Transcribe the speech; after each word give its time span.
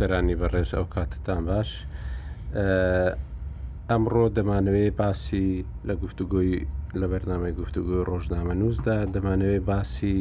سەرانی 0.00 0.36
بەڕێز 0.42 0.70
ئەو 0.76 0.86
کاتتان 0.94 1.42
باش 1.50 1.70
ئەمڕۆ 3.90 4.24
دەمانوێت 4.36 4.92
باسی 5.00 5.48
لە 5.88 5.94
گفتوگۆی 6.02 6.54
لە 7.00 7.06
بەرنامەی 7.12 7.54
گفتوگوۆی 7.60 8.04
ڕۆژنامە 8.10 8.54
نووسدا 8.60 8.98
دەمانوێت 9.14 9.62
باسی 9.70 10.18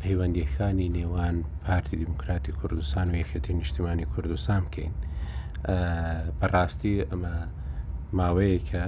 پەیوەندیەکانی 0.00 0.88
نێوان 0.96 1.36
پارتی 1.66 1.96
دیموکراتی 2.02 2.52
کوردستان 2.58 3.06
و 3.12 3.14
یەکەتی 3.22 3.52
نیشتیمانی 3.60 4.06
کوردستان 4.14 4.60
بکەین 4.66 4.94
بەڕاستی 6.40 6.94
ئەمە 7.10 7.34
ماوەیەکە 8.18 8.84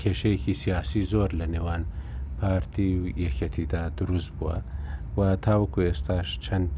کێشەیەکی 0.00 0.54
سیاسی 0.62 1.02
زۆر 1.12 1.30
لە 1.40 1.46
نێوان 1.54 1.82
پارتی 2.40 2.88
و 3.00 3.04
یەکەتیدا 3.26 3.82
دروست 3.98 4.30
بووە 4.38 4.58
و 5.16 5.20
تاوکو 5.46 5.80
ئێستاش 5.88 6.28
چەند 6.46 6.68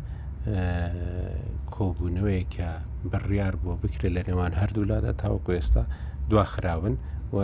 کۆبوونەوەی 0.47 2.43
کە 2.55 2.71
بڕیار 3.11 3.55
بۆ 3.63 3.73
بکرێت 3.83 4.13
لە 4.17 4.23
نێوان 4.29 4.53
هەردوولادا 4.61 5.13
تاوەکو 5.23 5.51
ئێستا 5.59 5.85
دواخراون 6.31 6.95
و 7.35 7.39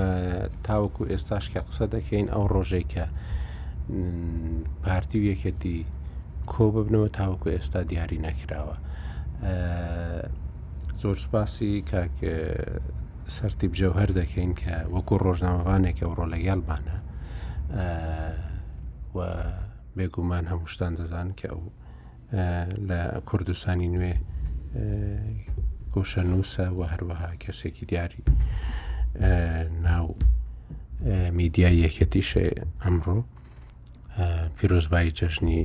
تاوەکو 0.66 1.02
ئێستاش 1.12 1.44
کە 1.52 1.60
قسە 1.68 1.84
دەکەین 1.94 2.26
ئەو 2.34 2.44
ڕۆژێک 2.54 2.86
کە 2.94 3.04
پارتی 4.84 5.18
و 5.20 5.24
یەکەتی 5.32 5.78
کۆ 6.52 6.64
ببنەوە 6.74 7.08
تاوەکو 7.18 7.48
ئێستا 7.54 7.80
دیاری 7.90 8.22
نەکراوە 8.26 8.76
زۆر 11.02 11.16
سپاسی 11.24 11.70
کاک 11.90 12.14
سەری 13.36 13.68
بجەو 13.72 13.94
هەر 14.00 14.10
دەکەین 14.20 14.52
کە 14.60 14.74
وەکو 14.94 15.16
ڕۆژناوەوانێکە 15.24 16.04
و 16.08 16.16
ڕۆلەگەڵبانە 16.20 16.96
و 19.16 19.18
بێگومان 19.96 20.44
هەموو 20.50 20.70
شتان 20.74 20.92
دەزان 20.98 21.28
کە 21.40 21.46
ئەو 21.52 21.62
لە 22.88 23.00
کوردستانی 23.28 23.88
نوێ 23.94 24.14
گۆشە 25.92 26.22
نووسە 26.30 26.64
و 26.78 26.80
هەروەها 26.92 27.30
کەسێکی 27.42 27.84
دیاری 27.90 28.22
ناو 29.86 30.06
میدیای 31.38 31.78
یەکەتیشێ 31.88 32.46
ئەمڕۆ 32.82 33.16
پیرۆزبایی 34.56 35.10
جەژنی 35.18 35.62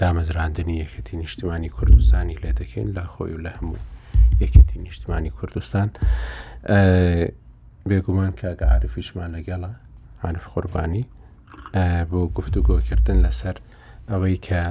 دامەزراندنی 0.00 0.76
یەکەتی 0.84 1.14
نیشتیمانی 1.22 1.68
کوردستانی 1.76 2.36
لێ 2.42 2.52
دەکەین 2.60 2.88
لە 2.96 3.04
خۆی 3.12 3.34
و 3.36 3.42
لە 3.46 3.50
هەموو 3.58 3.78
یەکەتی 4.42 4.78
نیشتیمانی 4.86 5.30
کوردستان 5.38 5.88
بێگومان 7.88 8.32
کاگە 8.40 8.62
عرفیشمان 8.74 9.30
لەگەڵە 9.36 9.70
عرف 10.26 10.44
قوربانی 10.52 11.04
بۆ 12.10 12.18
گفتوگۆکردن 12.36 13.18
لەسەر 13.26 13.56
ئەوەی 14.08 14.38
کە 14.46 14.62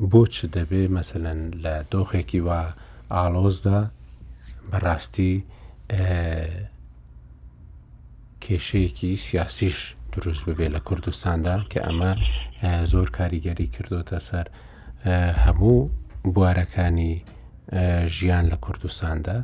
بۆچ 0.00 0.44
دەبێ 0.56 0.82
مەسەن 0.96 1.38
لە 1.64 1.74
دۆخێکی 1.92 2.40
وا 2.46 2.60
ئالۆزدا 3.14 3.80
بەڕاستی 4.70 5.34
کێشەیەکی 8.44 9.12
سیاسیش 9.26 9.78
دروست 10.12 10.42
ببێ 10.46 10.66
لە 10.74 10.80
کوردستاندا 10.86 11.54
کە 11.72 11.78
ئەمە 11.86 12.12
زۆر 12.92 13.08
کاریگەری 13.18 13.70
کردوتە 13.74 14.18
سەر 14.28 14.46
هەموو 15.44 15.90
بوارەکانی 16.34 17.14
ژیان 18.16 18.44
لە 18.52 18.56
کوردستاندا 18.64 19.38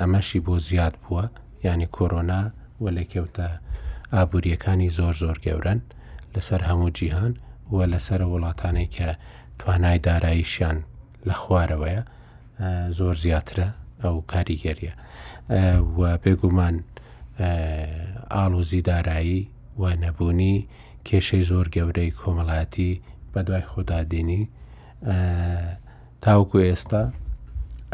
ئەمەشی 0.00 0.40
بۆ 0.46 0.54
زیاد 0.68 0.94
بووە 1.02 1.24
ینی 1.66 1.86
کۆرۆنا 1.96 2.42
وە 2.82 2.88
لەکەوتە 2.98 3.48
ئابوووریەکانی 4.14 4.90
زۆر 4.98 5.14
زۆر 5.22 5.36
گەورن 5.46 5.80
لەسەر 6.34 6.60
هەموو 6.68 6.90
جیهان 6.98 7.32
وە 7.76 7.84
لەسەر 7.92 8.20
وڵاتانی 8.30 8.88
کە 8.96 9.08
توانای 9.64 9.98
داراییشیان 9.98 10.76
لە 11.28 11.32
خوارەوەیە 11.40 12.02
زۆر 12.98 13.14
زیاترە 13.24 13.68
ئەو 14.02 14.16
کاریگەریە 14.32 14.94
بێگومان 16.24 16.76
ئالۆزی 18.34 18.82
دارایی 18.90 19.42
و 19.82 19.84
نەبوونی 20.04 20.56
کێشەی 21.08 21.44
زۆر 21.50 21.66
گەورەی 21.76 22.16
کۆمەڵاتی 22.20 22.92
بەدوای 23.34 23.66
خۆدادێنی 23.72 24.42
تاوکو 26.24 26.56
ئێستا 26.68 27.02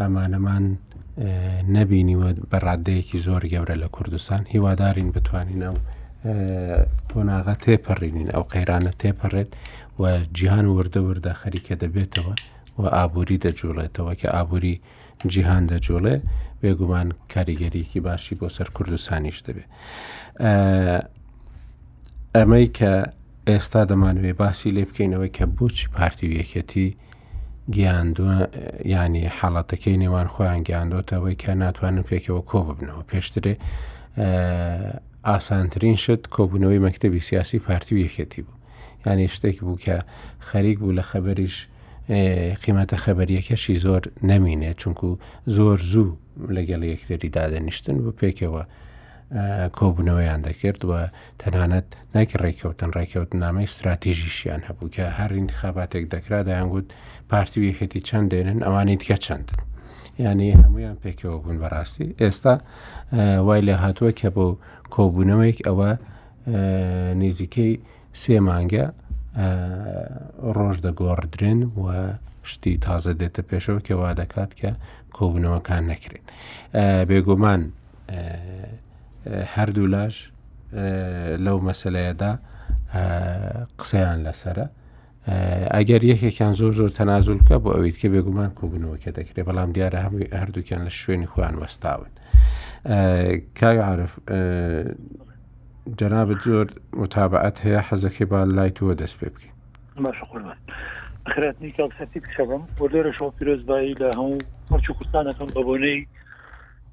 ئەمانەمان 0.00 0.64
نەبینیوە 1.76 2.30
بەڕادەیەکی 2.50 3.18
زۆر 3.26 3.42
گەورە 3.52 3.76
لە 3.82 3.88
کوردستان 3.96 4.42
هیوادارین 4.54 5.10
بتوانین 5.14 5.62
ئەو 5.66 5.76
پۆناغا 7.08 7.54
تێپەڕینین 7.64 8.28
ئەو 8.34 8.44
قەیرانە 8.52 8.92
تێپەڕێت 9.00 9.50
و 10.00 10.02
جیهان 10.36 10.66
وردە 10.74 11.00
وردە 11.08 11.32
خەریکە 11.40 11.74
دەبێتەوە 11.82 12.34
و 12.80 12.82
ئابووری 12.96 13.36
دەجوڵێتەوە 13.44 14.12
کە 14.20 14.28
ئابووری 14.34 14.76
جیهان 15.32 15.62
دەجوڵێ 15.70 16.16
بێگومان 16.62 17.08
کاریگەریەکی 17.32 18.00
باشی 18.06 18.34
بۆ 18.40 18.48
سەر 18.56 18.68
کوردستانیش 18.76 19.38
دەبێت 19.46 19.68
ئەمەی 22.36 22.66
کە 22.78 22.92
ئێستا 23.48 23.82
دەمانوێ 23.90 24.32
باسی 24.40 24.70
لێ 24.76 24.84
بکەینەوەی 24.88 25.32
کە 25.36 25.44
بۆچی 25.56 25.86
پارتی 25.94 26.28
یەکەتی 26.40 26.86
گیاندووە 27.76 28.36
ینی 28.92 29.24
حاڵاتەکەی 29.38 29.96
نێوان 30.02 30.28
خۆیان 30.34 30.60
گیاندۆتەوەی 30.68 31.36
کە 31.42 31.50
ناتوانن 31.62 32.02
پێکەوە 32.08 32.42
کۆ 32.50 32.58
ببنەوە 32.68 33.02
پێشترێ 33.10 33.54
ئاسانترین 35.26 35.96
شت 35.96 36.22
کۆبوونەوەی 36.30 36.78
مەکتتەبی 36.86 37.20
سیاسی 37.22 37.58
پارتی 37.58 38.04
یەکێتی 38.04 38.40
بوو 38.42 38.54
یعنی 39.06 39.28
شتێکی 39.28 39.60
بوو 39.60 39.78
کە 39.84 39.96
خەریک 40.48 40.78
بوو 40.78 40.92
لە 40.98 41.02
خەبەریش 41.10 41.56
قیمەتە 42.64 42.96
خەبەریەکەشی 43.04 43.78
زۆر 43.84 44.02
نەمینێ 44.22 44.72
چونکو 44.80 45.08
زۆر 45.56 45.78
زوو 45.92 46.16
لەگەڵ 46.56 46.82
یەکتری 46.92 47.30
دادەنیشتن 47.36 47.96
بۆ 48.04 48.10
پێکەوە 48.20 48.62
کۆبوونەوەیان 49.78 50.40
دەکرد 50.48 50.80
و 50.88 50.92
تەنانەت 51.40 51.88
ناکی 52.14 52.38
ڕێککەوتن 52.42 52.90
ڕێککەوت 52.96 53.30
نامەی 53.42 53.64
استراتیژیشیان 53.68 54.60
هەبوو 54.68 54.88
کە 54.94 55.04
هەر 55.18 55.30
انتخاباتێک 55.40 56.04
دەکرا 56.14 56.38
دایانگووت 56.48 56.86
پارتی 57.30 57.58
یەکەتی 57.70 58.00
چەند 58.08 58.26
دێنن 58.32 58.58
ئەوانی 58.66 58.96
دیکە 59.00 59.16
چەندن 59.26 59.60
یعنی 60.24 60.50
هەمویان 60.60 60.96
پێکەوە 61.04 61.36
بوون 61.42 61.58
بەڕاستی 61.62 62.08
ئێستا 62.22 62.54
وای 63.46 63.60
لە 63.68 63.74
هاتووە 63.84 64.10
کە 64.20 64.28
بۆ 64.36 64.46
کۆبوونەوەیک 64.94 65.58
ئەوە 65.66 65.90
نزیکەی 67.22 67.72
سێ 68.22 68.36
مانگە 68.48 68.86
ڕۆژ 70.56 70.76
دەگۆڕدرێن 70.86 71.60
و 71.82 71.86
شتی 72.50 72.74
تازە 72.86 73.12
دێتە 73.20 73.42
پێشەوە 73.50 73.80
کەوا 73.86 74.10
دەکات 74.20 74.50
کە 74.60 74.70
کۆبوونەوەکان 75.16 75.82
نەکرێن 75.92 76.24
بێگومان 77.08 77.62
هەردوو 79.54 79.86
لاش 79.94 80.16
لەو 81.44 81.58
مەسلەیەدا 81.66 82.32
قسەیان 83.80 84.18
لەسرە 84.26 84.66
ئەگەر 85.28 86.02
یەکێکیان 86.12 86.52
زۆر 86.52 86.72
زۆر 86.72 86.88
تەنازولکە 86.98 87.56
بۆ 87.62 87.70
ئەویت 87.76 87.96
کە 88.00 88.08
بێگومان 88.14 88.50
کوبنەوەکە 88.58 89.10
دەکرێت 89.18 89.46
بەڵام 89.48 89.70
دیارە 89.76 89.98
هەمووی 90.06 90.32
هەردووکیان 90.40 90.82
لە 90.86 90.90
شوێنی 90.98 91.26
خویان 91.32 91.54
وەستاون 91.60 92.10
کاعاعرف 93.58 94.12
جەنابەت 95.98 96.40
زۆر 96.48 96.66
متابعەت 97.02 97.56
هەیە 97.64 97.80
حەزەکەی 97.88 98.26
با 98.30 98.40
لای 98.56 98.70
تووە 98.76 98.94
دەست 99.00 99.16
پێ 99.20 99.28
بکەین 99.34 99.54
خراتنی 101.34 101.72
کاکسەتی 101.78 102.20
کشەم 102.24 102.62
بۆ 102.78 102.84
لێرە 102.92 103.12
شۆ 103.18 103.26
پیرۆزبایی 103.38 103.94
لە 104.02 104.08
هەموو 104.16 104.38
هەرچ 104.70 104.86
کوردستانەکەم 104.96 105.48
بەبوونەی 105.56 106.00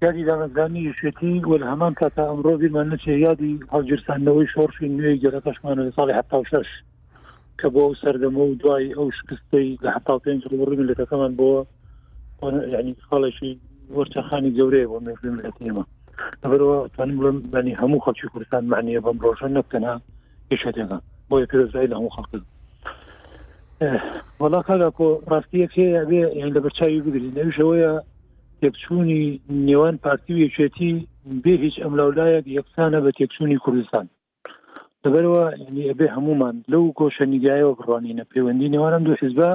یادی 0.05 0.23
دامەزانی 0.30 0.94
شوێتی 1.00 1.33
وە 1.50 1.57
هەمان 1.71 1.94
کاتا 2.00 2.23
ئەمڕۆ 2.31 2.53
بیرمان 2.62 2.88
نچێ 2.94 3.13
یادی 3.27 3.53
هەڵگیرسانەوەی 3.73 4.47
شۆرشی 4.53 4.88
نوێی 4.97 5.21
گەرەکەشمانە 5.23 5.81
لە 5.88 5.91
ساڵی 5.97 6.13
هەتا 6.19 6.39
شش 6.51 6.69
کە 7.62 7.68
بۆ 7.75 7.83
سەردەمە 8.01 8.44
و 8.45 8.56
دوای 8.63 8.94
ئەو 8.98 9.12
شکستی 9.19 9.80
لە 9.83 9.89
حتا 9.95 10.15
پێنج 10.25 10.42
ڕوون 10.51 10.80
لەکەمان 10.89 11.31
بۆ 11.39 11.50
ینی 12.74 12.95
خاڵێکی 13.09 13.51
وەرچەخانی 13.98 14.51
گەورەیە 14.57 14.88
بۆ 14.92 14.98
مێژمەتێمە 15.06 15.83
لەبەرەوە 16.42 16.77
توانم 16.95 17.15
بڵم 17.19 17.38
بەنی 17.54 17.77
هەموو 17.81 18.04
خەڵکی 18.06 18.31
کوردستان 18.33 18.63
معنیە 18.71 19.01
بەم 19.06 19.18
ڕۆژە 19.25 19.48
نەکەنا 19.57 19.94
یشتێکەکە 20.51 20.98
بۆیە 21.30 21.45
پێزای 21.51 21.89
لە 21.92 21.95
هەموو 21.98 22.13
خەڵ 22.15 22.31
وڵا 24.42 24.62
کادا 24.68 24.89
کۆ 24.98 25.07
ڕاستیەک 25.31 25.71
هەیە 25.81 26.01
بێ 26.09 26.21
یان 26.39 26.51
لە 26.56 26.59
بەرچوی 26.65 27.01
بگرین 27.06 27.33
نەویشەوەیە 27.39 27.92
تێکچوونی 28.62 29.39
نێوان 29.68 29.95
پارتی 30.06 30.33
وێچێتی 30.39 30.94
بێ 31.44 31.54
هیچ 31.63 31.75
ئەملاولایەک 31.83 32.45
یەکسانە 32.57 33.00
بە 33.06 33.12
تێکچوونی 33.18 33.57
کوردستان 33.65 34.06
دەبەرەوە 35.05 35.41
ینی 35.67 35.89
ئەبێ 35.89 36.07
هەمومان 36.15 36.55
لەو 36.71 36.83
گۆشە 36.99 37.25
نیگایەوە 37.33 37.77
بڕوانینە 37.79 38.23
پەیوەندی 38.31 38.71
نێوانم 38.73 39.03
دو 39.05 39.13
حیزبە 39.21 39.51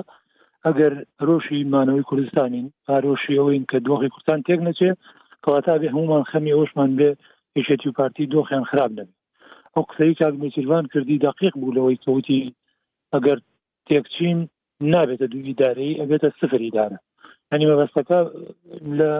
ئەگەر 0.66 0.92
ڕۆشی 1.26 1.68
مانەوەی 1.72 2.06
کوردستانین 2.10 2.66
ئارۆشی 2.88 3.38
ئەوین 3.40 3.64
کە 3.70 3.78
دۆخی 3.86 4.10
کوردستان 4.12 4.38
تێک 4.46 4.60
نەچێ 4.68 4.90
کەواتا 5.44 5.74
بێ 5.80 5.88
هەمومان 5.94 6.24
خەمی 6.30 6.54
ئەوشمان 6.56 6.90
بێ 6.98 7.10
هیچێتی 7.56 7.88
و 7.88 7.96
پارتی 7.98 8.30
دۆخیان 8.34 8.64
خراب 8.70 8.90
نبێ 8.98 9.14
ئەو 9.74 9.82
قسەی 9.90 10.16
چاکمەسیروان 10.20 10.84
کردی 10.92 11.22
دقیق 11.28 11.54
بوولەوەی 11.60 12.00
کەوتی 12.04 12.42
ئەگەر 13.14 13.38
تێکچین 13.88 14.38
نابێتە 14.92 15.26
دووی 15.32 15.54
دارەی 15.62 15.98
ئەبێتە 16.00 16.28
سفری 16.40 16.74
دارە 16.76 16.98
ئەنی 17.50 17.66
مەبەستەکە 17.70 18.18
لە 18.98 19.12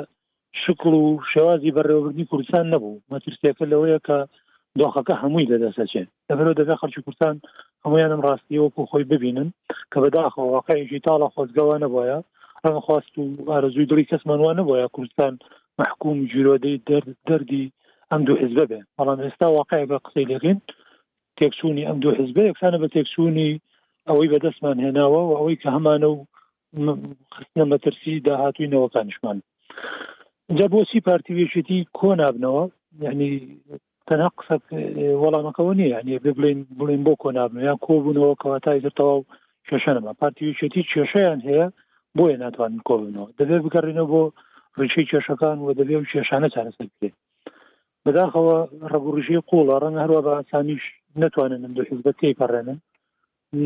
شکل 0.65 0.93
و 0.97 1.05
شێوازی 1.33 1.75
بەڕێوەبردنی 1.77 2.29
کوردستان 2.31 2.65
نەبوو 2.75 3.01
مەترسیەکە 3.13 3.65
لەوەیە 3.73 3.99
کە 4.07 4.19
دۆخەکە 4.81 5.15
هەمووی 5.23 5.51
لەدەسەچێت 5.53 6.09
دەبەرەوە 6.29 6.59
دەبێت 6.61 6.81
خەرکی 6.81 7.05
کوردستان 7.07 7.35
هەمویانم 7.85 8.21
ڕاستیەوەکو 8.27 8.89
خۆی 8.91 9.09
ببینن 9.13 9.49
کە 9.93 9.99
بەداخەوەواقعیژی 10.03 11.05
تاڵە 11.07 11.29
خۆزگەوە 11.35 11.77
نەبواە 11.85 12.19
ڕەنخواست 12.65 13.13
و 13.19 13.23
ئارزووی 13.51 13.89
دڵی 13.91 14.09
کەسمانوان 14.13 14.57
نبواە 14.61 14.87
کوردستان 14.95 15.33
مححکوم 15.81 16.17
ژیرۆدەی 16.33 16.83
دەردی 17.29 17.65
ئەم 18.11 18.21
دوو 18.27 18.41
حزب 18.43 18.59
بێ 18.71 18.79
بەڵام 18.97 19.19
ئێستا 19.25 19.47
واقعی 19.59 19.89
بە 19.91 19.97
قسەی 20.07 20.29
لەگەین 20.33 20.59
تێکسوونی 21.39 21.87
ئەم 21.89 21.99
دوو 22.03 22.13
حزب 22.21 22.37
یەکسانە 22.51 22.79
بە 22.83 22.89
تێکسوونی 22.95 23.51
ئەوەی 24.09 24.31
بەدەستمان 24.33 24.77
هێناوە 24.85 25.21
و 25.29 25.33
ئەوەی 25.39 25.57
کە 25.63 25.69
هەمانە 25.77 26.09
و 26.15 26.19
خستنە 27.35 27.65
مەترسی 27.73 28.15
داهاتووی 28.27 28.71
نەوەکانشمان 28.73 29.39
جا 30.59 30.67
بۆسی 30.73 31.05
پارتیوێشتی 31.09 31.79
کۆ 31.99 32.09
نابنەوە 32.21 32.65
یعنی 33.07 33.31
تەنە 34.11 34.27
قسە 34.39 34.55
وەڵامەکەەوە 35.23 35.73
نیە 35.79 35.89
یعنی 35.95 36.19
بێ 36.25 36.33
بڵین 36.39 36.61
بڵین 36.79 37.03
بۆ 37.07 37.13
کۆنابن 37.23 37.59
یان 37.69 37.79
کۆبوونەوە 37.87 38.35
کەواتای 38.43 38.81
زرتەواو 38.85 39.21
کێشەنەما 39.69 40.13
پارتیویچێتی 40.23 40.87
کێشەیان 40.91 41.41
هەیە 41.49 41.65
بۆیە 42.19 42.37
ناتوانن 42.43 42.81
کۆبنەوە 42.89 43.29
دەبێت 43.39 43.61
بگەڕینەوە 43.67 44.09
بۆ 44.13 44.23
ڕچەی 44.81 45.09
کێشەکان 45.11 45.57
و 45.61 45.69
دەبێ 45.79 45.95
و 45.99 46.09
کێشانە 46.13 46.49
چارەسەر 46.55 46.89
بێ 47.01 47.11
بەداخەوە 48.05 48.57
ڕگوڕژی 48.93 49.41
قوڵە 49.49 49.77
ڕەنگ 49.83 49.97
هەروە 50.05 50.21
بە 50.27 50.33
ئاسانیش 50.37 50.85
نتوانن 51.23 51.63
دو 51.77 51.83
حزبەت 51.91 52.17
تێی 52.21 52.39
پەڕێنن 52.41 52.79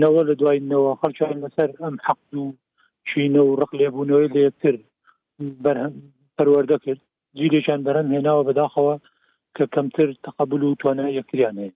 نەوە 0.00 0.20
لە 0.28 0.34
دوایینەوە 0.40 0.90
خەڵچیان 1.00 1.38
لەسەر 1.44 1.70
ئەم 1.82 1.96
حەق 2.06 2.20
و 2.40 2.46
چینە 3.08 3.40
و 3.44 3.56
ڕق 3.60 3.72
لێبوونەوەی 3.80 4.32
لەکتر 4.36 4.74
بەرهم 5.64 5.92
پەروەەردە 6.36 6.76
کرد 6.84 7.00
جیرێکیان 7.38 7.80
بەرەم 7.86 8.08
هێناوە 8.14 8.42
بەداخەوە 8.48 8.94
کە 9.56 9.66
کەمتر 9.76 10.08
تقبل 10.28 10.62
و 10.68 10.74
توانە 10.80 11.06
یەکریان 11.18 11.56
هەیە 11.64 11.72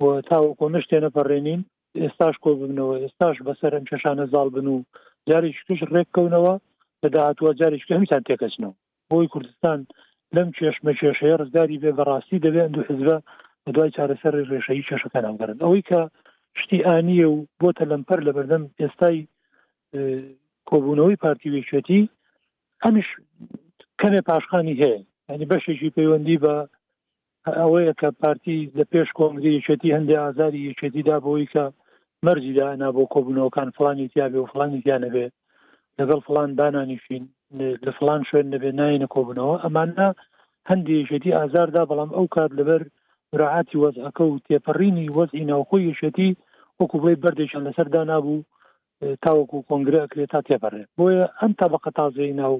و 0.00 0.04
تاوەکۆ 0.30 0.66
نشتێنە 0.76 1.10
پەڕێنین 1.16 1.60
ئێستاش 2.02 2.34
کۆ 2.44 2.50
ببنەوە 2.60 2.94
ئێستاش 3.04 3.36
بەسەر 3.48 3.72
ئەم 3.74 3.84
چشانە 3.90 4.24
زال 4.34 4.48
بن 4.54 4.66
و 4.66 4.76
جاری 5.28 5.50
شتش 5.58 5.80
ڕێککەونەوە 5.94 6.54
بەداهاتوە 7.02 7.50
جاریشکە 7.60 7.92
هەمیتان 7.96 8.22
تێکەچنەوە 8.28 8.74
بۆی 9.10 9.28
کوردستان 9.32 9.80
لەم 10.36 10.48
چێشمە 10.56 10.92
چێشەیە 11.00 11.36
ڕزگاری 11.40 11.80
بێ 11.82 11.92
بەڕاستی 11.98 12.42
دەبێ 12.44 12.60
ئەندو 12.64 12.80
حزبە 12.88 13.16
بە 13.64 13.70
دوای 13.74 13.90
چارەسەر 13.96 14.34
ڕێشەی 14.50 14.84
چێشەکان 14.88 15.24
ئەگەرن 15.28 15.58
ئەوەی 15.64 15.82
کە 15.88 16.00
شتی 16.60 16.78
ئانیە 16.86 17.28
و 17.34 17.38
بۆتە 17.60 17.84
لەمپەر 17.90 18.20
لە 18.26 18.32
بەردەم 18.36 18.64
ئێستای 18.82 19.18
کۆبوونەوەی 20.70 21.20
پارتی 21.22 21.50
وێچێتی 21.54 22.00
هەمیش 22.84 23.08
کەمێ 24.00 24.20
پاشخانی 24.28 24.78
هەیە 24.82 25.00
ینی 25.32 25.46
بەشێکی 25.52 25.94
پەیوەندی 25.96 26.38
بە 26.44 26.54
ئەوەیە 27.52 27.92
کە 28.00 28.08
پارتی 28.20 28.70
لە 28.78 28.84
پێش 28.92 29.08
کۆنگری 29.18 29.56
یەکێتی 29.58 29.94
هەندێک 29.96 30.20
ئازاری 30.24 30.66
یەکێتیدا 30.70 31.16
بۆی 31.24 31.46
کە 31.52 31.64
مەرجیدانا 32.26 32.88
بۆ 32.96 33.02
کۆبوونەوەکان 33.14 33.68
فلانی 33.76 34.08
تیاابێ 34.12 34.38
و 34.40 34.50
فلانی 34.52 34.80
تیا 34.84 34.96
نەبێ 35.04 35.26
لەگەڵ 35.98 36.20
فلان 36.26 36.50
دانانیشین 36.58 37.24
لە 37.86 37.90
فلان 37.98 38.22
شوێن 38.28 38.46
نەبێ 38.54 38.70
نایەنە 38.78 39.08
کۆبوونەوە 39.14 39.54
ئەماننا 39.64 40.08
هەندێک 40.70 40.98
یەکێتی 41.02 41.36
ئازاردا 41.38 41.82
بەڵام 41.90 42.10
ئەو 42.16 42.26
کات 42.36 42.50
لەبەر 42.58 42.82
ڕعاتی 43.40 43.80
وەزعەکە 43.82 44.24
و 44.28 44.42
تێپەڕینی 44.48 45.12
وەزی 45.16 45.48
ناوخۆی 45.50 45.88
یەشێتی 45.90 46.30
وەکو 46.80 46.96
بڵی 47.02 47.20
بەردێکیان 47.22 47.62
لەسەردا 47.68 48.02
نبوو 48.12 48.44
تاوەکو 49.24 49.58
کۆنگرەکرێت 49.68 50.30
تا 50.32 50.40
تێپەڕێ 50.48 50.82
بۆیە 50.96 51.24
ئەم 51.40 51.52
تابقە 51.60 51.90
تازەی 51.98 52.32
ناو 52.40 52.54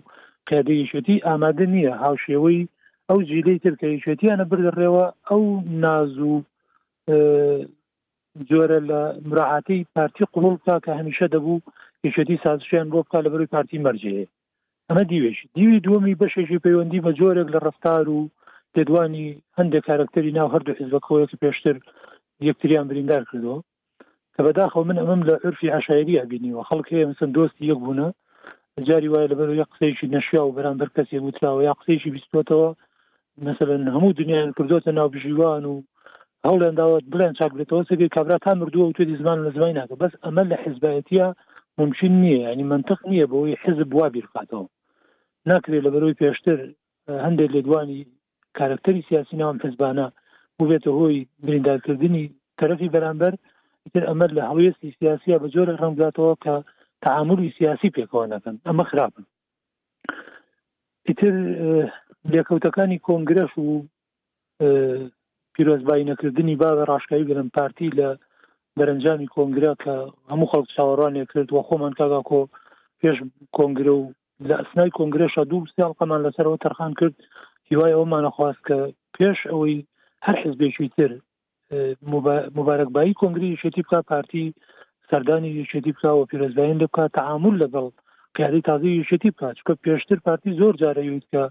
قیادەیشێتی 0.49 1.23
ئامادە 1.27 1.67
نییە 1.75 1.95
هاوشێوەی 2.05 2.61
ئەو 3.11 3.19
جیلەی 3.31 3.59
ترکە 3.67 3.87
یشێتیانە 3.95 4.45
بردڕێەوە 4.51 5.06
ئەو 5.29 5.43
ناز 5.85 6.12
و 6.31 6.35
جۆرە 8.49 8.81
لە 8.91 9.01
مراحاتی 9.29 9.87
پارتی 9.95 10.25
قوڵ 10.35 10.55
تا 10.67 10.77
کە 10.85 10.93
هەمیشە 11.01 11.27
دەبوو 11.35 11.62
یشێتی 12.09 12.43
سازشیان 12.45 12.87
بۆ 12.93 12.99
بکە 13.05 13.19
لە 13.25 13.29
بەروی 13.33 13.53
پارتی 13.55 13.83
مەرجەیە 13.87 14.27
ئەمە 14.89 15.05
دیوێش 15.11 15.39
دیوی 15.55 15.83
دووەمی 15.87 16.19
بەشێکی 16.23 16.62
پەیوەندی 16.65 17.03
بە 17.05 17.11
جۆرێک 17.21 17.49
لە 17.55 17.59
ڕفتار 17.67 18.06
و 18.17 18.21
دێدوانی 18.75 19.29
هەندێک 19.59 19.85
کارکتەری 19.89 20.35
ناو 20.39 20.49
هەردوو 20.55 20.79
حزبەکەەوەیەکی 20.81 21.41
پێشتر 21.43 21.77
یەکتریان 22.49 22.87
بریندار 22.89 23.23
کردەوە 23.31 23.61
کە 24.35 24.41
بەداخۆ 24.47 24.81
من 24.89 24.97
ئەمەم 25.01 25.21
لە 25.29 25.35
عرفی 25.47 25.73
عشاعری 25.79 26.21
ئەبینیوە 26.21 26.62
خەڵکی 26.69 27.05
مثل 27.11 27.29
دۆستی 27.37 27.65
یەک 27.73 27.79
بوونە 27.85 28.09
جاری 28.89 29.11
وایە 29.12 29.31
لەبەر 29.33 29.49
یە 29.61 29.65
قسەیشی 29.73 30.12
نەشیا 30.15 30.43
و 30.45 30.55
بەرامبەر 30.56 30.89
کەسی 30.97 31.19
وتراوە 31.27 31.62
یا 31.69 31.73
قسەیشی 31.81 32.11
بیستوتەوە 32.15 32.71
مثلەن 33.43 33.89
هەموو 33.89 34.13
دنیایان 34.13 34.53
کردوتە 34.59 34.89
ناوبژیوان 34.95 35.65
و 35.65 35.83
هەوڵیان 36.47 36.75
داوت 36.79 37.05
بڵێن 37.13 37.35
چاک 37.39 37.53
بێتەوە 37.57 37.83
سەگەی 37.91 38.13
کابرا 38.15 38.39
تا 38.39 38.55
مردووە 38.55 38.85
و 38.89 38.93
توی 38.93 39.17
زمان 39.17 39.39
لە 39.51 39.55
زمانی 39.57 39.79
ناکە 39.81 39.97
بەس 40.03 40.15
ئەمە 40.25 40.43
لە 40.51 40.57
حزبایەتە 40.65 41.27
ممکن 41.79 42.13
نییە 42.23 42.53
ینی 42.53 42.63
منطق 42.73 42.99
نییە 43.11 43.27
بەوەی 43.31 43.59
حزب 43.63 43.95
وا 43.95 44.07
بیرخاتەوە 44.15 44.67
ناکرێت 45.51 45.83
لە 45.87 45.91
بەرەوەی 45.95 46.19
پێشتر 46.23 46.59
هەندێک 47.25 47.51
لێدوانی 47.55 48.01
کارکتەری 48.59 49.07
سیاسی 49.09 49.37
ناوان 49.41 49.59
حزبانە 49.65 50.07
بێتە 50.71 50.91
هۆی 50.99 51.27
بریندارکردنی 51.47 52.25
طرفی 52.61 52.89
بەرامبەر 52.95 53.35
تر 53.95 54.03
ئەمە 54.09 54.27
لە 54.37 54.43
هەویستی 54.51 54.95
سیاسیە 54.99 55.37
بە 55.43 55.49
جۆرە 55.55 55.75
ڕنگاتەوە 55.83 56.35
کە 56.45 56.55
تعاملی 57.05 57.55
سیاسی 57.59 57.91
پێکەوە 57.97 58.25
نەکەن 58.35 58.57
ئەمە 58.67 58.85
خراپن 58.91 59.25
ئیتر 61.09 61.33
لێکەوتەکانی 62.32 63.03
کۆنگرس 63.09 63.53
و 63.59 63.69
پیرۆزباینەکردنی 65.55 66.56
باغ 66.62 66.79
ڕاشکایی 66.91 67.29
گرم 67.31 67.49
پارتی 67.56 67.91
لە 67.99 68.09
دەرەنجامی 68.79 69.32
کۆنگرا 69.37 69.73
کە 69.85 69.94
هەموو 70.31 70.50
خەڵک 70.50 70.69
چاوەڕانێ 70.76 71.25
کرد 71.32 71.49
و 71.53 71.62
خۆمان 71.69 71.93
کاگا 71.99 72.21
کۆ 72.31 72.41
پێش 73.00 73.17
کۆنگرە 73.56 73.93
و 74.00 74.12
لە 74.49 74.55
ئەسنای 74.61 74.91
کۆنگرێشە 74.99 75.43
دوو 75.50 75.67
سیڵقەمان 75.75 76.21
لەسەرەوە 76.26 76.59
تەرخان 76.65 76.93
کرد 77.00 77.15
هیوای 77.69 77.97
ئەومانەخواست 77.99 78.60
کە 78.69 78.79
پێش 79.17 79.39
ئەوەی 79.51 79.79
هەر 80.27 80.37
حزبێکی 80.44 80.89
تر 80.96 81.10
مبارەکبایی 82.58 83.19
کۆنگری 83.20 83.58
شێتی 83.63 83.82
بک 83.82 83.94
پارتی 84.10 84.46
سەردانی 85.10 85.67
شێتی 85.72 85.93
بکەوە 85.96 86.25
پیرۆزباین 86.31 86.79
دەبکە 86.82 87.05
تعامل 87.19 87.55
لەگەڵ 87.63 87.89
قیاری 88.34 88.60
تازی 88.69 89.05
شێتی 89.10 89.31
بکات 89.34 89.56
چکە 89.58 89.75
پێشتر 89.84 90.19
پارتی 90.27 90.51
زۆر 90.60 90.75
جارەویت 90.82 91.25
کە 91.32 91.43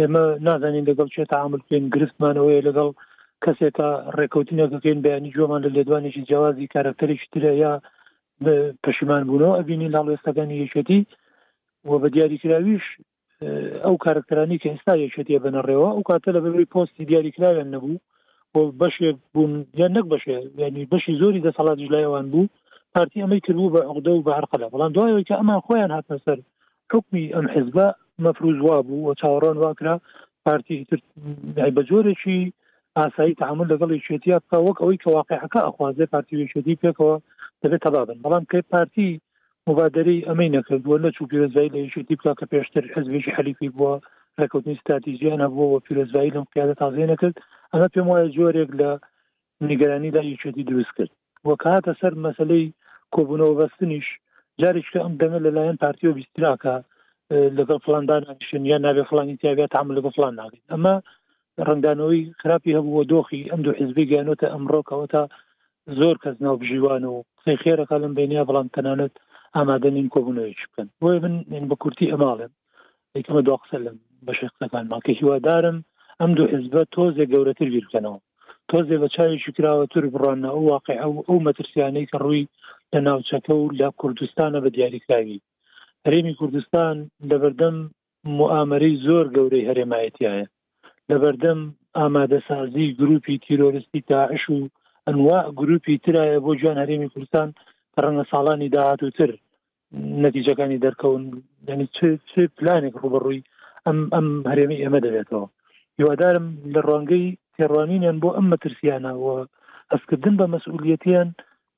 ئێمە 0.00 0.24
نازانین 0.46 0.84
لەگەڵ 0.90 1.08
چێت 1.14 1.30
عملکەین 1.46 1.84
گرفتمانەوەی 1.94 2.64
لەگەڵ 2.68 2.88
کەسێکە 3.44 3.88
ڕێکوتینەکەکەین 4.16 4.98
بەیانی 5.04 5.34
جومان 5.36 5.60
لە 5.64 5.70
لێدوانێکی 5.76 6.26
جیاوازی 6.28 6.70
کارکتەرێکی 6.74 7.28
ترە 7.34 7.52
یا 7.64 7.72
پەشیمان 8.84 9.22
بوونەوە 9.28 9.56
ئەبینی 9.58 9.92
لاڵێستەکانی 9.94 10.60
یەکێتی 10.64 11.00
و 11.88 11.90
بە 12.02 12.08
دیاریکراویش 12.14 12.86
ئەو 13.84 13.94
کارکتەرانی 14.04 14.60
کە 14.62 14.68
ئێستا 14.72 14.94
یەکێتیە 15.04 15.38
بنەڕێەوە 15.44 15.88
ئەو 15.94 16.02
کاتە 16.08 16.30
لە 16.36 16.40
بەبری 16.44 16.70
پۆستی 16.74 17.06
دیاریکراویان 17.10 17.68
نەبوو 17.74 18.02
بۆ 18.52 18.60
بەشێ 18.80 19.10
بوون 19.34 19.52
یان 19.80 19.92
نەک 19.96 20.04
بەشێ 20.12 20.36
ینی 20.62 20.84
بەشی 20.92 21.18
زۆری 21.20 21.44
دەسەڵات 21.46 21.78
لایەوان 21.94 22.26
بوو 22.32 22.50
پارتی 22.94 23.22
ئەمەی 23.22 23.44
کردبوو 23.46 23.72
بە 23.74 23.80
عقدە 23.90 24.12
و 24.14 24.24
بە 24.26 24.32
هەرقەدا 24.38 24.66
بەڵام 24.72 24.92
دوایەوە 24.96 25.22
کە 25.28 25.34
ئەمان 25.40 25.60
خۆیان 25.66 25.90
هاتە 25.96 26.16
سەر 26.26 26.38
حکمی 26.92 27.24
ئەم 27.36 27.46
حزبە 27.54 27.86
مەفروز 28.26 28.58
وا 28.66 28.76
بوو 28.86 29.02
وە 29.08 29.12
چاوەڕان 29.20 29.56
واکرا 29.64 29.94
پارتی 30.44 30.78
بە 31.76 31.82
جۆرێکی 31.90 32.40
ئاسایی 32.98 33.38
تعامل 33.42 33.66
لەگەڵ 33.72 33.90
یشێتی 33.98 34.30
بکە 34.38 34.58
وەک 34.66 34.78
ئەوەی 34.80 35.00
کە 35.02 35.08
واقعەکە 35.18 35.60
ئەخوازێ 35.66 36.06
پارتی 36.12 36.36
وێشێتی 36.40 36.78
پێکەوە 36.82 37.14
دەبێت 37.62 37.80
تەبابن 37.86 38.18
بەڵام 38.24 38.44
کە 38.50 38.58
پارتی 38.72 39.10
مبادری 39.68 40.24
ئەمەی 40.28 40.52
نەکردووە 40.56 40.96
لە 41.04 41.08
چوو 41.14 41.28
پیرۆزایی 41.32 41.72
لە 41.74 41.78
یشێتی 41.86 42.14
بکە 42.18 42.32
کە 42.38 42.44
پێشتر 42.52 42.84
حزبێکی 42.94 43.34
حەلیفی 43.36 43.70
بووە 43.76 43.94
ڕکەوتنی 44.40 44.78
ستراتیژیان 44.82 45.40
هەبووە 45.46 45.66
وە 45.72 45.80
پیرۆزایی 45.86 46.34
لەم 46.34 46.46
قیادە 46.52 46.74
تازێ 46.82 47.04
نەکرد 47.12 47.36
ئەمە 47.72 47.88
پێم 47.94 48.06
وایە 48.10 48.28
جۆرێک 48.36 48.70
لە 48.80 48.90
نیگەرانی 49.70 50.14
لە 50.16 50.22
یشێتی 50.32 50.66
دروست 50.70 50.92
کرد 50.96 51.10
وە 51.48 51.54
کاتە 51.64 51.92
سەر 52.00 52.12
مەسلەی 52.24 52.64
کۆبوونەوە 53.14 53.54
بەستنیش 53.60 54.06
جارێک 54.60 54.86
کە 54.92 54.98
ئەم 55.04 55.14
دەمە 55.20 55.38
لەلایەن 55.46 55.78
پارتیۆ 55.82 56.10
بیستراکە 56.18 56.76
لەگەڵ 57.56 57.78
فلاندانشن 57.86 58.62
یا 58.72 58.76
نابێ 58.86 59.02
فلانی 59.10 59.36
تیاوێت 59.42 59.72
عام 59.78 59.88
لەگە 59.96 60.10
فلان 60.16 60.34
ناگەیت 60.40 60.64
ئەمە 60.72 60.94
ڕنگدانەوەی 61.68 62.22
خراپی 62.40 62.76
هەبووە 62.78 63.02
دۆخی 63.12 63.48
ئەم 63.50 63.60
دو 63.66 63.70
حزبی 63.80 64.08
گیانۆتە 64.10 64.46
ئەمڕۆکەوەتا 64.54 65.22
زۆر 66.00 66.16
کەس 66.22 66.36
ناو 66.44 66.54
بژیوان 66.62 67.02
و 67.06 67.14
قسەی 67.38 67.60
خێرەکە 67.62 67.96
لەم 68.02 68.12
بینیا 68.18 68.42
بەڵام 68.48 68.68
تەنانەت 68.76 69.14
ئامادەنین 69.56 70.08
کۆبوونەوەیش 70.14 70.60
بکەن 70.70 70.88
بۆی 71.02 71.18
من 71.52 71.64
بە 71.70 71.76
کورتی 71.82 72.10
ئەماڵێن 72.12 72.52
یکمە 73.18 73.40
دو 73.48 73.54
قسە 73.62 73.78
لەم 73.86 73.96
بەش 74.26 74.38
قسەکان 74.52 74.84
ماکە 74.92 75.12
هیوادارم 75.20 75.78
ئەم 76.20 76.30
دو 76.38 76.44
حزبە 76.52 76.82
تۆزێ 76.94 77.24
گەورەتر 77.32 77.68
بیرکەنەوە 77.74 78.20
تۆزێ 78.70 78.96
بە 79.02 79.08
چاویشی 79.14 79.54
کراوە 79.56 79.84
تور 79.92 80.04
بڕانە 80.14 80.48
ئەو 80.52 80.62
واقع 80.72 80.96
ئەو 81.02 81.12
ئەو 81.28 81.36
مەترسیانەی 81.46 82.08
کە 82.10 82.16
ڕووی 82.24 82.44
لە 82.92 82.98
ناوچەکە 83.06 83.52
و 83.56 83.64
لە 83.80 83.86
کوردستانە 84.00 84.58
بە 84.64 84.70
دیاریکراوی 84.76 85.40
هەرێمی 86.06 86.34
کوردستان 86.40 86.94
لەبەردەم 87.30 87.76
معامەری 88.38 88.92
زۆر 89.06 89.26
گەورەی 89.36 89.68
هەرێمایەتیایە 89.68 90.46
لەبەردەم 91.10 91.60
ئامادەسازی 91.98 92.94
گروپی 93.00 93.36
تیرۆریستی 93.46 94.00
تاعش 94.10 94.44
و 94.50 94.58
ئەنوا 95.06 95.38
گروپی 95.60 95.96
ترایە 96.04 96.38
بۆ 96.44 96.50
جوان 96.60 96.76
هەرێمی 96.82 97.10
کوردستان 97.12 97.48
ڕەنگە 98.02 98.24
ساڵانی 98.32 98.72
داهاتووتر 98.74 99.30
نەتیجەکانی 100.24 100.82
دەرکەون 100.84 101.22
ینی 101.68 101.86
چ 102.28 102.32
پلانێک 102.56 102.94
ڕوبڕووی 103.02 103.46
ئەم 103.86 103.98
ئەم 104.14 104.26
هەرێمی 104.50 104.80
ئێمە 104.82 105.00
دەبێتەوە 105.06 105.46
هیوادارم 105.98 106.46
لە 106.74 106.80
ڕۆنگەی 106.88 107.26
تێڕوانینیان 107.56 108.16
بۆ 108.22 108.28
ئەم 108.36 108.46
مەترسیانەوە 108.52 109.36
ئەسکردن 109.92 110.34
بە 110.40 110.46
مەسئولەتیان 110.54 111.28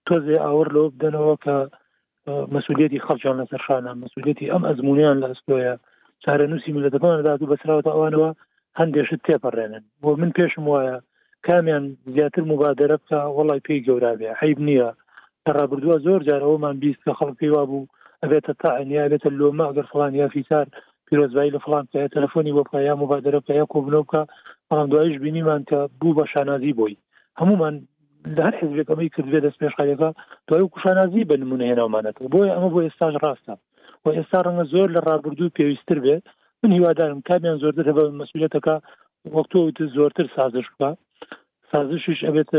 تۆزێ 0.06 0.36
ئاور 0.44 0.68
لەوە 0.74 0.88
بدەنەوە 0.94 1.36
کە 1.44 1.56
مەسوولەتی 2.28 3.04
خەڵجان 3.06 3.36
لەسەر 3.40 3.60
شانە 3.66 3.92
مەسوولەتی 4.02 4.50
ئەم 4.52 4.62
ئەزمونیان 4.68 5.16
لە 5.22 5.26
ئەستۆیە 5.32 5.74
چارە 6.24 6.46
نووسی 6.50 6.74
ملەتەکاندا 6.76 7.34
دوو 7.38 7.50
بەسراوە 7.52 7.90
ئەوانەوە 7.94 8.30
هەندێشت 8.78 9.20
تێپەڕێنن 9.26 9.84
بۆ 10.02 10.08
من 10.20 10.30
پێشم 10.38 10.64
وایە 10.70 10.96
کامیان 11.46 11.84
زیاتر 12.14 12.42
مبادرە 12.52 12.96
بکە 13.02 13.20
وڵی 13.36 13.60
پێی 13.66 13.84
گەورابێ 13.86 14.30
حیب 14.40 14.58
نییە 14.68 14.88
تەڕابردووە 15.44 15.96
زۆر 16.06 16.20
جارەوەمان 16.28 16.76
بیست 16.84 17.00
کە 17.06 17.12
خەڵ 17.18 17.32
پێی 17.38 17.52
وابوو 17.54 17.88
ئەبێتە 18.22 18.52
تاعنیا 18.62 19.04
بێتە 19.10 19.30
لۆمە 19.38 19.64
ئەگەر 19.68 19.86
فلان 19.92 20.12
یا 20.22 20.26
فیسار 20.34 20.66
پیرۆزبایی 21.06 21.54
لە 21.54 21.60
فلان 21.64 21.84
پێ 21.92 22.04
تەلفۆنی 22.14 22.54
بۆ 22.56 22.62
پایا 22.72 22.92
مبادرە 23.02 23.40
پیا 23.48 23.64
کۆبنەوە 23.72 24.04
بکە 24.06 24.22
بەڵام 24.68 24.88
دوایش 24.92 25.14
بینیمان 25.24 25.62
کە 25.70 25.78
بوو 26.00 26.14
بە 26.18 26.24
شانازی 26.32 26.72
بۆی 26.78 26.96
هەمومان 27.40 27.74
لە 28.26 28.42
هەر 28.46 28.54
حزبەکەمەی 28.60 29.08
کردێ 29.16 29.40
دەست 29.46 29.58
پێشخەکە 29.62 30.12
دوای 30.48 30.68
کوشانازی 30.74 31.24
بە 31.28 31.36
نمونە 31.42 31.64
هێناومانەتەوە 31.70 32.28
بۆی 32.32 32.52
ئەمە 32.54 32.68
بۆ 32.72 32.80
ئێستاژ 32.86 33.14
ڕاستە 33.24 33.54
و 34.04 34.08
ئێستا 34.16 34.38
ڕەنگە 34.46 34.64
زۆر 34.72 34.88
لە 34.96 35.00
ڕابردوو 35.08 35.54
پێویستتر 35.56 35.98
بێ 36.04 36.16
من 36.62 36.70
هیوادارم 36.76 37.20
کامیان 37.28 37.56
زۆرتر 37.62 37.84
هەبە 37.90 38.04
مەسئولەتەکە 38.20 38.76
وەکتۆوت 39.36 39.78
زۆرتر 39.96 40.26
سازش 40.36 40.66
بکە 40.72 40.90
سازشش 41.72 42.18
ئەبێت 42.26 42.50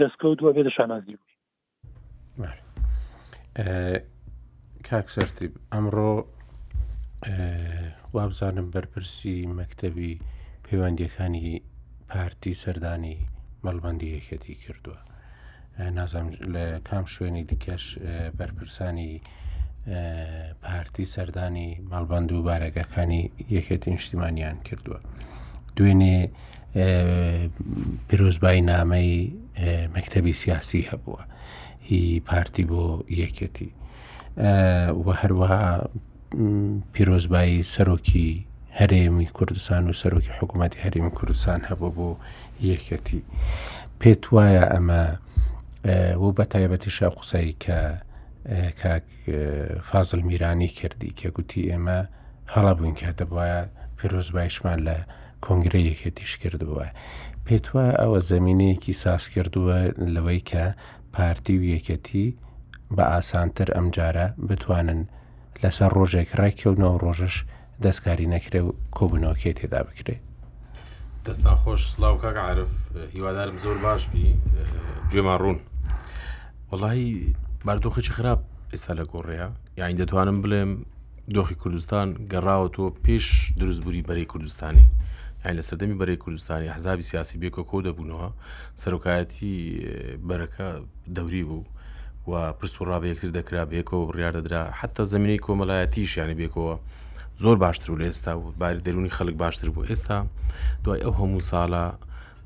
دەستکەوت 0.00 0.38
و 0.42 0.48
ئەبێتە 0.50 0.72
شانازی 0.76 1.16
بووی 1.20 2.48
کاکسەرتی 4.88 5.46
ئەمڕۆ 5.72 6.12
وابزانم 8.14 8.66
بەرپرسی 8.74 9.36
مەکتەبی 9.58 10.12
پەیوەندیەکانی 10.64 11.48
پارتی 12.10 12.54
سەردانی 12.62 13.16
مەڵبندی 13.66 14.08
یەکەتی 14.16 14.54
کردووە 14.64 14.98
نازام 15.98 16.28
لە 16.54 16.64
کام 16.88 17.04
شوێنی 17.12 17.42
دیکەش 17.50 17.84
بەرپرسانی 18.38 19.12
پارتی 20.62 21.04
سەردانی 21.14 21.70
مەڵبند 21.92 22.28
و 22.32 22.42
بارەگەکانی 22.48 23.22
یەکێتی 23.56 23.88
نیشتیمانیان 23.96 24.56
کردووە 24.68 25.00
دوێنێ 25.76 26.18
پیرۆزبای 28.08 28.60
نامەی 28.72 29.14
مەکتتەبی 29.94 30.32
سیاسی 30.42 30.88
هەبووە 30.90 31.22
هی 31.88 32.20
پارتی 32.30 32.64
بۆ 32.70 32.82
یەکەتی 33.24 33.70
وە 35.06 35.12
هەروەها 35.22 35.62
پیرۆزبایی 36.94 37.58
سەرۆکی 37.74 38.30
هەرێمی 38.78 39.28
کوردستان 39.36 39.82
و 39.88 39.92
سەرۆکی 40.02 40.32
حکوومەتی 40.38 40.82
هەرێمی 40.84 41.12
کوردستان 41.18 41.60
هەبوو 41.70 41.90
بۆ 41.96 42.08
یەکەتی 42.70 43.20
پێت 44.00 44.22
وایە 44.34 44.64
ئەمە 44.72 45.04
و 46.22 46.26
بە 46.36 46.44
تایبەتی 46.52 46.90
شا 46.96 47.08
قسەی 47.18 47.54
کە 47.64 47.78
کاک 48.82 49.06
فازل 49.88 50.20
میرانی 50.28 50.68
کردی 50.78 51.10
کە 51.18 51.26
گوتی 51.36 51.62
ئێمە 51.70 51.98
هەڵە 52.54 52.72
بووین 52.78 52.94
کە 53.00 53.08
دەبواە 53.18 53.58
پیرۆزبایشمان 53.98 54.78
لە 54.88 54.96
کۆنگرە 55.44 55.80
یەکێتیش 55.90 56.32
کردبووە 56.42 56.88
پێت 57.46 57.66
وایە 57.74 57.94
ئەوە 58.02 58.18
زمینەیەکی 58.30 58.94
ساس 59.02 59.24
کردووە 59.34 59.78
لەوەی 60.14 60.40
کە 60.50 60.64
پارتی 61.14 61.54
و 61.58 61.64
یەکەتی 61.74 62.26
بە 62.96 63.04
ئاسانتر 63.12 63.68
ئەمجارە 63.76 64.26
بتوانن 64.48 65.00
لەسەر 65.62 65.90
ڕۆژێک 65.98 66.28
ڕێککەوتنەوە 66.40 66.98
ڕۆژش 67.04 67.34
دەستکاری 67.84 68.30
نەکرێ 68.34 68.60
و 68.66 68.70
کۆبنەوەکێ 68.96 69.50
تێدا 69.58 69.80
بکرێت 69.88 70.22
دەستان 71.26 71.56
خۆش 71.62 71.82
سلااو 71.94 72.16
کاک 72.18 72.36
عرف 72.36 72.68
هیوادارم 73.14 73.56
زۆر 73.62 73.76
باش 73.86 74.06
بی 74.12 74.26
گوێمان 75.10 75.38
ڕوون 75.42 75.58
وڵی 76.72 77.10
باردۆخێکی 77.66 78.10
خراپ 78.16 78.40
ئێستا 78.72 78.92
لە 78.98 79.04
گۆڕەیە 79.12 79.48
یاین 79.80 79.96
دەتوانم 80.02 80.38
بڵێم 80.42 80.70
دۆخی 81.34 81.54
کوردستان 81.62 82.06
گەڕاوەوە 82.32 82.88
پێش 83.04 83.26
دروستبووری 83.60 84.06
بەری 84.08 84.24
کوردستانی 84.32 84.86
یان 85.44 85.54
لە 85.58 85.62
سەردەمی 85.68 85.98
بەری 86.00 86.16
کوردستانی 86.24 86.72
حزابی 86.76 87.02
سیاسی 87.10 87.40
بێکۆ 87.42 87.62
کۆ 87.70 87.76
دەبوونەوە 87.86 88.28
سەرۆکایەتی 88.82 89.54
بەرەکە 90.28 90.66
دەوری 91.16 91.44
بوو 91.48 91.64
و 92.30 92.32
پرسوڕا 92.58 92.96
بە 93.02 93.06
یەکتر 93.10 93.30
دەکرا 93.38 93.62
بێکەوە 93.72 94.08
بڕیار 94.08 94.32
دەدرا 94.38 94.62
حتا 94.80 95.02
زمینی 95.12 95.38
کۆمەلایەتی 95.46 96.06
شیانە 96.12 96.34
بێکەوە 96.40 96.74
زۆر 97.42 97.56
باشتر 97.56 97.92
و 97.92 97.98
لە 97.98 98.02
ئێستا 98.10 98.32
و 98.38 98.52
باری 98.60 98.80
دەرونی 98.86 99.10
خەڵک 99.18 99.34
باشتر 99.42 99.68
بوو 99.70 99.84
ئێستا 99.90 100.18
دوای 100.84 101.00
ئەو 101.04 101.12
هەموو 101.20 101.42
ساڵە 101.50 101.84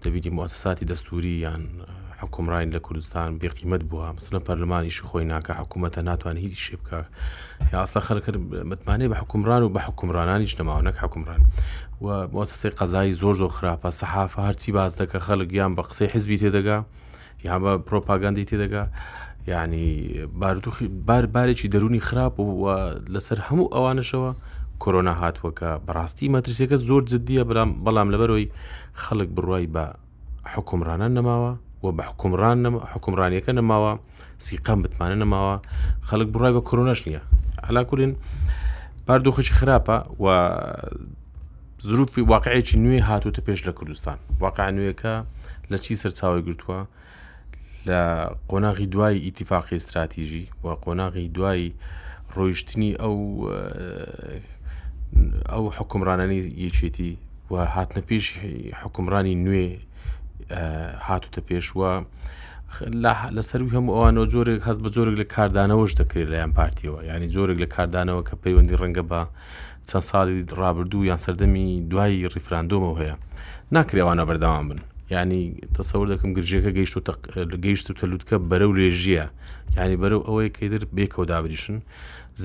دەبیی 0.04 0.30
موسەساتی 0.36 0.84
دەستوری 0.90 1.24
یان 1.44 1.62
حکومڕین 2.22 2.68
لە 2.76 2.80
کوردستان 2.86 3.38
بێقیمت 3.38 3.82
بووە 3.90 4.08
مثلە 4.18 4.38
پەرلمانیشی 4.46 5.02
خۆی 5.08 5.24
ناکە 5.32 5.50
حکوومەتە 5.60 6.00
ناتوانێت 6.08 6.42
هیچ 6.44 6.58
شێ 6.66 6.76
بکە 6.80 6.96
یاستا 7.72 8.00
خەرکرد 8.08 8.36
متمانەی 8.70 9.08
بە 9.12 9.16
حکومران 9.22 9.62
و 9.62 9.72
بە 9.76 9.80
حکومرانانیش 9.88 10.54
نەماوە 10.56 10.82
نەک 10.88 10.96
حکومران 11.04 11.40
و 12.04 12.06
موسەسەی 12.28 12.72
قەزایی 12.80 13.12
زۆر 13.22 13.34
زۆر 13.40 13.50
خراپە 13.56 13.90
سەحافە 14.00 14.38
هەرچی 14.48 14.70
باز 14.78 14.92
دەکە 15.02 15.18
خەڵک 15.26 15.50
یان 15.60 15.72
بە 15.76 15.82
قسەی 15.88 16.08
حزبی 16.14 16.38
تێدەگا 16.42 16.78
یان 17.46 17.60
بە 17.64 17.72
پرۆپاگەندی 17.88 18.44
تێدەگا 18.50 18.84
ینی 19.50 19.90
باردوخی 20.40 20.86
باربارێکی 21.08 21.68
دەرونی 21.74 22.00
خراپ 22.08 22.34
و 22.40 22.64
لەسەر 23.14 23.38
هەموو 23.48 23.72
ئەوانشەوە 23.74 24.32
کۆرۆنا 24.85 25.12
هاتووەکە 25.23 25.68
بەڕاستی 25.87 26.26
مەترسیەکە 26.35 26.76
زۆر 26.88 27.02
جددیە 27.11 27.42
برام 27.50 27.71
بەڵام 27.85 28.09
لەبەرەوەی 28.12 28.47
خەڵک 29.04 29.30
بڕوای 29.37 29.66
بە 29.75 29.85
حکومڕانە 30.54 31.09
نەماوە 31.16 31.52
و 31.85 31.87
بە 31.97 32.02
حکومڕان 32.11 32.56
حکومڕانیەکە 32.92 33.52
نەماوە 33.59 33.92
سیقام 34.45 34.78
بتمانە 34.83 35.16
نەماوە 35.23 35.56
خەڵک 36.09 36.28
بڕای 36.35 36.52
بە 36.56 36.61
کۆرۆنەش 36.68 37.00
نییە 37.09 37.21
هەلاکولین 37.68 38.12
پاردۆخەی 39.06 39.52
خراپە 39.59 39.97
و 40.23 40.25
زروپی 41.88 42.23
واقعەیەکی 42.33 42.76
نوێ 42.85 43.00
هاتوتە 43.09 43.40
پێش 43.47 43.61
لە 43.68 43.73
کوردستان 43.78 44.18
واقع 44.45 44.66
نوێەکە 44.76 45.14
لە 45.71 45.76
چی 45.85 45.95
سەرچاوی 46.02 46.42
گرتووە 46.47 46.80
لە 47.88 48.00
قۆناغی 48.50 48.87
دوای 48.92 49.18
ئیتیفاقی 49.25 49.76
استراتیژی 49.78 50.45
و 50.64 50.68
قۆناغی 50.85 51.28
دوای 51.37 51.73
ڕۆیشتنی 52.37 52.92
ئەو 53.00 53.16
ئەو 55.52 55.62
حکمڕانانی 55.78 56.40
یەکێتی 56.66 57.12
و 57.50 57.54
هاتنە 57.75 58.02
پێش 58.08 58.25
حکمڕانی 58.82 59.34
نوێ 59.44 59.68
هاتوتە 61.08 61.40
پێشوە 61.48 61.92
لەسەر 63.36 63.60
هەموو 63.75 63.94
ئەوانەوە 63.96 64.26
جۆرێک 64.32 64.60
هەست 64.68 64.80
بە 64.84 64.88
جۆرێک 64.96 65.16
لە 65.22 65.26
کاردانەوەش 65.34 65.92
دەکرێت 66.00 66.28
لەیان 66.34 66.52
پارتیەوە 66.58 66.98
ینی 67.10 67.28
جۆرێک 67.34 67.58
لە 67.64 67.68
کاردانەوە 67.75 68.22
کە 68.28 68.34
پەیوەندی 68.42 68.78
ڕەنگە 68.80 69.04
بە 69.10 69.20
چەند 69.88 70.04
ساڵی 70.10 70.38
ڕابردوو 70.60 71.08
یان 71.10 71.20
سەردەمی 71.25 71.68
دوایی 71.90 72.28
ریفراندۆمەوە 72.34 72.96
هەیە 73.00 73.16
ناکرێوانە 73.75 74.25
بەردەوام 74.28 74.66
بن 74.70 74.80
ینی 75.14 75.42
تەسەور 75.76 76.06
دەکەم 76.12 76.30
گرجەکە 76.36 76.70
گەیشت 76.76 76.94
و 76.96 77.00
گەیشت 77.64 77.86
و 77.90 77.94
تەلووتکە 78.00 78.36
بەرەو 78.50 78.72
لێژیە 78.78 79.26
ینی 79.76 79.96
بەرەو 80.02 80.20
ئەوەی 80.28 80.50
کەیدر 80.56 80.82
بێکەوە 80.96 81.25
دابریشن 81.30 81.78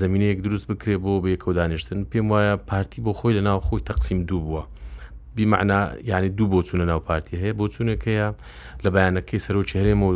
زمینەیەک 0.00 0.38
دروست 0.46 0.66
بکرێ 0.72 0.94
بۆ 1.04 1.12
بە 1.22 1.28
یەکەو 1.34 1.52
دانیشتن 1.58 2.00
پێم 2.10 2.26
وایە 2.32 2.54
پارتی 2.70 2.98
بۆ 3.06 3.12
خۆی 3.18 3.34
لە 3.38 3.42
ناو 3.48 3.58
خۆی 3.66 3.80
تەقسیم 3.90 4.18
دوو 4.28 4.40
بووە 4.48 4.62
بیمعنا 5.36 5.80
یعنی 6.10 6.28
دوو 6.38 6.48
بۆ 6.52 6.66
چوونە 6.66 6.84
ناو 6.90 7.00
پارتی 7.08 7.36
هەیە 7.42 7.54
بۆ 7.60 7.64
چوونەکەیە 7.74 8.26
لە 8.84 8.88
بەیانەکەی 8.94 9.38
سەر 9.46 9.56
و 9.56 9.62
چهرێمە 9.70 10.06
و 10.08 10.14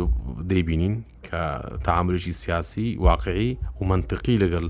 دەیبینین 0.51 0.95
کە 1.27 1.37
تعاملێکی 1.85 2.31
سیاسی 2.41 2.87
واقعی 3.07 3.51
و 3.81 3.85
منطقی 3.91 4.35
لەگەڵ 4.43 4.65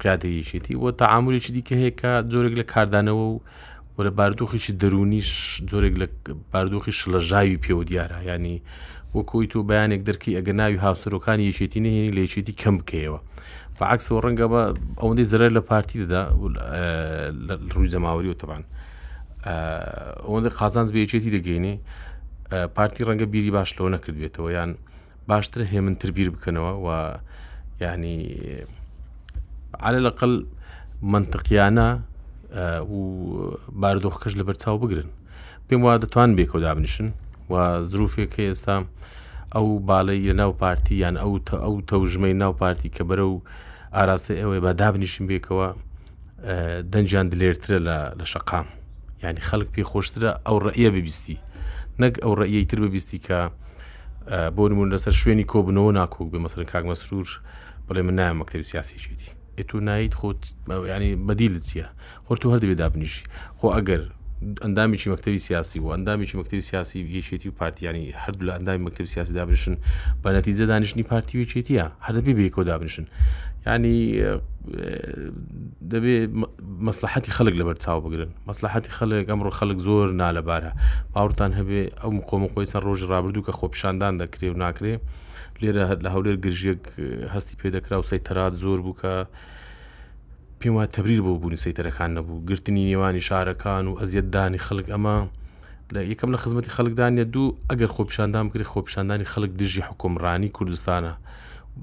قیاتەیشێتی 0.00 0.74
وە 0.82 0.90
تعاملێکی 1.02 1.50
دیکە 1.56 1.74
هەیە 1.82 1.92
کە 2.00 2.12
زۆرێک 2.32 2.54
لە 2.60 2.64
کاردانەوە 2.72 3.24
و 3.34 3.40
وەرە 3.98 4.10
باردۆخیی 4.18 4.74
دەرونیش 4.80 5.28
زۆرێک 5.70 5.94
لە 6.02 6.06
باردۆخی 6.52 6.92
شلەژاوی 7.00 7.60
پێوە 7.64 7.84
دیارە 7.90 8.18
ینی 8.28 8.62
وەکوی 9.16 9.46
تۆ 9.52 9.58
بەیانێک 9.70 10.02
دەرکی 10.08 10.36
ئەگە 10.38 10.52
ناوی 10.60 10.80
هاوسەرۆکانی 10.86 11.44
یەکێتی 11.50 11.80
نهێنی 11.84 12.12
لە 12.16 12.20
یەکێتی 12.26 12.52
کەم 12.62 12.74
بکەیەوە 12.80 13.20
فعکس 13.80 14.12
و 14.12 14.20
ڕەنگە 14.24 14.46
بە 14.52 14.60
ئەوەندەی 15.00 15.26
زرە 15.32 15.46
لە 15.56 15.60
پارتی 15.70 15.96
دەدا 16.04 16.22
ڕووی 17.72 17.88
زەماوەری 17.94 18.28
و 18.32 18.38
تەبان 18.40 18.62
ئەوەندە 20.26 20.50
قازانز 20.58 20.90
بێچێتی 20.94 21.30
دەگەینێ 21.36 21.72
پارتی 22.76 23.02
ڕەنگە 23.08 23.24
بیری 23.32 23.50
باش 23.56 23.70
لەوە 23.76 23.88
نەکردوێتەوە 23.94 24.48
یان 24.56 24.70
باشتر 25.30 25.60
هێمنتر 25.72 26.10
بیر 26.16 26.28
بکەنەوە 26.34 26.72
و 26.84 26.88
یعنی 27.84 28.16
على 29.86 29.98
لەقل 30.08 30.32
منطقیانە 31.14 31.88
و 32.94 32.98
باردۆخکەش 33.80 34.32
لە 34.40 34.44
بەرچاو 34.48 34.76
بگرن 34.82 35.08
پێم 35.68 35.80
وا 35.84 35.92
دەتوان 36.02 36.30
بێکەوە 36.38 36.58
دابنیشن 36.66 37.08
و 37.50 37.54
زروفێک 37.90 38.28
کە 38.34 38.42
ئێستا 38.52 38.76
ئەو 39.56 39.66
باڵی 39.90 40.22
لە 40.30 40.34
ناو 40.40 40.52
پارتی 40.62 40.94
یان 41.04 41.16
ئەو 41.22 41.32
ئەو 41.64 41.76
تەوژمەی 41.90 42.34
ناو 42.42 42.52
پارتی 42.62 42.90
کە 42.96 43.02
بەرە 43.08 43.24
و 43.32 43.36
ئاراستی 43.92 44.34
ئەوەی 44.40 44.60
بە 44.64 44.72
دابنیشین 44.82 45.26
بێکەوە 45.30 45.68
دەنجیان 46.92 47.26
دلێرترە 47.32 47.78
لە 48.18 48.24
شقام 48.32 48.66
ینی 49.22 49.42
خەڵک 49.48 49.68
پێی 49.74 49.84
خۆشترە 49.90 50.30
ئەو 50.46 50.56
ڕێە 50.64 50.90
ببیستی 50.94 51.38
نەک 52.02 52.14
ئەو 52.24 52.32
ڕێی 52.38 52.64
تر 52.70 52.78
ببیستی 52.84 53.18
کە 53.26 53.38
بۆ 54.56 54.64
نمون 54.70 54.88
لەسەر 54.94 55.12
شوێنی 55.20 55.44
کۆبنەوە 55.52 55.90
ناکۆک 55.98 56.28
بێ 56.32 56.38
مەسەر 56.44 56.62
کاک 56.72 56.84
مەسرور 56.90 57.28
بڵێ 57.88 58.02
من 58.06 58.14
نایە 58.18 58.32
مەکتتەبی 58.40 58.62
سیاسیشیدی 58.72 59.28
ئێتو 59.58 59.76
نایت 59.86 60.14
خۆت 60.20 60.42
ینی 60.92 61.10
بەدیل 61.26 61.54
چییە 61.68 61.88
خۆت 62.26 62.40
هەر 62.52 62.58
دەبێ 62.62 62.74
دابنیشی 62.82 63.24
خۆ 63.58 63.66
ئەگەر 63.78 64.02
ئەندامیی 64.64 65.02
مەکتتەبی 65.12 65.38
سیاسی 65.46 65.78
و 65.84 65.88
ئەندامیی 65.94 66.32
مەکتتەبی 66.38 66.60
سیاسی 66.70 66.98
یەشێتی 67.20 67.48
و 67.50 67.54
پارتیانی 67.60 68.04
هەردوو 68.22 68.42
لە 68.48 68.52
ئەندامی 68.56 68.80
مەکتتەبی 68.86 69.10
سیاسی 69.14 69.32
دابنشن 69.40 69.74
بە 70.24 70.28
نەتیجە 70.36 70.64
دانیشتنی 70.72 71.02
پارتی 71.12 71.34
وێچێتیە 71.44 71.84
هەردەبی 72.06 72.32
بێکۆ 72.38 72.62
دابنشن 72.70 73.04
ینی 73.66 74.22
دەبێت 75.92 76.28
مەسلحەتی 76.88 77.30
خەلک 77.36 77.54
لەبەر 77.60 77.74
چاو 77.84 78.00
بگرن 78.06 78.30
مەسلحەتی 78.48 78.90
خەلک 78.98 79.24
ئەمڕۆ 79.30 79.50
خەلک 79.60 79.78
زۆر 79.88 80.06
نالەبارە 80.20 80.72
باورتان 81.14 81.52
هەبێ 81.58 81.80
ئەم 82.04 82.16
قۆم 82.28 82.42
خۆی 82.52 82.66
چەند 82.70 82.84
ڕۆژ 82.88 83.00
رابرردوو 83.12 83.44
کە 83.48 83.52
خۆپشاندان 83.58 84.14
دەکرێ 84.22 84.48
و 84.52 84.56
ناکرێ 84.64 84.94
لێرە 85.60 85.82
هەر 85.90 85.98
لە 86.04 86.08
هەولێر 86.14 86.36
گرژیەک 86.44 86.84
هەستی 87.34 87.56
پێدەکرا 87.60 87.96
و 88.00 88.08
سەیتەرات 88.10 88.54
زۆر 88.62 88.78
بووکە 88.86 89.14
پێم 90.60 90.68
وای 90.76 90.86
تەبریر 90.96 91.20
بۆ 91.24 91.32
بوونی 91.40 91.56
سەیتەرەکان 91.64 92.10
نەبوو 92.16 92.44
گرتنی 92.48 92.84
نێوانی 92.92 93.22
شارەکان 93.28 93.84
و 93.90 93.94
ئەزیەتدانی 94.00 94.58
خەلک 94.66 94.86
ئەمە 94.94 95.18
لە 95.94 96.00
یەکەم 96.12 96.30
لە 96.34 96.38
خزمەتی 96.42 96.70
خەلکدانە 96.76 97.22
دوو 97.34 97.56
ئەگەر 97.70 97.90
خۆپشاندان 97.96 98.44
بکری 98.48 98.64
خۆپشاندانی 98.74 99.24
خەلک 99.32 99.50
دژی 99.60 99.82
حکومڕانی 99.88 100.48
کوردستانە 100.56 101.12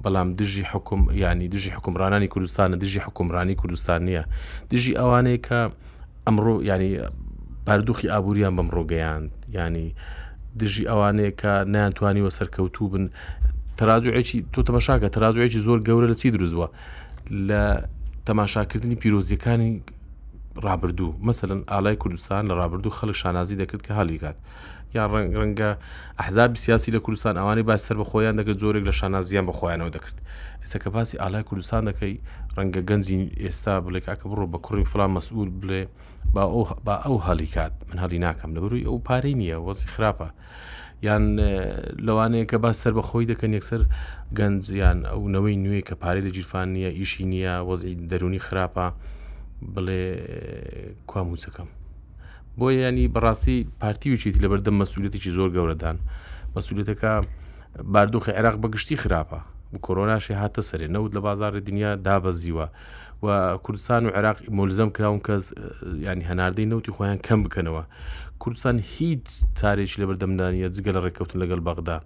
بەڵام 0.03 0.27
دژی 0.39 0.63
حکم 0.73 1.01
ینی 1.21 1.47
دژی 1.53 1.69
حکمڕانانی 1.75 2.27
کوردستانە 2.33 2.75
دژی 2.83 2.99
حکمڕانی 3.05 3.55
کوردستان 3.61 4.05
نیە 4.09 4.23
دژی 4.71 4.93
ئەوانەیە 4.99 5.39
کە 5.47 5.59
ئەمڕۆ 6.25 6.55
ینی 6.69 6.91
پاردوخی 7.65 8.07
ئابوووریان 8.13 8.53
بەم 8.57 8.69
ڕۆگەیان 8.75 9.23
ینی 9.57 9.87
دژی 10.59 10.83
ئەوانەیە 10.91 11.31
کە 11.41 11.53
نیانتوانیوە 11.73 12.29
سەرکەوتوو 12.37 12.89
بن 12.93 13.05
تەراجوێکی 13.79 14.37
تۆ 14.53 14.61
تەمەشاکە 14.69 15.09
تەراجوێکی 15.15 15.57
زۆر 15.67 15.79
گەورە 15.87 16.07
لە 16.11 16.15
چی 16.21 16.31
دروزوە 16.35 16.67
لە 17.49 17.61
تەماشاکردنی 18.25 18.95
پیرۆزیەکانی 19.01 19.71
ڕابردوو 20.65 21.17
مەمثلەن 21.25 21.61
ئالای 21.71 21.95
کوردستان 22.01 22.43
لە 22.49 22.53
ڕابردوو 22.59 22.93
خەڵک 22.97 23.15
شانازی 23.21 23.55
دەکرد 23.61 23.81
کە 23.87 23.91
هەڵیکات 23.99 24.37
یان 24.97 25.29
ڕەنگە 25.39 25.71
ئەحزاب 26.19 26.51
سیاسی 26.63 26.89
لە 26.95 26.99
کوردستان 27.05 27.33
ئەوانەی 27.39 27.65
باسەر 27.69 27.95
بە 28.01 28.05
خۆیان 28.11 28.35
دەکرد 28.41 28.57
زۆرێک 28.63 28.83
لە 28.89 28.93
شانازیان 28.99 29.45
بە 29.49 29.53
خۆیانەوە 29.59 29.89
دەکرد 29.95 30.17
ئێستا 30.61 30.77
کە 30.83 30.89
پاسی 30.93 31.17
ئالای 31.21 31.43
کوردستان 31.49 31.83
دەکەی 31.89 32.15
ڕەنگە 32.57 32.81
گەنجی 32.89 33.17
ئێستا 33.45 33.73
بڵێ 33.85 33.99
کاکە 34.07 34.25
بڕۆ 34.31 34.45
بە 34.53 34.57
کوڕی 34.65 34.85
فلان 34.91 35.09
مەسئول 35.17 35.49
بڵێ 35.59 35.83
با 36.33 36.43
ئەو 36.53 36.63
با 36.85 36.93
ئەو 37.05 37.17
هەڵیکات 37.27 37.73
من 37.89 37.97
هەڵی 38.03 38.19
ناکەم 38.25 38.51
لە 38.55 38.59
بروی 38.63 38.85
ئەو 38.87 38.97
پارەی 39.07 39.33
نییە 39.41 39.57
وەزی 39.67 39.87
خراپە. 39.93 40.27
یان 41.07 41.23
لەوانەیە 42.05 42.45
کە 42.51 42.57
باس 42.63 42.75
سەر 42.83 42.93
بەخۆی 42.97 43.25
دەکەن 43.31 43.51
یەکسەر 43.57 43.81
گەنجیان 44.37 44.99
ئەو 45.09 45.21
نەوەی 45.35 45.57
نوێ 45.65 45.81
کە 45.87 45.95
پارەی 46.01 46.23
لە 46.27 46.31
گیرفان 46.35 46.67
نییە 46.75 46.89
ئیشی 46.97 47.25
نییە 47.33 47.55
وەزی 47.69 47.95
دەرونی 48.09 48.41
خراپە 48.47 48.87
بڵێ 49.73 50.03
کوام 51.09 51.27
وچەکەم 51.33 51.69
بۆ 52.57 52.71
ینی 52.73 53.07
بەڕاستی 53.15 53.67
پارتیویچیتی 53.81 54.39
لەبەردەم 54.43 54.75
مەسوولەتێکی 54.81 55.29
زۆر 55.37 55.49
گەورەدان 55.55 55.97
مەسوولەتەکە 56.55 57.13
باردۆخی 57.93 58.31
عێراق 58.37 58.55
بەگشتی 58.63 58.97
خراپە 59.03 59.39
کۆرۆناشی 59.85 60.33
هاتە 60.41 60.61
سەرێنەوت 60.69 61.11
لە 61.17 61.21
بازاری 61.25 61.61
دنیا 61.67 61.91
دابەزیوە 62.07 62.67
و 63.23 63.27
کوردستان 63.63 64.05
و 64.05 64.09
عێراق 64.17 64.37
مۆلزەم 64.57 64.89
کراون 64.95 65.19
کە 65.25 65.33
ینی 66.09 66.25
هەناردەی 66.29 66.69
نەوتی 66.71 66.91
خۆیان 66.95 67.19
کەم 67.27 67.39
بکەنەوە 67.45 67.83
کوردستان 68.41 68.75
هیچ 68.95 69.25
چارێکی 69.59 69.99
لە 70.01 70.05
بەردەمدانە 70.09 70.69
جگە 70.75 70.91
لە 70.95 70.99
ڕێککەوتن 71.05 71.37
لەگەڵ 71.43 71.59
بەغدا 71.67 71.97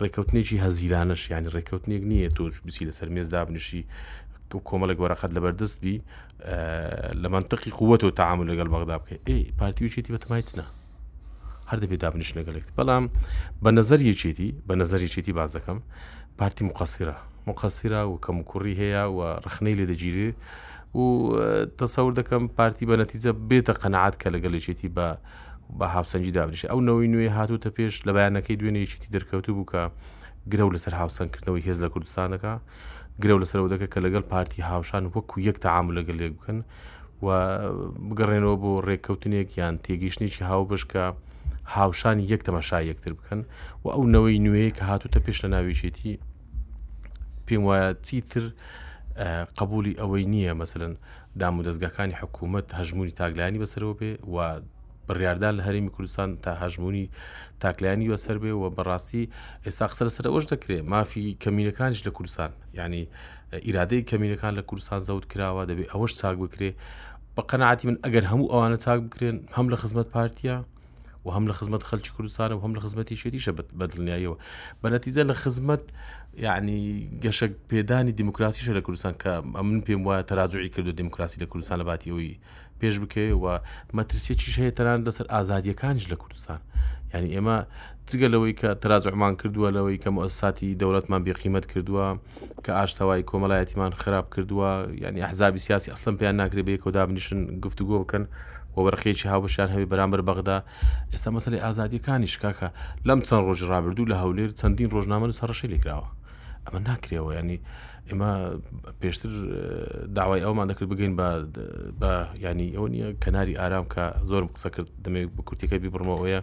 ڕێککەوتنێکی 0.00 0.56
هەزیرانش 0.64 1.22
ینی 1.32 1.50
ڕێککەوتنێک 1.54 2.02
نییە 2.10 2.28
تۆ 2.36 2.42
بسی 2.66 2.84
لە 2.88 2.92
سەرمێز 2.98 3.28
دابنشی 3.34 3.82
کۆمەڵک 4.68 4.98
وەرەخەت 5.02 5.32
لە 5.36 5.40
بەردەستبی 5.44 5.96
لە 7.22 7.28
منطقی 7.28 7.70
قووەت 7.70 8.04
و 8.04 8.10
تعامل 8.10 8.46
لەگەڵ 8.52 8.68
بەغدا 8.74 8.96
بکەیت 9.00 9.22
ئەی 9.28 9.44
پارتیوچێتی 9.60 10.10
بەتمایچنە 10.14 10.64
هەر 11.70 11.78
دەبێت 11.82 12.00
دابنیش 12.04 12.30
لەگەلێک 12.38 12.66
بەڵام 12.78 13.04
بە 13.64 13.70
نظری 13.78 14.14
چێتی 14.20 14.48
بە 14.68 14.74
نظری 14.82 15.08
چێتی 15.08 15.32
باز 15.38 15.52
دەکەم 15.56 15.78
پارتی 16.38 16.64
مقصیرە 16.68 17.14
مقصیرە 17.48 18.00
و 18.10 18.14
کەم 18.24 18.36
کوڕی 18.50 18.74
هەیە 18.82 19.04
و 19.16 19.18
ڕخنەی 19.44 19.74
لێ 19.78 19.84
دەگیری 19.92 20.28
و 20.98 21.02
تەسەور 21.80 22.12
دەکەم 22.20 22.42
پارتی 22.58 22.84
بە 22.90 22.96
نەتیجە 23.02 23.30
بێتە 23.48 23.72
قەنعات 23.82 24.14
کە 24.22 24.28
لەگەلێکێتی 24.34 24.88
بە 24.96 25.06
بە 25.78 25.86
هاوسەنجی 25.94 26.32
دابنیش 26.38 26.62
ئەو 26.70 26.80
نەوەی 26.88 27.08
نوێ 27.14 27.28
هاتوتە 27.36 27.70
پێش 27.76 27.94
لە 28.06 28.12
بەیانەکەی 28.16 28.56
دوێنێکێتی 28.60 29.08
دەرکەوتو 29.14 29.50
بووکە 29.56 29.82
گرە 30.52 30.66
لەسەر 30.74 30.94
هاوسەنکردنەوەی 31.00 31.62
هێز 31.66 31.78
لە 31.84 31.88
کوردستانەکە 31.94 32.54
گرێ 33.22 33.34
لەسەرەوە 33.42 33.68
دەکە 33.72 33.86
کە 33.92 33.98
لەگەڵ 34.06 34.22
پارتی 34.32 34.66
هاوشان 34.70 35.02
وەکو 35.14 35.36
یەک 35.48 35.56
تەعاام 35.64 35.86
لەگەل 35.98 36.16
لێ 36.22 36.28
بکەن 36.36 36.58
و 37.24 37.26
بگەڕێنەوە 38.08 38.56
بۆ 38.62 38.70
ڕێککەوتنێک 38.86 39.48
یان 39.60 39.74
تێگەیشتێکی 39.84 40.42
هاوبشکە 40.50 41.04
هاوشانی 41.76 42.24
یەک 42.32 42.40
تەمەشای 42.46 42.84
یەکتر 42.90 43.12
بکەن 43.18 43.40
و 43.82 43.86
ئەو 43.94 44.02
نەوەی 44.14 44.38
نوێی 44.46 44.70
کە 44.76 44.82
هاتوتە 44.90 45.18
پێش 45.24 45.38
لە 45.44 45.48
ناویشێتی 45.54 46.12
پێم 47.46 47.62
وایە 47.68 47.88
چیتر 48.06 48.44
قبولی 49.58 49.98
ئەوەی 50.00 50.24
نییە 50.32 50.52
مثلن 50.62 50.92
دام 51.40 51.54
و 51.58 51.64
دەستگاکانی 51.68 52.18
حکوومەت 52.20 52.66
هەژمونی 52.78 53.14
تاگلانی 53.20 53.60
بەسەرەوە 53.62 53.94
بێ 54.00 54.12
و 54.34 54.36
بڕاردان 55.10 55.54
لە 55.58 55.62
هەرمی 55.66 55.90
کوردستان 55.96 56.28
تا 56.44 56.50
هەژمونی 56.62 57.06
تاکلیانی 57.64 58.10
وەسەر 58.14 58.36
بێ 58.42 58.52
و 58.60 58.64
بەڕاستی 58.76 59.24
ئێستا 59.64 59.86
قسەر 59.92 60.08
سەر 60.16 60.26
ئەوش 60.32 60.44
دەکرێت 60.52 60.82
مافی 60.92 61.36
کەمینەکانش 61.42 61.98
لە 62.06 62.10
کوردستان 62.16 62.50
ینی 62.78 63.04
ئیرادەی 63.66 64.00
کەمینەکان 64.10 64.52
لە 64.58 64.62
کوردستان 64.68 65.00
زەوت 65.08 65.24
کراوە 65.32 65.62
دەبێت 65.70 65.88
ئەوەش 65.94 66.12
چاک 66.20 66.36
بکرێ 66.44 66.70
بە 67.36 67.42
قەنعاتی 67.50 67.84
من 67.88 67.96
ئەگەر 68.04 68.24
هەموو 68.30 68.52
ئەوانە 68.52 68.76
چاک 68.84 68.98
بکرێن 69.06 69.36
هەم 69.56 69.66
لە 69.72 69.76
خزمەت 69.82 70.08
پارتیە 70.14 70.56
و 71.24 71.30
هەم 71.36 71.44
لە 71.50 71.54
خزمەت 71.58 71.82
خەلکی 71.90 72.12
کوردستانە 72.16 72.52
و 72.54 72.60
هەم 72.64 72.72
لە 72.76 72.80
خزمەتی 72.84 73.16
شێریشە 73.22 73.52
بەدڵنیاییەوە 73.78 74.36
بە 74.82 74.86
نەتیجە 74.94 75.22
لە 75.30 75.34
خزمەت 75.42 75.82
یعنی 76.46 76.78
گەشە 77.24 77.46
پێدانی 77.70 78.12
دیموکراسیشە 78.20 78.72
لە 78.78 78.82
کوردستان 78.86 79.14
کە 79.22 79.28
من 79.68 79.80
پێم 79.86 80.02
وایە 80.06 80.22
تەراجعی 80.30 80.68
کرد 80.74 80.86
و 80.88 80.92
دیموکراسی 81.00 81.40
لە 81.42 81.46
کوردستان 81.52 81.78
لە 81.80 81.84
باتی 81.90 82.10
ئەوی 82.10 82.30
پێش 82.80 82.96
بکەیەوە 83.02 83.54
مەترسیەکیش 83.98 84.54
هەیە 84.62 84.72
تەنان 84.78 85.00
دەسەر 85.06 85.26
ئازادیەکانش 85.34 86.04
لە 86.12 86.16
کوردستان 86.22 86.60
ینی 87.14 87.28
ئێمە 87.34 87.56
جگەلەوەی 88.10 88.54
کە 88.60 88.68
تەازعمان 88.82 89.32
کردووە 89.40 89.68
لەوەی 89.76 89.98
کە 90.02 90.08
مؤسساتی 90.16 90.76
دەوڵەتمان 90.80 91.20
بێقیمت 91.26 91.64
کردووە 91.72 92.06
کە 92.64 92.70
ئاشتاوای 92.78 93.26
کۆمەلایەتیمان 93.30 93.92
خراپ 94.00 94.26
کردووە 94.34 94.70
ینی 95.04 95.22
حزابی 95.30 95.58
سیاسی 95.66 95.92
ئەسلم 95.92 96.14
پێیان 96.18 96.36
ناکرێ 96.40 96.62
بەیە 96.68 96.78
کۆدا 96.84 97.02
بنیشن 97.08 97.40
گفتوگۆ 97.64 97.96
بکەن 98.02 98.24
وەرخێکی 98.76 99.28
هاوبشیان 99.32 99.68
هەوی 99.74 99.86
بەرامبەر 99.90 100.20
بەغدا 100.28 100.58
ئێستا 101.12 101.28
مەسلی 101.36 101.62
ئازادیەکانی 101.64 102.28
شکاکە 102.34 102.68
لەم 103.08 103.20
چەند 103.26 103.42
ڕۆژ 103.46 103.60
ڕابردوو 103.70 104.10
لە 104.12 104.16
هەولێر 104.22 104.50
چەندین 104.60 104.88
ڕۆژنامە 104.94 105.26
و 105.30 105.36
سەرڕەشی 105.40 105.70
لێکراوە 105.72 106.08
ئەمە 106.64 106.78
ناکرێەوە 106.88 107.32
ینی 107.38 107.58
ئێمە 108.10 108.32
پێشتر 109.02 109.32
داوای 110.16 110.40
ئەومان 110.46 110.66
دەکرد 110.70 110.88
بگەین 110.94 111.14
بە 112.00 112.12
ینی 112.44 112.70
ئەو 112.76 112.86
نیە 112.92 113.08
کەناری 113.24 113.54
ئارام 113.60 113.86
کە 113.92 114.04
زۆر 114.30 114.42
قسە 114.54 114.68
کرد 114.74 114.88
دەمێت 115.04 115.28
بە 115.36 115.42
کورتەکەی 115.48 115.80
ببڕمەوەیە 115.84 116.40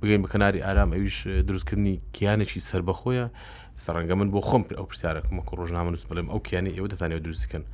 بگەین 0.00 0.20
بە 0.24 0.28
کەناری 0.32 0.60
ئارام 0.66 0.90
ئەویش 0.96 1.18
دروستکردنی 1.48 1.94
کیانێکی 2.14 2.60
سربەخۆیە 2.70 3.26
ئستا 3.78 3.90
ڕەنگە 3.96 4.14
من 4.20 4.28
بۆ 4.34 4.40
خۆم 4.48 4.62
ئەو 4.78 4.86
پرسیارەکەمەکە 4.90 5.52
ڕۆژنامە 5.58 5.90
نووس 5.92 6.04
بڵێم 6.10 6.28
ئەو 6.32 6.40
کیانی 6.46 6.70
ئێوە 6.76 6.88
دەتانێت 6.92 7.22
دروستکەن 7.26 7.64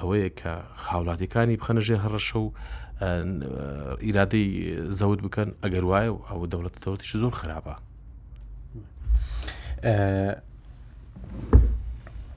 ئەوەیە 0.00 0.28
کە 0.40 0.50
خاوڵاتەکانی 0.84 1.56
بخەنەژێ 1.60 1.96
هەڕەشە 2.04 2.38
و 2.44 2.48
ئیرادەی 4.04 4.48
زەوت 4.98 5.20
بکەن 5.26 5.48
ئەگەر 5.64 5.84
وایە 5.90 6.10
ئەو 6.30 6.40
دەوڵەت 6.52 6.76
دەوڵەتیش 6.82 7.10
زۆر 7.22 7.34
خراپە. 7.40 7.74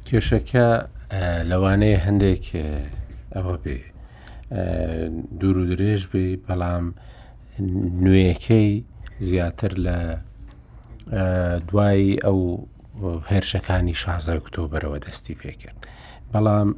کێشەکە 0.10 0.68
لەوانەیە 1.50 1.98
هەندێک 2.06 2.46
ئەوە 3.36 3.56
بێ 3.64 3.80
دوور 5.40 5.58
و 5.62 5.66
درێژ 5.72 6.02
بێ 6.12 6.26
بەڵام 6.46 6.86
نوێیەکەی 8.04 8.70
زیاتر 9.28 9.72
لە 9.86 9.98
دوای 11.70 12.04
ئەو 12.26 12.40
هێرشەکانی 13.32 13.96
شازە 14.02 14.34
ئۆکتۆبرەوە 14.38 14.98
دەستی 15.06 15.36
پێکرد 15.42 15.80
بەڵام 16.34 16.70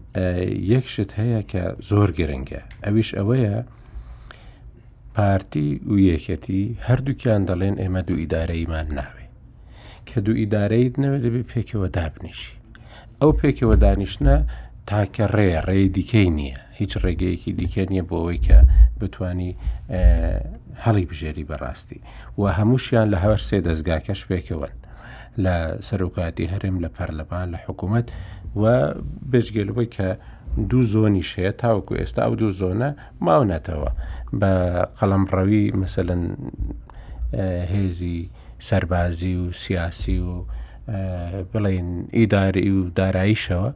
یەکشت 0.74 1.12
هەیە 1.20 1.42
کە 1.52 1.64
زۆر 1.90 2.10
گرنگە 2.20 2.62
ئەویش 2.86 3.10
ئەوەیە 3.18 3.58
پارتی 5.16 5.70
و 5.92 5.94
یەکەتی 6.12 6.62
هەردووکیان 6.88 7.42
دەڵێن 7.50 7.76
ئێمە 7.82 8.02
دوو 8.08 8.18
ئیدارەیمان 8.22 8.88
ناوێ 9.00 9.26
کە 10.08 10.18
دوو 10.26 10.36
ئیدارەیت 10.42 10.96
نەوێت 11.04 11.22
دەبێت 11.26 11.48
پێکەوە 11.54 11.88
دابنیشی 11.98 12.56
ئەو 13.22 13.32
پێکەوە 13.42 13.76
دانیشتە 13.84 14.36
تاکە 14.90 15.26
ڕێ 15.36 15.50
ڕێ 15.68 15.80
دیکەی 15.98 16.30
نییە 16.38 16.60
هیچ 16.80 16.92
ڕێگەیەکی 17.04 17.52
دیکە 17.60 17.84
نییە 17.92 18.04
بۆ 18.10 18.16
ئەوەی 18.22 18.40
کە 18.48 18.58
بتانی 19.00 19.52
هەڵی 20.84 21.06
بژێری 21.10 21.46
بەڕاستی 21.50 22.00
و 22.40 22.44
هەمووشیان 22.58 23.08
لە 23.14 23.18
هەر 23.24 23.40
سێ 23.48 23.58
دەستگاکە 23.68 24.14
شپێکەوەن 24.22 24.76
لە 25.44 25.56
سەرۆکاتی 25.88 26.52
هەرێم 26.54 26.78
لە 26.84 26.90
پەرلەمان 26.96 27.48
لە 27.54 27.58
حکوومەت 27.66 28.08
و 28.60 28.64
بێژگەلەوەی 29.32 29.90
کە 29.96 30.08
دوو 30.70 30.84
زۆنی 30.94 31.28
شەیە 31.32 31.52
تاوەکو 31.62 31.94
ئێستا 32.00 32.22
ئەو 32.26 32.34
دوو 32.42 32.52
زۆنە 32.62 32.90
ماونەتەوە 33.26 33.90
بە 34.40 34.52
قەڵەمڕەوی 34.98 35.64
مثلەن 35.84 36.24
هێزی 37.74 38.20
سەربازی 38.68 39.36
و 39.42 39.46
سیاسی 39.64 40.18
و 40.28 40.30
بڵێن 41.54 41.90
ئیداری 42.18 42.66
و 42.78 42.82
داراییشەوە 43.00 43.70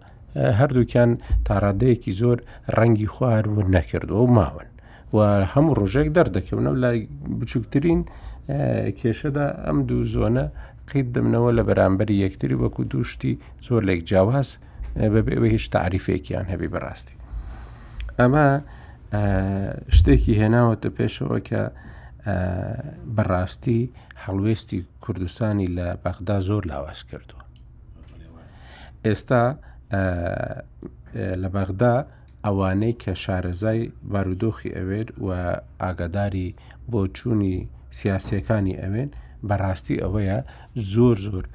هەردووکیان 0.60 1.12
تاڕادەیەکی 1.48 2.12
زۆر 2.22 2.38
ڕەنگی 2.78 3.10
خوار 3.14 3.44
و 3.48 3.58
نەکردو 3.76 4.16
و 4.24 4.28
ماون 4.38 4.68
و 5.16 5.18
هەموو 5.54 5.78
ڕۆژێک 5.80 6.10
دەردەکەونە 6.18 6.72
لای 6.84 7.00
بچووکترین 7.40 8.02
کێشەدا 9.00 9.46
ئەم 9.68 9.78
دوو 9.90 10.04
زۆنە 10.16 10.46
قید 10.90 11.08
دەمنەوە 11.16 11.52
لە 11.58 11.64
بەرامبەری 11.70 12.22
یەکتری 12.26 12.60
وەکو 12.64 12.84
دووشتی 12.92 13.34
زۆر 13.68 13.82
لێک 13.88 14.02
جیاواز 14.10 14.50
بەبێ 15.16 15.36
هیچ 15.56 15.66
تعریفێکیان 15.76 16.46
هەبی 16.52 16.72
بەڕاستی 16.74 17.16
ئەمە 18.20 18.48
شتێکی 19.98 20.34
هێناوەتە 20.42 20.90
پێشەوە 20.98 21.38
کە 21.48 21.62
بەڕاستی 23.16 23.82
هەڵوێستی 24.26 24.80
کوردستانی 25.04 25.68
لە 25.78 25.88
بەغدا 26.04 26.38
زۆر 26.48 26.64
لاواز 26.72 27.00
کردووە 27.10 27.44
ئێستا 29.06 29.44
لە 31.42 31.50
بەغدا 31.56 31.96
ئەوانەی 32.46 32.94
کە 33.02 33.14
شارەزای 33.24 33.82
بارودۆخی 34.12 34.74
ئەوێت 34.78 35.10
و 35.26 35.30
ئاگاداری 35.84 36.48
بۆ 36.92 37.02
چووی 37.18 37.58
سیاسەکانی 37.98 38.80
ئەوێن 38.82 39.10
بەڕاستی 39.50 40.02
ئەوەیە 40.04 40.38
زۆر 40.94 41.18
زۆر 41.32 41.46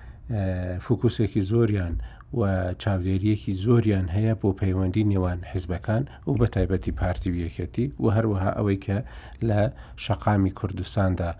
فکوسێکی 0.86 1.42
زۆریان 1.50 1.94
و 2.38 2.44
چاودێریەکی 2.82 3.52
زۆریان 3.64 4.08
هەیە 4.16 4.34
بۆ 4.40 4.48
پەیوەندی 4.62 5.04
نێوان 5.12 5.40
حیزبەکان 5.52 6.02
و 6.28 6.32
بە 6.38 6.46
تایبەتی 6.54 6.92
پارتی 7.00 7.30
یەکەتی 7.48 7.86
و 8.02 8.06
هەروەها 8.16 8.50
ئەوەی 8.58 8.78
کە 8.86 8.98
لە 9.48 9.60
شەقامی 10.04 10.50
کوردستاندا 10.58 11.30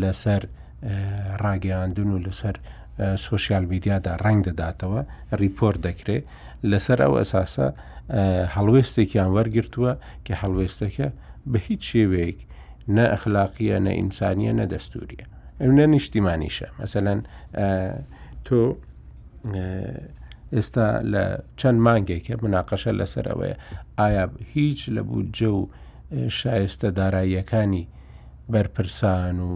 لەسەر 0.00 0.42
ڕاگەاندون 1.42 2.10
و 2.14 2.18
لەسەر 2.26 2.56
سوسیال 3.28 3.64
میدیادا 3.72 4.12
ڕنگ 4.24 4.40
دەداتەوە 4.48 5.00
ریپۆرت 5.42 5.78
دەکرێت 5.88 6.24
لەسەر 6.70 6.98
ئەو 7.04 7.14
ئەساسە 7.20 7.68
هەڵوێستێکیان 8.54 9.30
وەرگرتووە 9.36 9.92
کە 10.26 10.34
هەڵوێستەکە 10.42 11.08
بە 11.52 11.58
هیچ 11.66 11.82
شێوەیەک 11.92 12.38
نە 12.96 13.04
ئەخلاقیە 13.12 13.76
نە 13.86 13.92
ئینسانیە 13.98 14.52
نە 14.60 14.64
دەستوریە 14.72 15.24
ئەو 15.60 15.70
نە 15.78 15.86
نیشتیمانیشە 15.94 16.68
مەسەەن 16.78 17.18
تۆ 18.46 18.56
ئێستا 20.54 20.88
لە 21.12 21.24
چەند 21.60 21.78
مانگێکە 21.86 22.34
مناقەشە 22.44 22.92
لەسەر 23.00 23.24
ئەوەیە 23.30 23.56
ئایا 23.98 24.24
هیچ 24.54 24.80
لە 24.94 25.02
بوو 25.08 25.22
جە 25.38 25.48
و 25.60 25.62
شایستە 26.38 26.88
داراییەکانی 26.98 27.84
بەرپرسان 28.52 29.36
و 29.48 29.50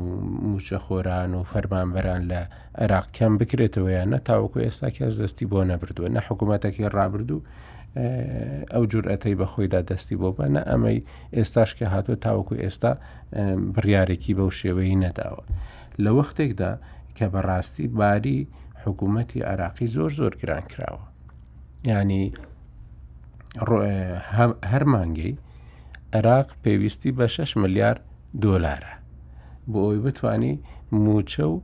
موچەخۆران 0.49 1.31
و 1.39 1.41
فەرمانبەران 1.53 2.23
لە 2.31 2.41
عێراق 2.83 3.07
کەم 3.17 3.33
بکرێتەوە 3.41 3.91
یان 3.97 4.09
نەتاوەکو 4.15 4.59
ئێستا 4.67 4.89
کەس 4.97 5.15
دەستی 5.23 5.47
بۆ 5.51 5.61
نەبردووە 5.71 6.09
نە 6.17 6.21
حکوومەتێکی 6.29 6.91
ڕابردوو 6.97 7.43
ئەو 8.73 8.85
جورئەتەی 8.93 9.39
بەخۆیدا 9.41 9.81
دەستی 9.91 10.17
بۆ 10.21 10.29
بە 10.37 10.47
نە 10.55 10.63
ئەمەی 10.71 10.99
ئێستاش 11.37 11.71
کە 11.79 11.85
هاتووە 11.93 12.17
تاوەکو 12.25 12.55
ئێستا 12.65 12.93
بڕیارێکی 13.75 14.33
بەو 14.39 14.51
شێوەی 14.61 14.99
نەداوە 15.05 15.43
لە 16.03 16.11
وەختێکدا 16.19 16.73
کە 17.19 17.27
بەڕاستی 17.35 17.87
باری 17.99 18.41
حکوومەتتی 18.87 19.41
عراقی 19.43 19.87
زۆر 19.89 20.11
زۆر 20.19 20.35
گران 20.43 20.63
کراوە 20.73 21.05
ینی 21.85 22.25
هەر 24.71 24.85
مانگەی 24.93 25.35
عێراق 26.17 26.49
پێویستی 26.65 27.11
بە 27.19 27.27
6 27.37 27.57
ملیار 27.57 27.97
دۆلارە 28.43 28.95
بۆ 29.73 29.79
ئەوی 29.85 29.99
بتانی 30.07 30.55
موچە 30.93 31.45
و 31.53 31.63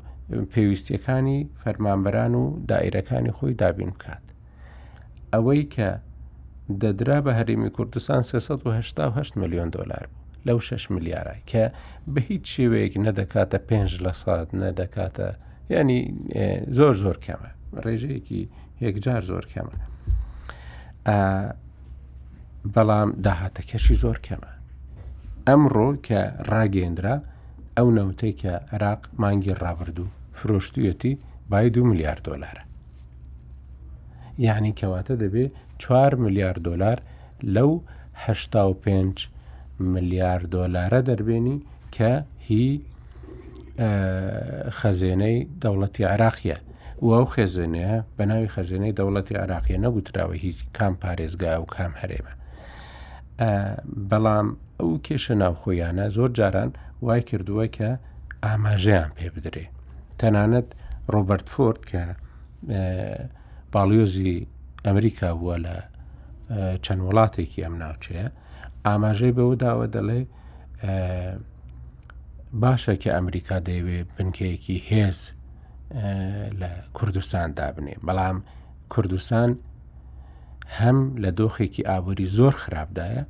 پێویستیەکانی 0.52 1.40
فەرمانبەران 1.64 2.34
و 2.40 2.44
دائیرەکانی 2.70 3.32
خۆی 3.36 3.54
دابین 3.60 3.90
بکات 3.96 4.24
ئەوەی 5.34 5.64
کە 5.74 5.88
دەدرا 6.82 7.18
بە 7.24 7.32
هەرمی 7.38 7.70
کوردستان 7.76 8.22
388 8.22 9.36
میلیۆن 9.36 9.68
دلار 9.72 10.06
بوو 10.08 10.24
لەو 10.46 10.60
6 10.60 10.90
ملیارە 10.90 11.34
کە 11.50 11.64
بە 12.14 12.20
هیچ 12.28 12.44
شێوەیەک 12.56 12.94
نەدەکاتە 13.06 13.58
پێنج 13.68 13.90
لە 14.04 14.12
سات 14.12 14.48
نەدەکاتە 14.62 15.28
ینی 15.70 15.98
زۆر 16.78 16.94
زۆر 17.04 17.18
کەمە 17.26 17.50
ڕێژەیەکی 17.84 18.40
یەکجار 18.86 19.22
زۆر 19.30 19.44
کەمە 19.52 19.74
بەڵام 22.74 23.08
داهاتەکەشی 23.24 23.96
زۆر 24.02 24.18
کەمە 24.26 24.50
ئەمڕۆ 25.48 25.88
کە 26.06 26.20
ڕاگەندرا 26.50 27.16
ئەو 27.76 27.88
نەوتەی 27.98 28.32
کە 28.42 28.52
عراق 28.74 29.02
مانگی 29.22 29.54
ڕابردوو 29.62 30.08
فرۆشتویەتی 30.38 31.12
بای 31.50 31.68
دو 31.76 31.82
میلیارد 31.90 32.22
دلارە 32.30 32.62
یعنی 34.46 34.70
کەواتە 34.80 35.14
دەبێ 35.22 35.46
4 35.78 36.14
میلیارد 36.14 36.62
دلار 36.68 36.98
لەوه 37.54 37.80
5 38.82 39.28
میلیارد 39.94 40.46
دلارە 40.56 41.00
دەربێنی 41.08 41.56
کە 41.96 42.12
هی 42.48 42.70
خەزێنەی 44.78 45.36
دەوڵەتی 45.62 46.02
عراقیە 46.12 46.56
و 47.02 47.06
ئەو 47.16 47.26
خێزێنەیە 47.34 47.96
بە 48.16 48.24
ناوی 48.30 48.48
خەزێنەی 48.54 48.94
دەوڵەتی 48.98 49.34
عراقیە 49.42 49.78
نەگوتراوە 49.86 50.36
هیچ 50.44 50.58
کام 50.76 50.94
پارێزگا 51.02 51.52
و 51.62 51.66
کام 51.74 51.92
هەرێمە 52.00 52.34
بەڵام 54.10 54.48
ئەو 54.80 54.90
کێشە 55.06 55.34
ناوخۆیانە 55.42 56.06
زۆر 56.16 56.30
جاران 56.38 56.70
وای 57.04 57.22
کردووە 57.28 57.66
کە 57.76 57.88
ئاماژەیان 58.44 59.10
پێ 59.16 59.26
بدرێ 59.34 59.66
تەنانەت 60.20 60.68
ڕۆبرت 61.12 61.46
فۆرد 61.54 61.82
کە 61.90 62.04
باڵیۆزی 63.74 64.36
ئەمریکا 64.86 65.28
بووە 65.38 65.56
لە 65.66 65.76
چەند 66.84 67.00
وڵاتێکی 67.06 67.60
ئەم 67.64 67.74
ناوچەیە 67.82 68.26
ئاماژەی 68.86 69.32
بەوە 69.36 69.54
داوە 69.64 69.86
دەڵێ 69.94 70.20
باشە 72.62 72.94
کە 73.02 73.10
ئەمریکا 73.16 73.56
دەیوێ 73.68 73.98
بنکەیەکی 74.14 74.78
هێز 74.90 75.18
لە 76.60 76.70
کوردستان 76.96 77.48
دابنێ 77.58 77.94
بەڵام 78.06 78.36
کوردستان 78.92 79.50
هەم 80.78 80.98
لە 81.22 81.30
دۆخێکی 81.38 81.82
ئابووری 81.90 82.28
زۆر 82.38 82.54
خراپدایە 82.62 83.22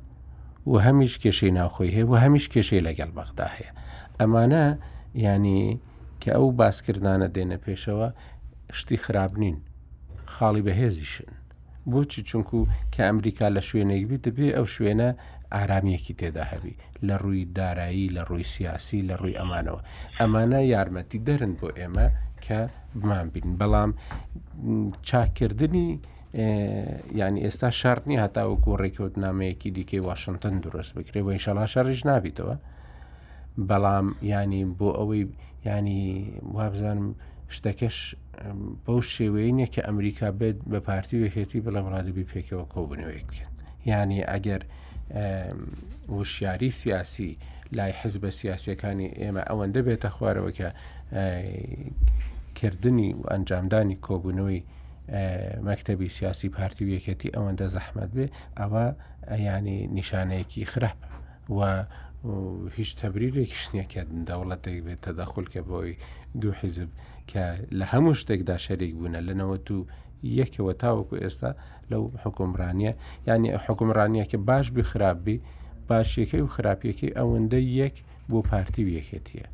و 0.71 0.73
هەمیش 0.85 1.13
کێشەی 1.23 1.51
ناوخۆی 1.59 1.91
هەیە 1.95 2.07
و 2.09 2.13
هەمیش 2.23 2.45
کێشەی 2.53 2.81
لەگەڵ 2.87 3.09
بەغدا 3.17 3.47
هەیە 3.57 3.71
ئەمانە 4.19 4.65
ینی 5.25 5.63
کە 6.21 6.29
ئەو 6.35 6.47
باسکردانە 6.59 7.27
دێنە 7.35 7.57
پێشەوە 7.65 8.07
شتی 8.79 8.97
خراپ 9.05 9.33
نین 9.41 9.57
خاڵی 10.33 10.61
بەهێزیشن 10.67 11.31
بۆچی 11.91 12.21
چونکو 12.29 12.57
کە 12.93 12.99
ئەمریکا 13.07 13.47
لە 13.55 13.61
شوێنێک 13.69 14.03
بیت 14.09 14.21
دەبێ 14.27 14.47
ئەو 14.57 14.65
شوێنە 14.75 15.09
ئارامیەکی 15.55 16.13
تێدا 16.19 16.43
هەبی 16.51 16.73
لە 17.07 17.15
ڕووی 17.23 17.43
دارایی 17.59 18.13
لە 18.15 18.21
ڕووی 18.29 18.45
سیاسی 18.55 18.99
لە 19.09 19.15
ڕووی 19.21 19.35
ئەمانەوە 19.39 19.81
ئەمانە 20.19 20.59
یارمەتی 20.73 21.19
دەرن 21.27 21.53
بۆ 21.59 21.67
ئێمە 21.79 22.07
کە 22.45 22.59
بمان 22.99 23.27
بین 23.33 23.49
بەڵام 23.59 23.91
چاکردنی 25.07 25.87
ینی 27.21 27.39
ئێستا 27.45 27.69
شارتنی 27.79 28.21
هەتاوەکو 28.23 28.69
ڕێکوت 28.83 29.13
نامەیەکی 29.23 29.69
دیکەی 29.77 30.05
واشنگتن 30.07 30.55
دروست 30.65 30.91
بکرێەوە 30.97 31.31
ئینشەڵا 31.33 31.65
شارژ 31.73 31.99
نابیتەوە 32.09 32.55
بەڵام 33.69 34.07
ینی 34.35 34.63
بۆ 34.77 34.89
ئەوەی 34.99 35.23
ینی 35.67 35.99
وابزانم 36.57 37.07
شتەکەش 37.55 37.97
بەو 38.85 38.99
شێوەیەە 39.15 39.67
کە 39.73 39.81
ئەمریکا 39.87 40.27
بێت 40.39 40.57
بە 40.71 40.79
پارتی 40.87 41.21
وەکێتی 41.23 41.63
بەڵام 41.65 41.85
ڕادبی 41.93 42.25
پێکەوە 42.31 42.65
کۆبنەوەی 42.73 43.23
بکەن 43.29 43.51
ینی 43.91 44.21
ئەگەر 44.31 44.61
وشیاری 46.09 46.71
سیاسی 46.71 47.37
لای 47.71 47.91
حز 48.01 48.17
بە 48.21 48.29
سیاسەکانی 48.29 49.09
ئێمە 49.21 49.43
ئەوەندە 49.49 49.81
بێتە 49.87 50.09
خوارەوە 50.15 50.51
کە 50.57 50.69
کردنی 52.55 53.09
و 53.13 53.21
ئەنجامدانی 53.31 53.97
کۆبوونەوەی 54.05 54.61
مەکتتەبی 55.67 56.09
سیاسی 56.17 56.49
پارتی 56.49 56.85
وەکەتی 56.91 57.33
ئەوەندە 57.35 57.65
زەحمەت 57.75 58.11
بێ 58.17 58.27
ئەوە 58.59 58.85
ینی 59.47 59.79
نیشانەیەکی 59.97 60.65
خراپ 60.73 60.97
و 61.57 61.59
هیچ 62.77 62.89
تەبریرێکی 63.01 63.59
شنیەکە 63.63 64.01
دەوڵەتێک 64.27 64.77
بێت 64.85 64.99
تەداخلکە 65.07 65.61
بۆی 65.69 65.95
دوو 66.41 66.53
حیزب 66.61 66.89
کە 67.31 67.43
لە 67.79 67.85
هەموو 67.91 68.13
شتێکدا 68.21 68.57
شەرێک 68.65 68.93
بوون 68.97 69.15
لە 69.27 69.33
90 69.41 69.85
یەکەوە 70.39 70.73
تاوەکو 70.81 71.15
ئێستا 71.23 71.51
لەو 71.91 72.03
حکومڕانیە 72.23 72.93
ینی 73.29 73.49
حکومڕانیە 73.65 74.25
کە 74.31 74.37
باش 74.49 74.65
بی 74.75 74.83
خراپبی 74.91 75.37
باشیەکەی 75.89 76.41
و 76.45 76.51
خراپیەکەی 76.55 77.15
ئەوەندە 77.17 77.59
یەک 77.79 77.95
بۆ 78.31 78.39
پارتی 78.49 78.83
یەکێتیە 78.97 79.47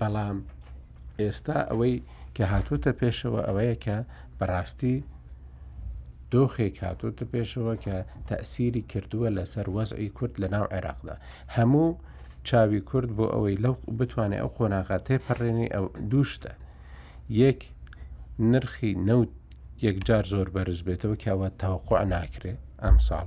بەڵام 0.00 0.38
ئێستا 1.20 1.58
ئەوەی 1.70 1.96
کە 2.36 2.44
هاتوتە 2.52 2.92
پێشەوە 3.00 3.40
ئەوەیە 3.48 3.76
کە 3.84 3.96
بەڕاستی 4.38 4.96
دۆخێک 6.32 6.76
هاتوتە 6.84 7.24
پێشەوە 7.32 7.74
کە 7.84 7.96
تەسیری 8.30 8.82
کردووە 8.90 9.28
لەسەر 9.36 9.66
وەزعی 9.76 10.10
کورد 10.16 10.34
لە 10.42 10.48
ناو 10.54 10.66
عێراقدا 10.74 11.16
هەموو 11.56 11.88
چاوی 12.48 12.80
کورد 12.90 13.08
بۆ 13.16 13.26
ئەوەی 13.34 13.60
لەو 13.64 13.74
بتوانێت 13.98 14.40
ئەو 14.42 14.50
قۆناغاتێ 14.58 15.16
پەڕێنی 15.26 15.68
ئەو 15.74 15.84
دووشتە 16.10 16.52
یەک 17.42 17.60
نرخی 18.40 18.92
نەوت 19.08 19.28
یەکجار 19.86 20.24
زۆر 20.32 20.48
بەرز 20.54 20.80
بێتەوە 20.88 21.16
کەوە 21.24 21.48
تاوقع 21.62 22.02
ناکرێ 22.14 22.54
ئەم 22.84 22.96
ساڵ 23.08 23.26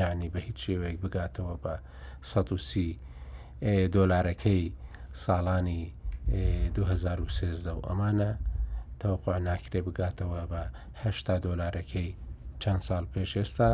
ینی 0.00 0.28
بە 0.34 0.38
هیچ 0.46 0.58
شێوەیەک 0.64 0.98
بگاتەوە 1.04 1.54
بە 1.64 1.74
130 2.22 2.98
دۆلارەکەی 3.96 4.64
ساڵانی 5.24 5.82
2013 6.74 7.70
و 7.72 7.80
ئەمانە 7.88 8.30
تاوقع 8.98 9.38
ناکرێ 9.38 9.80
بگاتەوە 9.86 10.40
بە 10.52 10.60
8 10.94 11.38
دۆلارەکەی 11.44 12.08
چەند 12.62 12.80
ساڵ 12.80 13.04
پێش 13.14 13.36
ئێستا 13.36 13.70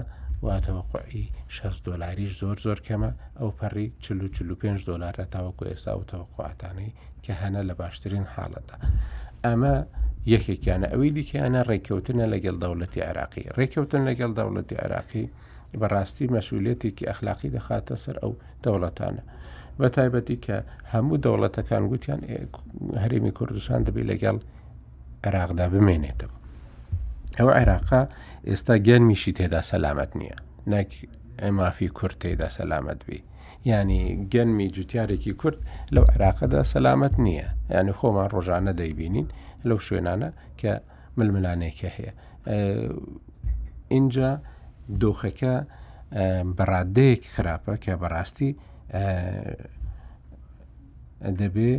واتەوەقعی 0.47 1.25
6 1.49 1.83
دلاریش 1.87 2.33
زۆر 2.41 2.57
زۆر 2.67 2.79
کەمە 2.87 3.11
ئەو 3.41 3.51
پەڕی 3.59 3.89
45 4.01 4.85
دلارە 4.89 5.25
تاوەکو 5.35 5.65
ئێستا 5.65 5.93
و 5.99 6.05
تەوەقعاتانی 6.11 6.91
کە 7.25 7.33
هەنە 7.43 7.61
لە 7.69 7.75
باشترین 7.75 8.27
حاڵەتە 8.35 8.77
ئەمە 9.45 9.75
یەکێکیانە 10.35 10.87
ئەوەی 10.93 11.11
دیکەیانە 11.19 11.61
ڕێککەوتنە 11.69 12.25
لەگەڵ 12.33 12.57
دەوڵەتی 12.62 13.01
عراقی 13.09 13.45
ڕێککەوتن 13.57 14.03
لەگەڵ 14.09 14.31
دەوڵەتی 14.38 14.77
عراقی 14.85 15.25
بەڕاستی 15.81 16.27
مەسوولێتێکی 16.35 17.05
ئەخلاقی 17.11 17.51
دەخاتە 17.57 17.95
سەر 18.05 18.17
ئەو 18.23 18.33
دەوڵەتانە 18.64 19.23
بە 19.79 19.88
تایبەتی 19.97 20.37
کە 20.45 20.57
هەموو 20.93 21.23
دەوڵەتەکان 21.25 21.83
گوتیان 21.91 22.21
هەرمی 23.03 23.33
کوردستان 23.38 23.81
دەبی 23.87 24.05
لەگەڵ 24.11 24.37
عێراقدا 25.27 25.67
بمێنێتەوە 25.73 26.35
ئەوە 27.38 27.53
عێراقا 27.59 28.03
ئێستا 28.49 28.75
گەنمیشی 28.87 29.33
تێدا 29.38 29.61
سەلامەت 29.71 30.11
نییە 30.21 30.37
نەک 30.73 30.91
ئەمافی 31.43 31.88
کورت 31.99 32.17
تێدا 32.23 32.49
سەلامەت 32.59 33.01
بی 33.09 33.19
ینی 33.71 34.03
گەنمی 34.33 34.67
جوتیارێکی 34.77 35.33
کورت 35.41 35.59
لەو 35.95 36.05
عێراقەدا 36.12 36.61
سەلامەت 36.73 37.14
نییە 37.25 37.49
یعنی 37.75 37.93
خۆمان 37.99 38.29
ڕۆژانە 38.35 38.73
دەیبینین 38.81 39.29
لەو 39.66 39.79
شوێنانە 39.87 40.31
کە 40.61 40.73
ململانێکە 41.18 41.90
هەیە 41.97 42.12
اینجا 43.94 44.31
دۆخەکە 45.01 45.55
بەڕادەیەک 46.57 47.23
خراپە 47.35 47.73
کە 47.85 47.92
بەڕاستی 48.03 48.51
دەبێ 51.40 51.73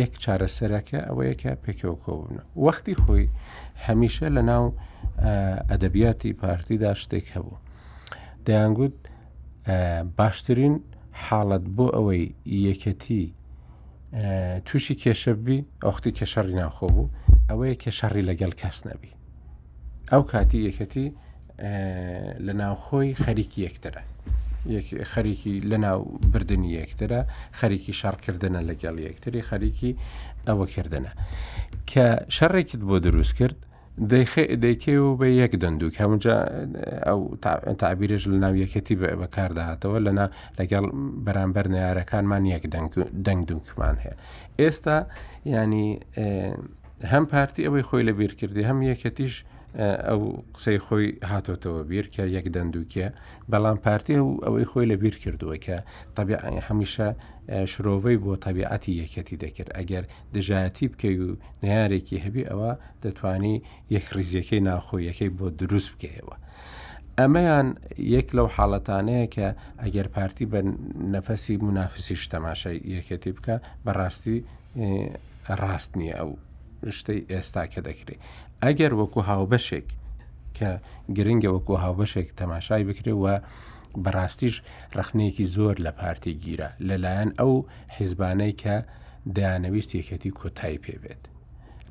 یەک 0.00 0.12
چارەسەرەکە 0.22 0.98
ئەوەیە 1.08 1.34
کە 1.42 1.50
پێکەوە 1.62 1.96
کۆبوون 2.04 2.34
وەختی 2.64 2.96
خۆی 3.02 3.24
هەمیشە 3.86 4.26
لە 4.36 4.42
ناو 4.50 4.64
ئەدەبیاتی 5.70 6.30
پارتیدا 6.42 6.90
شتێک 7.02 7.26
هەبوو 7.34 7.62
دەیانگوت 8.46 8.96
باشترین 10.18 10.74
حاڵەت 11.22 11.64
بۆ 11.76 11.86
ئەوەی 11.96 12.24
یەکەتی 12.68 13.22
تووشی 14.68 14.94
کێشەبی 15.02 15.58
ئۆختی 15.84 16.12
کێشەڕی 16.18 16.54
ناخۆ 16.62 16.86
بوو 16.94 17.12
ئەوەیە 17.50 17.76
کێشەڕی 17.82 18.26
لەگەڵ 18.28 18.52
کەس 18.62 18.78
نەبی 18.88 19.12
ئەو 20.12 20.22
کاتی 20.30 20.60
یەکەتی 20.68 21.06
لە 22.46 22.52
ناوخۆی 22.62 23.10
خەریکی 23.24 23.60
یەکترە 23.66 24.02
خەریکی 25.12 25.52
لە 25.70 25.76
ناو 25.84 26.00
بردننی 26.32 26.70
یەکترە 26.80 27.20
خەریکی 27.58 27.92
شارکردنە 28.00 28.60
لەگەڵ 28.70 28.96
یەکتری 29.06 29.40
خەریکی 29.48 29.92
ئەوەکردنە 30.48 31.12
کە 31.90 32.06
شەڕێکت 32.36 32.80
بۆ 32.88 32.96
دروست 33.06 33.34
کرد 33.38 33.58
دەیکێ 34.60 34.94
و 35.06 35.16
بە 35.20 35.26
یەک 35.42 35.52
دەندوو 35.62 35.90
کەمجا 35.96 36.36
ئەو 37.06 37.20
تعبیرش 37.80 38.22
لە 38.32 38.36
ناویەکەتی 38.44 38.96
بەکارداهاتەوە 39.22 39.98
لەنا 40.06 40.26
لەگەڵ 40.58 40.84
بەرامبەر 41.26 41.66
نارەکانمان 41.74 42.42
یەک 42.54 42.64
دەنگدونکمان 43.26 43.96
هەیە 44.04 44.16
ئێستا 44.60 44.96
ینی 45.54 45.88
هەم 47.12 47.24
پارتی 47.32 47.60
ئەوەی 47.66 47.84
خۆی 47.88 48.04
لە 48.08 48.12
بیرکردی 48.18 48.62
هەم 48.68 48.78
یەکەتیش 48.90 49.34
ئەو 49.78 50.20
قسەی 50.54 50.78
خۆی 50.86 51.08
هاتۆتەوە 51.30 51.82
بیرکە 51.90 52.22
یەک 52.36 52.46
دەندووکە 52.54 53.08
بەڵام 53.52 53.78
پارتی 53.86 54.16
و 54.22 54.30
ئەوەی 54.44 54.66
خۆی 54.70 54.86
لە 54.90 54.96
بیر 55.02 55.16
کردووە 55.24 55.56
کە 55.66 55.76
تەبیعانی 56.16 56.62
هەمیشە 56.68 57.08
شرۆڤەی 57.72 58.18
بۆ 58.24 58.32
تەبیعەتی 58.46 58.94
یەکەتی 59.02 59.36
دەکرد 59.44 59.70
ئەگەر 59.78 60.04
دژایەتی 60.34 60.86
بکەی 60.92 61.16
و 61.26 61.30
نارێکی 61.62 62.22
هەبی 62.24 62.48
ئەوە 62.50 62.72
دەتوانی 63.04 63.56
یەکریزیەکەی 63.96 64.64
ناخۆیەکەی 64.70 65.30
بۆ 65.38 65.46
دروست 65.60 65.90
بکەیەوە. 65.94 66.36
ئەمەیان 67.18 67.68
یەک 68.16 68.28
لەو 68.36 68.48
حاڵەتانەیە 68.56 69.24
کە 69.34 69.46
ئەگەر 69.82 70.08
پارتی 70.16 70.46
بە 70.52 70.58
نەفەسی 71.14 71.56
منافسیش 71.66 72.22
تەماشای 72.34 72.78
یەکەتی 72.96 73.32
بکە 73.36 73.54
بەڕاستی 73.84 74.38
ڕاست 75.60 75.92
نییە 76.00 76.14
ئەو 76.20 76.30
شتەی 76.98 77.20
ئێستا 77.32 77.62
کە 77.72 77.80
دەکرێت 77.86 78.20
ئەگەر 78.64 78.92
وەکو 79.00 79.20
هاوبەشێک 79.30 79.86
کە 80.58 80.70
گرنگە 81.16 81.50
وەکو 81.56 81.74
هاوبەشێک 81.84 82.28
تەماشای 82.40 82.84
بکرێ 82.88 83.14
و 83.22 83.26
بەڕاستیش 84.04 84.56
رەخنەیەکی 84.98 85.46
زۆر 85.54 85.76
لە 85.84 85.90
پارتی 85.98 86.34
گیرە 86.42 86.68
لەلایەن 86.88 87.30
ئەو 87.40 87.54
حیزبانەی 87.96 88.54
کە 88.62 88.76
دایانەویست 89.36 89.90
یەکەتی 90.00 90.36
کۆتایی 90.40 90.82
پێبێت 90.84 91.22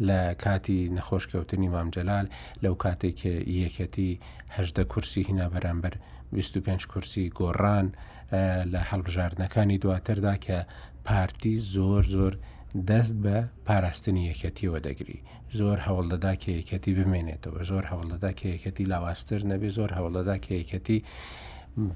لە 0.08 0.20
کاتی 0.44 0.80
نەخۆشکەوتنی 0.96 1.70
مامجلال 1.76 2.26
لەو 2.64 2.76
کاتێک 2.84 3.16
کە 3.22 3.34
یەکەتیهدە 3.64 4.84
کورسی 4.92 5.22
هینا 5.28 5.48
بەرامبەر 5.54 5.94
25 6.32 6.88
کورسی 6.92 7.32
گۆڕان 7.40 7.88
لە 8.74 8.82
هەڵبژاردنەکانی 8.90 9.80
دواتردا 9.84 10.34
کە 10.46 10.58
پارتی 11.08 11.56
زۆر 11.76 12.04
زۆر 12.16 12.34
دەست 12.76 13.16
بە 13.24 13.38
پاراستنی 13.68 14.34
یەکەتیەوە 14.34 14.80
دەگری 14.88 15.20
زۆر 15.60 15.78
هەوڵدەدا 15.88 16.34
کە 16.42 16.50
یەکەتی 16.60 16.94
بمێنێتەوە 16.98 17.62
زۆر 17.70 17.84
هەوڵدەدا 17.92 18.32
کە 18.38 18.46
یەکەتی 18.56 18.84
لاوااستر 18.92 19.42
نەبێ 19.52 19.70
زۆر 19.78 19.90
هەوڵدەدا 19.98 20.38
کە 20.46 20.52
یەکەتی 20.62 21.00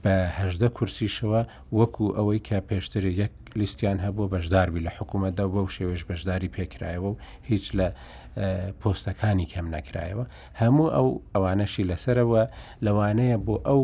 بەهدە 0.03 0.67
کورسیشەوە 0.77 1.41
وەکو 1.77 2.05
ئەوەی 2.17 2.39
کە 2.47 2.57
پێشتر 2.69 3.03
یەک 3.05 3.33
لیستیان 3.59 3.97
هەبوو 4.05 4.29
بەشداربی 4.33 4.81
لە 4.87 4.91
حکوومەتدا 4.97 5.45
بەو 5.53 5.67
شێوێش 5.75 6.01
بەشداری 6.09 6.49
پێکرایەوە 6.55 7.09
و 7.11 7.17
هیچ 7.49 7.65
لە 7.79 7.87
پۆستەکانی 8.81 9.47
کەم 9.53 9.67
نەکرایەوە 9.75 10.25
هەموو 10.61 10.93
ئەو 10.95 11.07
ئەوانەشی 11.33 11.87
لەسەرەوە 11.91 12.41
لەوانەیە 12.85 13.37
بۆ 13.45 13.55
ئەو 13.67 13.81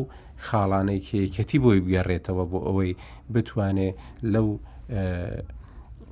خاڵانەی 0.48 1.02
کێکەتی 1.10 1.58
بۆی 1.64 1.80
بگەڕێتەوە 1.86 2.44
بۆ 2.52 2.60
ئەوەی 2.68 2.92
بتوانێت 3.34 3.96
لەو 4.34 4.48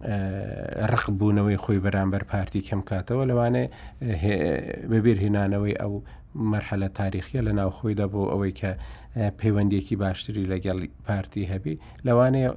ڕقبوونەوەی 0.03 1.57
خۆی 1.57 1.79
بەرامبەر 1.85 2.23
پارتی 2.29 2.61
کەم 2.67 2.81
کاتەوە 2.89 3.25
لەوانێ 3.29 3.65
بەبیر 4.89 5.17
هێنانەوەی 5.23 5.75
ئەو 5.81 5.93
مەرحەلە 6.51 6.89
تاریخیە 6.99 7.41
لە 7.47 7.51
ناوخۆیدا 7.59 8.07
بۆ 8.13 8.21
ئەوەی 8.31 8.53
کە 8.59 8.71
پەیوەندێکی 9.39 9.95
باشتری 10.03 10.49
لەگەڵ 10.51 10.77
پارتی 11.07 11.43
هەبی 11.53 11.75
لەوانەیە 12.07 12.49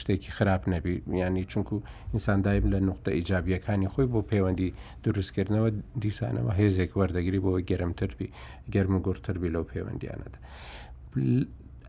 شتێکی 0.00 0.30
خراپ 0.36 0.62
نەبی 0.72 0.96
ینی 1.22 1.44
چونکو 1.52 1.76
ئینسان 2.14 2.40
دایم 2.46 2.66
لە 2.72 2.78
نقطە 2.90 3.10
ئیجابیەکانی 3.16 3.88
خۆی 3.92 4.06
بۆ 4.12 4.20
پەیوەندی 4.30 4.70
دروستکردنەوە 5.04 5.70
دیسانەوە 6.02 6.52
هێزێک 6.60 6.90
وەردەگیری 6.98 7.40
بۆەوە 7.44 7.60
گەرمتربی 7.70 8.28
گەرم 8.74 8.92
و 8.96 8.98
گورتربی 9.06 9.48
لەو 9.54 9.64
پەیوەندیانەدا 9.72 10.38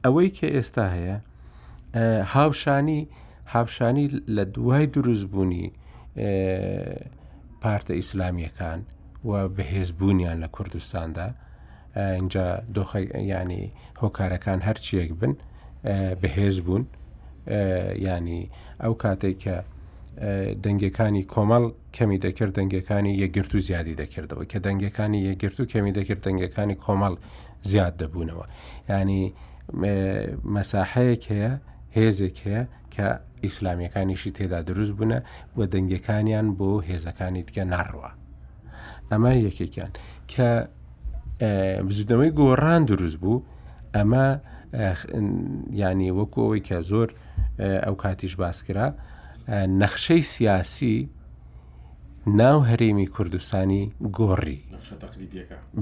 ئەوەی 0.03 0.29
کە 0.37 0.47
ئێستا 0.55 0.85
هەیە 0.95 1.17
هاوشانی 2.33 3.01
هاوشانی 3.47 4.07
لە 4.09 4.39
دوای 4.55 4.85
دروستبوونی 4.95 5.71
پارتە 7.63 7.91
ئیسلامیەکان 7.99 8.79
و 9.25 9.31
بەهێزبوونیان 9.55 10.37
لە 10.43 10.47
کوردستاندا 10.55 11.29
اینجا 12.19 12.45
دۆخی 12.75 13.05
ینی 13.33 13.63
هۆکارەکان 14.01 14.59
هەرچیەک 14.67 15.11
بن 15.19 15.33
بەهێز 16.21 16.57
بوون 16.65 16.83
ینی 18.07 18.41
ئەو 18.83 18.93
کاتێک 19.03 19.37
کە 19.43 19.55
دەنگەکانی 20.63 21.23
کۆمەڵ 21.33 21.63
کەمی 21.97 22.17
دەکرد 22.25 22.51
دەنگەکانی 22.59 23.11
یەگررت 23.23 23.51
و 23.55 23.59
زیادی 23.67 23.95
دەکردەوە 24.01 24.43
کە 24.51 24.59
دەنگەکانی 24.65 25.19
یەگررت 25.29 25.59
و 25.59 25.65
کەمی 25.73 25.93
دەکرد 25.97 26.21
دەنگەکانی 26.27 26.75
کۆمەڵ 26.85 27.13
زیاد 27.69 27.93
دەبوونەوە 28.01 28.45
ینی 28.89 29.23
مەساحەیەک 30.55 31.23
هەیە 31.31 31.51
هێزێک 31.97 32.37
هەیە 32.45 32.63
کە 32.97 33.09
ئیسلامیەکانیشی 33.45 34.31
تێدا 34.37 34.59
دروست 34.69 34.93
بوونە 34.97 35.19
و 35.57 35.59
دەنگەکانیان 35.73 36.47
بۆ 36.57 36.69
هێزەکانی 36.89 37.41
دیکە 37.47 37.63
ناڕوە 37.73 38.09
ئەمە 39.11 39.31
یەکێکیان 39.47 39.91
کە 40.31 40.49
بزودنەوەی 41.87 42.31
گۆڕان 42.39 42.81
دروست 42.91 43.17
بوو 43.23 43.45
ئەمە 43.95 44.25
ینی 45.83 46.09
وەکوەوەی 46.19 46.63
کە 46.67 46.77
زۆر 46.89 47.09
ئەو 47.85 47.95
کاتیش 48.03 48.33
باسکرا 48.41 48.87
نەخشەی 49.81 50.21
سیاسی 50.33 50.95
ناو 52.39 52.59
هەرێمی 52.69 53.07
کوردستانی 53.15 53.83
گۆڕی 54.17 54.59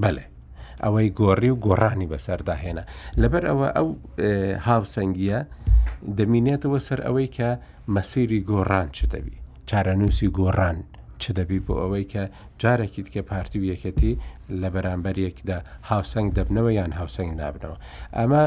بەڵێ 0.02 0.24
ئەوەی 0.84 1.08
گۆڕی 1.20 1.50
و 1.52 1.56
گۆڕانی 1.66 2.10
بەسەرداهێنا 2.12 2.84
لەبەر 3.22 3.44
ئەوە 3.50 3.68
ئەو 3.76 3.88
هاوسەنگیە 4.68 5.38
دەمینێتەوە 6.18 6.78
سەر 6.86 7.00
ئەوەی 7.06 7.28
کە 7.36 7.50
مەسیری 7.94 8.40
گۆڕان 8.50 8.86
چ 8.96 8.98
دەبی 9.12 9.34
چارەنووسی 9.68 10.28
گۆڕان 10.38 10.78
چ 11.22 11.24
دەبی 11.38 11.60
بۆ 11.66 11.74
ئەوەی 11.82 12.04
کە 12.12 12.22
جارێکیت 12.62 13.08
کە 13.14 13.20
پارتی 13.30 13.58
و 13.60 13.64
یەکەتی 13.72 14.12
لە 14.60 14.68
بەرامبەر 14.74 15.16
یەکدا 15.26 15.58
هاوسەنگ 15.90 16.28
دەبنەوە 16.36 16.70
یان 16.78 16.92
هاوسەنگ 16.98 17.30
نابنەوە 17.40 17.76
ئەمە 18.16 18.44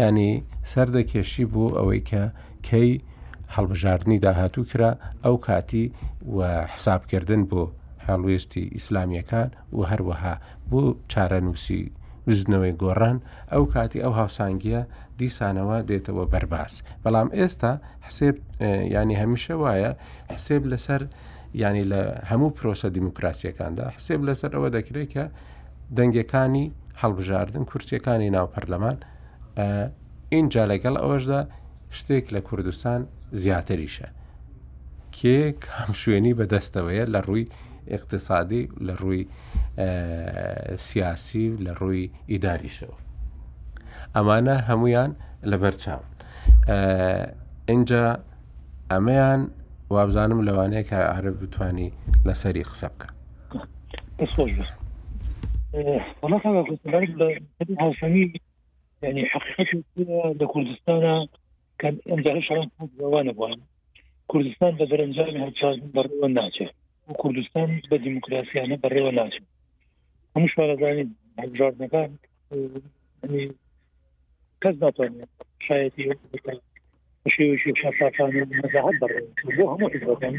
ینی 0.00 0.30
سەردەکێشی 0.72 1.44
بوو 1.52 1.76
ئەوەی 1.78 2.02
کە 2.10 2.22
کەی 2.68 2.90
هەڵبژاردننی 3.56 4.22
داهاتوو 4.24 4.68
کرا 4.70 4.90
ئەو 5.24 5.36
کاتی 5.46 5.84
و 6.36 6.38
حسابکردن 6.72 7.42
بۆ 7.50 7.64
هەڵوێستی 8.08 8.64
ئیسلامیەکان 8.76 9.48
و 9.76 9.80
هەروەها 9.90 10.34
بۆ 10.70 10.82
چارەنووسی 11.12 11.82
وزنەوەی 12.28 12.74
گۆڕان 12.82 13.18
ئەو 13.52 13.64
کاتی 13.74 14.02
ئەو 14.04 14.12
هاوسانگیە 14.20 14.82
دیسانەوە 15.20 15.78
دێتەوە 15.88 16.24
بەرباس 16.32 16.72
بەڵام 17.04 17.28
ئێستا 17.38 17.72
حسێب 18.06 18.36
ینی 18.96 19.16
هەمیشە 19.22 19.54
وایە 19.62 19.92
حسێب 20.34 20.62
لەسەر 20.72 21.02
ینی 21.64 21.84
لە 21.92 22.00
هەموو 22.30 22.54
پرۆسە 22.58 22.88
دیموکراسیەکاندا 22.96 23.86
حسێب 23.96 24.20
لەسەر 24.28 24.50
ئەوە 24.56 24.68
دەکرێت 24.76 25.08
کە 25.14 25.24
دەنگەکانی 25.96 26.66
هەڵبژاردن 27.02 27.64
کورسیەکانی 27.70 28.28
ناو 28.36 28.46
پەرلەمان 28.54 28.96
اینجا 30.34 30.62
لەگەڵ 30.72 30.94
ئەوەشدا 31.02 31.40
شتێک 31.98 32.26
لە 32.34 32.40
کوردستان 32.48 33.00
زیاتریشە 33.42 34.08
کێ 35.18 35.38
کام 35.66 35.92
شوێنی 36.02 36.32
بەدەستەوەیە 36.38 37.04
لە 37.14 37.20
ڕووی 37.26 37.44
اقتصادی 37.90 38.68
لە 38.86 38.90
ڕووی 39.00 39.22
سیاسی 40.88 41.44
لە 41.64 41.70
ڕووی 41.80 42.04
ئیداریشەوە 42.30 42.94
ئەمانە 44.14 44.56
هەمویان 44.68 45.10
لە 45.50 45.56
بەرچاو 45.62 46.00
اینجا 47.70 48.06
ئەمەیان 48.90 49.40
وابزانم 49.90 50.40
لەوانەیە 50.48 50.82
کە 50.88 50.94
عرب 51.16 51.36
بتانی 51.42 51.88
لەسەری 52.28 52.62
قسە 52.70 52.88
بکە 52.92 53.08
يعني 59.04 59.22
حقيقة 59.26 59.64
لكردستان 60.40 61.02
كان 61.78 61.94
انجاز 62.08 62.38
شرط 62.42 62.68
زوان 62.98 63.32
بوان 63.32 63.56
كردستان 64.28 64.70
بدر 64.76 65.04
انجام 65.04 65.36
هالشاش 65.42 65.78
بر 65.94 66.08
والناجح 66.22 66.70
کوردستان 67.20 67.68
بە 67.90 67.96
دیموکراسیانە 68.04 68.76
بەڕێوە 68.82 69.12
ناچین 69.18 69.44
هەموو 70.34 70.52
شارەزانین 70.54 71.10
هەژاردنەکان 71.42 72.10
کەس 74.62 74.76
ناتوانێت 74.84 75.30
شایەتی 75.66 76.02
شێوەشی 77.34 77.74
شافاان 77.80 78.32
مەزاحت 78.62 78.96
بەڕێ 79.02 79.20
بۆ 79.56 79.64
هەموو 79.72 79.92
حیزەکان 79.94 80.32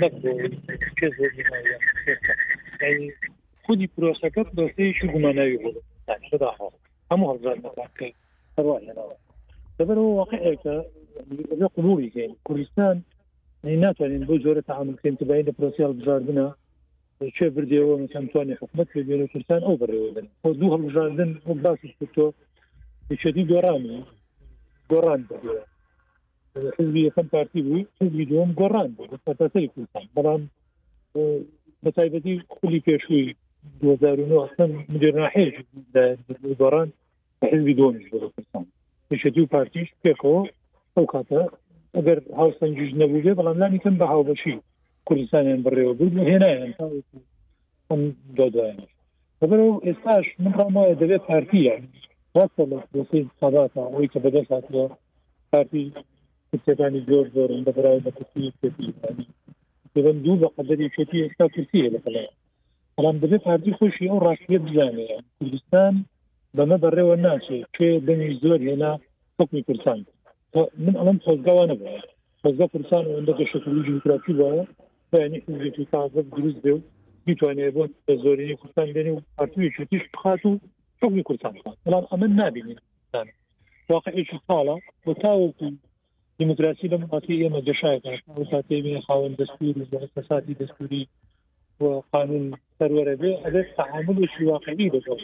خودی 3.66 3.90
پرۆسەکە 3.96 4.42
دۆستەیەکی 4.58 5.08
گوماناوی 5.14 5.60
بۆ 5.64 5.70
هەموو 7.12 7.32
هەزاردنەکان 7.34 7.90
کە 8.00 8.08
هەروە 8.58 8.74
هێناوە 8.86 9.16
دەبەرەوە 9.78 10.12
واقعەکە 10.20 10.76
قبولی 11.76 12.10
کوردستان 12.46 12.96
ناتوانین 13.84 14.24
بۆ 14.30 14.36
جۆرە 14.44 14.62
تعامل 14.70 14.96
کردن 15.04 15.16
تبعین 15.20 15.46
لە 15.50 15.54
پرۆسیال 15.60 15.92
بزاردنە 16.00 16.48
چێ 17.38 17.46
بردیەوە 17.56 17.94
مثلەن 18.04 18.26
توانانی 18.32 18.60
حکومت 18.62 18.88
لە 18.96 19.02
بێن 19.08 19.22
کوردستان 19.32 19.62
ئەو 19.68 19.76
بڕێوەدن 19.82 20.28
بۆ 20.42 20.50
دوو 20.60 20.74
هەڵژاندن 20.76 21.32
ئەو 21.46 21.54
باسی 21.64 21.90
تۆ 22.16 22.26
شدی 23.24 23.44
گۆڕانی 23.52 23.98
گۆڕان 24.92 25.22
حزبی 26.78 27.06
یەکەم 27.08 27.28
پارتی 27.36 27.62
بووی 27.66 27.86
حزبی 28.02 28.26
دوم 28.32 28.50
گۆڕان 28.62 28.90
بووتەسەری 28.98 29.70
کوردستان 29.74 30.06
بەڵام 30.16 30.42
بە 31.84 31.90
تایبەتی 31.98 32.36
خولی 32.56 32.82
پێشووی 32.88 33.26
2009 33.82 34.86
مدیر 34.94 35.12
ناحێژ 35.22 35.54
گۆڕان 36.62 36.90
حزبی 37.52 37.74
دوم 37.78 37.96
کوردستان 38.12 38.66
شدی 39.24 39.42
و 39.42 39.52
پارتیش 39.56 39.88
پێخەوە 40.04 40.42
ئەو 40.96 41.06
کاتە 41.14 41.42
ئەگەر 41.98 42.20
هاوسەنجش 42.40 42.92
نەبووێ 43.02 43.34
بەڵام 43.40 43.56
لانی 43.62 43.80
کەم 43.84 43.96
بە 44.02 44.06
هاوبەشی 44.14 44.56
کوردستانیان 45.08 45.60
بڕێوە 45.66 45.94
بوو 46.00 46.28
هێنایان 46.32 46.72
دادایە 48.38 48.84
بەبەر 49.40 49.60
ئێستاش 49.88 50.26
منڕام 50.44 50.72
وایە 50.78 50.96
دەبێت 51.02 51.24
پارتیە 51.32 51.76
ڕاستە 52.36 52.64
لە 52.72 52.78
دۆسی 52.94 53.22
ساداتە 53.42 53.80
ئەوەی 53.92 54.12
کە 54.14 54.20
بەدەست 54.26 54.52
هاتووە 54.56 54.86
پارتی 55.52 55.84
کورسەکانی 56.50 57.02
زۆر 57.10 57.26
زۆر 57.36 57.50
لە 57.66 57.72
بەرای 57.76 58.04
بە 58.06 58.12
کورسی 58.18 58.54
کورسی 58.60 58.88
دەبن 59.94 60.18
دوو 60.26 60.36
بە 60.44 60.50
قەدەری 60.56 60.90
کێتی 60.96 61.24
ئێستا 61.24 61.46
کورسیە 61.54 61.88
لەقەڵەیە 61.96 62.32
بەڵام 62.96 63.18
دەبێت 63.24 63.42
پارتی 63.48 63.76
خۆشی 63.80 64.10
ئەو 64.12 64.20
ڕاستیە 64.26 64.60
بزانێ 64.66 65.10
کوردستان 65.38 65.94
بەمە 66.58 66.78
بەڕێوە 66.84 67.16
ناچێت 67.26 67.68
کێ 67.76 67.90
دەنی 68.08 68.30
زۆر 68.44 68.60
هێنا 68.68 68.92
حکمی 69.38 69.66
کورسان 69.68 70.00
من 70.86 70.96
ئەڵم 71.00 71.18
خۆزگاوانە 71.26 71.76
بە 71.82 71.90
خۆزگا 72.42 72.68
کورسان 72.74 73.04
و 73.06 73.14
ئەندە 73.18 73.34
گەشە 73.40 73.58
کورسی 73.64 73.84
دیموکراتی 73.88 74.34
بایە 74.40 74.66
بەینی 75.14 75.40
حزبێکی 75.48 75.86
تازە 75.94 76.22
دروست 76.38 76.60
بێ 76.64 76.72
و 76.76 76.80
میتوانێت 77.28 77.72
بۆ 77.76 77.84
زۆرینی 78.24 78.56
کوردستان 78.60 78.88
بێنی 78.96 79.12
و 79.16 79.22
پارتویکی 79.38 79.86
تیش 79.90 80.04
بخات 80.16 80.42
و 80.46 80.52
حکمی 81.02 81.24
کوردستان 81.28 81.54
بخات 81.58 81.76
بەڵام 81.86 82.06
ئەمە 82.12 82.28
نبینین 82.40 82.80
واقعێکی 83.90 84.38
ساڵە 84.48 84.76
بۆ 85.06 85.12
تاوەکو 85.24 85.68
دموکراسی 86.42 86.88
لە 86.92 86.98
ماتی 87.12 87.40
ئێمە 87.42 87.60
جەشایکاتێبێ 87.68 88.94
خاوەن 89.08 89.34
دەستور 89.40 90.24
ساتی 90.32 90.58
دەستوری 90.62 91.04
و 91.82 91.86
قانون 92.14 92.46
سەرەرە 92.78 93.16
بێ 93.22 93.32
ئەدە 93.44 93.62
تعاملشی 93.78 94.44
واقعی 94.52 94.92
بەۆ 94.94 95.18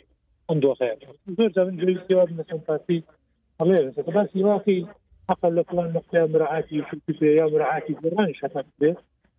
ئەم 0.49 0.57
دۆخەیە 0.65 0.95
زۆر 1.37 1.49
جا 1.55 1.61
من 1.65 1.75
جواب 2.09 2.29
مەسم 2.37 2.59
پارتی 2.67 2.97
هەڵێ 3.59 3.77
باسی 4.17 4.43
واقعی 4.51 4.81
حقا 5.29 5.49
لە 5.57 5.61
فلان 5.69 5.89
نقطه 5.97 6.17
مراعاتی 6.33 6.83
شركه 7.07 7.25
يا 7.39 7.45
مراعاتی 7.53 7.93
فرمان 8.01 8.33
شفت 8.39 8.67
به 8.79 8.89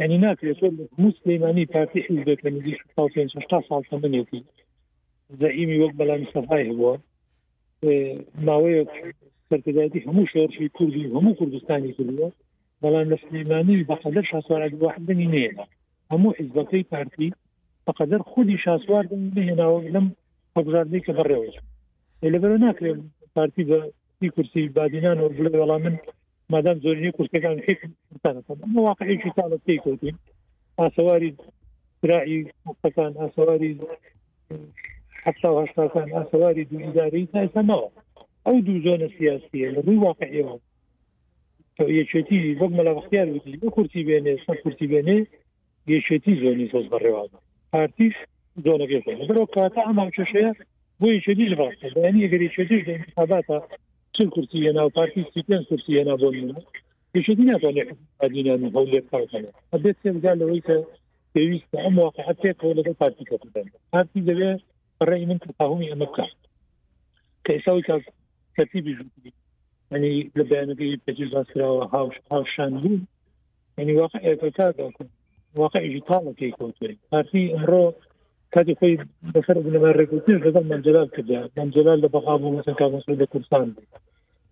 یعنی 0.00 0.18
ناکرێت 0.24 0.58
مسلمانی 1.04 1.64
پارتی 1.74 2.00
حزبێت 2.08 2.38
لە 2.44 2.46
نزیش 2.56 2.78
سال 2.96 3.82
تەمنێتی 3.90 4.40
زەئیمی 5.40 5.78
وەک 5.82 5.92
بەلامی 6.00 6.30
سەفای 6.34 6.68
هەبووە 6.70 6.94
ماوەیەک 8.46 8.90
سەرکردایەتی 9.48 10.04
هەموو 10.06 10.30
شێرشی 10.32 10.68
کوردی 10.76 11.10
هەموو 11.14 11.36
کوردستانی 11.38 11.92
کردووە 11.96 12.28
بەڵام 12.82 13.06
لە 13.12 13.16
سلمانی 13.26 13.84
بەقدر 13.90 14.24
شاسوارە 14.32 14.66
واحدنی 14.84 15.28
نێنا 15.34 15.64
هەموو 16.12 16.36
حزبەکەی 16.38 16.88
پارتی 16.92 17.28
بەقدر 17.86 18.20
خودی 18.30 18.56
شاسوار 18.64 19.04
بهێناوە 19.36 19.80
لەم 19.94 20.06
هەبژاردەی 20.56 21.04
کە 21.06 21.12
بەڕێوە 21.18 21.50
لەبەر 22.34 22.52
ناکرێت 22.66 22.98
پارتی 23.36 23.62
بە 24.20 24.28
کورسی 24.34 24.68
بادینان 24.76 25.18
و 25.20 25.32
بڵێ 25.36 25.50
وەڵام 25.62 25.80
من 25.86 25.94
مادام 26.50 26.78
زۆرینی 26.84 27.10
کورسەکان 27.16 27.58
واقعی 28.74 29.16
تاڵ 29.36 29.52
تێکوتین 29.66 30.16
ئاسەواری 30.80 31.30
راعی 32.10 32.38
مختەکان 32.66 33.12
ئاسەواری 33.22 33.72
هەستاهشتاکان 35.24 36.08
ئاسەواری 36.16 36.64
دووداری 36.72 37.24
تاسەمەوە 37.34 37.88
ئەو 38.46 38.56
دوو 38.66 38.82
زۆنە 38.86 39.08
سیاسیە 39.18 39.68
لە 39.76 39.80
ڕووی 39.86 40.00
واقع 40.08 40.28
ئێوە 40.36 40.54
یەکێتی 42.00 42.38
وەک 42.60 42.72
مەلاختیار 42.78 43.28
وتی 43.34 43.58
بە 43.62 43.68
کورتی 43.76 44.02
بێنێ 44.08 44.34
سە 44.46 44.52
کورتی 44.62 44.86
بێنێ 44.92 45.18
یەکێتی 45.94 46.34
زۆنی 46.42 46.70
سۆز 46.72 46.86
بەڕێوازە 46.92 47.38
پارتیش 47.72 48.14
زۆنەگەێ 48.64 49.00
بەرەو 49.28 49.46
کاتە 49.56 49.80
ئەمان 49.88 50.10
چشەیە 50.16 50.50
بۆ 51.00 51.06
یەکێتی 51.16 51.50
لە 51.52 51.56
باشنی 51.60 52.22
ئەگەری 52.26 52.52
چێتیش 52.54 52.80
دەباتە 53.16 53.58
چل 54.18 54.28
کرسی 54.36 54.58
هێنا 54.66 54.84
و 54.86 54.88
پارتی 54.88 55.26
سی 55.34 55.40
پێنج 55.48 55.64
کرسی 55.70 55.92
هێنا 55.98 56.14
بۆ 56.22 56.28
منە 56.38 56.58
پێشدی 57.12 57.44
ناتوانێت 57.50 57.88
ئادینان 58.20 58.60
هەولێت 58.74 59.06
کارکەنە 59.12 59.50
ئەبێت 59.72 59.96
سێمجار 60.02 60.34
لەوەی 60.40 60.62
کە 60.68 60.76
پێویستە 61.34 61.78
ئەم 61.84 61.94
واقعەت 62.04 62.36
پێکەوە 62.44 62.76
لەگەڵ 62.78 62.94
پارتی 63.02 63.24
کەدەن 63.30 63.66
پارتی 63.92 64.20
دەوێ 64.28 64.52
ڕێی 65.08 65.24
من 65.30 65.38
تەفاهمی 65.42 65.90
ئەمە 65.92 66.06
بکات 66.10 66.38
کە 67.44 67.50
ئێساوی 67.56 67.82
کاس 67.88 68.02
کەتیبی 68.56 68.92
ینی 69.92 70.14
لە 70.38 70.44
بەیانەکەی 70.50 71.00
پێجیزاسراوە 71.04 71.84
هاوش 71.94 72.16
هاوشان 72.32 72.72
بوو 72.82 72.98
ینی 73.80 73.92
واقع 74.02 74.18
ئێتەکە 74.26 74.64
واقع 75.62 75.80
ئیژی 75.84 76.02
تاڵەکەی 76.08 76.52
کۆتێ 76.60 76.90
پارتی 77.10 77.44
ئەمڕۆ 77.54 77.84
کاتی 78.54 78.74
خۆی 78.80 78.94
بەسەر 79.34 79.56
بنەمە 79.64 79.90
ڕێگوتنی 80.00 80.40
لەگەڵ 80.46 80.64
مەنجلال 80.72 81.08
کردیا 81.14 81.40
مەنجلال 81.58 81.98
لە 82.04 82.08
بەخاب 82.14 82.40
مەسن 82.56 82.74
کامەسول 82.80 83.16
لە 83.22 83.26
کوردستان 83.32 83.66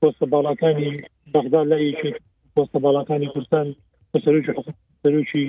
پۆستە 0.00 0.26
باڵاکانی 0.32 0.90
بەغدا 1.32 1.62
لای 1.70 1.92
پۆستە 2.54 2.78
باڵاکانی 2.84 3.32
کوردستان 3.34 3.66
بەسەرۆکی 4.12 5.44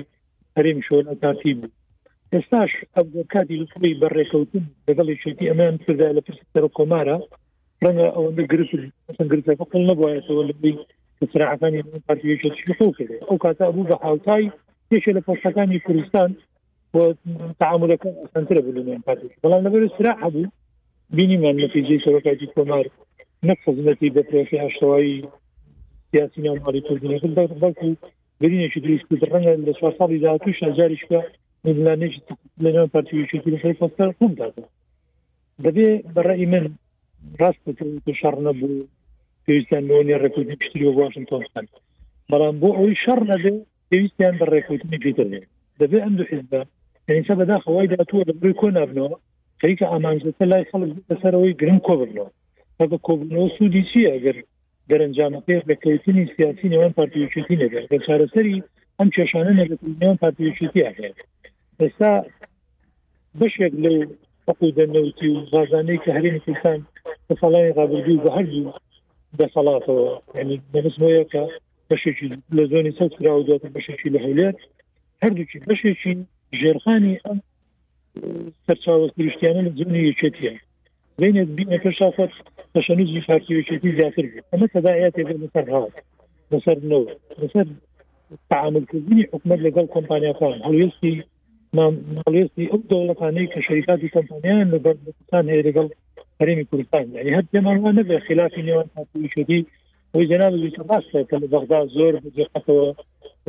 هەرێم 0.56 0.78
شۆن 0.86 1.04
ئەتاتی 1.10 1.52
بوو 1.58 1.74
ئێستاش 2.32 2.72
ئەبکاتی 2.96 3.56
لوی 3.60 3.94
بە 4.00 4.08
ڕێکەوتن 4.16 4.64
لەگەڵی 4.88 5.16
شێتی 5.24 5.48
ئەمان 5.50 5.74
کردا 5.84 6.08
لە 6.16 6.20
پرسەر 6.26 6.64
کۆمارە 6.76 7.16
ڕەنگە 7.82 8.06
ئەوەندە 8.16 8.44
گرفتگرتە 8.52 9.52
بەقل 9.60 9.82
نبوایەتەوە 9.90 10.42
لەبی 10.50 10.72
سراحەکانی 11.32 11.80
پارتیشەخ 12.06 12.80
کرد 12.96 13.12
ئەو 13.28 13.36
کاتا 13.44 13.66
بوو 13.74 13.88
بە 13.90 13.96
حالتای 14.04 14.44
تێشە 14.90 15.10
لە 15.16 15.20
پۆشتەکانی 15.26 15.82
کوردستان 15.86 16.30
تعاملەکە 16.92 18.08
ئەسانترە 18.22 18.60
بلوێن 18.66 19.00
پات 19.06 19.18
بەڵام 19.42 19.60
لەبەر 19.66 19.82
سرا 19.96 20.12
هەبوو 20.22 20.52
بینیمان 21.16 21.56
نتیجی 21.64 22.02
سەرۆکاتی 22.04 22.52
کۆمار 22.56 22.86
نەک 23.48 23.58
خزمەتی 23.66 24.12
بەپێکی 24.16 24.62
هەشتەوەی 24.64 25.12
سیاسیان 26.10 26.58
ماری 26.64 26.80
کردنەکە 26.86 27.90
برینێکی 28.42 28.80
دروست 28.84 29.24
ڕەنگە 29.32 29.52
لە 29.68 29.72
چوار 29.78 29.92
ساڵی 29.98 30.22
داهاتوش 30.24 30.58
جاریش 30.78 31.02
بە 31.10 31.18
ملانێک 31.78 32.14
لە 32.64 32.68
نێوان 32.74 32.90
پارتیویشی 32.96 33.42
فەستە 33.80 34.04
ڕوم 34.18 34.32
دادا 34.40 34.62
دەبێ 35.64 35.88
بەڕێی 36.14 36.46
من 36.52 36.64
ڕاست 37.40 37.64
شەڕ 38.20 38.34
نەبوو 38.46 38.88
پێویستیان 39.44 39.84
نوێنی 39.88 40.20
ڕێکوتی 40.22 40.56
پشتی 40.60 40.84
و 40.86 40.96
واشنگتۆنستان 41.00 41.66
بەڵام 42.30 42.56
بۆ 42.62 42.68
ئەوی 42.78 42.94
شەڕ 43.04 43.20
نەبێ 43.30 43.50
پێویستیان 43.90 44.34
بە 44.40 44.46
ڕێکوتنی 44.54 44.98
پێتر 45.04 45.26
دەبێ 45.80 45.98
ئەم 46.04 46.14
دو 46.18 46.24
حزبە 46.30 46.60
ئسا 47.16 47.34
بەداخەوای 47.40 47.88
داتووە 47.94 48.24
لەبری 48.28 48.58
کۆ 48.60 48.68
نابنەوە 48.76 49.16
خەریکە 49.60 49.84
ئامانجەکە 49.92 50.44
لای 50.52 50.68
خەڵک 50.70 50.90
لەسەرەوەی 51.10 51.56
گرنگ 51.60 51.82
کۆبنەوە 51.88 52.30
بە 52.90 52.98
کۆبنەوە 53.06 53.48
سوودی 53.56 53.84
چیە 53.90 54.10
ئەگەر 54.14 54.36
دەرەنجامەکەی 54.90 55.64
بەکەوتنی 55.68 56.24
سیاسی 56.36 56.70
نێوان 56.72 56.92
پارتیوچێتی 56.98 57.60
نەبێت 57.62 57.84
بە 57.92 57.98
چارەسەری 58.06 58.56
ئەم 58.98 59.08
کێشانە 59.16 59.52
نەبێتنیان 59.60 60.16
پارتیوچێتی 60.22 60.84
ئاهێت 60.86 61.16
ئێستا 61.80 62.12
بەشێک 63.40 63.72
لە 63.84 63.92
حقوق 64.48 64.72
دەنەوتی 64.78 65.28
و 65.34 65.38
غازانەی 65.52 66.02
کە 66.04 66.10
هەرێمی 66.16 66.40
کوردستان 66.44 66.78
بەسەڵانی 67.28 67.74
ڕابردی 67.78 68.14
و 68.18 68.22
بە 68.24 68.30
هەردوو 68.36 68.74
دەسەڵاتەوە 69.38 70.10
یعنی 70.38 70.56
بەنسمەیە 70.72 71.24
کە 71.32 71.42
بەشێکی 71.90 72.26
لە 72.56 72.62
زۆنی 72.72 72.92
سەد 72.98 73.10
کراوە 73.18 73.42
دواتە 73.46 73.68
بەشێکی 73.76 74.12
لە 74.14 74.18
هەولێت 74.26 74.56
هەردووکی 75.22 75.58
بەشێکی 75.70 76.14
ژێرخانی 76.60 77.14
ئەم 77.24 77.38
سەرچاوە 78.64 79.06
گرشتیانە 79.18 79.60
لە 79.66 79.70
زمانی 79.78 80.08
یەکێتیە 80.10 80.54
بینێت 81.20 81.48
بینەکە 81.56 81.90
شافەت 81.98 82.32
تەشەنوزی 82.74 83.24
فارتیوەکێتی 83.28 83.94
زیاتر 83.98 84.24
ئەمە 84.50 84.66
تەداە 84.74 85.08
تێ 85.14 85.22
لەسەر 85.42 85.66
هاوت 85.74 85.96
لەسەرەوە 86.50 87.02
لەسەر 87.40 87.66
تعاملکردنی 88.50 89.28
حکومت 89.32 89.60
لەگەڵ 89.66 89.86
کۆمپانیاخان 89.94 90.54
هەڵوێستی 90.66 91.14
ماڵێستی 92.18 92.70
ئەو 92.72 92.80
دەوڵەتانەی 92.90 93.50
کە 93.52 93.60
شەریکاتی 93.66 94.12
کۆمپانیان 94.16 94.66
لە 94.72 94.78
بەرستان 94.84 95.44
هەیە 95.50 95.66
لەگەڵ 95.68 95.86
هەرێمی 96.40 96.64
کوردستان 96.70 97.04
یعنی 97.18 97.30
هەر 97.36 97.44
پێمانوان 97.52 97.94
نەبێ 98.00 98.16
خلافی 98.26 98.62
نێوان 98.68 98.88
تاکوشتی 98.94 99.60
وی 100.14 100.24
جناب 100.32 100.52
ڕاستە 100.90 101.20
کە 101.28 101.36
لە 101.42 101.46
بەغدا 101.52 101.80
زۆر 101.96 102.12
بجێقەتەوە 102.24 102.88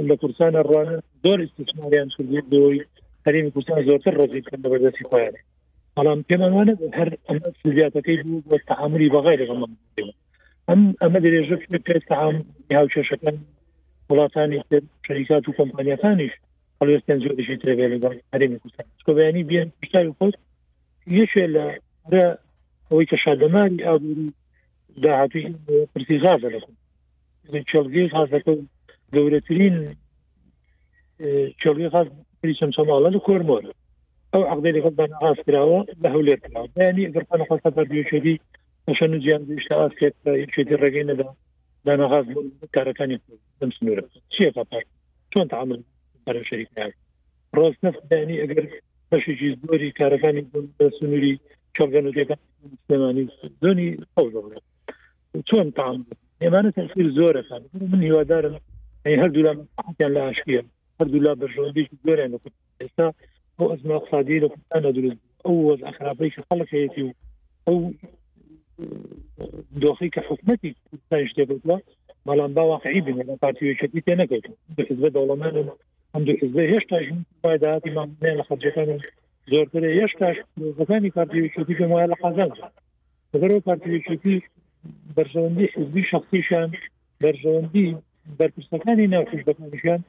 لە 0.07 0.15
کوردستان 0.21 0.53
ڕوانە 0.67 0.95
زۆر 1.23 1.39
استثماریان 1.43 2.09
کردێت 2.15 2.45
بۆی 2.53 2.77
هەرمی 3.25 3.51
کوردستان 3.53 3.85
زۆرتر 3.89 4.13
ڕزیت 4.21 4.45
کردن 4.49 4.69
بە 4.71 4.77
دەستی 4.83 5.05
خۆیانە 5.09 5.41
بەڵام 5.95 6.19
پێمانوانە 6.29 6.73
هەر 6.97 7.09
سزیاتەکەی 7.63 8.17
بوو 8.25 8.43
بە 8.49 8.57
تەعاملی 8.69 9.11
بەغای 9.15 9.39
لەگەڵ 9.41 9.59
ئەم 10.69 10.81
ئەمە 11.01 11.19
درێژە 11.25 11.57
پێ 11.85 11.97
هاوچێشەکان 12.79 13.35
وڵاتانی 14.09 14.59
شەریکات 15.07 15.43
و 15.47 15.55
کۆمپانیەکانیش 15.59 16.33
هەڵێستیان 16.79 17.19
زۆرشی 17.23 17.57
ترێ 17.61 17.85
لەگەڵ 17.93 18.15
هەرێمی 18.33 18.59
کوردستان 18.61 18.85
کۆبیانی 19.07 19.43
بیان 19.49 19.67
پشتای 19.81 20.13
خۆست 20.19 20.39
یەشێ 21.17 21.45
لە 21.55 21.65
ئەوەی 22.89 23.07
کە 23.11 23.17
شادەمانی 23.23 23.83
ئابووری 23.87 24.33
داهاتوی 25.03 25.45
پرتیزازە 25.93 26.49
لەکەن 26.53 26.75
چێڵگەی 27.69 28.13
هازەکە 28.17 28.53
گەورەترین 29.13 29.77
چۆڵی 31.63 31.89
خاص 31.93 32.07
پریچم 32.41 32.71
سەماڵە 32.77 33.09
لە 33.15 33.19
کۆرمۆرە 33.25 33.71
ئەو 34.33 34.43
عقدی 34.53 34.81
خۆتمان 34.83 35.11
ئاس 35.21 35.39
کراوە 35.47 35.79
لە 36.03 36.07
هەولێر 36.13 36.39
کراوەنی 36.43 37.05
ئەگەرخان 37.07 37.41
خۆستە 37.49 37.69
بەردیوچێتی 37.75 38.35
نشان 38.87 39.11
جیان 39.23 39.43
دیشتا 39.49 39.75
ئاس 39.81 39.93
کرد 39.99 40.15
یەکێتی 40.43 40.75
ڕێگەی 40.81 41.05
نەدا 41.09 41.27
داناغاز 41.85 42.25
کارەکانی 42.75 43.17
دەم 43.59 43.69
سنوورە 43.77 44.03
چیە 44.33 44.49
پاپار 44.55 44.83
چۆن 45.31 45.47
تعامل 45.53 45.79
بەرە 46.25 46.41
شەریک 46.49 46.69
نار 46.77 46.91
ڕۆز 47.57 47.75
نفت 47.83 48.01
دانی 48.11 48.41
ئەگەر 48.43 48.65
بەشی 49.09 49.35
زۆری 49.63 49.91
کارەکانی 49.99 50.41
سنووری 50.99 51.33
چۆگەنەکان 51.75 52.39
سلێمانی 52.87 53.25
دۆنی 53.61 53.89
ئەو 54.17 54.25
چۆن 55.49 55.67
تعامل 55.79 56.07
ئێمانە 56.43 56.71
تەسیر 56.77 57.07
زۆرەکان 57.17 57.61
من 57.91 58.01
هیوادارم 58.07 58.55
يعني 59.05 59.21
هر 59.23 59.27
دولا 59.27 59.65
لاشکە 60.01 60.63
هەردوو 61.01 61.21
لا 61.25 61.33
بەژۆدیش 61.41 61.87
گوێرە 62.01 62.25
ئێستا 62.81 63.07
ئەو 63.59 63.67
ئەزما 63.71 63.95
اقتصادی 63.97 64.41
لە 64.43 64.49
کوردستانە 64.51 64.85
أنا 64.85 65.15
ئەو 65.45 65.53
وەز 65.67 65.81
ئەخراپەی 65.87 66.29
کە 66.33 66.41
خلق 66.49 66.67
هەیەی 66.75 67.03
و 67.05 67.09
ئەو 67.67 67.77
دۆخی 69.83 70.09
کە 70.15 70.21
حکومەتی 70.29 70.71
کوردستان 70.87 71.23
شتێکوتوە 71.31 71.77
بەڵام 72.27 72.51
با 72.57 72.63
واقعی 72.71 73.01
بن 73.05 73.17
لە 73.27 73.33
پارتیوەکەتی 73.43 74.01
تێ 74.05 74.13
نەکەیت 74.21 74.45
حزبە 74.89 75.09
دەوڵەمان 75.15 75.55
ئەم 76.13 76.23
دو 76.27 76.33
حزبە 76.41 76.63
هێشتا 76.71 76.97
پایداهاتی 77.43 77.89
مامنێ 77.97 78.31
لە 78.39 78.43
خەرجەکان 78.49 78.89
زۆرتر 79.51 79.83
هێشتاش 79.99 80.37
ەکانی 80.81 81.13
پارتیوەکەتی 81.19 81.77
پێم 81.79 81.91
وایە 81.93 82.07
لە 82.13 82.17
قازان 82.23 82.51
بەگەر 83.31 83.51
ئەو 83.53 83.65
پارتیوەکەتی 83.69 84.35
بەرژەوەندی 85.15 85.71
حزبی 85.75 86.03
شان 86.49 86.69
بەرژەوەندی 87.23 87.87
بەرپرسەکانی 88.37 89.07
ناوخشبەکانیشان 89.13 89.99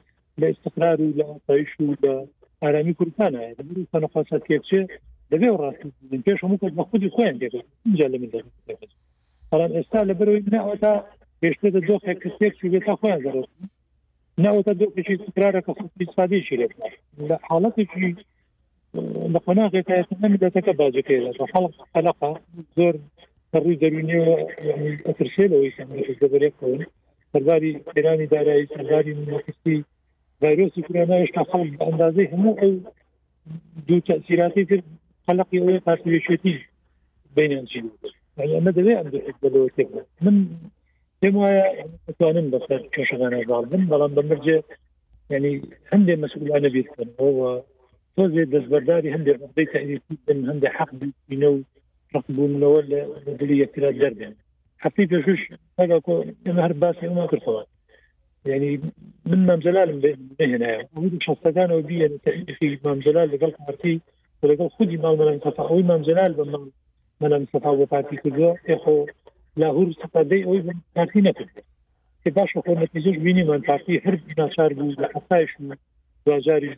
لە 0.41 0.45
استقرار 0.53 0.97
و 1.01 1.13
لە 1.17 1.25
ئاسایش 1.31 1.69
و 1.79 1.95
لە 2.03 2.13
ئارامی 2.63 2.93
کوردستانە 2.99 3.39
تەنخواسە 3.91 4.37
تێکچێ 4.47 4.81
دەبێ 5.31 5.49
ڕاست 5.59 5.83
پێش 6.25 6.39
هەموو 6.43 6.61
کەس 6.61 6.73
بە 6.79 6.83
خودی 6.89 7.09
خۆیان 7.15 7.37
دێ 7.41 7.47
اینجا 7.87 8.07
لە 8.13 8.17
من 8.21 8.31
بەڵام 9.49 9.71
ئێستا 9.77 9.99
لە 10.09 10.13
بەرەوەی 10.19 10.47
ناوەتا 10.55 10.93
پێشتە 11.41 11.67
دۆخێک 11.89 12.17
کەسێکی 12.23 12.69
بێتا 12.73 12.93
خۆیان 12.99 13.21
دەڕست 13.25 13.55
ناوەتا 14.43 14.73
دۆکەشی 14.81 15.15
تکرارەکە 15.27 15.71
خودی 15.77 16.07
سادیشی 16.15 16.59
لێ 16.59 16.67
لە 17.29 17.35
حاڵەتێکی 17.47 18.09
لە 19.33 19.39
قۆناغێکایەت 19.45 20.09
نەمیدەتەکە 20.23 20.73
باجەکەی 20.79 21.21
لە 21.25 21.31
خەڵق 21.53 21.73
خەلقا 21.93 22.31
زۆر 22.77 22.95
ڕووی 23.61 23.77
دەبینێ 23.83 24.21
ئەترسێ 25.07 25.45
لەوەی 25.51 25.75
دەبێت 26.21 26.55
سەرداری 27.33 27.71
قێرانی 27.95 28.27
دارایی 28.33 28.69
سەرداری 28.75 29.11
منخستی 29.17 29.77
ڤایرۆسی 30.41 30.81
کرۆنایشتا 30.87 31.41
خەڵک 31.51 31.71
بە 31.79 31.83
ئەندازەی 31.87 32.31
هەموو 32.33 32.59
ئەو 32.61 32.73
دوو 33.87 34.05
تەسیراتی 34.07 34.63
کرد 34.69 34.83
خەلقی 35.27 35.59
ئەوەی 35.61 35.83
پارتیشێتی 35.87 36.53
بینیان 37.35 37.65
چی 37.71 37.79
ئەمە 38.55 38.71
دەوێ 38.77 38.93
ئەم 38.97 39.07
بەلەوە 39.43 39.69
تێ 39.75 39.83
من 40.25 40.35
پێم 41.21 41.35
وایە 41.41 41.65
دەتوانم 42.07 42.47
بەسەر 42.53 42.81
کێشەکانە 42.95 43.37
باڵبن 43.51 43.83
بەڵام 43.91 44.11
بەمرجێ 44.17 44.57
ینی 45.33 45.53
هەندێک 45.91 46.17
مەسئولانە 46.23 46.69
بیرکردنەوە 46.75 47.49
تۆزێ 48.15 48.43
دەستبەرداری 48.53 49.13
هەندێک 49.15 49.37
ڕدەی 49.43 49.69
تەریفی 49.73 50.15
بن 50.25 50.39
هەندێک 50.49 50.73
حەق 50.79 50.89
بینە 51.29 51.49
و 51.53 51.57
ڕقبوونەوە 52.13 52.79
لە 52.91 52.99
دلی 53.39 53.55
یەکرا 53.63 53.89
دەربێن 54.01 54.33
حطيت 54.81 55.09
هذا 55.79 55.99
كو 55.99 56.25
مهر 56.45 56.73
باسي 56.73 57.07
وما 57.07 57.25
كل 57.25 57.63
يعني 58.45 58.79
من 59.25 59.45
مام 59.45 59.59
جلال 59.59 60.17
مهنا 60.39 60.87
وهذا 60.95 61.17
شخصتان 61.21 61.71
وبيا 61.71 62.17
يعني 62.25 62.45
في 62.59 62.79
مام 62.85 62.99
جلال 62.99 63.31
لقل 63.35 63.51
قارتي 63.51 63.99
ولقل 64.43 64.69
خودي 64.69 64.97
مال 64.97 65.17
ملان 65.17 65.39
صفا 65.39 65.67
اوي 65.69 65.83
مام 65.83 66.01
جلال 66.01 66.33
بمام 66.33 66.71
ملان 67.21 67.45
صفا 67.53 67.69
وفاتي 67.69 68.15
كدوا 68.15 68.53
اخو 68.69 69.05
لا 69.55 69.65
لاهور 69.65 69.91
صفا 69.91 70.21
دي 70.21 70.45
اوي 70.45 70.59
بم 70.61 70.79
قارتي 70.97 71.21
نكد 71.21 71.47
باش 72.25 72.57
اخو 72.57 72.73
نتيجوش 72.73 73.17
بيني 73.17 73.43
من 73.43 73.61
قارتي 73.61 73.99
حرب 74.01 74.19
بنا 74.37 74.49
شار 74.53 74.73
بوز 74.73 74.99
لحصايش 74.99 75.49
واجاري 76.25 76.75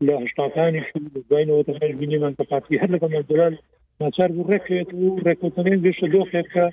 لهشتاتاني 0.00 0.80
شو 0.84 1.00
بين 1.30 1.50
وتخرج 1.50 1.94
بيني 1.94 2.18
من 2.18 2.34
قارتي 2.34 2.78
حرب 2.78 2.90
لقل 2.94 3.10
مام 3.12 3.24
جلال 3.30 3.58
ناچار 4.02 4.32
بو 4.32 4.44
رکێت 4.48 4.88
و 4.94 5.20
ڕێکوتنێن 5.24 5.78
گەشتە 5.84 6.08
دۆخێکە 6.12 6.66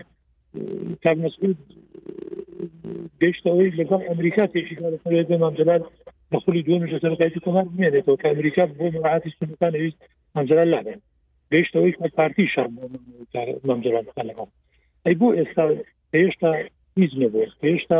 کاک 1.03 1.18
مەسعود 1.26 1.58
گەشتەوەی 3.22 3.76
لەگەڵ 3.80 4.01
ئەمریکا 4.10 4.43
تێشیکارەکەی 4.53 5.41
مامجلال 5.43 5.82
بەخلی 6.32 6.66
دومژە 6.68 6.97
سەرقایتی 7.03 7.43
کۆمار 7.45 7.66
بمێنێتەوە 7.72 8.18
کە 8.22 8.28
ئەمریکا 8.32 8.64
بۆ 8.78 8.86
مراعاتی 8.95 9.36
سنەکان 9.38 9.74
ویست 9.82 9.99
مامجلال 10.36 10.68
لابێن 10.76 10.99
گەشتەوەی 11.53 11.93
پارتی 12.20 12.45
شار 12.53 12.70
مامجلال 13.68 14.05
لەگەڵ 14.30 14.49
ئەی 15.05 15.16
بۆ 15.20 15.28
ئێستا 15.39 15.64
هێشتا 16.16 16.49
هیچ 16.99 17.12
نەبوو 17.22 17.51
هێشتا 17.66 17.99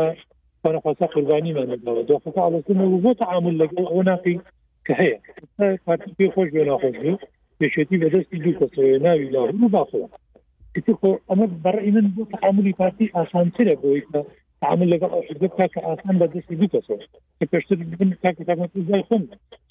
پانەخواسا 0.62 1.06
قوربانی 1.14 1.54
مەەوە 1.56 2.04
دۆخەکە 2.10 2.40
ئاڵەتنەوە 2.44 2.98
بۆ 3.04 3.10
تعامل 3.22 3.54
لەگەڵ 3.62 3.84
ئەو 3.90 4.00
ناقی 4.10 4.36
کە 4.86 4.92
هەیە 5.00 5.16
پارتی 5.86 6.10
پێ 6.18 6.26
خۆش 6.34 6.48
بێ 6.54 6.62
ناخۆش 6.70 6.96
بوو 7.02 7.22
پێشێتی 7.58 8.00
بەدەستی 8.02 8.38
دوو 8.44 8.54
کەسەوە 8.60 8.96
ناوی 9.06 9.32
لاڕون 9.34 9.60
و 9.64 9.72
باخەوە 9.74 10.08
کتی 10.80 10.92
خۆ 11.00 11.10
ئەمە 11.30 11.46
بەڕی 11.64 11.90
من 11.96 12.06
بۆ 12.16 12.22
تعاملی 12.34 12.72
پارتی 12.80 13.10
ئاسانترە 13.16 13.74
بۆی 13.82 14.02
کە 14.10 14.20
تعامل 14.62 14.88
لەگەڵ 14.94 15.10
ئەو 15.14 15.24
حزب 15.28 15.44
بکە 15.44 15.66
کە 15.74 15.80
ئاسان 15.88 16.14
بەدەستی 16.20 16.56
دوو 16.58 16.70
کەسەوە 16.72 16.98
کە 17.38 17.44
پێشتر 17.52 17.76
بن 18.00 18.10
تاکە 18.22 18.44
تاکەتی 18.48 18.84
زای 18.88 19.02
خۆم 19.08 19.22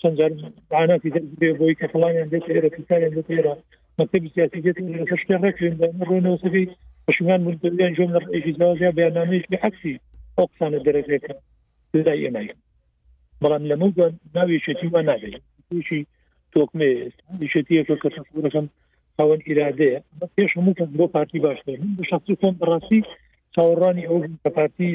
چەند 0.01 0.17
جار 0.17 0.31
معاناتی 0.71 1.09
دەست 1.11 1.31
بێ 1.41 1.51
بۆی 1.59 1.75
کە 1.79 1.87
فڵانیان 1.91 2.27
دێت 2.31 2.45
ئێرە 2.55 2.69
پیسانیان 2.75 3.13
دێت 3.15 3.29
ئێرە 3.33 3.53
مەکتب 3.99 4.23
سیاسی 4.33 4.61
دێت 4.65 4.79
شتیان 5.21 5.41
ڕێکرێن 5.45 5.75
ڕۆنەوە 6.09 6.37
سەبی 6.43 6.63
پشمان 7.07 7.41
ملتیان 7.47 7.93
جۆم 7.97 8.11
لە 8.15 8.19
ڕێژی 8.31 8.53
جیاوازیا 8.57 8.91
بەیانامەیش 8.97 9.45
لە 9.51 9.57
عەکسی 9.63 9.95
ئەو 10.37 10.45
قسانە 10.51 10.79
دەرەکەەکە 10.85 11.31
لای 11.93 12.23
ئێمەی 12.25 12.49
بەڵام 13.41 13.63
لە 13.69 13.75
موگە 13.81 14.07
ناوی 14.35 14.59
شەتی 14.65 14.87
وا 14.93 15.01
نابێت 15.09 15.41
توشی 15.69 15.99
تۆکمێ 16.53 16.91
شەتیەکە 17.53 17.95
کە 18.01 18.09
ڕەکەم 18.45 18.67
ئەوەن 19.21 19.41
ایرادەیە 19.49 19.99
پێش 20.35 20.51
هەموو 20.57 20.77
کەس 20.79 20.89
بۆ 20.99 21.05
پارتی 21.15 21.39
باشتر 21.45 21.75
شخصی 22.11 22.35
خۆم 22.39 22.55
بەڕاستی 22.61 22.99
چاوەڕانی 23.55 24.07
ئەو 24.09 24.19
بە 24.43 24.49
پارتی 24.57 24.89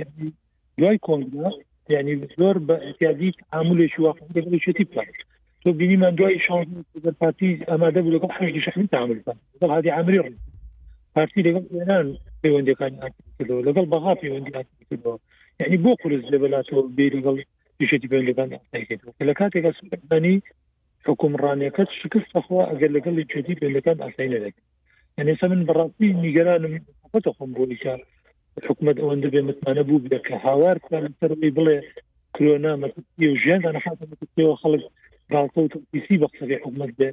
دوای 0.79 0.99
کۆنگرا 1.07 1.51
یعنی 1.95 2.13
زۆر 2.41 2.57
بە 2.69 2.75
احتیادی 2.89 3.29
عاملێکی 3.57 4.01
واقعیتی 4.07 4.85
پلان 4.91 5.09
تۆ 5.63 5.69
بینی 5.79 5.97
من 6.05 6.15
دوای 6.19 6.39
شانژ 6.47 6.67
پارتی 7.23 7.51
ئەمادە 7.71 7.99
بوو 8.03 8.15
لەگەڵ 8.17 8.31
حەشتی 8.39 8.65
شخصی 8.67 8.89
تعامل 8.95 9.19
لەگەڵ 9.21 9.69
هادی 9.77 9.93
عامری 9.99 10.19
پارتی 11.17 11.41
لەگەڵ 11.47 11.65
ئێران 11.75 12.07
پەیوەندەکانی 12.43 12.99
کردەوە 13.39 13.67
لەگەڵ 13.69 13.85
بەها 13.93 14.13
پەیوەندی 14.23 14.53
کردەوە 14.89 15.17
یعنی 15.61 15.77
بۆ 15.85 15.91
قرس 16.03 16.25
لە 16.33 16.39
بەلاتەوە 16.43 16.83
بێ 16.97 17.07
لەگەڵ 17.17 17.37
پیشێتی 17.79 18.09
پەیوەندەکان 18.11 18.49
لە 19.29 19.33
کاتێکا 19.41 19.71
سوانی 19.79 20.37
حکومڕانیەکەت 21.11 21.89
شکستەخوا 22.01 22.63
ئەگەر 22.71 22.91
لەگەڵی 22.97 23.25
جدی 23.33 23.59
پێەکان 23.61 23.99
ئاسایی 24.03 24.33
لەدەک 24.35 24.55
ئەنێسا 25.19 25.47
من 25.53 25.63
بەڕاستی 25.69 26.09
نیگەرانم 26.25 26.73
خۆتە 27.11 27.31
خۆم 27.37 27.51
بۆی 27.57 27.79
کار 27.85 28.01
حکومت 28.69 28.97
ئەوەندە 29.01 29.29
بێ 29.33 29.41
متمانە 29.49 29.83
بوو 29.89 30.03
بێ 30.13 30.19
کە 30.27 30.35
هاوار 30.47 30.77
سەری 31.21 31.55
بڵێ 31.57 31.77
کلۆنا 32.35 32.73
ژیان 33.43 33.63
حاتەوە 33.85 34.55
خەڵک 34.63 34.83
ڕاڵسی 35.33 36.21
بەقسەی 36.23 36.63
حکومت 36.65 36.91
بێ 36.99 37.09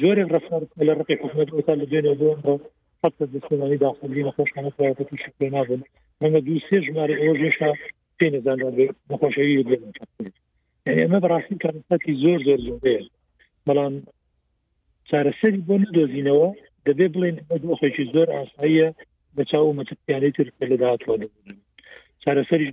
جۆرێک 0.00 0.28
ڕفار 0.34 0.62
لە 0.88 0.92
ڕقی 0.98 1.20
حکومت 1.22 1.48
ئەوتا 1.52 1.74
لە 1.80 1.86
دوێنێ 1.90 2.14
بۆ 2.46 2.54
حتى 3.02 3.24
دەستانی 3.32 3.78
داخلی 3.84 4.26
نەخۆشخانە 4.28 4.70
پراەتی 4.76 5.16
شکێ 5.24 5.46
نابن 5.54 5.80
منە 6.20 6.40
دوو 6.46 6.64
سێ 6.66 6.78
ژمارە 6.86 7.14
ئەوە 7.22 7.34
ژێشا 7.40 7.70
پێ 8.18 8.26
نەزان 8.34 8.58
نەخۆشەوی 9.10 9.56
ئێمە 10.96 11.18
بەڕاستی 11.24 11.60
کارەتی 11.64 12.14
زۆر 12.22 12.40
زۆر 12.48 12.60
زۆر 12.66 12.80
بەڵام 13.66 13.94
چارەسەری 15.08 15.60
بۆ 15.68 15.74
نەدۆزینەوە 15.84 16.48
دەبێ 16.86 17.06
بڵێن 17.14 17.36
دۆخێکی 17.62 18.04
زۆر 18.14 18.28
ئاساییە 18.36 18.88
بە 19.36 19.42
چاو 19.50 19.76
مەتەپیانەی 19.78 20.34
تر 20.36 20.46
لەداهاتوە 20.70 21.14
دەبن 21.22 21.56
چارەسەری 22.22 22.66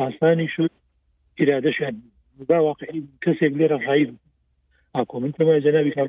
ئاسانی 0.00 0.48
شو 0.54 0.64
ئرادەشان 1.40 1.94
دا 2.50 2.58
واقعی 2.68 3.00
کەسێک 3.24 3.52
لێ 3.58 3.66
ڕژایی 3.72 4.08
ئاکۆ 4.94 5.16
من 5.22 5.32
تەمای 5.36 5.62
جەناوی 5.66 5.94
کار 5.96 6.08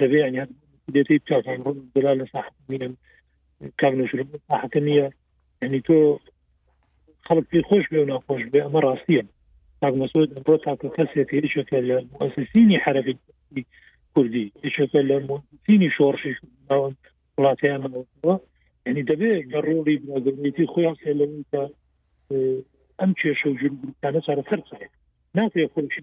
دەبێ 0.00 0.18
یان 0.36 0.50
دێتی 0.94 1.16
بچاوڕۆ 1.22 1.70
لە 2.20 2.26
ساحمینم 2.34 2.92
کار 3.80 3.92
نشر 4.00 4.20
ساحەکە 4.50 4.80
نییە 4.86 5.06
یعنی 5.62 5.78
تۆ 5.86 5.96
خەڵک 7.26 7.44
پێ 7.50 7.58
خۆش 7.68 7.84
بێ 7.90 7.98
و 8.00 8.08
ناخۆش 8.12 8.42
بێ 8.52 8.60
ئەمە 8.64 8.80
ڕاستیە 8.86 9.22
حق 9.82 9.94
مسعود 9.94 10.36
امروز 10.38 10.60
حق 10.66 10.86
قصتي 10.86 11.38
ايش 11.38 11.58
المؤسسين 11.72 12.78
حركه 12.78 13.14
كردي 14.14 14.52
ايش 14.64 14.80
المؤسسين 14.94 15.90
شورشي 15.90 16.34
ولاتی 17.38 17.68
هم 17.70 18.06
یعنی 18.86 19.02
دەبێت 19.10 19.44
لە 19.52 19.56
ڕۆڵی 19.66 19.94
برادێتی 20.06 20.64
خۆیان 20.72 20.96
سێلەوەکە 21.02 21.62
ئەم 23.00 23.12
کێشە 23.20 23.46
و 23.50 23.58
جوانە 23.60 24.20
چارە 24.26 24.42
سەر 24.50 24.60
ناتێت 25.36 25.70
خۆش 25.74 25.94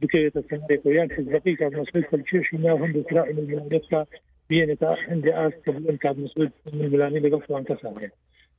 بکەوێتە 0.00 0.40
سندێک 0.50 0.80
یان 0.86 1.08
حزبەکەی 1.18 1.56
کاتمەسبێت 1.60 2.04
خەل 2.10 2.22
کێشی 2.30 2.56
ناو 2.64 2.76
هەند 2.82 2.96
اسرائیلێتتا 3.02 4.00
بێنێت 4.48 4.78
تا 4.80 4.90
هەندێ 5.08 5.30
ئاست 5.38 5.60
بڵێن 5.74 5.98
کاتمەسبێت 6.04 6.52
ملانی 6.92 7.22
لەگەڵ 7.24 7.40
فلان 7.46 7.64
کەسانێت 7.70 8.12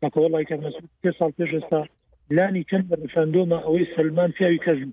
نەکە 0.04 0.18
وڵی 0.24 0.44
کاتمەسبێت 0.52 0.92
پێ 1.04 1.12
ساڵ 1.20 1.32
پێش 1.40 1.52
ئێستا 1.58 1.82
لاني 2.32 2.60
يكمل 2.60 2.88
رفاندوما 3.06 3.56
او 3.64 3.80
سلمان 3.96 4.32
پیاوی 4.40 4.60
کەژم 4.66 4.90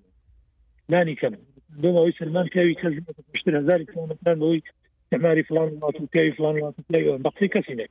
لانی 0.92 1.14
کەم 1.20 1.34
دومەوەی 1.82 2.16
سلمان 2.18 2.46
پیاوی 2.54 2.76
کەژم 2.80 3.04
پشتر 3.34 3.56
هزاری 3.56 3.84
کیلومتران 3.90 4.38
بەوەی 4.42 4.62
تەماری 5.12 5.44
فلان 5.48 5.68
وڵات 5.74 6.00
و 6.00 6.06
پیاوی 6.14 6.32
فلان 6.38 6.54
وڵات 6.56 6.74
پیاوی 6.92 7.22
بەقسی 7.28 7.48
کەسی 7.54 7.74
نێ 7.78 7.86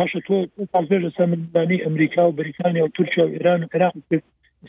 باشە 0.00 0.20
تۆ 0.28 0.36
پازێ 0.74 0.98
لە 1.04 1.10
سەمنبانی 1.18 1.82
ئەمریکا 1.86 2.22
و 2.28 2.32
بریتانیا 2.40 2.84
و 2.84 2.88
تورکیا 2.96 3.26
و 3.26 3.34
ئێران 3.36 3.60
و 3.62 3.68
عێراق 3.74 3.92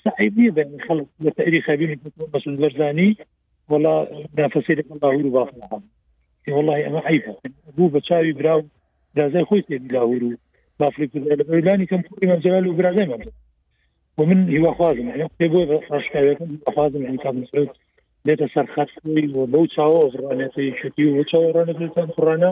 صعب 0.06 0.34
نیە 0.40 0.52
بین 0.58 0.80
خلق 0.88 1.08
لە 1.24 1.32
تاریخ 1.38 1.70
بین 1.70 2.00
مسعود 2.34 3.16
ولا 3.70 3.94
نافسی 4.38 4.74
من 4.76 4.84
الله 5.04 5.24
رو 5.24 5.30
باخنا 5.30 5.82
والله 6.48 6.88
أنا 6.88 7.00
عيبه 7.00 7.36
ابو 7.68 7.88
بچاوي 7.90 8.32
براو 8.32 8.64
درازای 9.16 9.46
خۆی 9.50 9.64
تێ 9.68 9.78
داور 9.94 10.24
و 10.24 10.36
بافریک 10.80 11.12
لانی 11.66 11.86
کەم 11.88 12.02
کوی 12.04 12.28
مەجلال 12.40 12.68
و 12.68 13.22
ومن 14.18 14.50
هیواخوازم 14.50 15.12
قوتێ 15.12 15.46
بۆ 15.52 15.60
ڕاشکاوێتخوازم 15.92 17.04
ئەمکان 17.08 17.36
مسرف 17.42 17.70
لێتە 18.28 18.48
سەر 18.54 18.68
خەتەوەی 18.76 19.28
و 19.36 19.38
بەو 19.54 19.66
چاوە 19.76 20.02
ڕانێتی 20.24 20.68
شتی 20.80 21.06
و 21.08 21.24
چاوەڕانەتان 21.32 22.10
فڕانە 22.16 22.52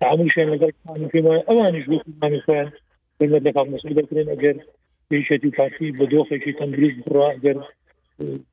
تعامل 0.00 0.28
شوێن 0.34 0.48
لەگەڵ 0.54 0.70
پێمای 1.12 1.40
ئەوانیش 1.48 1.84
بۆمانی 1.90 2.40
خوێن 2.44 2.68
بە 3.18 3.24
لەقام 3.46 3.68
مسئول 3.74 3.92
دەکرێن 3.98 4.28
ئەگەر 4.32 4.56
پێشەتی 5.08 5.50
کاسی 5.56 5.88
بە 5.98 6.04
دۆخێکی 6.12 6.52
تەندروست 6.58 6.98
بڕوا 7.04 7.28
ئەگەر 7.34 7.56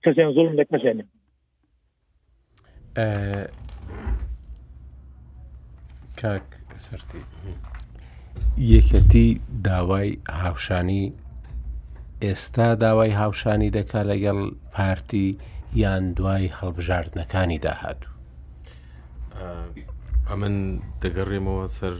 کەسیان 0.03 0.31
زۆڵم 0.37 0.55
لە 0.59 0.65
کەسێنە 0.71 1.05
کاک 6.21 6.47
سەرتی 6.85 7.21
یەکەتی 8.73 9.27
داوای 9.65 10.09
هاوشانی 10.29 11.13
ئێستا 12.25 12.67
داوای 12.83 13.11
هاوشانی 13.21 13.69
دەکا 13.77 13.99
لەگەڵ 14.11 14.37
پارتی 14.75 15.27
یان 15.83 16.03
دوای 16.17 16.47
هەڵبژاردنەکانی 16.59 17.59
داهاتوو 17.65 18.11
ئەمن 20.29 20.55
دەگەڕێمەوە 21.03 21.65
سەر 21.77 21.95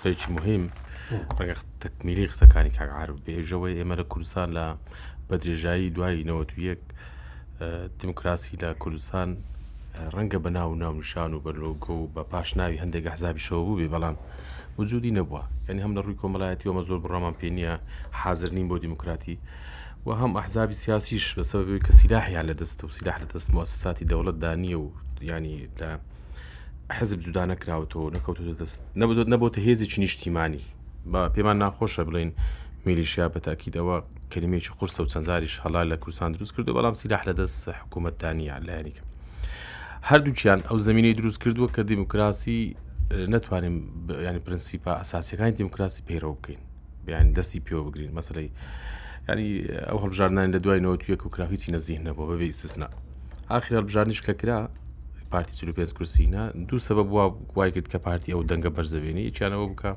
خێکی 0.00 0.28
مهم 0.36 0.64
ڕگە 1.38 1.56
تەکمیلی 1.82 2.30
قسەکانی 2.30 2.74
کاگعاار 2.78 3.10
بێژەوەی 3.26 3.78
ئێمە 3.78 3.94
لە 4.00 4.04
کوردستان 4.12 4.48
لە 4.56 4.66
بەدرێژایی 5.28 5.94
دوایی 5.96 6.26
نەوەت 6.28 6.50
یەک 6.70 6.82
دموکراسی 8.00 8.54
لە 8.62 8.70
کوردستان 8.82 9.28
ڕەنگە 10.14 10.38
بەناو 10.44 10.70
ناونشان 10.82 11.30
و 11.34 11.42
بەلۆگۆ 11.44 11.94
و 12.00 12.10
بە 12.14 12.22
پاشناوی 12.32 12.80
هەندێک 12.82 13.04
حزابی 13.14 13.44
شەوە 13.46 13.62
بوو 13.66 13.78
بێ 13.80 13.88
بەڵام 13.94 14.16
وجودی 14.78 15.10
نەبووە 15.10 15.42
یعنی 15.68 15.80
هەم 15.82 15.94
لە 15.98 16.02
ڕووی 16.06 16.14
کۆمەلایەتیەوەمە 16.22 16.82
زۆر 16.88 16.98
بڕامان 17.04 17.34
پێ 17.40 17.48
نییە 17.56 17.72
حاضر 18.12 18.50
نیم 18.50 18.68
بۆ 18.68 18.78
دیموکراتی 18.80 19.38
و 20.06 20.10
هەم 20.14 20.30
ئەحزابی 20.38 20.74
سیاسیش 20.74 21.34
بەسەبەوەی 21.36 21.82
کە 21.86 21.92
سیلاحیان 21.92 22.46
لە 22.50 22.54
دەست 22.60 22.84
و 22.84 22.88
سیلاح 22.96 23.16
لە 23.22 23.26
دەست 23.34 23.48
موسەساتی 23.54 24.04
دەوڵەت 24.10 24.36
دانیە 24.44 24.78
و 24.84 24.88
ینی 25.30 25.68
لە 25.80 25.90
حزب 26.92 27.18
جودانە 27.24 27.56
کراوەەوە 27.62 28.10
نەکەوتو 28.16 28.42
دەست 28.62 28.78
نەبدوت 29.00 29.28
نەبووتە 29.34 29.58
هێزیی 29.66 29.98
نیشتیمانی 30.04 30.62
بە 31.12 31.20
پێمان 31.34 31.56
ناخۆشە 31.62 32.02
بڵین 32.08 32.30
میلیشیا 32.86 33.26
بە 33.34 33.40
تاکیدەوە 33.46 33.96
کلمێکی 34.32 34.70
قرسە 34.78 35.00
و 35.00 35.06
چەندزاریش 35.12 35.54
هەڵال 35.64 35.86
لە 35.92 35.96
کورسان 36.02 36.30
دروست 36.32 36.52
کردو 36.56 36.74
بەڵام 36.78 36.94
سیلاح 37.00 37.22
لە 37.28 37.34
دەست 37.40 37.62
حکوومەتدانیا 37.78 38.58
لایەنیکە 38.68 39.02
هەردووچیان 40.10 40.60
ئەو 40.70 40.78
زمینەی 40.86 41.14
دروست 41.18 41.38
کردووە 41.42 41.68
کە 41.74 41.80
دیموکراسی 41.90 42.60
نتوانین 43.10 43.76
ینی 44.08 44.38
پرەنسیپا 44.44 44.92
ئەساسیەکانی 45.00 45.56
دیموکراسی 45.56 46.02
پەیرە 46.08 46.28
بکەین 46.36 46.60
بیان 47.06 47.32
دەستی 47.34 47.60
پێوە 47.66 47.82
بگرین 47.88 48.12
مەسلەی 48.12 48.50
ینی 49.28 49.48
ئەو 49.88 49.98
هەڵبژاردنانی 50.02 50.52
لە 50.56 50.60
دوای 50.60 50.80
نەوە 50.84 50.96
تویەک 51.02 51.26
و 51.26 51.28
کراهیی 51.28 51.72
نەزیین 51.72 52.02
نەبوو 52.08 52.28
بەبێ 52.32 52.52
سسنا 52.52 52.88
آخر 53.48 53.76
هەڵبژاردنیش 53.80 54.20
کە 54.26 54.32
کرا 54.40 54.68
پارتی 55.30 55.56
چلو 55.56 55.72
پێ 55.72 55.84
کورسینە 55.96 56.42
دوو 56.68 56.78
سبب 56.78 57.06
بووە 57.10 57.54
وای 57.56 57.70
کرد 57.72 57.88
کە 57.92 57.96
پارتی 57.96 58.32
ئەو 58.34 58.42
دەنگە 58.50 58.70
بەرزەوێنی 58.76 59.30
چیانەوە 59.36 59.66
بکە 59.72 59.90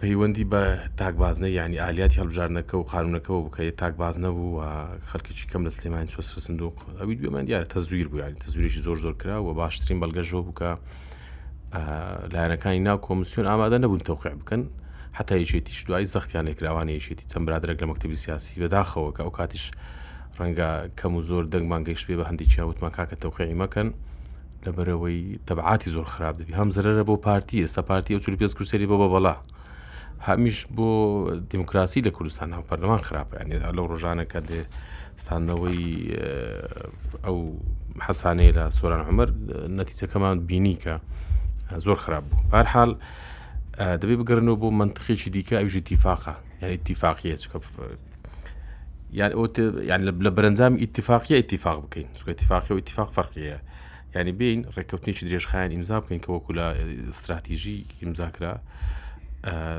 پەیوەندی 0.00 0.44
بە 0.52 0.62
تاکبازنە 1.00 1.48
ینی 1.62 1.78
ئالیاتی 1.78 2.18
هەڵبژارنەکە 2.20 2.74
و 2.74 2.82
قانونەکەەوە 2.92 3.40
بکەیت 3.46 3.76
تاکباز 3.82 4.16
نەبوو 4.24 4.48
و 4.58 4.62
خەکیی 5.10 5.46
کەم 5.50 5.62
لە 5.66 5.70
سلێمان 5.76 6.06
چۆ 6.12 6.20
سندوق 6.46 6.74
ئەوی 6.98 7.14
دوێمان 7.16 7.44
دیارە 7.46 7.66
تەزویر 7.74 8.06
بوویانی 8.08 8.38
تەزوریشی 8.44 8.80
زۆر 8.86 8.98
زۆر 9.04 9.12
کرا 9.20 9.36
و 9.44 9.54
باشترین 9.60 9.98
بەلگەژۆ 10.02 10.40
بکە 10.50 10.70
لایەنەکانی 12.34 12.80
ناو 12.88 12.98
کۆمسیون 13.06 13.46
ئامادە 13.50 13.76
نەبوون 13.84 14.00
تەوقع 14.08 14.32
بکەن 14.40 14.62
حتا 15.18 15.34
یەکێتیش 15.42 15.78
دوای 15.88 16.06
زەختیان 16.14 16.44
لێکراوان 16.48 16.88
یەکێتی 16.88 17.24
چەند 17.32 17.44
برادرێک 17.46 17.78
لە 17.82 17.86
مەکتتەبی 17.90 18.16
سیاسی 18.24 18.60
بەداخەوە 18.62 19.10
کە 19.16 19.22
ئەو 19.24 19.30
کاتیش 19.38 19.64
ڕەنگە 20.38 20.68
کەم 20.98 21.12
و 21.14 21.22
زۆر 21.28 21.44
دەنگمان 21.52 21.82
گەیشتێ 21.86 22.14
بە 22.18 22.24
هەندی 22.28 22.46
چیاوتمان 22.52 22.92
کاکە 22.96 23.16
تەوقعی 23.22 23.56
مەکەن 23.62 23.88
لەبەرەوەی 24.64 25.22
تەبعاتی 25.48 25.88
زۆر 25.96 26.04
خراپ 26.12 26.34
دەبی 26.40 26.52
هەم 26.60 26.68
زرەرە 26.76 27.02
بۆ 27.08 27.16
پارتی 27.26 27.58
ئێستا 27.64 27.82
پارتی 27.90 28.14
ئەو 28.16 28.20
چور 28.24 28.34
پێ 28.40 28.48
کورسری 28.58 28.86
بۆ 28.90 28.96
بە 29.02 29.08
بەڵا 29.14 29.36
هەمیش 30.28 30.58
بۆ 30.76 30.88
دیموکراسی 31.52 32.00
لە 32.06 32.10
کوردستان 32.16 32.48
هەم 32.56 32.64
پەرلەمان 32.70 33.02
خراپیان 33.08 33.46
لەو 33.76 33.86
ڕۆژانە 33.92 34.24
کە 34.32 34.38
دێ 34.48 34.60
ستانەوەی 35.20 35.84
ئەو 37.24 37.38
حەسانەیە 38.06 38.52
لە 38.58 38.64
سۆران 38.76 39.02
عمر 39.10 39.28
نەتیچەکەمان 39.78 40.36
بینی 40.48 40.76
کە. 40.84 40.94
زۆر 41.74 41.94
خراپ 41.94 42.24
بوو 42.24 42.40
پارحال 42.52 42.96
آه، 43.78 43.96
دەبێ 44.00 44.16
بگەڕنەوە 44.20 44.56
بۆ 44.62 44.68
منتخێکی 44.80 45.30
دیکە 45.34 45.56
ئەوژ 45.60 45.76
تیفاقا 45.88 46.34
یان 46.62 46.72
اتفاقیە 46.80 47.36
چکە 47.42 47.56
یان 49.18 49.30
یان 49.90 50.00
لە 50.26 50.30
بەرەنجام 50.36 50.72
ئیتفاقیە 50.82 51.36
ئیتفاق 51.40 51.78
بکەین 51.86 52.08
چکە 52.18 52.28
اتفاقی 52.28 52.74
و 52.74 52.76
اتفاق 52.76 53.08
فەرقیە 53.16 53.58
یعنی 54.16 54.32
بین 54.32 54.62
ڕێککەوتنیی 54.76 55.16
درێژخایان 55.28 55.70
ئیمزا 55.74 56.00
بکەین 56.00 56.20
کە 56.24 56.30
وەکو 56.34 56.52
آه، 56.58 56.64
آه، 56.64 56.74
لە 56.78 57.08
استراتیژی 57.08 57.84
ئیمزاکرا 58.02 58.54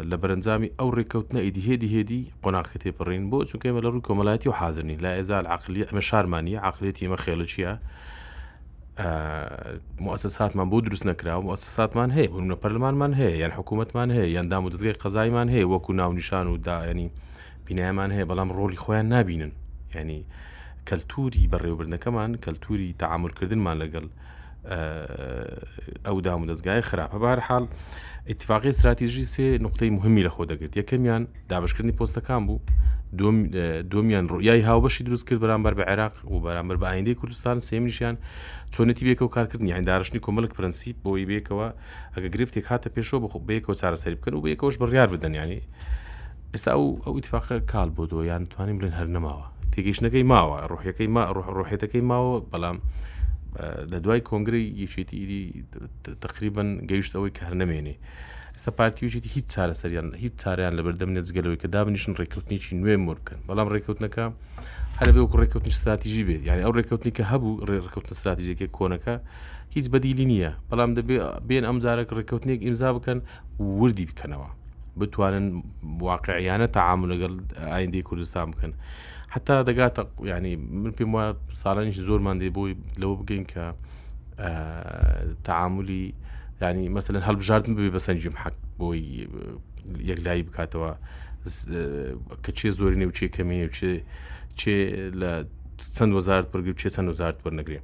لە 0.10 0.16
بەرەنجامی 0.24 0.70
ئەو 0.82 0.90
ڕێککەوتنە 0.98 1.38
ئیدی 1.46 1.62
هێدی 1.68 1.90
هێدی 1.96 2.22
قۆناکە 2.44 2.78
تێپڕین 2.84 3.24
بۆ 3.32 3.40
چونکە 3.50 3.66
ئمە 3.70 3.82
لە 3.86 3.90
ڕوو 3.94 4.02
کۆمەلاتی 4.08 4.48
و 4.48 4.52
حاضرنی 4.52 4.96
لا 4.98 5.12
ئێزال 5.22 5.46
عقلی 5.56 5.86
ئەمە 5.88 6.00
شارمانی 6.10 6.56
عقلێتی 6.58 7.08
ئمە 7.10 7.18
خێڵچیە 7.24 7.74
مؤسساتمان 10.00 10.70
بۆ 10.70 10.82
دروست 10.88 11.06
نەکرا 11.08 11.38
و 11.38 11.42
مؤسساتمان 11.42 12.10
هەیە 12.18 12.28
بوون 12.34 12.46
لە 12.52 12.56
پەرلمانمان 12.58 13.14
هەیە 13.18 13.36
یان 13.46 13.52
حکوومەتمان 13.58 14.10
هەیە 14.12 14.28
یان 14.42 14.48
دام 14.50 14.66
و 14.66 14.70
دەستگای 14.70 14.98
قەزایمان 15.02 15.50
هەیە 15.54 15.66
وەکو 15.70 15.94
ناونیشان 15.94 16.48
و 16.48 16.58
داینی 16.58 17.12
بینایمان 17.66 18.10
هەیە 18.18 18.26
بەڵام 18.30 18.50
ڕۆلی 18.58 18.78
خۆیان 18.84 19.06
نبینن 19.16 19.52
ینی 19.96 20.26
کەلتوری 20.90 21.44
بەڕێوبردنەکەمان 21.54 22.30
کەلتوری 22.44 22.94
تعاملکردنمان 23.00 23.76
لەگەڵ 23.84 24.06
ئەو 26.06 26.22
دام 26.22 26.42
و 26.42 26.46
دەستگای 26.54 26.82
خراپە 26.82 27.16
بەهر 27.24 27.40
حال 27.40 27.68
اتفاقی 28.28 28.70
استراتیژی 28.70 29.26
سێ 29.26 29.62
نقطەی 29.62 29.90
مهمی 29.90 30.24
لە 30.28 30.32
خۆ 30.34 30.44
دەگرت 30.52 30.74
یەکەمیان 30.80 31.24
دابشکردنی 31.50 31.92
پۆستەکان 31.92 32.42
بوو 32.48 32.60
دومیان 33.16 34.28
ڕویای 34.28 34.62
هاوبەشی 34.68 35.04
دروست 35.08 35.26
کرد 35.28 35.40
بەرامبەر 35.40 35.74
بە 35.80 35.84
عێراق 35.92 36.16
و 36.32 36.42
بەرامبەر 36.44 36.76
بە 36.82 36.86
ئایندەی 36.92 37.16
کوردستان 37.20 37.58
سێمنیشیان 37.60 38.16
چۆنەتی 38.74 39.04
بێکە 39.08 39.22
و 39.22 39.28
کارکردنی 39.36 39.72
ئەندارشنی 39.78 40.20
کۆمەلک 40.26 40.52
پرەنسیب 40.58 40.96
بۆی 41.06 41.26
بێکەوە 41.32 41.68
ئەگە 42.16 42.30
گرفتێک 42.36 42.66
هاتە 42.72 42.88
پێشەوە 42.96 43.20
بخ 43.24 43.34
بەیەکەوە 43.48 43.76
چارەسەری 43.82 44.18
بکەن 44.20 44.34
و 44.34 44.42
بەیەکەوەش 44.46 44.76
بڕیار 44.82 45.08
بدەنیانی 45.16 45.62
ئێستا 46.54 46.72
ئەو 46.78 46.86
ئەو 47.06 47.14
ئیتفاقە 47.20 47.56
کال 47.72 47.90
بۆ 47.96 48.04
دۆ 48.12 48.20
یان 48.30 48.44
توانین 48.52 48.78
بڵێن 48.80 48.96
هەر 49.00 49.08
نەماوە 49.16 49.46
تێگەیشتەکەی 49.74 50.26
ماوە 50.32 50.58
ڕۆحیەکەی 50.72 51.08
ما 51.16 51.24
ڕۆحێتەکەی 51.58 52.04
ماوە 52.12 52.36
بەڵام 52.52 52.78
لە 53.92 53.98
دوای 54.04 54.22
کۆنگری 54.30 54.64
یەکێتی 54.84 55.18
ئیدی 55.20 55.42
تقریبن 56.26 56.68
گەیشتەوەی 56.90 57.32
کار 57.40 57.54
نەمێنێ 57.62 57.96
ئێستا 58.58 58.72
پارتیوشێتی 58.82 59.30
هیچ 59.38 59.46
چارەسەریان 59.54 60.08
هیچ 60.24 60.34
چاریان 60.42 60.74
لە 60.78 60.82
بەردەمنێت 60.86 61.26
زگەلەوەی 61.30 61.60
کە 61.62 61.68
دابنیشن 61.76 62.14
ڕێککەوتنیی 62.20 62.76
نوێ 62.82 62.96
مرکن 63.08 63.40
بەڵام 63.48 63.68
ڕێککەوتنەکە 63.74 64.26
هەر 65.00 65.10
بێ 65.14 65.22
وکو 65.26 65.38
ڕێککەوتنی 65.42 65.72
استراتیژی 65.76 66.24
بێت 66.28 66.42
یعنی 66.50 66.62
ئەو 66.66 66.74
ڕێککەوتنی 66.78 67.12
کە 67.18 67.24
هەبوو 67.32 67.62
ڕێککەوتن 67.70 68.12
استراتیژێکی 68.16 68.68
کۆنەکە 68.78 69.16
هیچ 69.76 69.86
بەدیلی 69.94 70.26
نییە 70.32 70.52
بەڵام 70.70 70.92
دەبێ 70.98 71.16
بێن 71.48 71.64
ئەمجارەك 71.70 72.10
ڕێککەوتنێک 72.18 72.60
ئیمزا 72.66 72.90
بکەن 72.98 73.20
وردی 73.82 74.06
بکەنەوە 74.10 74.50
بتوانن 75.00 75.46
واقعیانە 76.08 76.68
تعام 76.78 77.02
لەگەڵ 77.12 77.34
ئایندی 77.72 78.02
کوردستان 78.10 78.46
بکەن 78.54 78.72
حتا 79.34 79.56
دەگاتە 79.70 80.02
ینی 80.32 80.56
من 80.82 80.92
پێم 80.98 81.10
وایە 81.16 81.32
ساڵانیش 81.64 81.98
زۆرمان 82.08 82.36
دێ 82.42 82.50
بۆی 82.58 82.74
لەوە 83.02 83.16
بگەین 83.22 83.46
کە 83.52 83.64
تعاملی 85.48 86.06
ینی 86.62 86.90
مثلەن 86.90 87.24
هەڵبژاردن 87.30 87.74
ببێ 87.78 87.90
بە 87.96 88.00
سنجیم 88.08 88.36
حەق 88.44 88.56
بۆی 88.80 89.04
یەکلایی 90.10 90.44
بکاتەوە 90.50 90.92
کە 92.44 92.52
چێ 92.58 92.70
زۆری 92.78 92.98
نێو 93.02 93.12
چێ 93.18 93.28
کەمی 93.36 93.68
چێ 93.78 93.94
چێ 94.60 94.76
لە 95.22 95.32
چەند 95.96 96.12
وەزارت 96.18 96.48
پرگی 96.52 96.70
و 96.74 96.80
چێ 96.82 96.90
چەند 96.96 97.08
وەزارت 97.12 97.38
وەرنەگرێ 97.46 97.80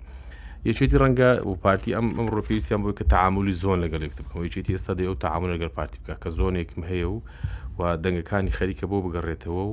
یەکێتی 0.69 0.97
ڕەنگە 1.01 1.31
و 1.49 1.53
پارتی 1.63 1.91
ئەم 1.97 2.07
ئەم 2.19 2.27
ڕۆپیسیان 2.35 2.81
بۆی 2.83 2.95
کە 2.99 3.05
تەعاملی 3.13 3.55
زۆن 3.63 3.77
لەگەڵ 3.85 4.01
بکەم 4.17 4.41
یەکێتی 4.47 4.73
ئێستا 4.75 4.93
دەیە 4.99 5.09
و 5.13 5.21
تەعامل 5.25 5.49
لەگەر 5.55 5.71
پارتی 5.77 5.99
بکە 6.05 6.15
کە 6.23 6.29
زۆنێکم 6.39 6.81
هەیە 6.91 7.07
و 7.13 7.17
و 7.77 7.81
دەنگەکانی 8.03 8.51
خەریکە 8.57 8.85
بۆ 8.91 8.97
بگەڕێتەوە 9.05 9.63
و 9.69 9.71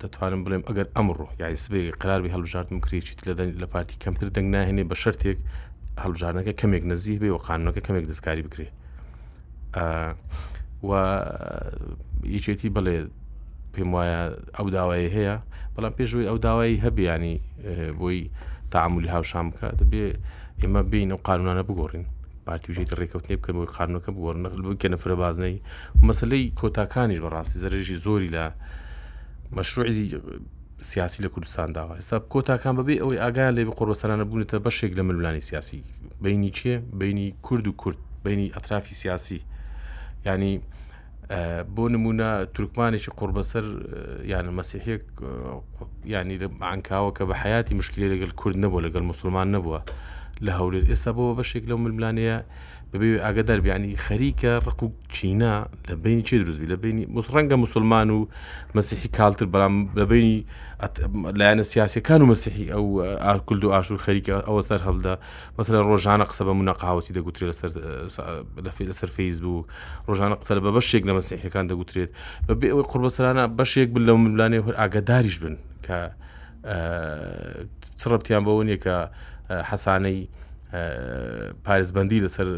دەتوانم 0.00 0.40
بڵێم 0.44 0.62
ئەگەر 0.68 0.86
ئەمڕۆ 0.96 1.26
یاسبێ 1.42 1.78
قراربی 2.02 2.30
هەڵبژاردم 2.34 2.78
کرێکیت 2.86 3.20
لە 3.26 3.32
لە 3.62 3.66
پارتی 3.72 3.94
کەمتر 4.04 4.28
دەنگ 4.36 4.48
ناهێنێ 4.54 4.84
بە 4.90 4.96
شەرتێک 5.02 5.38
هەڵبژارنەکە 6.00 6.52
کەمێک 6.60 6.84
نزیک 6.92 7.18
بێ 7.22 7.30
و 7.32 7.38
قانونەکە 7.48 7.80
کەمێک 7.86 8.04
دەستکاری 8.10 8.42
بکرێ 8.46 8.68
و 10.88 10.90
یچێتی 12.36 12.68
بڵێ 12.76 12.96
پێم 13.74 13.88
وایە 13.94 14.20
ئەو 14.56 14.66
داوای 14.76 15.08
هەیە 15.16 15.36
بەڵام 15.74 15.94
پێشوی 15.98 16.28
ئەو 16.30 16.38
داوای 16.46 16.80
هەبیانی 16.84 17.36
بۆی 18.00 18.20
تعاملی 18.72 19.12
هاوشام 19.14 19.46
بکە 19.50 19.68
دەبێ 19.80 20.04
ئێمە 20.62 20.82
بینە 20.90 21.14
و 21.16 21.22
قانونانە 21.28 21.62
بگۆڕین 21.68 22.04
پارتیژیت 22.46 22.90
ڕێککەوتنی 22.98 23.36
بکەم 23.40 23.54
بۆی 23.58 23.68
قانونەکە 23.78 24.10
بگۆڕن 24.16 24.42
بکەنە 24.74 24.96
فرەبازنەی 25.02 25.58
مەسلەی 26.06 26.44
کۆتاکانیش 26.60 27.20
بەڕاستی 27.24 27.58
زەرێژی 27.64 27.96
زۆری 28.04 28.30
لە 28.36 28.44
مەشروعزی 29.56 30.06
سیاسی 30.82 31.22
لە 31.24 31.26
کوردستان 31.28 31.72
داوا 31.72 31.94
ئێستا 32.00 32.16
کۆتاکان 32.32 32.74
بەبێ 32.78 32.94
ئەوەی 33.02 33.18
ئاگایان 33.22 33.54
لێ 33.56 33.62
قۆربەسەرانە 33.78 34.24
بوونێتە 34.30 34.58
بەشێک 34.64 34.92
لە 34.98 35.02
ملولانی 35.08 35.40
سیاسی 35.40 35.80
بینی 36.22 36.50
چیە 36.56 36.76
بینی 37.00 37.28
کورد 37.46 37.66
و 37.68 37.72
کورد 37.82 37.98
بینی 38.24 38.46
ئەترافی 38.54 38.94
سیاسی 39.02 39.40
ینی 40.26 40.54
بۆ 41.74 41.84
نمونە 41.94 42.28
تورکمانێکی 42.54 43.10
قوربەسەر 43.20 43.64
یانە 44.32 44.50
مەسیحەک 44.58 45.02
ینی 46.14 46.36
لە 46.42 46.48
ئەنکاوە 46.70 47.10
کە 47.16 47.22
بە 47.30 47.34
حیاتی 47.42 47.74
مشکلی 47.80 48.08
لەگەل 48.14 48.32
کورد 48.40 48.56
نەبوو 48.64 48.84
لەگەل 48.86 49.04
مسلمان 49.12 49.46
نەبووە 49.54 49.80
لە 50.40 50.52
هەولێر 50.58 50.84
ئێستا 50.90 51.12
بۆ 51.16 51.34
بەشێک 51.40 51.64
لەو 51.70 51.78
ململانەیە 51.84 52.36
ببێ 52.92 53.08
ئاگدار 53.24 53.60
بیانی 53.66 53.92
خەریکە 54.06 54.52
ڕق 54.66 54.82
و 54.82 54.88
چینا 55.14 55.54
لە 55.88 55.94
بینی 56.04 56.22
چی 56.22 56.38
دروستبی 56.42 56.66
لە 56.72 56.76
بینی 56.82 57.04
مسڕەنگە 57.16 57.56
مسلمان 57.64 58.10
و 58.10 58.28
مەسیحی 58.76 59.10
کالتر 59.18 59.44
بەڵام 59.54 59.74
لە 60.00 60.04
بینی 60.10 60.38
لایەنە 61.40 61.62
سیاسەکان 61.72 62.20
و 62.22 62.26
مەسیحی 62.32 62.66
ئەو 62.74 62.84
ئاکلد 63.26 63.64
و 63.64 63.72
ئاشور 63.72 63.96
خەریکە 64.06 64.32
ئەوە 64.48 64.62
سەر 64.68 64.80
هەڵدا 64.88 65.14
مەسلە 65.58 65.78
ڕۆژانە 65.90 66.24
قسە 66.30 66.42
بە 66.48 66.52
منەقاوەتی 66.60 67.12
دەگوترێت 67.16 67.52
لەسەر 67.52 67.70
لەفێ 68.66 68.84
لەسەر 68.90 69.10
فیس 69.16 69.38
بوو 69.44 69.66
ڕۆژانە 70.08 70.36
قسە 70.40 70.52
بە 70.66 70.70
بەشێک 70.78 71.02
لە 71.08 71.12
مەسیحەکان 71.18 71.64
دەگوترێت 71.70 72.10
بەبێ 72.48 72.66
ئەوەی 72.72 72.86
قوربەسەرانە 72.90 73.44
بەشێک 73.60 73.88
بن 73.94 74.02
لە 74.08 74.12
ملانێ 74.22 74.58
هەر 74.66 74.74
ئاگداریش 74.80 75.36
بن 75.42 75.56
کە 75.86 75.98
چڕەتیان 78.00 78.42
بەوە 78.46 78.62
نیە 78.68 78.78
کە 78.84 78.96
حەسانەی 79.70 80.20
پارێزبندی 81.64 82.18
لەسەر 82.26 82.48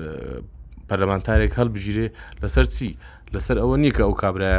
پەرلەمانتارێک 0.89 1.53
هەڵبژیرێ 1.61 2.07
لەسەر 2.43 2.67
چی 2.75 2.89
لەسەر 3.35 3.57
ئەوە 3.63 3.77
نییە 3.83 3.93
کە 3.97 4.03
ئەو 4.07 4.15
کابراە 4.23 4.55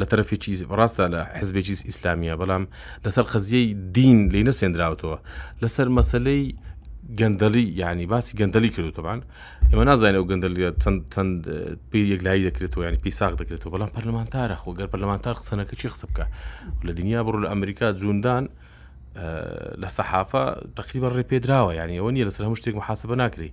لە 0.00 0.06
تەرەفێکی 0.10 0.52
ڕاستە 0.78 1.04
لە 1.14 1.20
حزبێکی 1.38 1.74
ئیسلامیە 1.88 2.34
بەڵام 2.40 2.64
لەسەر 3.04 3.24
قزیەی 3.32 3.66
دین 3.96 4.18
لی 4.32 4.42
نەسێنراوتەوە 4.50 5.18
لەسەر 5.62 5.88
مەسلەی 5.98 6.42
گەندەلی 7.20 7.66
یعنی 7.82 8.04
باسی 8.12 8.32
گەندەلی 8.40 8.70
کردوتەبان 8.74 9.20
ئێمە 9.70 9.84
نازانین 9.88 10.16
ئەو 10.18 10.26
گەندەلی 10.30 10.62
چەند 10.82 10.98
چەند 11.14 11.34
پێ 11.90 11.98
یەکلایی 12.12 12.42
دەکرێتەوە 12.48 12.82
ینی 12.88 13.00
پێی 13.04 13.14
ساق 13.20 13.32
دەکرێتەوە 13.40 13.70
بەڵام 13.74 13.90
پەرلەمانتارە 13.96 14.56
خۆ 14.62 14.70
گەر 14.78 14.88
پەرلەمانتار 14.92 15.34
قسەنەکە 15.40 15.74
چی 15.80 15.88
قسە 15.92 16.06
بکە 16.10 16.24
لە 16.86 16.92
دنیا 16.98 17.20
بڕۆ 17.26 17.38
لە 17.44 17.48
ئەمریکا 17.54 17.86
جووندان 18.00 18.44
لە 19.82 19.88
سەحافە 19.96 20.42
تقریبە 20.78 21.08
ڕێ 21.16 21.22
پێدراوە 21.30 21.72
یعنی 21.78 21.94
ئەوە 21.98 22.10
نیە 22.16 22.24
لەسەر 22.28 22.42
هەموو 22.46 22.60
شتێک 22.60 22.74
محاسبە 22.80 23.14
ناکری 23.22 23.50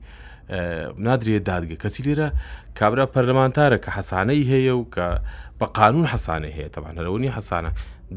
نادرێت 1.07 1.43
دادگە 1.51 1.75
کەسی 1.83 2.03
لێرە 2.07 2.27
کابرا 2.79 3.05
پەرلەمانتارە 3.13 3.77
کە 3.83 3.89
حەسانەی 3.97 4.43
هەیە 4.51 4.73
و 4.79 4.83
کە 4.95 5.07
بە 5.59 5.65
قانون 5.79 6.05
حەسانە 6.13 6.47
هەیە 6.57 6.69
تەبان 6.75 6.95
هەرەوەنی 6.99 7.31
حەسانە 7.37 7.71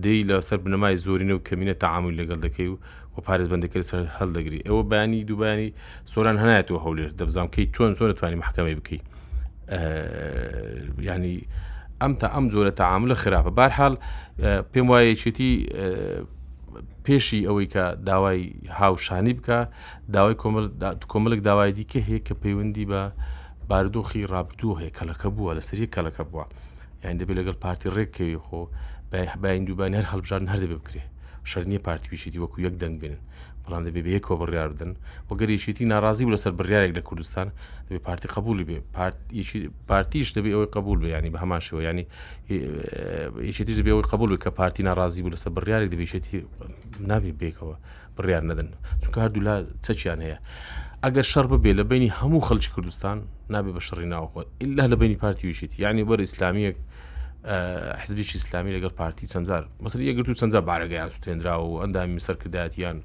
دەی 0.04 0.20
لەسەر 0.28 0.58
بنەمای 0.64 0.96
زۆرینە 1.04 1.34
و 1.36 1.40
کەمینە 1.48 1.74
تەعاامی 1.82 2.12
لەگەڵ 2.20 2.38
دەکەی 2.46 2.68
و 2.72 2.76
و 3.16 3.20
پارێز 3.26 3.48
بەندەکەی 3.52 3.82
سەر 3.90 4.02
هەڵدەگری 4.18 4.60
ئەوە 4.68 4.82
بانی 4.90 5.20
دووبانی 5.28 5.70
سۆران 6.12 6.36
هەنایەتەوە 6.42 6.80
هەولێر 6.86 7.10
دەبزانام 7.20 7.48
کەی 7.54 7.66
چۆن 7.74 7.90
زۆر 7.98 8.10
توانانی 8.18 8.38
محکەمەی 8.42 8.74
بکەیت 8.80 9.04
ینی 11.08 11.36
ئەم 12.02 12.12
تا 12.20 12.26
ئەم 12.34 12.44
زۆرە 12.52 12.72
تەعاام 12.80 13.04
لە 13.10 13.14
خراپە 13.22 13.50
بارحال 13.58 13.94
پێم 14.74 14.86
وایەچێتی 14.90 15.50
پێشی 17.06 17.46
ئەوەی 17.48 17.68
کە 17.74 17.84
داوای 18.08 18.40
هاوشانی 18.80 19.34
بکە 19.38 19.58
داوای 20.14 20.36
کۆمەلک 21.12 21.40
داوای 21.48 21.72
دیکە 21.78 22.00
هەیە 22.08 22.20
کە 22.26 22.34
پەیوەندی 22.42 22.86
بە 22.90 23.02
باردۆخی 23.70 24.22
ڕابردوو 24.32 24.78
هەیە 24.80 24.92
کەلەکە 24.98 25.28
بووە 25.36 25.52
لە 25.58 25.62
سری 25.68 25.86
کەلەکە 25.94 26.22
بووە 26.30 26.44
یان 27.04 27.16
دەبێت 27.20 27.36
لەگەڵ 27.40 27.56
پارتی 27.64 27.88
ڕێککەوی 27.96 28.38
خۆ 28.46 28.60
باین 29.42 29.64
دووبانێر 29.68 30.04
هەڵبژان 30.12 30.42
هەردەبێ 30.52 30.76
بکرێ 30.80 31.02
شەرنیە 31.50 31.80
پارتویشیدی 31.86 32.38
وەکو 32.42 32.58
یەک 32.66 32.74
دەنگ 32.82 32.96
بێنن 33.00 33.22
بەڵام 33.66 33.82
دەبێ 33.86 34.00
بە 34.06 34.10
یەک 34.16 34.24
کۆبڕاردن 34.28 34.90
بۆ 35.28 35.32
گەریشیتی 35.40 35.84
ناڕازی 35.94 36.22
و 36.26 36.30
لەسەر 36.34 36.52
بڕیارێک 36.58 36.92
لە 36.98 37.02
کوردستان 37.08 37.46
دەبێ 37.90 37.98
پارتی 38.06 38.28
قبولی 38.36 38.64
بێ 38.68 38.78
پارتیش 39.90 40.28
دەبێ 40.38 40.50
ئەوەی 40.54 40.70
قبول 40.76 40.98
بێ 41.02 41.10
ینی 41.18 41.30
بە 41.34 41.38
هەماشەوە 41.44 41.80
ینی 41.86 42.04
یشێتی 43.50 43.74
دەبێ 43.80 43.90
ئەوەی 43.94 44.06
قبول 44.12 44.28
کە 44.44 44.50
پارتی 44.58 44.82
ناڕازی 44.90 45.20
بوو 45.22 45.32
لەسەر 45.34 45.50
بڕیارێک 45.56 45.88
دەبێشێتی 45.94 46.36
نابێ 47.10 47.32
بێکەوە 47.40 47.76
بڕیار 48.16 48.42
نەدەن 48.50 48.68
چونکە 49.02 49.18
هەردوو 49.24 49.42
لا 49.48 49.54
چەچیان 49.84 50.20
هەیە. 50.26 50.38
ئەگەر 51.04 51.26
شەر 51.32 51.46
ببێ 51.52 51.72
لە 51.78 51.84
بینی 51.90 52.10
هەموو 52.18 52.40
خەلکی 52.48 52.70
کوردستان 52.76 53.18
نابێ 53.54 53.70
بە 53.76 53.80
شڕی 53.86 54.06
ناوخۆت 54.14 54.46
ئللا 54.62 54.84
لە 54.92 54.96
بینی 55.02 55.16
پارتی 55.22 55.44
وشێتی 55.50 55.78
ینی 55.84 56.04
بەر 56.08 56.20
ئسلامیەک 56.28 56.76
حزبیش 58.02 58.30
ئسلامی 58.42 58.70
لەگەڵ 58.78 58.92
پارتی 59.00 59.26
چەندزار 59.32 59.62
مەسری 59.84 60.04
یەگرت 60.10 60.28
و 60.28 60.34
چەندزە 60.40 60.60
بارەگەیان 60.70 61.10
سوتێنرا 61.16 61.54
و 61.64 61.70
ئەندامی 61.82 62.20
سەرکرداتیان 62.26 62.96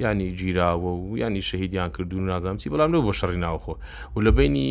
ینی 0.00 0.36
گیراوە 0.38 1.12
و 1.12 1.18
ینی 1.18 1.42
شەهیدیان 1.42 1.90
کردو 1.96 2.20
نازام 2.20 2.56
چی 2.56 2.70
بەڵام 2.72 2.90
لەو 2.94 3.02
بۆ 3.06 3.12
شەڕی 3.20 3.36
ناوخۆ 3.44 3.74
و 4.16 4.20
لە 4.24 4.30
بینی 4.38 4.68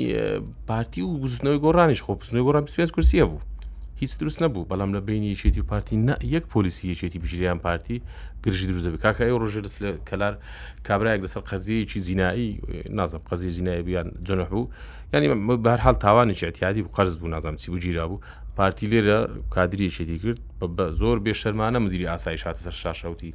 پارتی 0.68 1.02
و 1.02 1.18
گوزنەوەی 1.24 1.60
گۆڕانیش 1.66 2.02
خۆ 2.06 2.12
پستنەوەی 2.22 2.46
گۆڕان 2.48 2.64
پێ 2.78 2.88
کورسیە 2.96 3.26
بوو 3.30 3.40
هیچ 4.02 4.18
دروست 4.18 4.44
نەبوو 4.44 4.66
بەڵام 4.70 4.90
لە 4.98 5.02
بینی 5.08 5.34
یەکێتی 5.36 5.60
و 5.60 5.64
پارتی 5.64 5.96
یەک 6.24 6.44
پۆلیسی 6.54 6.86
یەکێتی 6.94 7.20
بژیریان 7.24 7.60
پارتی 7.60 8.02
گرژی 8.44 8.66
دروزەبی 8.70 9.00
کاکە 9.04 9.22
ئەو 9.30 9.38
ڕۆژە 9.44 9.62
لەس 9.66 9.76
لە 9.82 9.90
کەلار 10.10 10.34
کابراایك 10.88 11.22
لەسەر 11.26 11.42
قەزیەیەکی 11.50 12.00
زینایی 12.00 12.50
نازم 12.90 13.20
قەزیە 13.30 13.50
زینایی 13.58 13.82
بیان 13.84 14.08
جنح 14.28 14.46
بوو 14.54 14.68
ینی 15.14 15.28
بەرحال 15.66 15.96
تاوانێکی 16.06 16.46
ئەتیادی 16.50 16.82
بوو 16.84 16.96
قەرز 16.98 17.18
بوو 17.20 17.28
نازام 17.36 17.56
چی 17.62 17.68
بوو 17.72 17.80
گیرا 17.80 18.08
بوو 18.08 18.20
پارتی 18.58 18.86
لێرە 18.92 19.18
کادری 19.56 19.90
یەکێتی 19.90 20.18
کرد 20.24 20.40
بە 20.78 20.86
زۆر 21.00 21.18
بێشەرمانە 21.26 21.78
مدیری 21.86 22.06
ئاسایی 22.14 22.38
شاتە 22.44 22.60
سەر 22.66 22.72
شاشەوتی 22.84 23.34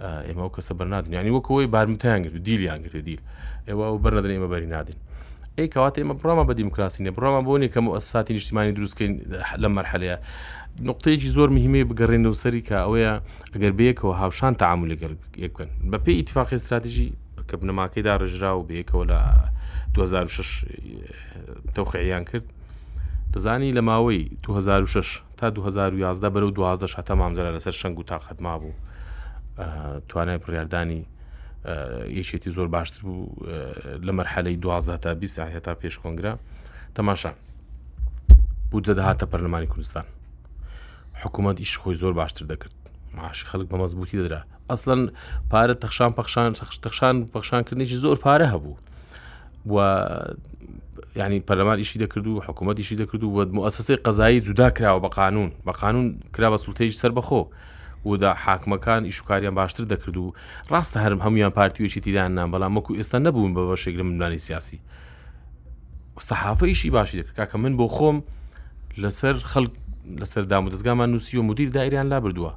ئێمە 0.00 0.42
ئەو 0.44 0.50
کەسە 0.56 0.72
بەرنادن 0.78 1.12
ینی 1.14 1.30
وەکەوەی 1.38 1.66
بارمتیان 1.74 2.20
گرت 2.26 2.36
دیلیان 2.46 2.80
گرت 2.84 2.96
دیل 3.06 3.20
ئێوە 3.68 3.84
ئەو 3.88 3.96
بەرنەدن 4.04 4.30
ئێمە 4.34 4.48
بەری 4.52 4.68
نادن 4.74 4.98
ئەی 5.58 5.68
کەواتە 5.74 5.98
ئێمە 6.02 6.14
بڕامە 6.20 6.44
بە 6.48 6.54
دیموکراسی 6.60 7.00
نێ 7.04 7.10
بڕامە 7.16 7.40
بۆنی 7.46 7.68
کەم 7.74 7.84
ئەساتی 7.96 8.32
نیشتیمانی 8.36 8.72
دروستکەین 8.76 9.12
لە 9.62 9.68
مەرحەلەیە 9.76 10.16
نقطەیەکی 10.88 11.28
زۆر 11.36 11.48
مهمی 11.56 11.82
بگەڕێنە 11.90 12.28
و 12.32 12.36
سەری 12.42 12.62
کە 12.68 12.76
ئەوەیە 12.86 13.12
ئەگەر 13.54 13.72
بەیەکەوە 13.80 14.14
هاوشان 14.20 14.54
تعاملی 14.62 14.96
گەڵکەن 15.02 15.70
بە 15.90 15.98
پێی 16.04 16.16
ئیتفاقی 16.18 16.56
استراتیژی 16.58 17.08
کە 17.48 17.54
بنەماکەیدا 17.62 18.14
ڕژرا 18.22 18.52
و 18.58 18.66
بەیەکەوە 18.70 19.04
لە 19.10 19.18
2006 19.94 20.64
تەوخیان 21.74 22.24
کرد 22.30 22.46
دەزانی 23.34 23.70
لە 23.78 23.82
ماوەی 23.88 24.24
2006 24.42 25.22
تا 25.36 25.50
2011 25.50 26.30
بەرەو 26.30 26.50
2010 26.50 27.02
تا 27.02 27.14
مامزرا 27.14 27.56
لەسەر 27.58 27.72
شنگ 27.74 27.98
و 27.98 28.02
تااقەتما 28.02 28.58
بوو. 28.60 28.72
توانای 30.08 30.38
بڕاردانی 30.38 31.02
یەکێتی 32.20 32.50
زۆر 32.56 32.68
باشتر 32.76 33.00
بوو 33.06 33.26
لە 34.06 34.12
مەرحەلەی 34.16 34.58
دوازدا 34.64 34.96
تا 34.96 35.14
بیست 35.14 35.38
هەتا 35.40 35.74
پێش 35.82 35.94
کۆنگرا 36.02 36.32
تەماشا 36.96 37.28
بودجە 38.72 38.92
دەهاتە 38.98 39.24
پەرلەمانی 39.32 39.66
کوردستان 39.72 40.04
حکوومەت 41.22 41.56
ئیش 41.62 41.72
خۆی 41.80 41.94
زۆر 42.02 42.12
باشتر 42.20 42.44
دەکرد 42.52 42.76
معشی 43.14 43.46
خەڵک 43.50 43.68
بە 43.72 43.76
مەزبوطی 43.82 44.16
دەدرا 44.26 44.40
ئەسلەن 44.70 45.02
پارە 45.50 45.74
تەخشان 45.82 46.12
پەخشان 46.18 46.50
تەخشان 46.84 47.16
پەخشانکردنیی 47.34 47.94
زۆر 48.04 48.16
پارە 48.24 48.46
هەبوو 48.54 48.76
و 49.72 49.76
ینی 51.16 51.40
پەرلەمان 51.48 51.76
ئیشی 51.82 51.98
دەکرد 52.04 52.26
و 52.26 52.40
حکوومەت 52.46 52.76
ئیشی 52.80 52.96
دەکرد 53.02 53.22
و 53.24 53.32
وە 53.36 53.44
مؤسسی 53.58 53.96
قەزایی 54.06 54.40
جودا 54.46 54.68
کراوە 54.76 55.00
بە 55.04 55.08
قانون 55.18 55.50
بە 55.66 55.72
قانون 55.82 56.06
کرا 56.34 56.48
بە 56.54 56.58
سوتەیش 56.64 56.94
سەر 57.02 57.12
بەخۆ 57.18 57.42
ودا 58.04 58.34
حاکمەکان 58.44 59.04
ئیشوکاریان 59.04 59.54
باشتر 59.54 59.84
دەکرد 59.92 60.16
و 60.16 60.32
ڕاستە 60.68 60.96
هەرم 61.04 61.20
هەمویان 61.24 61.50
پارتیوێکی 61.58 62.00
تیدان 62.00 62.34
نام 62.34 62.48
بەڵام 62.52 62.72
مەکو 62.78 62.92
ئێستا 63.00 63.18
نەبوون 63.26 63.52
بە 63.56 63.62
بە 63.72 63.76
شێگر 63.82 64.02
مندانی 64.08 64.38
سیاسی 64.38 64.80
سەحافە 66.28 66.62
ئیشی 66.62 66.90
باشی 66.90 67.22
دەکرد 67.22 67.36
کاکە 67.50 67.54
من 67.56 67.72
بۆ 67.76 67.86
خۆم 67.96 68.16
لەسەر 69.02 69.34
خەڵک 69.52 69.72
لەسەر 70.20 70.42
دام 70.50 70.64
و 70.66 70.70
دەستگامان 70.70 71.08
نووسی 71.10 71.36
و 71.36 71.42
مدیر 71.42 71.68
دایریان 71.70 72.06
لا 72.08 72.20
بردووە 72.20 72.52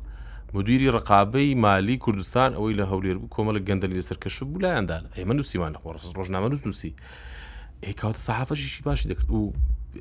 مدیری 0.53 0.91
ڕقابەی 0.91 1.55
مالی 1.55 1.97
کوردستان 1.97 2.53
ئەوەی 2.53 2.75
لە 2.79 2.85
هەولێر 2.91 3.17
کۆمەلە 3.33 3.59
گەندەلی 3.67 3.95
لەسەر 3.99 4.17
کەش 4.23 4.43
بوو 4.43 4.59
لایەندان 4.61 5.03
ئێمە 5.15 5.33
نووسیمان 5.37 5.73
خۆڕ 5.73 5.95
ڕۆژنامە 6.17 6.47
نووس 6.51 6.61
نووسی 6.65 6.93
ئێکاوتە 7.83 8.19
سەحافەشیشی 8.27 8.81
باشی 8.83 9.09
دەکرد 9.09 9.29
و 9.31 9.53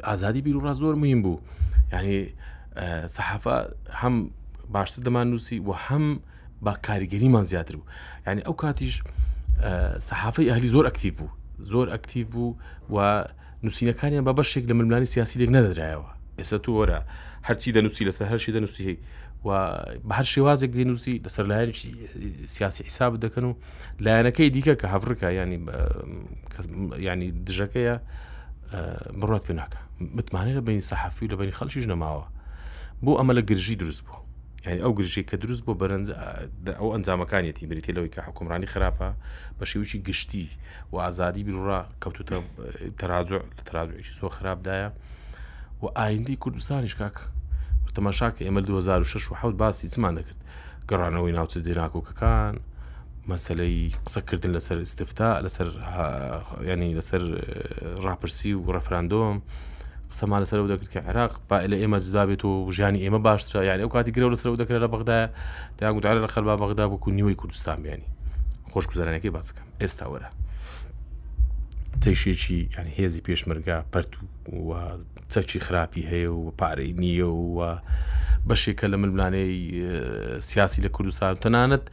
ئازادی 0.05 0.41
بیر 0.43 0.57
و 0.57 0.61
ڕاز 0.61 0.77
زۆر 0.79 0.95
مهم 1.03 1.23
بوو 1.23 1.39
یعنی 1.93 2.33
سەحافە 3.15 3.57
هەم 3.91 4.31
باشتر 4.73 5.03
دەمان 5.03 5.27
نووسی 5.31 5.59
و 5.61 5.73
هەم 5.75 6.21
با 6.63 6.75
کاریگەریمان 6.87 7.43
زیاتر 7.43 7.77
بوو 7.77 7.85
یعنی 8.27 8.41
ئەو 8.43 8.53
کاتیش 8.57 9.03
سەحافی 10.09 10.41
ئەهلی 10.51 10.69
زۆر 10.75 10.91
ئەکتیب 10.91 11.15
بوو 11.19 11.29
زۆر 11.63 11.89
ئەکتیب 11.97 12.31
بوو 12.33 12.55
و 12.91 13.25
نووسینەکانیان 13.65 14.25
بە 14.25 14.33
بەشێک 14.43 14.67
لە 14.69 14.73
ملمانی 14.75 15.05
سیاسی 15.05 15.39
لێک 15.39 15.51
نەدەدرایەوە 15.51 16.39
ئێستا 16.41 16.59
تو 16.63 16.85
وەرە 16.85 17.01
هەرچی 17.47 17.73
دەنووسی 17.73 18.05
لەسەر 18.09 18.23
هەرشی 18.27 18.53
دەنووسی 18.53 18.97
و 19.45 19.51
بە 20.09 20.13
هەر 20.19 20.25
شێوازێک 20.33 20.71
دێنووسی 20.71 21.23
لەسەر 21.25 21.45
لایەنی 21.51 21.73
سیاسی 22.47 22.85
حیساب 22.85 23.13
دەکەن 23.27 23.45
و 23.45 23.55
لایەنەکەی 24.01 24.51
دیکە 24.57 24.75
کە 24.81 24.87
هەفرکە 24.95 25.25
ینی 25.39 25.59
ینی 27.07 27.29
دژەکەیە 27.47 27.97
بڕات 29.21 29.43
پێناکە 29.49 29.79
متمانێت 30.17 30.57
لە 30.59 30.63
بینی 30.67 30.81
سەحافی 30.91 31.27
لە 31.33 31.37
بینی 31.41 31.53
خەڵکیش 31.59 31.87
نەماوە 31.93 32.25
بۆ 33.05 33.13
ئەمە 33.19 33.33
لە 33.39 33.41
گرژی 33.43 33.75
دروست 33.75 34.03
بوو 34.05 34.26
ینی 34.67 34.83
ئەو 34.83 34.93
گرژی 34.99 35.23
کە 35.31 35.35
دروست 35.43 35.63
بۆ 35.67 35.73
بەرەنج 35.81 36.07
ئەو 36.79 36.91
ئەنجامەکانیەتی 36.95 37.67
بریتی 37.71 37.93
لەوەی 37.97 38.11
کە 38.15 38.21
حکومڕانی 38.27 38.67
خراپە 38.73 39.09
بە 39.59 39.65
شێوکی 39.71 39.99
گشتی 40.09 40.47
و 40.93 40.97
ئازادی 40.99 41.43
بروڕا 41.47 41.81
کەوتوتە 42.03 42.35
تەراجع 43.01 43.39
لە 43.59 43.63
تەراجعیشی 43.69 44.15
سۆ 44.19 44.29
خراپدایە 44.37 44.89
و 45.83 45.87
ئایندی 45.99 46.37
کوردستانیش 46.43 46.95
کاک 47.01 47.17
تەماشاکە 47.95 48.43
ئێمە 48.45 48.61
2016 48.67 49.51
باسی 49.55 49.89
چمان 49.89 50.15
دەکرد 50.19 50.41
گەڕانەوەی 50.91 51.33
ناوچە 51.39 51.59
دێناکۆکەکان 51.67 52.55
مەسلەی 53.31 53.95
قسەکردن 54.05 54.53
لەسەر 54.57 54.79
استفتا 54.83 55.31
لەسەر 55.47 55.69
ینی 56.69 56.95
لەسەر 56.99 57.23
ڕاپرسی 58.05 58.53
و 58.55 58.67
ڕەفراندۆم 58.77 59.37
قسەمان 60.17 60.41
لەسەر 60.45 60.59
و 60.65 60.69
دەکرد 60.73 60.91
کە 60.95 61.01
عێراق 61.09 61.33
با 61.49 61.57
لە 61.71 61.77
ئێمە 61.81 61.99
جدا 62.05 62.23
بێت 62.29 62.43
و 62.49 62.53
ژانی 62.79 63.01
ئێمە 63.05 63.21
باشترە 63.29 63.61
یان 63.69 63.79
ئەو 63.83 63.89
کاتی 63.95 64.13
گرە 64.17 64.27
لەسەر 64.35 64.49
و 64.53 64.57
دەکرێت 64.63 64.81
لە 64.85 64.89
بەغدا 64.95 65.19
دایان 65.79 65.95
گوتارە 65.97 66.21
لە 66.25 66.29
خەربا 66.35 66.55
بەغدا 66.63 66.85
بکو 66.93 67.09
نیوەی 67.19 67.35
کوردستان 67.41 67.79
بیانی 67.85 68.09
خۆش 68.73 68.85
گوزارانەکەی 68.91 69.31
باسەکەم 69.37 69.69
ئێستا 69.83 70.07
وەرە 70.13 70.31
تەیشێکی 72.03 72.61
یان 72.77 72.87
هێزی 72.97 73.21
پێشمەرگا 73.27 73.79
پەرت 73.93 74.11
و 74.67 74.69
چەکی 75.33 75.59
خراپی 75.67 76.03
هەیە 76.11 76.31
و 76.41 76.47
پارەی 76.61 76.93
نییە 77.03 77.27
و 77.49 77.49
بەشێکە 78.49 78.87
لە 78.93 78.97
ملمانەی 79.03 79.57
سیاسی 80.51 80.81
لە 80.85 80.89
کوردستان 80.97 81.35
تەنانەت 81.45 81.85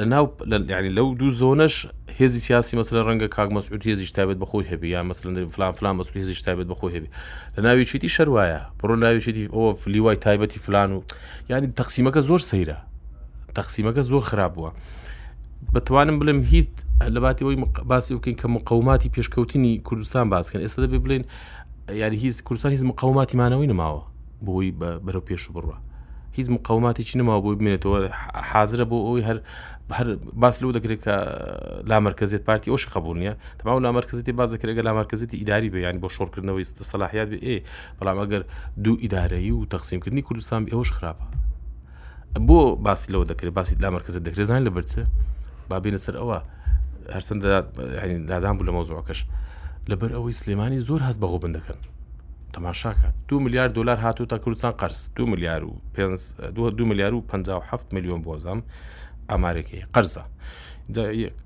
لە 0.00 0.04
ناو 0.06 0.24
ینی 0.46 0.88
لەو 0.98 1.16
دوو 1.20 1.30
زۆنش 1.42 1.74
هێزی 2.20 2.40
سیاسی 2.46 2.74
مەسلە 2.80 3.00
ڕەنگە 3.06 3.28
کاگمەسعود 3.36 3.82
هێزیش 3.88 4.10
تابێت 4.18 4.38
بەخۆی 4.44 4.64
هەبی 4.70 4.88
یا 4.96 5.02
مەسلند 5.10 5.36
فلان 5.54 5.72
فلان 5.78 5.94
مەسوود 5.98 6.16
هێزیش 6.22 6.40
تابێت 6.46 6.66
بەخۆی 6.72 6.92
هەبی 6.96 7.10
لە 7.56 7.60
ناویچێتی 7.66 8.08
شەروایە 8.16 8.60
بڕۆ 8.80 8.94
ناویچێتی 9.04 9.44
ئەوە 9.54 9.70
فلیوای 9.82 10.16
تایبەتی 10.26 10.58
فلان 10.66 10.88
و 10.96 10.98
ینی 11.50 11.66
تەقسیمەکە 11.80 12.20
زۆر 12.28 12.40
سەیرە 12.50 12.78
تەقسیمەکە 13.58 14.00
زۆر 14.10 14.20
خراپ 14.30 14.52
بووە 14.56 14.70
بتوانم 15.74 16.16
بڵم 16.20 16.40
هیچ 16.52 16.68
لەباتیەوەی 17.14 17.56
باسی 17.90 18.14
بکەین 18.16 18.36
کە 18.40 18.46
مقاوماتی 18.56 19.08
پێشکەوتنی 19.16 19.72
کوردستان 19.88 20.26
باسکەن 20.34 20.60
ئێستا 20.64 20.80
دەبێ 20.84 20.98
بڵێن 21.04 21.22
یاری 22.02 22.16
هیچ 22.24 22.36
کوردستان 22.46 22.70
هیچ 22.76 22.82
مقاوماتیمانەوەی 22.90 23.68
نماوە 23.72 24.02
بۆی 24.46 24.70
بەرەو 25.04 25.22
پێش 25.28 25.42
بڕە 25.56 25.76
هیچ 26.36 26.46
مقاوماتێکی 26.56 27.16
نەماوە 27.20 27.40
بۆ 27.44 27.50
بمێنێتەوە 27.58 27.98
حازرە 28.50 28.84
بۆ 28.90 28.96
ئەوی 29.06 29.22
هەر 29.28 29.38
هەر 29.98 30.06
باس 30.42 30.56
لەو 30.62 30.70
دەکرێت 30.76 31.00
کە 31.04 31.14
لامەرکزیت 31.90 32.42
پارتی 32.48 32.70
ئەوش 32.72 32.84
قبول 32.94 33.16
نیە 33.22 33.34
تەمام 33.60 33.78
لامەرکزیتی 33.86 34.32
باز 34.40 34.48
دەکرێت 34.54 34.76
لامەرکزیتی 34.88 35.36
ئیداری 35.40 35.70
بە 35.74 35.78
یانی 35.86 35.98
بۆ 36.02 36.08
شۆڕکردنەوەی 36.16 36.64
سەلاحیات 36.90 37.28
بێ 37.32 37.38
ئێ 37.46 37.56
بەڵام 37.98 38.18
ئەگەر 38.22 38.42
دوو 38.84 38.94
ئیدارایی 39.04 39.52
و 39.58 39.62
تەقسیمکردنی 39.74 40.22
کوردستان 40.28 40.60
ئەوش 40.72 40.90
خراپە 40.96 41.24
بۆ 42.48 42.60
باسی 42.86 43.08
لەوە 43.12 43.24
دەکرێت 43.30 43.52
باسی 43.58 43.74
لامەرکزت 43.84 44.22
دەکرێزان 44.28 44.60
لە 44.66 44.70
بەرچە 44.76 45.02
بابێنە 45.70 46.00
سەر 46.04 46.14
ئەوە 46.20 46.38
هەرچەند 47.14 47.40
دادان 48.30 48.54
بوو 48.58 48.66
لە 48.68 48.72
مۆزوعەکەش 48.76 49.20
لەبەر 49.90 50.10
ئەوەی 50.16 50.34
سلێمانی 50.40 50.78
زۆر 50.88 51.00
هەست 51.06 51.18
بەغۆ 51.22 51.38
بن 51.44 51.52
دەکەن 51.58 51.80
تەماشاکات 52.52 53.14
دو 53.28 53.36
میلیارد 53.40 53.72
دلار 53.78 53.96
هاتو 53.96 54.26
تا 54.26 54.38
کوردستان 54.38 54.70
قرس 54.70 55.08
دو 55.16 55.26
میلیار 55.26 55.64
و 55.64 56.70
دو 56.70 56.84
میلیار 56.86 57.14
و 57.14 57.20
57 57.20 57.94
میلیۆن 57.94 58.22
بۆزام 58.26 58.58
ئامارێکی 59.32 59.86
قەرزە 59.94 60.20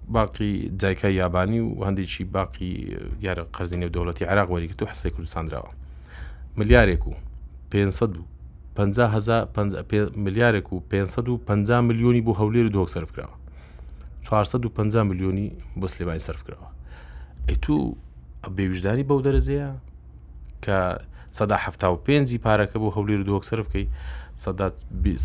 باقی 0.09 0.71
جایکە 0.79 1.05
یابانی 1.05 1.61
و 1.61 1.75
هەندێکی 1.85 2.23
باقی 2.33 2.97
دیارە 3.21 3.43
قەرزینە 3.57 3.89
دەوڵەتی 3.97 4.23
عراق 4.23 4.49
وەریکە 4.51 4.75
تو 4.77 4.87
حسی 4.87 5.11
کوردستانراوە 5.11 5.69
ملیارێک 6.59 7.09
و 7.09 7.13
500 7.71 8.13
بوو 8.13 8.25
50 8.77 9.49
ملیارێک 10.17 10.73
و 10.73 10.81
550 10.81 11.81
میلیۆنی 11.89 12.21
بۆ 12.27 12.33
هەولێر 12.35 12.73
دۆک 12.73 12.89
سەرکراوە 12.95 13.37
450 14.23 15.03
میلیۆنی 15.03 15.53
بۆ 15.81 15.87
سلێمانی 15.87 16.21
سەرکراوە 16.21 16.69
ئەی 17.49 17.57
تو 17.63 17.97
بێویژداری 18.49 19.05
بەو 19.09 19.23
دەرەزەیە 19.23 19.93
کە 20.65 21.01
سەدا 21.39 21.57
هەفتا 21.65 21.89
و 21.93 21.97
پێنجی 22.07 22.39
پارەکە 22.45 22.77
بۆ 22.83 22.89
هەولیر 22.97 23.21
دووەک 23.29 23.45
سەر 23.51 23.59
بکەی 23.67 23.87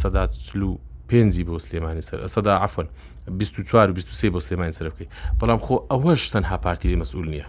سەدا 0.02 0.24
سلو 0.50 0.72
پێنجی 1.10 1.44
بۆ 1.48 1.54
سلێمانی 1.66 2.04
سەر 2.10 2.20
سەدا 2.36 2.54
ئافن 2.64 2.88
24 3.28 3.92
23 3.92 4.30
بۆ 4.32 4.40
سلێمانی 4.40 4.72
سەر 4.72 4.88
بکەی 4.94 5.08
بەڵام 5.40 5.60
خۆ 5.66 5.76
ئەوەش 5.92 6.30
تەنها 6.34 6.58
پارتی 6.58 6.88
لێ 6.94 6.98
مەسئول 7.04 7.28
نییە 7.34 7.48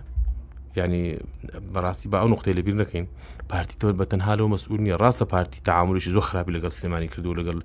ینی 0.77 1.05
بەڕاستی 1.75 2.09
بە 2.13 2.17
ئەو 2.23 2.29
نقطەی 2.35 2.55
لەبییر 2.59 2.77
نەکەین 2.83 3.07
پارتی 3.51 3.77
تۆ 3.81 3.87
بە 4.01 4.05
تەنهالەوە 4.11 4.49
مەسئول 4.55 4.81
نیە 4.87 4.97
ڕاستە 5.03 5.25
پارتی 5.35 5.61
تەعاامریشی 5.69 6.11
زۆ 6.17 6.21
خراپی 6.29 6.53
لەگەڵ 6.57 6.71
سلێمانی 6.79 7.09
کردو 7.13 7.35
لەگەڵ 7.41 7.59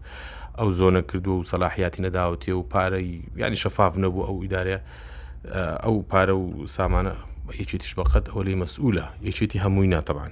ئەو 0.60 0.70
زۆنە 0.80 1.02
کردو 1.12 1.32
و 1.40 1.44
سەلاحیاتی 1.52 2.02
نەداوتێ 2.06 2.50
و 2.60 2.64
پارەی 2.74 3.10
ینی 3.42 3.58
شەفاف 3.64 3.94
نەبوو 4.04 4.26
ئەو 4.28 4.38
ئیدارە 4.44 4.78
ئەو 5.86 5.96
پارە 6.12 6.36
و 6.42 6.46
سامانە 6.78 7.16
یەکێتیش 7.54 7.94
بەقەت 8.00 8.26
ئەو 8.34 8.42
لی 8.48 8.56
مەسئولە 8.64 9.06
یەکێتی 9.28 9.58
هەمووی 9.64 9.88
ناتەبان 9.96 10.32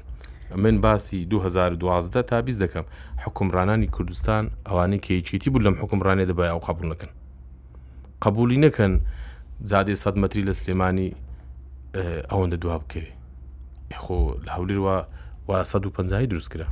من 0.55 0.81
باسی 0.81 1.25
2012 1.25 2.21
تا 2.23 2.41
بیست 2.41 2.61
دەکەم 2.65 2.85
حکومڕانانی 3.25 3.87
کوردستان 3.89 4.49
ئەوانەی 4.67 4.99
کەیچێتی 4.99 5.49
بوو 5.49 5.61
لەم 5.61 5.75
حکومڕانێ 5.81 6.25
دەبای 6.29 6.49
ئەو 6.53 6.59
قبول 6.59 6.91
نەکەن 6.93 7.11
قبولی 8.21 8.57
نەکەن 8.69 8.91
زیادی 9.63 9.95
سەد 9.95 10.15
مەتری 10.21 10.43
لە 10.49 10.53
سلێمانی 10.59 11.09
ئەوەندە 12.31 12.57
دوا 12.63 12.77
بکەوێ 12.81 13.07
یخۆ 13.95 14.17
لە 14.45 14.51
هەولرەوە 14.55 14.97
وا 15.47 15.63
150 15.63 16.25
دروستکرا 16.25 16.65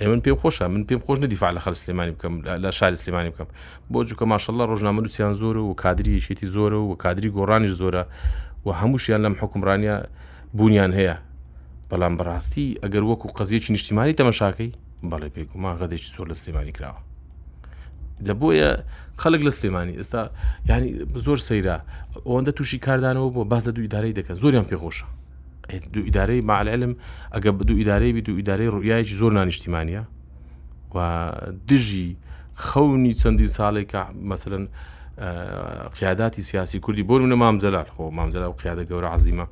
من 0.00 0.20
پێم 0.20 0.34
خۆشە 0.42 0.62
من 0.68 0.84
پێم 0.84 0.98
خۆش 1.06 1.18
نەدیفاع 1.24 1.50
لە 1.58 1.60
خەر 1.64 1.72
سلێمانی 1.74 2.10
بکەم 2.16 2.34
لە 2.64 2.70
شاری 2.78 2.94
سلێمانی 2.96 3.30
بکەم 3.34 3.46
بۆ 3.92 4.04
جوکە 4.08 4.22
ماشەله 4.32 4.64
ڕۆژنامەلووسیان 4.70 5.32
زۆر 5.42 5.56
و 5.68 5.74
کادریشێتی 5.74 6.46
زۆرە 6.56 6.78
و 6.86 6.94
کادری 7.04 7.30
گۆڕانیش 7.36 7.72
زۆرە 7.82 8.02
و 8.66 8.70
هەمووشیان 8.72 9.20
لەم 9.24 9.34
حکمڕانیا 9.42 9.96
بوونیان 10.56 10.92
هەیە 10.98 11.14
بەڵام 11.90 12.14
بەڕاستی 12.18 12.66
ئەگەر 12.82 13.04
وەکو 13.10 13.28
قزیەکی 13.38 13.70
نیشتیمانی 13.76 14.14
تەمەشاکەی 14.20 14.70
بەڵێ 15.12 15.28
پێکومان 15.36 15.74
غەدێکی 15.80 16.08
سۆر 16.14 16.26
لە 16.32 16.36
سلێمانی 16.40 16.72
کراوە 16.76 17.00
دەبە 18.26 18.50
خەڵک 19.22 19.42
لە 19.46 19.52
سلێمانی 19.58 19.94
ئێستا 20.00 20.20
ینی 20.70 20.90
زۆر 21.26 21.38
سەیرا 21.48 21.78
ئەوەندە 22.26 22.52
تووشی 22.56 22.78
کاردانەوە 22.86 23.28
بۆ 23.34 23.42
باز 23.52 23.62
لە 23.68 23.72
دوو 23.74 23.84
ئیدارەی 23.86 24.12
دەکەن 24.18 24.36
زۆریان 24.42 24.64
پێخۆشە 24.70 25.06
دوو 25.92 26.04
ئیدارەی 26.08 26.40
ماعلعلم 26.50 26.92
ئەگە 27.34 27.50
بدو 27.58 27.74
ئیدارەی 27.80 28.12
بی 28.12 28.20
دوو 28.26 28.36
ئیدارەی 28.40 28.68
ڕویایکی 28.74 29.14
زۆر 29.20 29.32
نانیشتیمانە 29.38 30.02
و 30.94 30.98
دژی 31.68 32.08
خەونی 32.66 33.12
چەندین 33.20 33.48
ساڵێکە 33.58 34.02
مثلەن 34.32 34.64
قیاداتی 35.18 36.42
سیاسی 36.42 36.80
کوردی 36.80 37.02
بۆ 37.06 37.14
منە 37.22 37.36
مامزەلال 37.38 37.88
خۆ 37.94 38.00
مامزەلا 38.18 38.50
و 38.50 38.54
قیادە 38.58 38.84
گەورە 38.90 39.08
عزیمە 39.14 39.46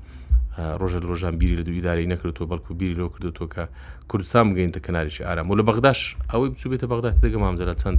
ڕۆژە 0.80 0.98
ڕۆژان 1.06 1.34
بیری 1.40 1.56
لە 1.60 1.64
دوویداری 1.68 2.06
نەکردەوە 2.12 2.46
بەڵکو 2.50 2.72
بیری 2.78 2.94
لەو 2.98 3.08
کردو 3.14 3.30
تۆکە 3.38 3.64
کوردستان 4.10 4.44
بگەینتە 4.54 4.80
کەناریی 4.86 5.20
ئارام 5.26 5.50
و 5.50 5.54
لە 5.58 5.62
بەغداش 5.70 6.00
ئەوەی 6.30 6.48
بچوبێتە 6.54 6.86
بەغدات 6.92 7.16
دەگە 7.24 7.36
مامزەلا 7.44 7.74
چەند 7.82 7.98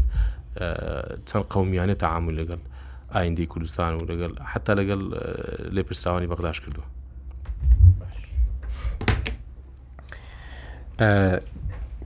چەند 1.27 1.43
قومیانێت 1.53 1.97
تعامل 2.03 2.33
لەگەڵ 2.41 2.59
ئایندی 3.15 3.45
کوردستان 3.45 3.91
و 3.99 4.05
لەگەڵ 4.11 4.31
حتا 4.43 4.75
لەگەڵ 4.79 4.99
لێپرسراوانی 5.75 6.27
بەغداش 6.33 6.57
کردووە 6.63 6.85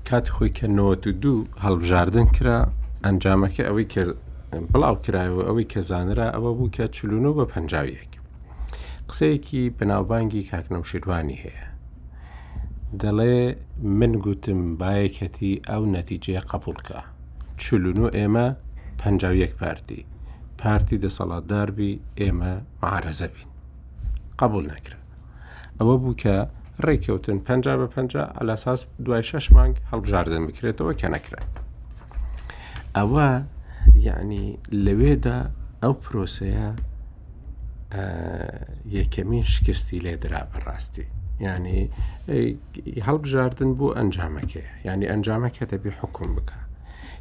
کات 0.07 0.27
خۆی 0.29 0.49
کە 0.57 0.63
92 0.63 1.45
هەڵبژاردن 1.63 2.25
کرا 2.37 2.67
ئەنجامەکە 3.03 3.59
ئەوەی 3.69 3.85
کە 3.93 4.03
بڵاو 4.71 4.95
کرایەوە 5.05 5.43
ئەوەی 5.47 5.67
کە 5.73 5.79
زانرا 5.89 6.27
ئەوە 6.33 6.51
بوو 6.57 6.71
کە 6.75 6.85
چلونۆ 6.97 7.31
بە 7.37 7.45
پنجاویەک 7.53 8.11
قسەیەکی 9.09 9.61
بناوبانگی 9.77 10.43
کاکنەم 10.51 10.83
شیروانی 10.89 11.41
هەیە 11.43 11.65
دەڵێ 13.01 13.37
من 13.99 14.13
گوتم 14.25 14.59
باەکەتی 14.81 15.53
ئەو 15.69 15.83
نەتیجەیە 15.95 16.41
قبولکە 16.51 16.99
چلون 17.61 17.97
و 18.03 18.07
ئێمە 18.17 18.45
پنجاویەک 19.01 19.53
پارتی 19.61 20.01
پارتی 20.61 20.97
دەسەڵاتداربی 21.03 21.93
ئێمە 22.21 22.51
معرەزە 22.81 23.27
بین 23.35 23.49
قبول 24.41 24.65
نەکرا 24.71 24.97
ئەوە 25.79 25.95
بوو 26.01 26.15
کە 26.21 26.35
ڕێککەوتن 26.85 27.37
پ 27.45 27.47
بە 27.79 27.87
پ 27.93 27.95
ئەلاساس 28.39 28.81
دوای 29.05 29.23
شش 29.29 29.45
مانگ 29.55 29.75
هەڵبژاردن 29.91 30.43
بکرێتەوە 30.47 30.93
کە 30.99 31.07
نەکرێت 31.15 31.53
ئەوە 32.97 33.27
یعنی 34.05 34.45
لەوێدا 34.85 35.39
ئەو 35.83 35.93
پرۆسەیە 36.05 36.69
یەکەمین 38.97 39.43
شکستی 39.53 39.99
لێ 40.05 40.13
درا 40.23 40.41
بەڕاستی 40.53 41.05
ینی 41.47 41.81
هەڵبژاردن 43.07 43.71
بۆ 43.79 43.87
ئەنجامەکەی 43.97 44.65
ینی 44.89 45.05
ئەنجامەکە 45.11 45.63
دەبی 45.71 45.91
حکم 45.99 46.27
بکە 46.37 46.59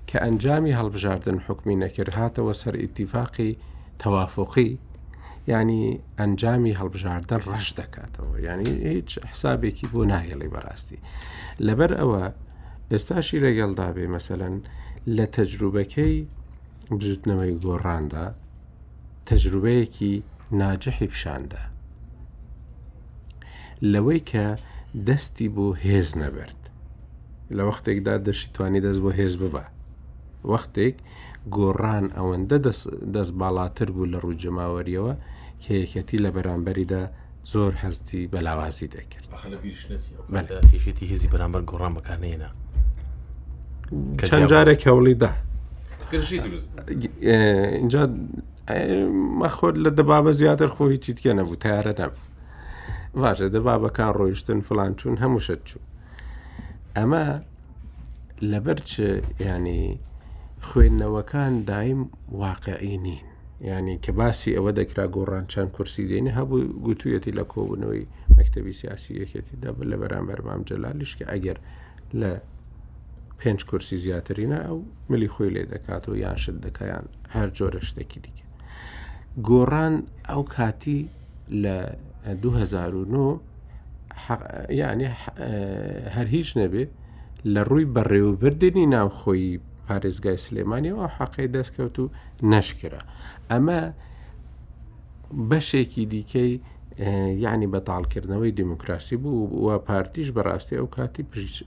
کە 0.08 0.16
ئەنجامی 0.24 0.72
هەڵبژاردن 0.80 1.36
حکمی 1.46 1.76
نەکرد 1.82 2.12
هاتەوە 2.20 2.52
سەر 2.62 2.74
ئیتیفاقی 2.82 3.52
تەوافقی 4.02 4.70
ینی 5.52 5.82
ئەنجامی 6.20 6.72
هەڵبژاردن 6.80 7.40
ڕەش 7.50 7.68
دەکاتەوە 7.80 8.34
ینی 8.48 8.70
هیچ 8.94 9.10
حسابێکی 9.30 9.86
بۆ 9.92 10.00
ناهێڵی 10.12 10.52
بەڕاستی 10.54 11.00
لەبەر 11.66 11.90
ئەوە 12.00 12.24
ئێستاشی 12.92 13.38
لەگەڵدابێ 13.44 14.06
مەسەەن 14.14 14.54
لە 15.16 15.26
تەجروبەکەی 15.36 16.16
بزوتنەوەی 16.94 17.54
گۆڕاندا 17.66 18.24
تەجروبەیەکی 19.28 20.12
ناجەحی 20.60 21.06
پیشاندا 21.12 21.62
لەوەی 23.92 24.20
کە 24.30 24.46
دەستی 25.08 25.48
بۆ 25.54 25.66
هێز 25.86 26.08
نەبرد 26.22 26.60
لە 27.56 27.62
وەختێکدا 27.68 28.14
دەشیتوانی 28.26 28.80
دەست 28.86 29.00
بۆ 29.04 29.10
هێز 29.18 29.34
ببە 29.42 29.64
وەختێک 30.52 30.94
گۆڕان 31.56 32.06
ئەوەندە 32.16 32.58
دەست 33.14 33.32
باڵاتر 33.40 33.88
بوو 33.94 34.10
لە 34.12 34.18
ڕوو 34.22 34.38
جەماوەریەوە 34.42 35.12
کە 35.62 35.72
یەکەتی 35.82 36.18
لە 36.24 36.30
بەرامبەریدا 36.36 37.02
زۆر 37.52 37.72
هەستی 37.82 38.20
بەلاوازی 38.32 38.88
دەکرد 38.94 39.28
پێشێتی 40.72 41.06
هێزی 41.12 41.28
بەرامبەر 41.32 41.62
گۆڕان 41.70 41.92
بەکارێنە 41.96 42.50
چەند 44.30 44.44
جارێک 44.52 44.82
هەوڵیدا 44.88 45.32
اینجا 46.10 48.02
مەخۆر 49.40 49.74
لە 49.84 49.90
دەبابە 49.98 50.32
زیاتر 50.40 50.66
خۆی 50.74 50.98
چیتکە 51.04 51.30
نەبوو 51.40 51.56
تارە 51.64 51.92
نەبوو 52.00 52.24
باشە 53.22 53.46
دەبابەکان 53.54 54.10
ڕۆیشتن 54.18 54.60
فلان 54.68 54.92
چوون 54.98 55.16
هەمووشت 55.22 55.60
چوو 55.68 55.82
ئەمە 56.96 57.24
لەبەر 58.50 58.78
چ 58.90 58.92
ینی 59.46 59.86
خوێندنەوەکان 60.68 61.52
دایم 61.70 62.00
واقعی 62.42 62.96
نین 63.04 63.24
ینی 63.68 63.96
کە 64.04 64.10
باسی 64.18 64.50
ئەوە 64.56 64.72
دەکرا 64.80 65.04
گۆڕان 65.16 65.44
چەند 65.52 65.70
کورسی 65.76 66.04
دێنێ 66.10 66.32
هەبوو 66.38 66.58
گوتوویەتی 66.86 67.32
لە 67.38 67.44
کۆبوونەوەی 67.52 68.04
مەکتتەبی 68.36 68.72
سیاسی 68.80 69.12
یەکێتی 69.22 69.56
دەبل 69.62 69.86
لە 69.92 69.96
بەرامبەر 70.00 70.38
مام 70.46 70.62
جەلالیش 70.68 71.12
کە 71.18 71.24
ئەگەر 71.32 71.58
لە 72.20 72.32
پێنج 73.42 73.60
کورسی 73.70 73.96
زیاترینە 74.04 74.58
ئەو 74.66 74.76
ملی 75.10 75.28
خۆی 75.34 75.50
لێ 75.54 75.64
دەکات 75.72 76.04
و 76.08 76.16
یان 76.24 76.36
شت 76.42 76.56
دەکەیان 76.66 77.04
هەر 77.34 77.48
جۆرە 77.56 77.80
شتێکی 77.88 78.20
دیکە 78.24 78.44
گۆڕان 79.48 79.94
ئەو 80.30 80.42
کاتی 80.54 81.00
لە 81.62 81.76
2009 82.42 83.40
یعنی 84.80 85.06
هەر 86.14 86.26
هیچ 86.36 86.48
نەبێ 86.60 86.84
لە 87.54 87.60
ڕووی 87.68 87.86
بەڕێوەبردننی 87.96 88.86
ناوخۆی 88.94 89.60
پارێزگای 89.88 90.38
سلێمانیەوە 90.46 91.06
حەقی 91.16 91.48
دەستکەوت 91.56 91.96
و 92.02 92.04
نەشکرا 92.52 93.02
ئەمە 93.50 93.80
بەشێکی 95.50 96.04
دیکەی 96.14 96.52
یعنی 97.40 97.68
بەتاالکردنەوەی 97.72 98.52
دموکراسی 98.56 99.16
بوو 99.16 99.68
و 99.70 99.78
پارتیش 99.78 100.28
بەڕاستی 100.32 100.72
ئەو 100.78 100.86
کاتی 100.86 101.22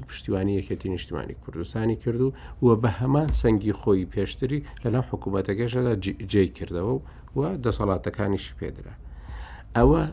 پشتیوانی 0.07 0.61
یەکەتی 0.63 0.85
نیشتیمانی 0.85 1.33
کوردستانی 1.45 1.95
کرد 1.95 2.21
و 2.21 2.31
وە 2.65 2.73
بە 2.83 2.89
هەمان 2.99 3.27
سەنگی 3.41 3.73
خۆی 3.81 4.05
پێشتری 4.15 4.59
لەلام 4.83 5.05
حکوومەتەکەشدا 5.11 5.93
جێ 6.31 6.43
کردەوە 6.57 6.93
و 7.37 7.41
دەسەڵاتەکانیشی 7.63 8.53
پێدرا 8.59 8.93
ئەوە 9.77 10.03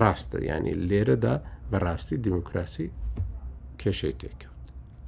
ڕاستە 0.00 0.38
ینی 0.42 0.72
لێرەدا 0.88 1.34
بەڕاستی 1.72 2.16
دموکراسی 2.26 2.90
کێشەی 3.80 4.14
تێکەوت 4.22 4.52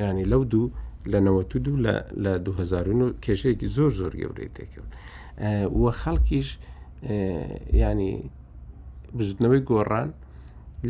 ینی 0.01 0.25
لەو 0.33 0.43
دوو 0.53 0.71
لە 1.13 1.19
92 1.21 1.59
دوو 1.59 1.77
لە 2.25 2.39
2009 2.39 3.15
کێشەیەکی 3.25 3.67
زۆر 3.77 3.91
زۆر 4.01 4.13
گەورەی 4.23 4.51
تێکەوت 4.59 4.91
وە 5.83 5.93
خەڵکیش 6.03 6.51
ینی 7.83 8.31
بزودنەوەی 9.19 9.61
گۆڕان 9.71 10.09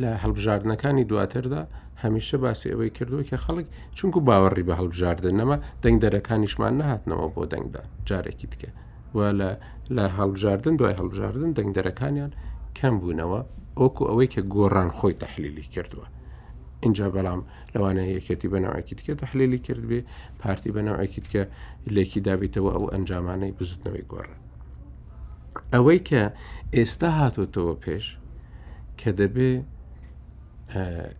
لە 0.00 0.10
هەڵبژاردنەکانی 0.22 1.04
دواتردا 1.10 1.62
هەمیشە 2.02 2.34
باسی 2.44 2.68
ئەوەی 2.72 2.90
کردووە 2.96 3.22
کە 3.30 3.36
خەڵک 3.44 3.66
چونکو 3.96 4.18
باوەڕی 4.28 4.64
بە 4.68 4.74
هەڵبژاردن 4.80 5.34
نەما 5.40 5.56
دەنگ 5.82 5.96
دەرەکانیشمان 6.04 6.72
نهاتنەوە 6.80 7.26
بۆ 7.34 7.42
دەنگدا 7.52 7.82
جارێکی 8.08 8.48
تکە 8.52 8.70
لە 9.96 10.04
هەڵبژاردن 10.18 10.74
دوای 10.78 10.96
هەڵبژاردن 11.00 11.50
دەنگ 11.58 11.70
دەرەکانیان 11.76 12.32
کەم 12.78 12.94
بوونەوە 13.00 13.40
ئۆکو 13.80 14.02
ئەوەی 14.10 14.28
کە 14.34 14.40
گۆڕان 14.54 14.90
خۆی 14.98 15.14
تحلیلی 15.24 15.62
کردووە. 15.74 16.06
اینجا 16.84 17.06
بەڵام 17.16 17.40
لەوانە 17.74 18.02
یەکەتی 18.16 18.48
بەناوەکی 18.52 18.94
تکە 18.98 19.12
تحلیلی 19.22 19.58
کردبێ 19.66 20.00
پارتی 20.42 20.70
بەناوەکی 20.76 21.20
تکە 21.24 21.42
لێکی 21.94 22.20
دابیتەوە 22.26 22.70
ئەو 22.76 22.84
ئەنجامانەی 22.92 23.52
بزودنەوەی 23.58 24.04
گۆڕە. 24.10 24.36
ئەوەی 25.72 26.00
کە 26.08 26.22
ئێستا 26.74 27.08
هاتوتەوە 27.18 27.74
پێش 27.84 28.04
کە 29.00 29.10
دەبێ 29.20 29.50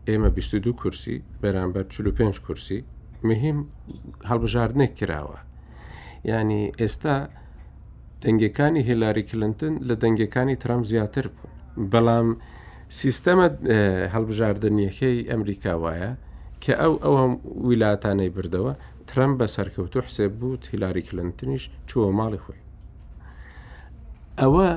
ئێمە 0.09 0.31
22 0.37 0.73
کورسی 0.81 1.17
بەرامبەر 1.43 1.85
45 1.95 2.43
کورسی 2.47 2.79
مهم 3.29 3.59
هەڵبژاردنێک 4.29 4.91
کراوە 5.01 5.39
ینی 6.31 6.63
ئێستا 6.81 7.17
دەنگەکانی 8.23 8.83
هێلاری 8.89 9.23
کلنتن 9.31 9.75
لە 9.89 9.95
دەنگەکانی 10.03 10.57
ترام 10.63 10.83
زیاتر 10.91 11.27
بوون 11.75 11.89
بەڵام 11.93 12.29
سیستەمە 13.01 13.49
هەڵبژاردنیەکەی 14.15 15.17
ئەمریکا 15.31 15.75
وایە 15.83 16.11
کە 16.63 16.73
ئەو 16.81 16.95
ئەو 17.05 17.15
هەم 17.23 17.33
ویلاتانەی 17.69 18.31
بردەوە 18.37 18.73
ترەم 19.11 19.33
بە 19.39 19.47
سەرکەوتو 19.57 19.99
حسێ 20.07 20.27
بوو 20.39 20.57
هیلاری 20.73 21.03
کلنتنیش 21.09 21.63
چووە 21.89 22.11
ماڵی 22.19 22.41
خۆی 22.45 22.61
ئەوە 24.41 24.69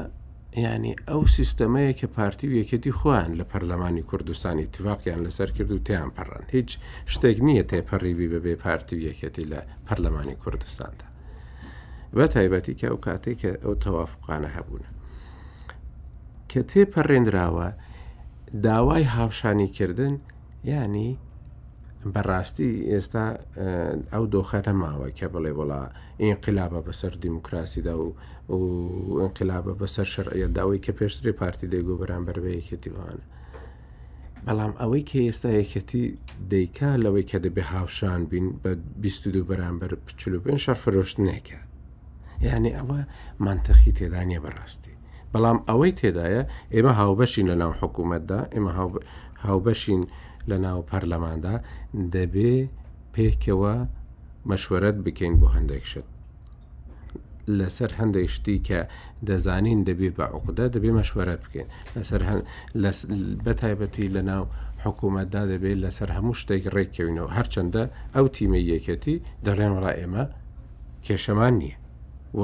ینی 0.58 0.96
ئەو 1.10 1.26
سیستەمەیە 1.38 1.94
کە 2.00 2.08
پارتی 2.18 2.48
و 2.48 2.54
یەکەتی 2.64 2.92
خۆیان 3.00 3.32
لە 3.40 3.44
پەرلەمانی 3.52 4.02
کوردستانی 4.10 4.66
تیواقییان 4.74 5.22
لەسەر 5.28 5.50
کرد 5.56 5.72
و 5.72 5.80
تیان 5.88 6.12
پەڕن 6.18 6.44
هیچ 6.50 6.78
شتێک 7.06 7.38
نییە 7.48 7.64
تێپەڕیبی 7.70 8.28
بەبێ 8.34 8.56
پارتی 8.64 8.96
و 8.96 9.02
یەکەتی 9.10 9.46
لە 9.52 9.62
پەرلەمانی 9.88 10.36
کوردستاندا 10.44 11.06
بە 12.18 12.26
تایبەتی 12.34 12.74
کە 12.80 12.84
ئەو 12.90 12.98
کاتێک 13.06 13.38
کە 13.42 13.52
ئەو 13.64 13.74
تەوافقانە 13.84 14.50
هەبوونە 14.58 14.90
کە 16.52 16.60
تێپەڕێنراوە 16.72 17.68
داوای 18.66 19.04
هاوشانیکردن 19.14 20.16
ینی 20.70 21.12
بەڕاستی 22.14 22.72
ئێستا 22.92 23.26
ئەو 24.14 24.24
دۆخەرە 24.36 24.74
ماوە 24.84 25.08
کە 25.18 25.26
بڵێ 25.34 25.52
وڵا 25.60 25.82
ئینقلابە 26.24 26.80
بەسەر 26.88 27.14
دیموکراسیدا 27.26 27.94
و 27.98 28.18
ئەنقلابە 29.22 29.74
بەسەر 29.82 30.06
شەرعە 30.14 30.48
داوای 30.58 30.82
کە 30.86 30.92
پێشتری 31.00 31.34
پارتی 31.40 31.68
دەیگۆ 31.74 31.94
بەرامبەر 32.02 32.36
بە 32.44 32.50
یەکەتیوانە 32.60 33.24
بەڵام 34.46 34.74
ئەوەی 34.80 35.04
کە 35.10 35.18
ئێستا 35.28 35.50
یەکەتی 35.62 36.04
دەیکا 36.54 36.92
لەوەی 37.04 37.26
کە 37.32 37.38
دەبێ 37.46 37.64
هاوشان 37.74 38.22
بین 38.32 38.48
بە 38.64 38.70
22 38.98 39.44
بەرامبەر 39.50 39.92
پچلو 40.06 40.40
پێ 40.44 40.52
شەرفرۆشت 40.66 41.18
نەکە 41.30 41.58
یعنی 42.48 42.70
ئەوە 42.78 43.00
مانتەخی 43.46 43.92
تێدانە 43.98 44.40
بەڕاستی 44.46 44.94
بەڵام 45.34 45.58
ئەوەی 45.70 45.92
تێدایە 46.00 46.44
ئێمە 46.74 46.94
هاوبەشین 47.00 47.46
لە 47.52 47.56
ناو 47.62 47.72
حکوومەتدا 47.82 48.40
ئێمە 48.54 48.72
هاوبەشین 49.46 50.04
لە 50.52 50.58
ناو 50.66 50.78
پەرلەماندا 50.92 51.56
دەبێ 52.16 52.54
پێکەوە 53.16 53.74
مەشورەت 54.50 54.98
بکەین 55.06 55.34
بۆ 55.42 55.48
هەندێک 55.56 55.84
شت 55.92 56.08
لەسەر 57.60 57.92
هەندێک 58.00 58.28
شتی 58.36 58.58
کە 58.68 58.80
دەزانین 59.28 59.80
دەبێ 59.90 60.10
بە 60.18 60.26
عقدا 60.36 60.66
دەبێ 60.76 60.92
مەشورەت 61.00 61.40
بکەین 61.46 61.68
لەسەر 62.84 63.00
بەتایبەتی 63.46 64.08
لە 64.16 64.22
ناو 64.32 64.44
حکوومەتدا 64.86 65.42
دەبێت 65.52 65.78
لەسەر 65.86 66.10
هەموو 66.18 66.36
شتێک 66.42 66.64
ڕێککەوینەوە 66.76 67.30
هەرچەندە 67.38 67.84
ئەو 68.16 68.26
تیمە 68.36 68.60
یەکەتی 68.74 69.16
دەڕێن 69.46 69.72
وڵا 69.78 69.92
ئێمە 70.00 70.24
کێشەمان 71.06 71.54
نییە 71.62 71.78
و 72.40 72.44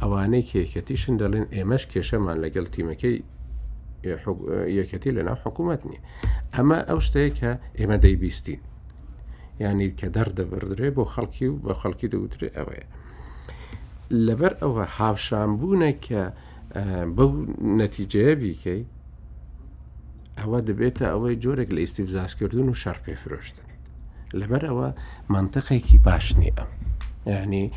ئەوانەی 0.00 0.44
کێکەتیشن 0.50 1.14
دەڵێن 1.22 1.44
ئێمەش 1.56 1.84
کێشەمان 1.92 2.36
لەگەڵ 2.44 2.66
تیمەکەی 2.74 3.16
یەکەتی 4.08 5.10
لەناو 5.16 5.38
حکوومەت 5.44 5.80
نیە 5.90 6.00
ئەمە 6.54 6.78
ئەو 6.88 6.98
شتەیە 7.06 7.30
کە 7.38 7.50
ئێمە 7.78 7.96
دەیبیستین 8.04 8.60
ینی 9.64 9.90
کە 9.98 10.06
دەردەبدرێ 10.16 10.88
بۆ 10.96 11.04
خەڵکی 11.14 11.46
و 11.50 11.56
بە 11.64 11.72
خەڵکی 11.80 12.06
دەوترێت 12.14 12.52
ئەوەیە 12.58 12.86
لەبەر 14.26 14.52
ئەوە 14.62 14.84
هاوشانبوونە 14.96 15.92
کە 16.06 16.22
بەو 17.16 17.30
نەتیجەیە 17.80 18.34
بیکەی 18.42 18.82
ئەوە 20.40 20.58
دەبێتە 20.68 21.04
ئەوەی 21.12 21.36
جۆرێک 21.44 21.68
لە 21.76 21.80
ئیسیفزاشکردن 21.84 22.66
و 22.70 22.74
شەر 22.82 22.98
پێ 23.04 23.14
فرۆشتن 23.22 23.68
لەبەر 24.40 24.62
ئەوە 24.68 24.88
منطقێکی 25.34 25.98
باش 26.06 26.26
نییە 26.40 26.64
یعنی 27.26 27.72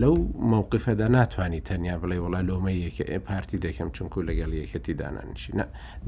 لەو 0.00 0.16
مووقفەدا 0.52 1.08
ناتوانانی 1.18 1.60
تەنیا 1.68 1.96
بڵێ 2.02 2.18
وڵا 2.24 2.40
لۆمە 2.48 2.72
پارتی 3.28 3.58
دەکەم 3.66 3.88
چونکو 3.96 4.22
لەگەڵ 4.28 4.50
یەکەتی 4.62 4.94
دانانشی 5.02 5.52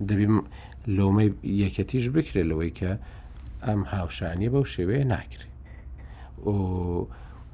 دەبیم 0.08 0.34
لۆمەی 0.96 1.30
یەکەتیش 1.62 2.04
بکرێت 2.16 2.46
لەوەی 2.50 2.70
کە 2.78 2.92
ئەم 3.66 3.80
هاوشانی 3.92 4.48
بەو 4.52 4.64
شێوەیە 4.74 5.04
ناکرێت 5.14 5.54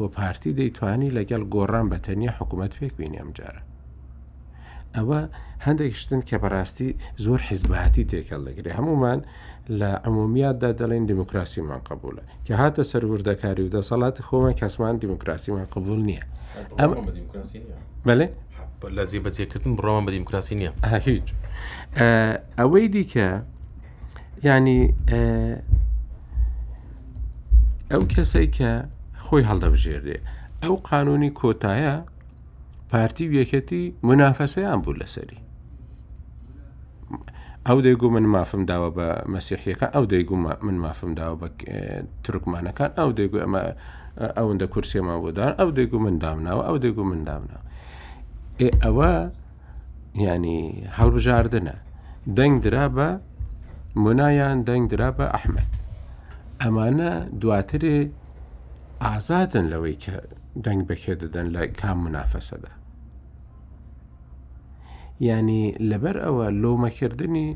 و 0.00 0.08
پارتی 0.18 0.52
دەیتوانی 0.58 1.10
لەگەڵ 1.18 1.42
گۆڕان 1.54 1.86
بە 1.92 1.98
تەنیا 2.06 2.32
حکوومەت 2.38 2.72
پێک 2.78 2.92
بینی 3.00 3.18
ئەم 3.20 3.30
جارە 3.38 3.62
ئەوە 4.96 5.20
هەندێک 5.66 5.94
شتن 6.00 6.20
کە 6.28 6.36
بەڕاستی 6.42 6.90
زۆر 7.24 7.40
حیزباتی 7.48 8.04
تێکەڵ 8.10 8.40
دەگرێ 8.48 8.70
هەمومان 8.78 9.20
لە 9.70 9.88
ئەمومیاتدا 10.04 10.70
دەڵێن 10.78 11.06
دیموکراسیمان 11.10 11.80
قبولە 11.90 12.22
کە 12.46 12.52
هاتە 12.60 12.82
سەروردەکاری 12.92 13.62
و 13.66 13.70
دەسەڵات 13.76 14.16
خۆمان 14.28 14.54
کەسمان 14.60 14.96
دیموکراسیمان 15.00 15.64
قبول 15.72 16.00
نییە 16.08 16.24
ئەم 16.78 16.90
بەێ 18.06 18.28
لە 18.96 19.04
زیێ 19.10 19.20
بەجێکردن 19.24 19.72
بڕۆمان 19.78 20.04
بە 20.06 20.10
دیموکراسی 20.16 20.54
نییە 20.60 20.72
هیچ 21.06 21.26
ئەوەی 22.58 22.86
دیکە 22.94 23.28
ینی 24.46 24.80
ئەو 27.90 28.02
کەسەی 28.14 28.48
کە 28.56 28.70
خۆی 29.24 29.44
هەڵدەبژێردێ 29.50 30.18
ئەو 30.62 30.74
قانونی 30.90 31.30
کۆتایە 31.40 31.94
پارتی 32.90 33.26
ویەکەتی 33.32 33.84
منافەسەیان 34.08 34.78
بوو 34.84 34.96
لەسەری 35.00 35.38
ئەو 37.68 37.78
دەیگو 37.86 38.06
من 38.14 38.26
مافم 38.34 38.62
داوە 38.70 38.90
بە 38.96 39.08
مەسیحیەکە 39.32 39.84
ئەو 39.94 40.04
دەیگو 40.12 40.36
من 40.64 40.76
مافم 40.86 41.10
داوە 41.18 41.36
بە 41.42 41.48
ترکمانەکان 42.24 42.90
ئەو 43.00 43.10
دەیگو 43.18 43.38
ئەمە 43.44 43.62
ئەوەندە 44.38 44.66
کورسێمە 44.74 45.14
بۆدار 45.24 45.50
ئەو 45.60 45.70
دەیگو 45.76 45.98
من 46.04 46.14
دامناوە 46.22 46.62
ئەو 46.68 46.76
دەیگو 46.84 47.04
من 47.10 47.20
دامناوە 47.28 47.64
ئێ 48.60 48.68
ئەوە 48.84 49.12
ینی 50.28 50.60
هەڵبژاردنە 50.98 51.76
دەنگ 52.38 52.54
درا 52.64 52.86
بە 52.96 53.08
منایان 54.04 54.58
دەنگ 54.68 54.84
درا 54.92 55.10
بە 55.18 55.26
ئەحمد 55.34 55.68
ئەمانە 56.62 57.12
دواترێ 57.40 57.96
ئازادن 59.04 59.66
لەوەی 59.72 59.96
کە 60.02 60.14
دەنگ 60.64 60.80
بەخێ 60.88 61.14
دەدەن 61.22 61.46
لە 61.54 61.60
کام 61.80 61.98
منافەسەدا 62.06 62.72
ینی 65.20 65.72
لەبەر 65.90 66.16
ئەوە 66.24 66.46
لۆمەکردنی 66.62 67.48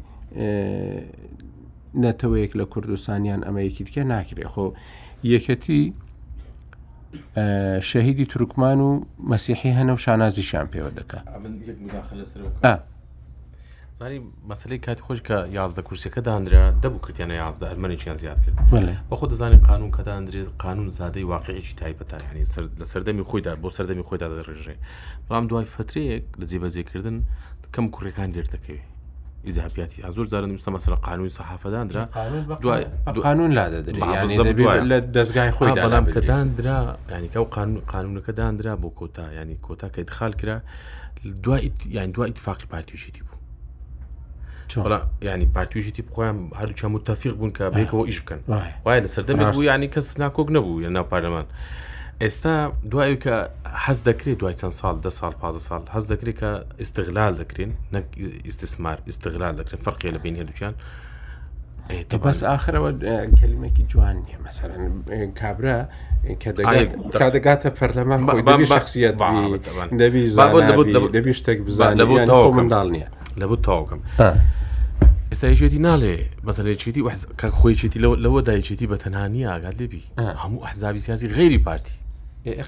نەتەوەیەک 2.03 2.53
لە 2.61 2.65
کوردستانیان 2.73 3.41
ئەمەیەکی 3.47 3.85
دیکە 3.87 4.03
ناکرێ 4.13 4.47
خۆ 4.53 4.67
یەکەتی 5.33 5.83
شەهیدی 7.91 8.27
تورکمان 8.33 8.79
و 8.81 8.91
مەسیحی 9.31 9.73
هەنە 9.79 9.93
و 9.95 10.03
شانازی 10.05 10.43
شان 10.51 10.67
پێوە 10.73 10.91
دەکات 10.99 11.25
زانی 14.01 14.21
مەسلەی 14.51 14.79
کاتی 14.87 15.03
خۆش 15.07 15.21
کە 15.29 15.37
یازدە 15.59 15.83
کورسەکە 15.89 16.19
دانرا 16.29 16.63
دەبوو 16.83 17.01
کردیانە 17.05 17.35
یازدا 17.43 17.67
ئەرمەنێکیان 17.71 18.15
زیاد 18.23 18.39
کرد 18.45 18.57
بەخۆ 19.11 19.25
دەزانانی 19.33 19.59
قانون 19.69 19.91
کە 19.97 20.01
دانرێت 20.09 20.49
قانون 20.65 20.89
زیادەی 20.99 21.25
واقعیکی 21.35 21.75
تایبەتانی 21.83 22.45
لە 22.81 22.85
سەردەمی 22.93 23.25
خۆیدا 23.31 23.53
بۆ 23.63 23.69
سەردەمی 23.77 24.03
خۆیدا 24.09 24.27
دەڕێژێ 24.43 24.77
بەڵام 25.29 25.45
دوای 25.51 25.65
فترەیەک 25.75 26.23
لە 26.41 26.45
جێبەجێکردن 26.51 27.17
کەم 27.75 27.87
کوڕەکان 27.95 28.31
دێر 28.35 28.47
دەکەوێت 28.47 28.83
ئیزهابیاتی 29.49 30.03
زۆر 30.17 30.27
زارن 30.33 30.51
مستە 30.59 30.71
مەسەر 30.75 30.93
قانونی 31.09 31.31
سەحافەدانرا 31.39 32.05
دوای 32.63 32.85
قانون 33.27 33.51
لا 33.59 33.67
لە 34.91 34.99
دەستگای 35.17 35.51
خۆی 35.57 35.71
بەڵام 35.85 36.05
کە 36.15 36.21
دانرا 36.31 36.79
ینی 37.17 37.29
کە 37.35 37.39
قانونەکە 37.93 38.33
دانرا 38.41 38.73
بۆ 38.83 38.89
کۆتا 38.99 39.25
ینی 39.39 39.57
کۆتا 39.67 39.87
کە 39.95 39.99
دخال 40.11 40.33
کرا 40.41 40.57
دوای 41.45 41.71
یان 41.97 42.11
دوای 42.15 42.31
اتفاقی 42.31 42.67
پارتیشتی 42.75 43.23
بوو 43.27 43.38
ینی 45.23 45.47
پارتویژیتی 45.47 46.03
بخۆیان 46.13 46.53
هەردووچە 46.61 46.85
متتەفیق 46.85 47.35
بوون 47.35 47.53
کە 47.57 47.65
بێکەوە 47.77 48.05
ئیش 48.09 48.21
بکەن 48.23 48.41
وایە 48.85 49.01
لە 49.05 49.09
سەردەمێک 49.17 49.49
بوو 49.55 49.65
ینی 49.65 49.89
کەس 49.95 50.19
ناکۆک 50.25 50.49
نەبوو 50.57 50.83
لە 50.85 50.89
ناو 50.97 51.05
پارلەمان 51.15 51.47
ئێستا 52.23 52.55
دوای 52.91 53.17
کە 53.25 53.35
حەز 53.85 53.99
دەکرێت 54.09 54.37
دوای 54.41 54.55
چەند 54.61 54.73
سال 54.81 54.97
ده 55.01 55.09
سال 55.11 55.33
پ 55.41 55.51
سال 55.59 55.83
هەز 55.95 56.05
دەکرێت 56.13 56.37
کە 56.41 56.49
استغلال 56.85 57.33
دەکرێن 57.43 57.71
نەک 57.95 58.07
استثمار 58.51 58.99
استغلال 59.09 59.55
دەکرێن 59.61 59.83
فەرقی 59.87 60.11
لە 60.15 60.19
بین 60.25 60.37
هێدوچیان 60.37 60.75
بەس 62.25 62.43
آخرەوە 62.57 62.91
کلمێکی 63.41 63.83
جوان 63.93 64.17
نیە 64.27 64.39
مەسەر 64.47 64.69
کابرا 65.41 65.77
کە 66.41 66.51
دەگاتە 67.35 67.69
پەرلەمان 67.79 68.21
شخصیت 68.65 69.15
دەبی 69.99 71.13
دەبی 71.15 71.33
شتێک 71.41 71.59
بزان 71.67 71.93
لە 72.01 72.05
منداڵ 72.05 72.89
نییە 72.97 73.09
لەبوو 73.43 73.63
تاواکەم 73.67 74.01
ئێستاەیەکێتی 75.31 75.81
ناڵێ 75.87 76.15
بەسەرێکێتی 76.45 77.03
کە 77.41 77.47
لو 77.65 77.93
لەوە 77.95 78.19
لەوە 78.25 78.41
دایچێتی 78.49 78.87
بە 78.93 78.97
تەنانی 79.05 79.47
ئاگات 79.53 79.77
لێبی 79.81 80.03
هەموو 80.43 80.59
اه. 80.61 80.65
ئەحزابی 80.65 81.01
سیاسی 81.07 81.29
غێری 81.37 81.59
پارتی 81.67 81.95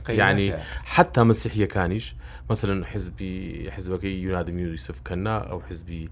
يعني 0.09 0.47
حتى 0.85 1.21
مسيحية 1.23 1.66
كانش 1.66 2.14
مثلا 2.51 2.87
حزبي 2.87 3.33
حزبك 3.71 4.05
ينادي 4.05 4.53
يوسف 4.53 4.97
كنا 5.07 5.37
أو 5.51 5.59
حزبي 5.71 6.11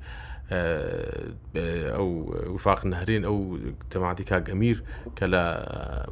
اه، 0.50 1.30
اه، 1.56 1.90
او 2.00 2.06
وفاق 2.54 2.80
النهرين 2.84 3.24
او 3.24 3.58
جماعتي 3.94 4.24
كاك 4.24 4.50
امير 4.50 4.82
كلا 5.18 6.04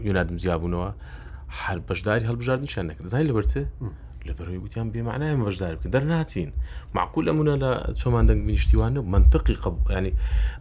ينادم 0.00 0.36
زيابونوا 0.38 0.90
حرب 1.48 1.86
بشداري 1.86 2.26
هل 2.26 2.36
بجار 2.36 2.58
نشانك 2.60 2.96
زين 3.02 3.20
لبرته 3.20 3.64
لە 4.28 4.34
بەرەوەی 4.38 4.60
گوتیان 4.64 4.88
بێمانایە 4.92 5.40
بەشدار 5.48 5.74
بکە 5.78 5.88
دەرناچین 5.94 6.50
معقول 6.96 7.24
لەمونە 7.28 7.54
لە 7.62 7.70
چۆمان 8.00 8.24
دەنگ 8.28 8.40
بنیشتیوانە 8.46 9.00
منطقی 9.14 9.54
قب 9.62 9.74
ینی 9.90 10.12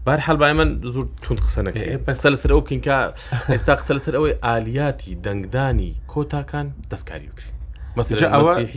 بار 0.05 0.20
حالبای 0.28 0.53
من 0.59 0.70
زۆر 0.93 1.05
تون 1.26 1.38
قسەنەکە 1.45 1.82
بەسە 2.05 2.28
لەسەر 2.34 2.51
ئەو 2.55 2.61
کینکە 2.70 2.97
ئێستا 3.53 3.74
قسە 3.80 3.91
لەسەر 3.97 4.13
ئەوەی 4.18 4.34
ئالیاتی 4.45 5.11
دەنگدانی 5.26 5.91
کۆتاکان 6.13 6.68
دەستکاری 6.91 7.28
بکرێت 7.32 7.53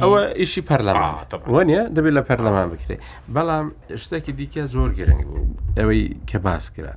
ئەوە 0.04 0.20
ئیشی 0.40 0.62
پەرلەمانوانە 0.68 1.80
دەبێت 1.96 2.14
لە 2.18 2.22
پەرلەمان 2.28 2.66
بکرێت 2.72 3.00
بەڵام 3.34 3.66
شتێکی 4.04 4.32
دیکە 4.38 4.62
زۆر 4.74 4.90
گرنگ 4.98 5.22
بوو 5.30 5.46
ئەوەی 5.80 6.02
کە 6.30 6.38
باس 6.46 6.66
کرا 6.74 6.94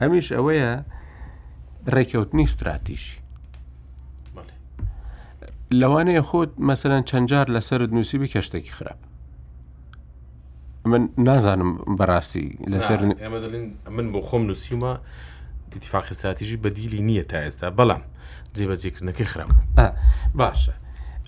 ئەمیش 0.00 0.26
ئەوەیە 0.36 0.70
ڕێککەوتنی 1.94 2.44
استراتیشی 2.48 3.17
لەوانەیە 5.76 6.22
خۆت 6.28 6.50
مەسەرەن 6.68 7.02
چەندجار 7.10 7.46
لەسەر 7.54 7.80
نووسی 7.96 8.18
بکەشتێکی 8.22 8.74
خراپ 8.78 9.00
من 10.90 11.02
نازانم 11.18 11.70
بەڕاستی 11.98 12.48
لەسەر 12.72 12.98
من 13.96 14.06
بۆ 14.12 14.20
خۆم 14.28 14.42
نووسیمە 14.50 14.92
ئتیفاق 15.76 16.04
استراتیژی 16.10 16.56
بەدیلی 16.64 17.00
نییە 17.08 17.24
تا 17.30 17.38
ئێستا 17.44 17.68
بەڵام 17.78 18.02
جێبەجێکردنەکەی 18.56 19.30
خراپ 19.32 19.50
باشە 20.40 20.74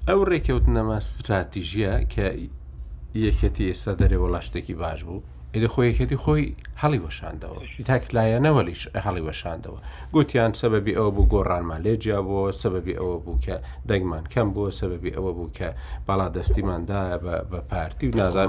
ئەو 0.08 0.20
ڕێکەوتنەمە 0.30 0.96
استراتیژیە 1.02 1.92
کە 2.12 2.26
یەکەتی 3.24 3.64
ئێستا 3.70 3.92
دەرێ 4.00 4.16
وڵاشتێکی 4.24 4.74
باش 4.80 5.00
بوو 5.06 5.20
ئیدە 5.54 5.68
خۆیەکەتی 5.74 6.16
خۆی 6.24 6.46
هەڵی 6.82 7.00
وەشاندەوە 7.06 7.60
تاکلایەنەوەلیش 7.90 8.82
هەڵی 9.06 9.22
وەشاندەوە 9.28 9.78
گوتیان 10.14 10.52
سەبەبی 10.62 10.92
ئەوە 10.98 11.10
بوو 11.14 11.26
گۆڕانمان 11.34 11.80
لێجیا 11.86 12.18
بووە 12.26 12.52
سەبەبی 12.62 12.94
ئەوە 13.00 13.16
بوو 13.24 13.38
کە 13.44 13.56
دەنگمان 13.88 14.24
کەم 14.32 14.48
بووە 14.54 14.70
سەبەبی 14.80 15.10
ئەوە 15.16 15.32
بوو 15.38 15.50
کە 15.58 15.68
بەڵا 16.06 16.26
دەستیماندایە 16.36 17.16
بە 17.50 17.60
پارتی 17.70 18.06
و 18.08 18.16
نازان 18.20 18.48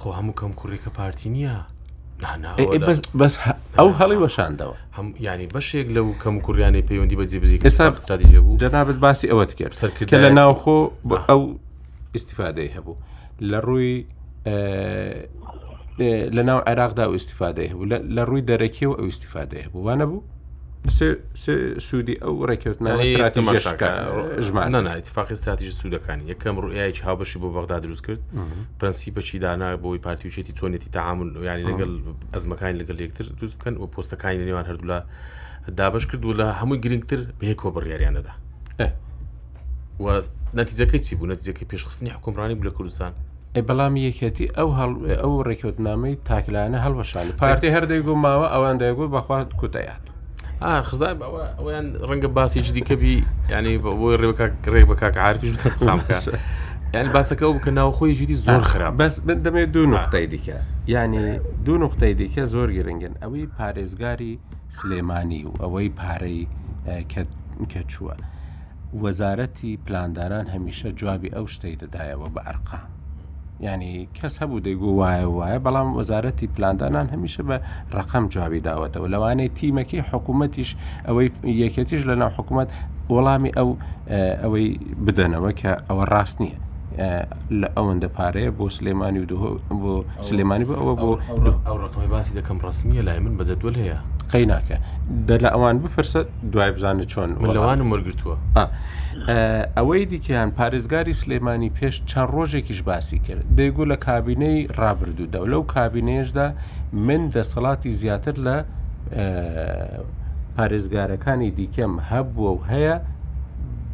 خۆ 0.00 0.08
هەموو 0.18 0.32
کەم 0.40 0.52
کوڕێکە 0.58 0.90
پارتی 0.98 1.28
نییە. 1.36 1.58
بەس 3.20 3.34
ئەو 3.78 3.90
هەڵی 4.00 4.16
وەشاندەوە 4.24 4.74
هەم 4.96 5.06
ینی 5.26 5.46
بەشێک 5.54 5.88
لەو 5.96 6.06
کەم 6.22 6.36
کوڕیانی 6.46 6.82
پەیوەندی 6.88 7.16
بەجێ 7.20 7.38
بزی 7.42 7.56
ئێستا 7.66 7.84
قستراتیژە 7.96 8.40
بوو 8.44 8.58
جەنابەت 8.62 8.98
باسی 9.04 9.26
ئەوەت 9.32 9.52
کرد 9.58 9.72
سەرکردکە 9.80 10.16
لە 10.24 10.30
ناوخۆ 10.38 10.78
ئەو 11.30 11.42
ئیسیفادەی 12.14 12.70
هەبوو 12.76 12.96
لە 13.50 13.58
ڕووی 13.66 13.98
لە 16.36 16.42
ناو 16.48 16.60
عێراقدا 16.66 17.02
ئەو 17.06 17.12
ئیسیفادەیە 17.18 17.72
بوو 17.72 17.84
لە 18.16 18.24
ڕووی 18.28 18.42
دەرەکی 18.48 18.86
و 18.86 18.96
ئەو 18.98 19.06
ئیسیفادەیە 19.10 19.66
بوو 19.72 19.84
وانە 19.88 20.04
بوو 20.10 20.22
سوودی 21.78 22.16
ئەو 22.22 22.34
ڕێککەوتنانژمانە 22.48 24.96
اتفاقی 25.00 25.32
استراتیژی 25.34 25.74
سوودەکانی 25.80 26.24
یەکەم 26.32 26.54
ڕویایکی 26.64 27.02
هاوبەشی 27.08 27.38
بۆ 27.42 27.48
بەغدا 27.54 27.78
دروست 27.84 28.02
کرد 28.06 28.20
پرەنسیپەچی 28.80 29.38
دانا 29.44 29.68
بۆی 29.76 29.98
پارتیوچێتی 30.06 30.54
چۆنێتی 30.58 30.88
تاعاون 30.92 31.28
ینی 31.46 31.64
لەگەڵ 31.70 31.90
ئەزمەکانی 32.34 32.76
لەگەڵ 32.80 32.98
یەکتر 33.00 33.24
دروست 33.38 33.54
بکەن 33.60 33.74
و 33.80 33.82
پۆستەکانی 33.94 34.38
لە 34.40 34.44
نێوان 34.48 34.66
هەردوولا 34.70 34.98
دابش 35.76 36.04
کرد 36.06 36.22
و 36.24 36.32
لە 36.40 36.46
هەمووی 36.60 36.78
گرنگتر 36.84 37.20
بەیەکۆ 37.40 37.68
بڕیاریان 37.76 38.14
دەدا 38.18 38.34
نەتیجەکەی 40.60 40.98
چی 41.06 41.12
بوو 41.18 41.26
نەتیجەکەی 41.32 41.66
پێشخستنی 41.72 42.10
حکومڕانی 42.16 42.56
بلە 42.60 42.70
کوردستان 42.78 43.12
بەڵام 43.68 43.94
یەکێتی 44.08 44.46
ئەو 44.56 44.68
ئەو 45.22 45.32
ڕێکوتنامەی 45.48 46.14
تاکلانە 46.28 46.78
هەڵوەشان 46.84 47.24
پارتی 47.42 47.70
هەردەیگو 47.74 48.14
ماوە 48.24 48.46
ئەوان 48.54 48.76
دەیگو 48.82 49.06
بەخوات 49.14 49.48
کوتەیات 49.60 50.02
خزای 50.88 51.14
ئەویان 51.58 51.86
ڕەنگە 52.08 52.28
باسی 52.36 52.60
جدیکەبی 52.68 53.14
ینی 53.52 53.76
بۆی 53.84 54.14
ڕێ 54.20 54.28
ڕێ 54.72 54.82
بە 54.88 54.94
کاک 55.00 55.16
عرفیش 55.26 55.52
بکە 55.52 55.78
یان 56.94 57.08
باسەکە 57.14 57.42
ئەو 57.46 57.52
بکە 57.58 57.70
ناوخۆی 57.78 58.14
ژیری 58.18 58.36
زۆر 58.46 58.62
خراپ 58.70 58.94
بەس 59.00 59.14
دەمێت 59.44 59.68
دوو 59.74 59.86
نقطەی 59.94 60.26
دیکە 60.32 60.58
ینی 60.94 61.26
دوو 61.64 61.78
نقطەی 61.84 62.12
دیکە 62.20 62.42
زۆر 62.54 62.68
گرنگن 62.76 63.14
ئەوەی 63.22 63.46
پارێزگاری 63.58 64.32
سلێمانی 64.76 65.42
و 65.48 65.52
ئەوەی 65.62 65.88
پارەی 66.00 66.42
کە 67.72 67.82
چووە 67.92 68.14
وەزارەتی 69.02 69.72
پلانداران 69.86 70.46
هەمیشە 70.54 70.88
جوابی 71.00 71.30
ئەو 71.36 71.46
شتەی 71.54 71.76
دەدایەوە 71.82 72.28
بە 72.34 72.40
ئەرقام 72.46 72.86
ینی 73.66 73.92
کەس 74.18 74.34
هەبوو 74.42 74.64
دەیگو 74.66 74.88
وایە 75.00 75.28
وایە 75.38 75.58
بەڵام 75.66 75.88
وەزارەتی 75.98 76.46
پلاندانان 76.54 77.06
هەمیشە 77.14 77.42
بە 77.48 77.56
ڕقم 77.96 78.24
جوابی 78.34 78.60
داوەتەوە 78.66 79.10
لەوانەیە 79.14 79.54
تیمەکەی 79.58 80.06
حکوومەتیش 80.10 80.70
ئەوەی 81.06 81.28
یەکەتیش 81.62 82.02
لەناو 82.10 82.30
حکوومەت 82.36 82.68
وەڵامی 83.14 83.50
ئەو 83.58 83.68
ئەوەی 84.42 84.68
بدەنەوە 85.04 85.50
کە 85.60 85.70
ئەوە 85.88 86.04
ڕاست 86.12 86.36
نییە 86.42 86.58
لە 87.60 87.68
ئەوەندە 87.76 88.08
پارەیە 88.16 88.50
بۆ 88.58 88.66
سلێمانی 88.76 89.18
و 89.24 89.26
بۆ 89.82 89.94
سلێمانی 90.28 90.64
بە 90.70 90.74
ئەوە 90.80 90.94
بۆ 91.02 91.10
ئەو 91.68 91.76
ڕقمی 91.84 92.08
باسی 92.14 92.32
دەکەم 92.38 92.56
ڕسمیە 92.66 93.02
لای 93.06 93.18
من 93.26 93.34
بەجدول 93.38 93.74
هەیە 93.82 93.98
قەی 94.32 94.46
ناکە 94.52 94.76
دە 95.28 95.36
لە 95.44 95.48
ئەوان 95.54 95.76
بفرسە 95.84 96.20
دوای 96.52 96.70
بزانە 96.76 97.04
چۆن 97.12 97.30
لەوانم 97.54 97.88
وەرگتووە 97.92 98.36
ئەوەی 99.78 100.04
دیکەیان 100.12 100.50
پارێزگاری 100.58 101.14
سلێمانی 101.22 101.70
پێش 101.78 101.94
چەند 102.10 102.28
ڕۆژێکیش 102.34 102.80
باسی 102.88 103.18
کرد 103.26 103.44
دەیگو 103.58 103.84
لە 103.92 103.96
کابینەی 104.08 104.58
ڕابردوودا 104.80 105.38
و 105.42 105.46
لەو 105.52 105.62
کابینێشدا 105.74 106.46
من 107.06 107.22
دەسەڵاتی 107.36 107.90
زیاتر 108.00 108.34
لە 108.46 108.56
پارێزگارەکانی 110.56 111.50
دیکەم 111.58 111.92
هەبووە 112.10 112.50
و 112.56 112.60
هەیە 112.72 112.94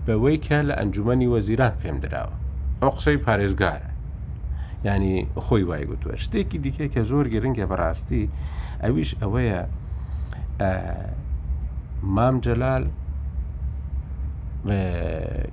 بەوەی 0.06 0.38
کە 0.46 0.58
لە 0.68 0.74
ئەنجومی 0.80 1.28
وەزیران 1.34 1.74
پێم 1.82 1.96
درراوە 2.04 2.36
ئەو 2.82 2.90
قسەی 2.90 3.16
پارێزگارە 3.26 3.90
ینی 4.86 5.16
خۆی 5.44 5.64
وای 5.68 5.84
گوتووە 5.90 6.16
شتێکی 6.22 6.58
دیکە 6.64 6.86
کە 6.94 7.02
زۆر 7.10 7.26
گرنگگە 7.34 7.66
بەڕاستی 7.70 8.22
ئەویش 8.82 9.10
ئەوەیە 9.22 9.60
مام 12.16 12.36
جەلال 12.46 12.84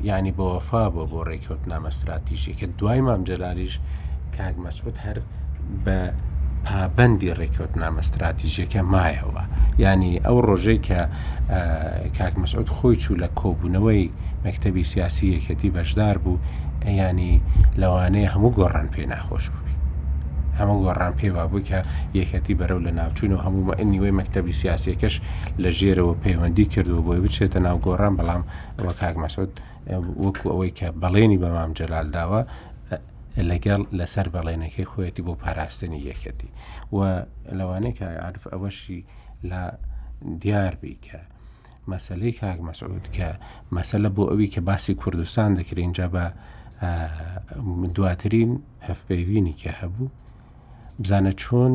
ینی 0.10 0.32
بۆوەفا 0.38 0.86
بۆ 0.94 1.04
بۆ 1.12 1.20
ڕێکوت 1.30 1.62
نامەستراتیژی 1.72 2.54
کە 2.60 2.66
دوای 2.80 3.02
مام 3.08 3.22
جەلالیش 3.30 3.74
کاک 4.38 4.56
مەسوت 4.64 4.96
هەر 5.06 5.18
بە 5.86 5.98
پابندی 6.66 7.32
ڕێکوت 7.40 7.74
نامە 7.82 8.00
استراتیژیەکە 8.06 8.82
مایەوە 8.94 9.44
ینی 9.84 10.14
ئەو 10.26 10.38
ڕۆژەی 10.48 10.80
کە 10.88 11.00
کاک 12.18 12.34
مەسعود 12.42 12.68
خۆی 12.76 12.96
چوو 13.04 13.18
لە 13.24 13.28
کۆبوونەوەی 13.42 14.04
مەکتتەبی 14.46 14.84
سیاسی 14.92 15.28
یەکەتی 15.38 15.70
بەشدار 15.78 16.16
بوو 16.24 16.38
ینی 16.92 17.42
لەوانەیە 17.78 18.30
هەموو 18.34 18.56
گۆڕان 18.58 18.88
پێ 18.94 19.04
ناخۆش 19.14 19.46
بووی 19.50 19.76
هەموو 20.60 20.84
گۆڕان 20.86 21.14
پێوا 21.20 21.44
بووی 21.50 21.66
کە 21.70 21.80
یەکەتی 22.20 22.56
بەرەو 22.60 22.80
لە 22.88 22.92
ناوچوون 23.00 23.32
و 23.34 23.42
هەموو 23.46 23.76
ئەنیوەی 23.80 24.14
مەکتتەبی 24.20 24.54
سیاسەکەش 24.62 25.16
لە 25.64 25.70
ژێرەوە 25.80 26.14
پەیوەندی 26.24 26.66
کردو 26.74 27.02
بۆی 27.08 27.22
بچێتە 27.26 27.60
ناو 27.68 27.78
گۆڕان 27.88 28.14
بەڵام 28.20 28.44
ئەوە 28.80 28.94
کاکمەسود 29.02 29.52
وەکو 30.26 30.46
ئەوەی 30.54 30.72
کە 30.80 30.88
بەڵێنی 31.02 31.38
بە 31.44 31.50
مام 31.56 31.72
جەلال 31.80 32.08
داوە 32.18 32.42
لەگەڵ 33.50 33.82
لەسەر 34.00 34.28
بەڵێنەکەی 34.36 34.86
خۆەتی 34.92 35.24
بۆ 35.28 35.34
پاراستنی 35.42 36.00
یەکەتی 36.10 36.50
و 36.96 36.98
لەوانەیە 37.58 37.94
کە 37.98 38.06
عرف 38.28 38.44
ئەوەشی 38.54 39.02
لە 39.50 39.60
دیار 40.42 40.74
بی 40.82 40.98
کە 41.06 41.20
مەسلەی 41.94 42.34
کاک 42.42 42.60
مەسعود 42.70 43.06
کە 43.16 43.28
مەسەلە 43.76 44.10
بۆ 44.16 44.24
ئەوی 44.32 44.50
کە 44.54 44.62
باسی 44.70 44.94
کوردستان 45.02 45.50
دەکرێنجا 45.60 46.08
بە 46.16 46.26
دواترین 47.96 48.50
هەفپەیوینی 48.82 49.56
کە 49.62 49.72
هەبوو 49.80 50.08
بزانە 51.04 51.34
چۆن 51.42 51.74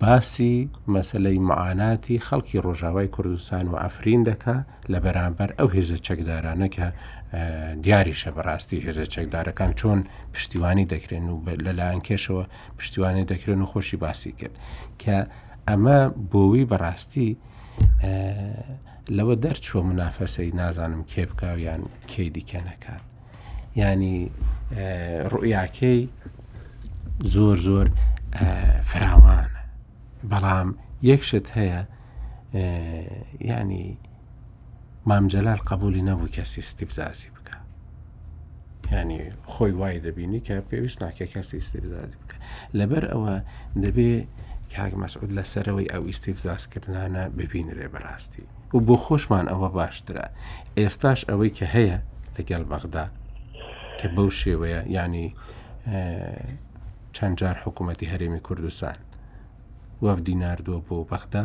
باسی 0.00 0.54
مەسلەی 0.88 1.38
معاناتی 1.40 2.20
خەڵکی 2.20 2.56
ڕۆژاوای 2.66 3.08
کوردستان 3.14 3.64
و 3.72 3.76
ئەفرین 3.82 4.22
دەکا 4.30 4.56
لە 4.92 4.98
بەرامبەر 5.04 5.48
ئەو 5.58 5.68
هێزە 5.76 5.98
چەکدارانەکە 6.06 6.86
دیاریشە 7.84 8.30
بەڕاستی 8.36 8.78
هێزە 8.86 9.04
چەکدارەکان 9.14 9.72
چۆن 9.80 9.98
پشتیوانی 10.34 10.86
دەکرێن 10.92 11.26
و 11.32 11.38
لەلایەن 11.64 12.00
کێشەوە 12.06 12.44
پشتیوانی 12.78 13.24
دەکرێن 13.32 13.60
و 13.64 13.70
خۆشی 13.72 13.96
باسی 14.04 14.32
کرد 14.40 14.56
کە 15.02 15.16
ئەمە 15.68 15.98
بۆوی 16.32 16.68
بەڕاستی 16.70 17.30
لەوە 19.16 19.34
دەرچوە 19.44 19.80
منافەسەی 19.88 20.54
نازانم 20.60 21.02
کێ 21.10 21.22
بکاو 21.30 21.58
یان 21.66 21.82
کێ 22.10 22.24
دیکە 22.36 22.60
نەکات. 22.68 23.02
ینی 23.76 24.30
ڕوئیاکەی 25.30 26.02
زۆر 27.34 27.56
زۆر 27.68 27.86
فراوانە 28.90 29.62
بەڵام 30.30 30.68
یەکشت 31.10 31.46
هەیە 31.58 31.80
ینی 33.50 33.98
مامجلال 35.08 35.56
قبولی 35.70 36.02
نەبوو 36.02 36.32
کەسی 36.36 36.60
ستیفزازی 36.70 37.28
بکە 37.36 37.56
ینی 38.92 39.20
خۆی 39.52 39.72
وای 39.80 40.00
دەبینی 40.06 40.40
کە 40.46 40.54
پێویست 40.70 40.98
ناکە 41.02 41.26
کەسی 41.34 41.60
ستیفزازی 41.68 42.16
بکە 42.22 42.36
لەبەر 42.78 43.04
ئەوە 43.12 43.34
دەبێ 43.84 44.12
کاک 44.74 44.92
مەسعود 45.02 45.30
لەسەرەوەی 45.38 45.90
ئەو 45.92 46.02
ئیسیفزاسکردانە 46.06 47.24
ببینرێ 47.38 47.86
بەڕاستی 47.94 48.42
و 48.74 48.78
بۆ 48.86 48.96
خۆشمان 49.04 49.46
ئەوە 49.52 49.68
باشترە 49.78 50.26
ئێستاش 50.78 51.20
ئەوەی 51.30 51.52
کە 51.58 51.66
هەیە 51.74 51.98
لەگەل 52.36 52.64
بەغدا 52.72 53.06
کە 54.00 54.08
بەو 54.16 54.30
شێوەیە 54.40 54.80
ینی 54.96 55.26
چەند 57.16 57.34
جار 57.40 57.56
حکوومەتتی 57.64 58.10
هەرێمی 58.12 58.40
کوردستان 58.46 58.98
وەفدی 60.04 60.34
نردووە 60.42 60.80
بۆ 60.86 60.96
بەخدا 61.10 61.44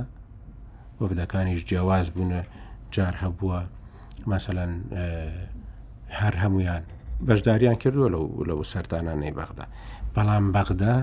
وەفدەکانیش 1.02 1.62
جیاواز 1.70 2.08
بوونە 2.16 2.42
جار 2.96 3.16
هەبووە 3.24 3.60
مەسەەن 4.32 4.72
هەر 6.20 6.36
هەمویان 6.44 6.84
بەشداریان 7.28 7.76
کردووە 7.84 8.08
لەو 8.14 8.26
لەو 8.50 8.60
سەردانانەی 8.72 9.36
بەغدا 9.40 9.66
بەڵام 10.16 10.46
بەغدا 10.56 10.96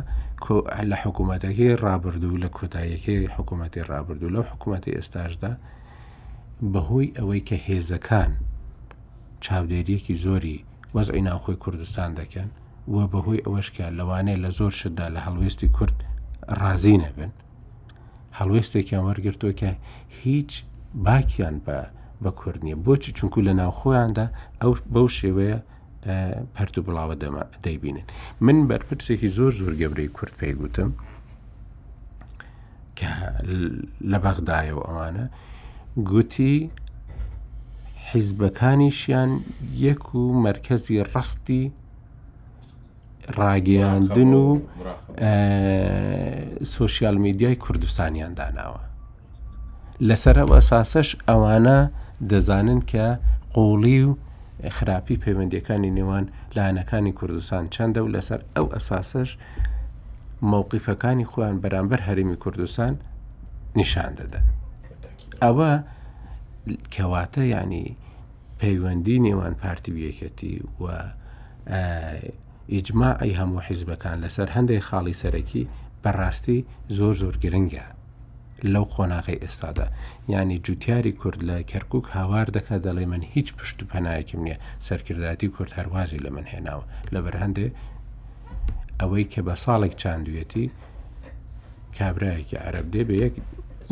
لە 0.90 0.96
حکوومەتەکەی 1.04 1.74
ڕابردوو 1.84 2.40
لە 2.44 2.48
کۆتاییەکەی 2.56 3.32
حکوومەتی 3.36 3.82
ڕابردوو 3.90 4.34
لەو 4.34 4.42
حکوومەتی 4.52 4.96
ئێستاشدا 4.96 5.52
بەهۆی 6.72 7.14
ئەوەی 7.18 7.40
کە 7.48 7.56
هێزەکان 7.68 8.30
چاودێریەکی 9.44 10.14
زۆری 10.24 10.58
وەزعی 10.94 11.20
ناوخۆی 11.22 11.56
کوردستان 11.64 12.12
دەکەن 12.20 12.48
وە 12.94 13.04
بەهۆی 13.12 13.40
ئەوەشکە 13.44 13.84
لەوانەیە 13.98 14.38
لە 14.44 14.50
زۆر 14.58 14.72
شتدا 14.80 15.06
لە 15.14 15.20
هەڵوێستی 15.26 15.68
کورد 15.76 15.96
ڕازی 16.60 16.96
نەبن 17.04 17.32
هەڵوێستێکیان 18.38 19.02
وەرگرتووە 19.08 19.52
کە 19.60 19.70
هیچ 20.22 20.50
باکیان 21.06 21.56
بە 21.66 21.78
بە 22.24 22.30
کورد 22.40 22.60
نییە 22.66 22.76
بۆچی 22.86 23.12
چونکو 23.18 23.38
لە 23.46 23.52
ناوخۆیاندا 23.60 24.26
ئەو 24.60 24.72
بەو 24.94 25.08
شێوەیە 25.20 25.58
پەرت 26.56 26.74
و 26.78 26.82
بڵاوە 26.86 27.14
دەیبینن 27.64 28.06
من 28.40 28.56
بەرپرسێکی 28.68 29.28
زۆر 29.36 29.52
زۆر 29.60 29.74
گەبرەی 29.80 30.08
کورد 30.16 30.34
پێی 30.40 30.52
گوتم 30.60 30.90
کە 32.98 33.10
لە 34.10 34.18
بەغدایەوە 34.24 34.82
ئەوانە 34.88 35.26
گوتی 36.10 36.56
حیزبەکانیشیان 38.14 39.30
یەک 39.88 40.14
و 40.14 40.20
مرکزی 40.42 41.04
ڕستی 41.04 41.64
ڕاگەیاندن 43.36 44.18
و 44.34 44.60
سوسیال 46.64 47.16
میدیای 47.24 47.56
کوردستانیان 47.64 48.32
داناوە 48.38 48.80
لەسەرەوە 50.08 50.54
ئەساسەش 50.58 51.08
ئەوانە 51.28 51.78
دەزانن 52.30 52.80
کە 52.90 53.06
قوڵی 53.54 54.00
و 54.06 54.10
خراپی 54.76 55.16
پەیوەندیەکانی 55.24 55.90
نێوان 55.98 56.24
لایەنەکانی 56.56 57.12
کوردستان 57.20 57.64
چەندە 57.74 57.98
و 58.04 58.08
لەسەر 58.14 58.40
ئەو 58.56 58.66
ئەساسەش 58.74 59.30
مەوقیفەکانی 60.50 61.26
خۆیان 61.30 61.56
بەرامبەر 61.62 62.00
هەرمی 62.08 62.36
کوردستان 62.42 62.92
نیشان 63.76 64.12
دەدەن 64.18 64.44
ئەوە 65.42 65.72
کەواتە 66.66 67.42
ینی 67.54 67.96
پەیوەندی 68.60 69.22
نێوان 69.26 69.54
پارتی 69.62 69.92
یەکەتی 70.10 70.56
و 70.82 70.84
ئیجمما 72.72 73.10
ئەی 73.20 73.34
هەموو 73.40 73.62
حیزبەکان 73.68 74.16
لەسەر 74.24 74.48
هەندێک 74.56 74.82
خاڵی 74.88 75.18
سەرەکی 75.22 75.68
بەڕاستی 76.02 76.58
زۆر 76.96 77.14
زۆر 77.22 77.36
گرنگە 77.44 77.86
لەو 78.72 78.84
قۆناغی 78.94 79.40
ئێستادا 79.44 79.86
ینی 80.32 80.58
جوتیاری 80.66 81.12
کورد 81.20 81.40
لە 81.48 81.56
کەرکک 81.70 82.06
هاوار 82.16 82.46
دەکە 82.56 82.74
دەڵێ 82.86 83.04
من 83.12 83.22
هیچ 83.32 83.48
پشت 83.58 83.78
پەنایەکم 83.90 84.40
نییە 84.46 84.58
سەرکردایەتی 84.88 85.48
کورد 85.54 85.72
هەروازی 85.78 86.22
لە 86.24 86.30
من 86.34 86.46
هێناوە 86.52 86.84
لەبەر 87.14 87.36
هەندێ 87.42 87.66
ئەوەی 89.00 89.24
کە 89.32 89.40
بە 89.46 89.54
ساڵێک 89.64 89.94
چاندویەتی 90.02 90.66
کابراایکی 91.98 92.56
عرب 92.66 92.86
دێ 92.92 93.02
بە 93.08 93.14
یەک 93.24 93.34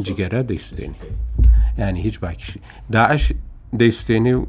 جگەرە 0.06 0.42
دەیسودێنی. 0.48 1.00
ینی 1.78 2.02
هیچ 2.02 2.20
باکیشی 2.20 2.60
داعش 2.92 3.32
دەیسوتێنێ 3.80 4.34
و 4.40 4.44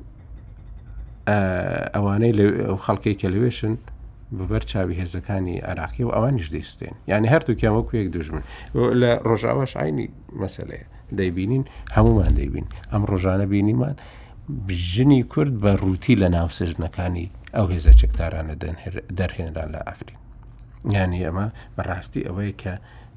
ئەوانەی 1.95 2.33
ئەو 2.67 2.77
خەڵکی 2.85 3.13
کە 3.21 3.27
لەوێشن 3.33 3.73
بەبەر 4.37 4.63
چاوی 4.71 4.95
هێزەکانی 5.01 5.57
عراقی 5.69 6.03
و 6.03 6.09
ئەوانیش 6.15 6.47
دەیستێن 6.55 6.95
یعنی 7.11 7.27
هەردووکیامەکو 7.33 7.93
یەک 8.01 8.09
دژمن 8.15 8.43
لە 9.01 9.11
ڕۆژاوەش 9.27 9.73
عینی 9.77 10.07
مەسلەیە 10.41 10.85
دەیبینین 11.19 11.63
هەمومان 11.95 12.33
دەیبین 12.39 12.65
ئەم 12.91 13.03
ڕۆژانە 13.11 13.45
بینیمان 13.53 13.95
ژنی 14.91 15.23
کورد 15.23 15.53
بە 15.63 15.71
ڕووتی 15.81 16.15
لە 16.21 16.27
ناوسژنەکانی 16.35 17.27
ئەو 17.55 17.65
هێزە 17.73 17.93
چکدارانە 17.99 18.55
دەرهێنران 19.19 19.69
لە 19.75 19.81
ئەفرین 19.87 20.19
یعنی 20.95 21.19
ئەمە 21.27 21.47
بەڕاستی 21.77 22.25
ئەوەیە 22.27 22.53
کە 22.61 22.73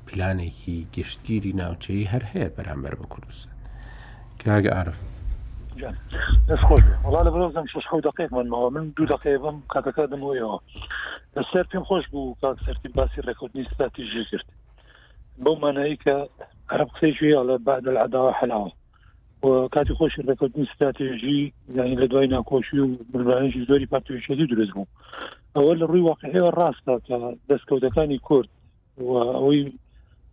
پلانێکی 0.06 0.76
گشتگیری 0.96 1.52
ناوچەی 1.62 2.08
هەر 2.12 2.22
هەیە 2.32 2.48
بەرامبەر 2.56 2.94
بە 3.00 3.06
کوردستان 3.12 3.49
که 4.44 4.44
كاج 4.50 4.66
اعرف 4.66 4.96
جان 5.76 5.96
اسخوش 6.50 6.80
والله 7.04 7.22
لبروزم 7.30 7.66
شش 7.66 7.86
خوی 7.90 8.00
دقیق 8.00 8.34
من 8.34 8.48
ما 8.48 8.70
من 8.70 8.92
دو 8.96 9.04
دقیق 9.06 9.16
دقيقة 9.20 9.50
من 9.50 9.60
كاتاكا 9.70 10.06
دمو 10.06 10.34
یا 10.34 10.60
السر 11.36 11.62
فيم 11.64 11.84
خوش 11.84 12.08
بو 12.08 12.34
كاك 12.42 12.56
باسی 12.94 13.20
باسي 13.26 13.36
نیست 13.54 13.82
تیجی 13.94 14.24
کرد 14.32 14.44
با 15.38 15.54
منعی 15.54 15.96
که 15.96 16.28
عرب 16.70 16.88
قصه 16.88 17.12
جوی 17.12 17.34
على 17.34 17.58
بعد 17.58 17.88
العداوة 17.88 18.32
حلاوة 18.32 18.72
وكاتي 19.42 19.94
خوش 19.94 20.12
نیست 20.56 20.84
تیجی 20.98 21.52
یعنی 21.74 21.94
لدوی 21.94 22.26
ناکوشی 22.26 22.78
و 22.78 22.84
وبالبعنج 22.84 23.58
زوری 23.68 23.86
پرتوی 23.86 24.20
شدی 24.20 24.46
دروز 24.46 24.70
بو 24.70 24.86
اول 25.56 25.82
روی 25.82 26.00
واقعی 26.00 26.00
روي 26.00 26.00
واقعي 26.00 26.40
والراس 26.40 26.74
كاكا 26.86 27.36
دسكوتكاني 27.50 28.18
کرد 28.18 28.48
و 28.98 29.12
اوی 29.22 29.72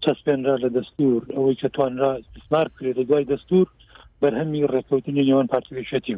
چسبین 0.01 0.45
را 0.45 0.55
لدستور 0.57 1.23
اوی 1.37 1.55
که 1.55 1.67
توان 1.69 1.97
را 1.97 2.17
استثمار 2.17 2.69
کرد 2.79 2.95
لە 2.99 3.33
دستور 3.33 3.67
بەرهەمی 4.21 4.67
ڕێککەوتنی 4.73 5.23
نێوان 5.29 5.47
پارتیشەتی 5.53 6.13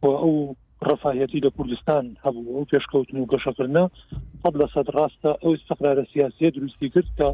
بوو 0.00 0.12
و 0.14 0.18
ئەو 0.22 0.36
ڕفاهەتی 0.88 1.44
لە 1.46 1.50
کوردستان 1.56 2.04
هەبوو 2.24 2.54
ئەو 2.56 2.68
پێشکەوتن 2.72 3.16
و 3.18 3.28
گەشەکردە 3.32 3.84
قەت 4.42 4.54
لە 4.60 4.66
سەد 4.74 4.88
ڕاستە 4.96 5.30
ئەو 5.42 5.52
استقرارە 5.56 6.04
سیاسیە 6.12 6.48
دروستی 6.56 6.88
کرد 6.94 7.08
کە 7.18 7.28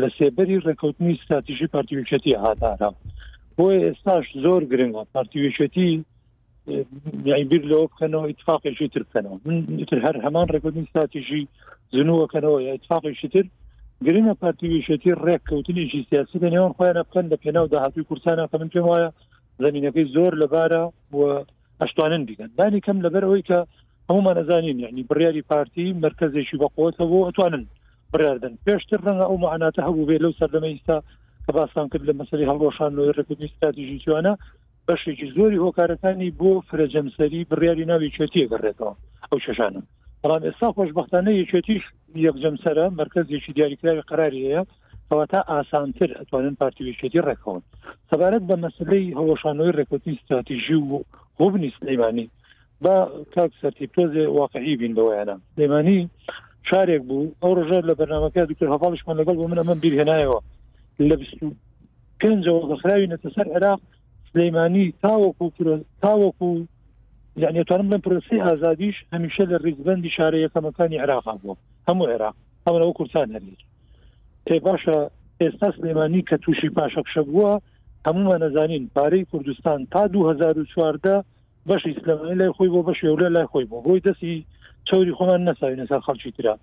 لە 0.00 0.08
سێبەری 0.18 0.62
ڕێککەوتنی 0.66 1.14
استراتیژی 1.16 1.70
پارتیویچەتی 1.74 2.38
هاتارا 2.44 2.90
بۆی 3.56 3.84
ئێستاش 3.86 4.24
زۆر 4.44 4.62
گرنگە 4.72 5.02
پارتیویچەتی 5.14 5.88
بیر 7.50 7.62
لەوە 7.70 7.84
بکەنەوە 7.92 8.28
اتفاقێکی 8.30 8.88
تر 8.92 9.02
بکەنەوە 9.08 9.36
من 9.44 9.56
هەر 10.06 10.16
هەمان 10.24 10.46
ڕێککەوتنی 10.52 10.84
استراتیژی 10.86 11.42
زنووەکەنەوە 11.96 12.58
یا 12.66 12.72
اتفاقێکی 12.78 13.28
تر 13.34 13.46
گرنە 14.06 14.32
پارتیویشێتی 14.42 15.16
ڕێککەوتنیشی 15.26 16.06
سیاسی 16.10 16.38
لە 16.44 16.48
نێوان 16.54 16.72
خۆیانە 16.78 17.02
بکەن 17.08 17.26
لە 17.32 17.36
پێناو 17.42 17.70
داهاتوی 17.72 18.06
کورسانە 18.08 18.44
کە 18.50 18.56
من 18.60 18.68
پێم 18.74 18.86
وایە 18.88 19.08
زمینینەکەی 19.64 20.10
زۆر 20.14 20.32
لەبارە 20.42 20.82
هەشتوانن 21.82 22.22
بگەن 22.30 22.50
دانی 22.58 22.80
کەم 22.86 22.98
لەبەرەوەی 23.06 23.46
کە 23.48 23.58
هەمومان 24.08 24.36
نەزانین 24.38 24.78
یعنی 24.84 25.06
بڕیاری 25.10 25.46
پارتی 25.50 25.86
مرکزێکی 26.04 26.60
بەقوتەوە 26.62 27.20
ئەتوانن 27.26 27.64
بڕاردن 28.12 28.54
پێشتر 28.66 29.00
ڕەنگە 29.06 29.24
ئەو 29.28 29.36
معاناتە 29.44 29.80
هەبوو 29.86 30.08
بێ 30.08 30.16
لەو 30.24 30.32
سەردەمە 30.40 30.68
ئستا 30.74 30.98
کە 31.44 31.50
باسان 31.56 31.86
کرد 31.92 32.04
لە 32.08 32.14
مەسەری 32.20 32.48
هەڵۆشانەوەی 32.50 33.14
ڕێکوتنی 33.16 33.52
ستراتیژی 33.54 34.02
جوانە 34.04 34.32
بەشێکی 34.86 35.26
زۆری 35.36 35.62
هۆکارەکانی 35.66 36.34
بۆ 36.40 36.50
فرەجەمسەری 36.68 37.48
بڕیاری 37.50 37.88
ناوی 37.90 38.12
چێتی 38.16 38.48
گەڕێتەوە 38.52 38.92
ئەو 39.28 39.38
شەشانم 39.44 39.84
بەڵام 40.22 40.42
ئێستا 40.46 40.68
خۆشببختانە 40.76 41.32
یەکێتیش 41.40 41.84
یەکجەمسەرە 42.26 42.84
مرکزێکی 43.00 43.52
دیاریکراوی 43.56 44.08
قراری 44.10 44.40
هەیە 44.48 44.62
ئەوە 45.10 45.24
تا 45.32 45.40
ئاسانتر 45.52 46.10
ئەتوانن 46.18 46.54
پارتیویشێتی 46.62 47.24
ڕێکەوەن 47.26 47.62
سەبارەت 48.10 48.44
بە 48.50 48.56
مەسلەی 48.64 49.14
هەوەشانەوەی 49.20 49.76
ڕێکوتی 49.78 50.16
استراتیژی 50.16 50.78
و 50.88 51.02
هوبنی 51.40 51.74
سلەیمانی 51.78 52.26
بە 52.84 52.94
کاک 53.34 53.50
سەرتیپۆزێ 53.62 54.24
واقعی 54.38 54.76
بین 54.80 54.92
بەوەیانە 54.98 55.34
سلەیمانی 55.54 55.98
شارێک 56.70 57.02
بوو 57.08 57.32
ئەو 57.42 57.50
ڕژە 57.58 57.78
لە 57.88 57.92
بەرنمەکە 57.98 58.42
دوکتر 58.50 58.68
هەفاڵشمان 58.74 59.16
لەگەڵ 59.20 59.34
بۆ 59.40 59.46
منە 59.50 59.64
من 59.70 59.78
بیرهێنایەوە 59.84 60.40
لە 61.08 61.16
پێنجەوە 62.20 62.62
بەخراوی 62.70 63.10
نەتەسەر 63.12 63.46
عێراق 63.54 63.80
سلەیمانی 64.30 64.84
تاوەکو 65.02 65.44
تاوەکو 66.02 66.50
یانیتوانم 67.42 67.88
بڵم 67.88 68.00
پرسی 68.06 68.38
ئازادیش 68.44 68.94
هەمیشە 69.12 69.42
لە 69.50 69.56
ریزبندی 69.64 70.10
شارە 70.16 70.38
یەکەمەکانی 70.44 70.98
عراقا 71.04 71.34
بوو 71.42 71.56
هەموو 71.88 72.08
عێراق 72.12 72.34
ئەمەەوە 72.66 72.92
کورسان 72.98 73.28
هەرێت 73.34 73.60
تێ 74.46 74.56
باشە 74.66 74.96
ئێستا 75.40 75.68
سلێمانی 75.76 76.22
کە 76.28 76.36
تووشی 76.42 76.70
پاشەقشە 76.76 77.22
بووە 77.28 77.50
هەمومان 78.06 78.42
نەزانین 78.44 78.84
پارەی 78.96 79.24
کوردستان 79.30 79.86
تا 79.92 80.06
2014 80.08 81.24
بەش 81.68 81.82
ئیسلامانی 81.86 82.34
لای 82.40 82.52
خۆی 82.56 82.68
بۆ 82.74 82.80
بەش 82.88 82.98
وێولە 83.04 83.28
لای 83.36 83.46
خۆی 83.52 83.64
بوو 83.70 83.82
بۆی 83.84 84.00
دەستی 84.06 84.36
چوری 84.88 85.12
خۆمان 85.18 85.40
نەساوینەسا 85.48 85.98
خەڵکی 86.06 86.30
تررا 86.36 86.56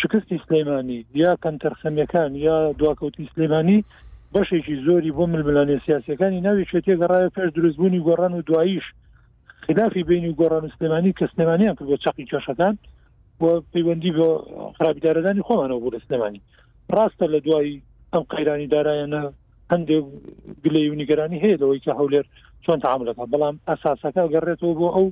شکستی 0.00 0.38
سلێمانی 0.46 1.04
یا 1.14 1.30
کەنتەرخەمیەکان 1.44 2.30
یا 2.48 2.56
دواکەوتی 2.78 3.24
سلێمانی 3.34 3.84
بەشێکی 4.34 4.76
زۆری 4.86 5.14
بۆ 5.16 5.24
ململانێ 5.32 5.78
سیاسەکانی 5.86 6.40
ناوی 6.46 6.64
شێتێ 6.72 6.94
گەڕایە 7.00 7.30
پێش 7.36 7.48
دروستبوونی 7.56 8.04
گۆڕان 8.06 8.32
و 8.34 8.42
دواییش 8.50 8.86
خلافی 9.66 10.02
بینی 10.02 10.28
و 10.28 10.32
گۆڕان 10.40 10.70
سلێمانی 10.78 11.12
کە 11.20 11.26
سلێمانیان 11.34 11.74
کرد 11.78 11.88
بۆ 11.88 11.96
چاقی 12.04 12.26
کێشەکان 12.32 12.74
بۆ 13.40 13.50
پەیوەندی 13.74 14.12
بۆ 14.16 14.28
خراپیدارەدانی 14.78 15.44
خۆمانەوە 15.48 15.80
بۆ 15.82 15.88
لە 15.94 16.00
سلێمانی 16.08 16.40
ڕاستە 16.94 17.26
لە 17.34 17.38
دوایی 17.46 17.82
ئەم 18.12 18.24
قەیرانی 18.32 18.68
دارایەنە 18.74 19.22
هەندێک 19.72 20.04
گلەی 20.64 20.90
و 20.90 20.94
نیگەرانی 21.00 21.42
هەیە 21.44 21.60
لەوەی 21.62 21.80
کە 21.84 21.92
هەولێر 22.00 22.24
چۆن 22.64 22.78
تعاملەکە 22.84 23.24
بەڵام 23.32 23.56
ئەساسەکە 23.68 24.22
گەڕێتەوە 24.34 24.74
بۆ 24.80 24.88
ئەو 24.96 25.06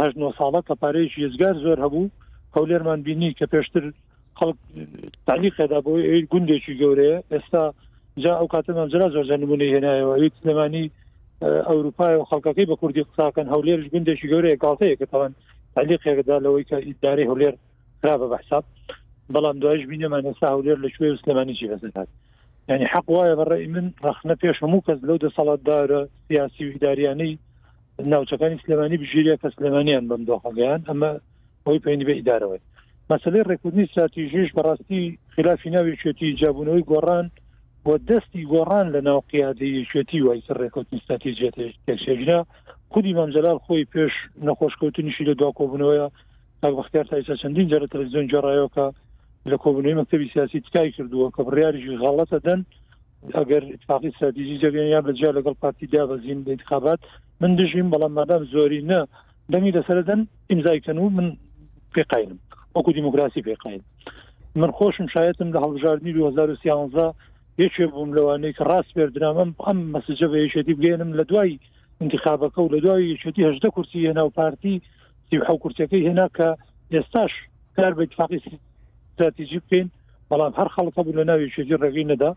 هەژ 0.00 0.12
ساڵە 0.38 0.60
کە 0.68 0.74
پارێژ 0.82 1.10
یزگار 1.24 1.54
زۆر 1.64 1.78
هەبوو 1.84 2.10
هەولێرمان 2.56 3.00
بینی 3.06 3.32
کە 3.38 3.46
پێشتر 3.52 3.84
خەڵک 4.38 4.58
تعلیقدا 5.26 5.78
بۆ 5.86 5.92
گوندێکی 6.32 6.74
گەورەیە 6.80 7.18
ئێستا 7.34 7.64
جا 8.22 8.32
ئەو 8.38 8.48
کاتەمان 8.54 8.88
جرا 8.92 9.08
زۆر 9.14 9.24
زەنمونی 9.32 9.72
هێنایەوە 9.74 10.14
هیچ 10.24 10.36
لەمانی 10.46 10.84
ئەوروپای 11.42 12.14
و 12.16 12.24
خەڵکەکەی 12.30 12.66
بە 12.70 12.76
کوردی 12.80 13.04
قساکەن 13.10 13.46
هەولێرش 13.54 13.86
گوندێکی 13.92 14.30
گەورەیە 14.32 14.60
گڵتەیە 14.64 14.96
کە 15.00 15.06
تاوان 15.12 15.32
تعلیقێکدا 15.74 16.36
لەوەی 16.44 16.64
کە 16.70 16.76
ئیداری 16.86 17.28
هەولێر 17.30 17.54
خراپ 18.02 18.20
بە 18.22 18.26
بەحساب 18.32 18.64
بەڵام 19.34 19.56
دوایش 19.62 19.82
بینێمان 19.90 20.22
ئێستا 20.28 20.46
هەولێر 20.54 20.78
لە 20.84 20.88
شوێ 20.96 21.08
سلمانیی 21.24 21.70
هەزات 21.74 22.08
یعنی 22.68 22.84
حق 22.92 23.06
وایە 23.14 23.34
بەڕێی 23.40 23.66
من 23.74 23.86
ڕخنە 24.06 24.34
پێش 24.42 24.56
هەموو 24.64 24.84
کەس 24.86 24.98
لەو 25.08 25.16
دە 25.24 25.28
سەڵاتدارە 25.36 26.00
سیاسی 26.28 26.64
ویداریانەی 26.64 27.34
ناوچەکانی 28.12 28.60
سلمانانی 28.64 28.98
بژیرە 29.02 29.34
کە 29.42 29.48
سلمانیان 29.56 30.04
بەم 30.10 30.22
دۆخەگەیان 30.28 30.80
ئەمە 30.88 31.10
ئەوی 31.66 31.82
پێینی 31.84 32.06
بە 32.08 32.14
ئیدارەوەی 32.18 32.62
مەسلەی 33.10 33.46
ڕێکوردنی 33.50 33.86
ساتیژش 33.94 34.48
بەڕاستی 34.56 35.02
خلافی 35.34 35.70
ناوی 35.74 35.96
شوێتی 36.02 36.36
جابوونەوەی 36.40 36.84
گۆڕان 36.90 37.26
بۆ 37.86 37.94
دەستی 38.08 38.44
گۆڕان 38.52 38.86
لە 38.94 39.00
ناو 39.08 39.20
قیادەیەکێتی 39.32 40.20
وای 40.22 40.42
ڕێکوتنی 40.60 40.98
استراتیژێت 41.00 41.56
تێکشێژرا 41.86 42.38
خودی 42.92 43.12
مامجلال 43.18 43.58
خۆی 43.66 43.86
پێش 43.94 44.14
نەخۆشکەوتنیشی 44.46 45.24
لە 45.30 45.34
دواکۆبنەوەە 45.40 46.06
تاختیار 46.62 47.04
تایسا 47.10 47.34
چەندین 47.42 47.68
جارە 47.72 47.86
تەلەزیۆن 47.94 48.26
جێڕایەوەکە 48.32 48.86
لە 49.50 49.56
کۆبنەوەی 49.62 49.98
مەکتتەبی 50.00 50.30
سیاسی 50.34 50.60
تکای 50.66 50.90
کردووە 50.96 51.28
کە 51.34 51.40
بڕیاریژی 51.46 51.98
غاڵەتە 52.02 52.38
دەن 52.46 52.60
ئەگەر 53.38 53.62
اتفاقی 53.74 54.08
استراتیژی 54.12 54.58
جەبیان 54.62 54.86
یان 54.92 55.04
بەجیا 55.06 55.30
لەگەڵ 55.36 55.54
پارتی 55.62 55.86
دابەزین 55.92 56.38
لە 56.46 56.50
انتخابات 56.54 57.00
من 57.40 57.54
دژیم 57.56 57.88
بەڵام 57.94 58.12
مادام 58.18 58.42
زۆری 58.54 58.82
نە 58.90 58.98
دەمی 59.52 59.74
لەسەردەن 59.76 60.20
ئیمزایکەن 60.50 60.98
و 60.98 61.10
من 61.16 61.28
پێقاینم 61.94 62.38
وەکو 62.76 62.90
دیموکراسی 62.98 63.42
پێقاین 63.46 63.80
من 64.60 64.70
خۆشم 64.78 65.06
شایەتم 65.14 65.48
لە 65.54 65.58
هەڵژاردننی 65.64 66.12
2011 66.14 67.12
یەکێ 67.60 67.84
بووم 67.92 68.10
لەوانەیە 68.16 68.56
کە 68.58 68.64
ڕاست 68.70 68.92
بێردرامەم 68.96 69.50
ئەم 69.64 69.78
مەسجە 69.94 70.26
بە 70.32 70.38
یشێتی 70.44 70.76
بگەێنم 70.78 71.10
لە 71.18 71.24
دوای 71.30 71.52
انتخابەکە 72.04 72.60
و 72.62 72.72
لە 72.74 72.78
دوای 72.84 73.10
یشێتی 73.14 73.46
هەشدە 73.48 73.68
کورسی 73.76 74.06
هێناو 74.08 74.34
پارتی 74.38 74.74
سیحو 75.28 75.58
کورسەکەی 75.62 76.04
هێنا 76.08 76.26
کە 76.36 76.48
ئێستاش 76.94 77.32
کار 77.76 77.92
بە 77.96 78.02
اتفاقی 78.06 78.38
استراتیژی 79.10 79.58
بکەین 79.64 79.88
بەڵام 80.30 80.52
هەر 80.58 80.68
خەڵکە 80.74 81.00
بوو 81.04 81.18
لە 81.20 81.24
ناوی 81.28 81.52
شێتی 81.56 81.76
ڕێگەی 81.82 82.08
نەدا 82.10 82.30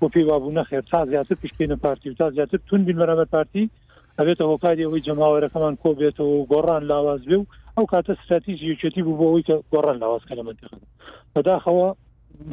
بۆ 0.00 0.06
پێی 0.12 0.24
وابوو 0.28 0.56
نەخێر 0.60 0.82
تا 0.90 1.00
زیاتر 1.10 1.36
پیشکەینە 1.42 1.76
پارتی 1.84 2.10
و 2.10 2.14
تا 2.20 2.26
زیاتر 2.36 2.58
تون 2.68 2.80
بین 2.86 2.98
بەرامەر 3.00 3.28
پارتی 3.34 3.70
ئەبێتە 4.18 4.44
هۆکاری 4.50 4.84
ئەوەی 4.86 5.04
جەماوەەکەمان 5.06 5.74
کۆ 5.82 5.90
بێتەوە 6.00 6.32
و 6.36 6.46
گۆڕان 6.52 6.82
لاواز 6.90 7.22
بێ 7.30 7.36
و 7.40 7.46
ئەو 7.76 7.84
کاتە 7.92 8.10
استراتیژی 8.18 8.70
یەکێتی 8.72 9.02
بوو 9.06 9.18
بۆەوەی 9.20 9.46
کە 9.48 9.54
گۆڕان 9.72 9.96
لاوازکە 10.02 10.34
لە 10.38 10.42
منتیخ 10.48 10.70
بەداخەوە 11.34 11.88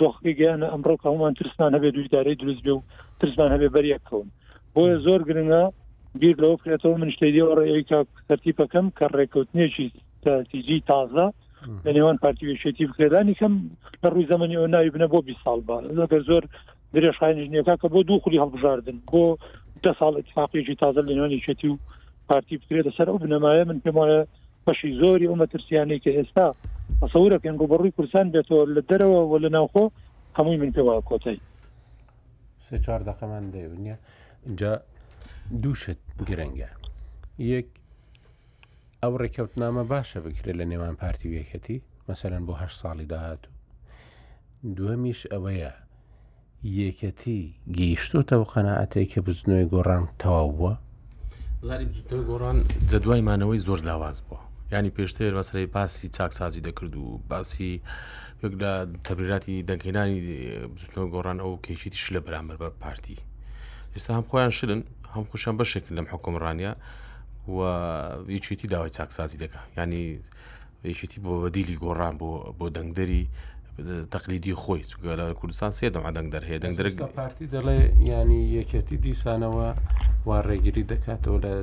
دۆخی 0.02 0.34
گیانە 0.40 0.68
ئەمڕۆ 0.74 0.96
هەمومان 1.06 1.34
ترسمان 1.40 1.72
هەبێ 1.76 1.90
دوودارەی 1.96 2.36
دروست 2.42 2.62
بێ 2.66 2.72
و 2.74 2.82
ترسمان 3.20 3.50
هەبێ 3.56 3.70
بەریەکەون 3.76 4.28
بۆیە 4.76 4.98
زۆر 5.06 5.22
گرنگە 5.30 5.64
بیر 6.20 6.36
لەوە 6.44 6.56
کرێتەوە 6.64 6.98
من 7.02 7.10
شتی 7.16 7.42
ڕێیکە 7.60 8.00
تەرتیپەکەم 8.28 8.86
کە 8.98 9.06
ڕێکوتنێکی 9.18 9.88
تیجی 10.52 10.80
تازە 10.90 11.28
لە 11.86 11.92
نێوان 11.96 12.18
پارتی 12.24 12.46
وشێتی 12.52 12.86
بکرێدانی 12.90 13.36
کەم 13.40 13.54
لە 14.04 14.08
ڕووی 14.14 14.28
زمانی 14.32 14.58
ئەو 14.58 14.68
ناوی 14.74 14.92
بنە 14.96 15.08
بۆ 15.14 15.20
بی 15.28 15.36
ساڵ 15.44 15.60
بەگەر 15.68 16.22
زۆر 16.30 16.44
درێژخانیژنیەکە 16.96 17.76
کە 17.82 17.88
بۆ 17.94 18.00
دوو 18.08 18.22
خولی 18.24 18.42
هەڵبژاردن 18.44 18.98
بۆ 19.12 19.24
ده 19.84 19.92
ساڵ 20.00 20.14
اتفاقیێکی 20.20 20.76
تازە 20.82 21.02
لە 21.08 21.12
نێوانی 21.16 21.44
شێتی 21.46 21.68
و 21.72 21.78
پارتی 22.30 22.56
بکرێتە 22.62 22.92
سەر 22.98 23.08
ئەو 23.10 23.18
بنەمایە 23.24 23.64
من 23.70 23.80
پێم 23.86 23.96
وایە 24.00 24.22
بەشی 24.66 24.92
زۆری 25.02 25.30
ئەومە 25.30 25.46
ترسیانەی 25.54 26.00
کە 26.06 26.12
ئێستا 26.18 26.48
ئەسەورە 27.04 27.38
پێنگۆ 27.44 27.66
بەڕووی 27.72 27.96
کورسان 27.98 28.26
بێتەوە 28.34 28.64
لە 28.76 28.82
دەرەوە 28.90 29.22
و 29.30 29.34
لە 29.44 29.50
ناوخۆ 29.56 29.84
هەمووی 30.38 30.60
من 30.64 30.72
پێوا 30.76 30.96
کۆتەی 31.10 31.40
سێ 32.66 32.78
چهار 32.86 33.02
دەقەمان 33.10 33.44
دەیونە 33.54 33.96
اینجا 34.48 34.72
دووشت 35.62 36.00
گرنگە 36.28 36.70
یەک 37.54 37.68
ئەو 39.04 39.14
ڕێکەوتنامە 39.22 39.84
باشە 39.92 40.20
بکرێت 40.26 40.56
لە 40.60 40.66
نێوان 40.72 40.96
پارتی 41.02 41.34
وەکەتی 41.36 41.78
مەسەرەن 42.08 42.44
بۆ 42.48 42.54
هە 42.62 42.68
ساڵی 42.80 43.06
داهاتوو 43.12 43.52
دووەمیش 44.76 45.22
ئەوەیە 45.34 45.72
یەکەتی 46.80 47.40
گەیشتۆتەوە 47.78 48.46
قەنەعاتەیە 48.54 49.08
کە 49.12 49.20
بزنەوەی 49.26 49.70
گۆڕان 49.74 50.04
تەواو 50.22 50.52
بووە 50.58 50.74
زاری 51.68 51.86
گۆڕان 52.30 52.58
جە 52.90 52.98
دوایمانەوەی 53.04 53.64
زۆر 53.68 53.80
لاواز 53.88 54.20
بووە 54.28 54.42
ینی 54.72 54.90
پێشتر 54.98 55.34
بەسەری 55.40 55.66
باسی 55.76 56.10
چاکسازی 56.18 56.62
دەکرد 56.68 56.96
و 56.96 57.20
باسی 57.30 57.82
یەک 58.44 58.52
لە 58.62 58.72
تەبریراتی 59.08 59.64
دەنگێنانی 59.70 60.20
بزنەوە 60.76 61.08
گۆڕان 61.16 61.40
ئەو 61.44 61.52
کێشیتیش 61.66 62.06
لە 62.16 62.20
بەرامبەر 62.26 62.58
بە 62.64 62.70
پارتی 62.84 63.18
ئێستا 63.96 64.12
هەم 64.18 64.26
خۆیان 64.30 64.50
شدن 64.60 64.80
هەم 65.16 65.24
خوشان 65.32 65.56
بەشێکن 65.60 65.94
لەم 65.98 66.08
حکومڕانە 66.14 66.72
و 67.56 67.58
هیچیتی 68.36 68.68
داوای 68.74 68.90
چاکسازی 68.98 69.38
دەکە 69.44 69.60
ینی 69.78 70.04
هیچیتی 70.90 71.20
بۆ 71.26 71.32
بەدیلی 71.50 71.80
گۆڕان 71.84 72.14
بۆ 72.20 72.30
بۆ 72.60 72.66
دەنگدەری 72.76 73.24
تەقلیدی 74.14 74.54
خۆی 74.62 74.84
چگە 74.92 75.14
لە 75.20 75.26
کوردستان 75.40 75.72
سێدەم 75.80 76.04
ئەدەنگدەر 76.08 76.44
هەیە 76.50 76.60
دەنگدەرگ 76.64 76.96
پارتی 77.22 77.46
دەڵێ 77.56 77.80
ینی 78.12 78.42
یەکەتی 78.60 78.98
دیسانەوە 79.06 79.68
وا 80.28 80.38
ڕێگیری 80.48 80.84
دەکاتەوە 80.92 81.40
لە 81.44 81.54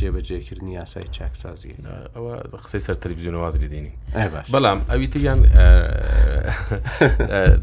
جێبەجێکردنی 0.00 0.72
یاسای 0.80 1.06
چاکسازی 1.16 1.72
ئەوە 2.16 2.34
قسەی 2.64 2.82
سەر 2.86 2.96
تەلویزیۆنەواز 3.04 3.54
دێنین 3.62 3.88
بەڵام 4.54 4.78
ئەویتیان 4.90 5.40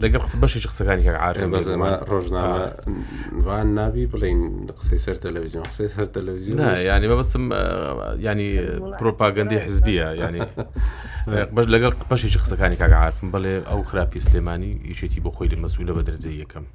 لەگەڵ 0.03 0.21
قس 0.26 0.35
بەشی 0.43 0.59
قسەکانی 0.71 1.09
عاعاعرف 1.11 1.41
بە 1.53 1.59
زمان 1.69 1.93
ڕۆژناوان 2.11 3.67
نابی 3.77 4.05
بڵین 4.13 4.39
قسەی 4.80 4.99
سەر 5.05 5.17
تەلەویزیۆن 5.26 5.63
قسەی 5.71 5.89
سەر 5.95 6.05
تەلەویزیۆن 6.15 6.59
ینی 6.89 7.07
بەبستم 7.11 7.43
ینی 8.27 8.49
پرۆپاگەندی 8.99 9.57
حزبیە 9.65 10.07
ینی 10.21 10.41
بەش 11.55 11.65
لەگەڵ 11.73 11.93
پەشی 12.09 12.39
قسەکانی 12.43 12.77
کاگە 12.81 12.97
عاعرفم 13.01 13.30
بڵێ 13.35 13.53
ئەو 13.69 13.81
خراپی 13.89 14.19
سلێمانی 14.27 14.71
یشێتی 14.91 15.19
بۆ 15.26 15.30
خۆی 15.35 15.49
لە 15.53 15.57
مەسوولە 15.63 15.93
بە 15.97 16.01
دەرجێ 16.07 16.31
یەکەم 16.43 16.65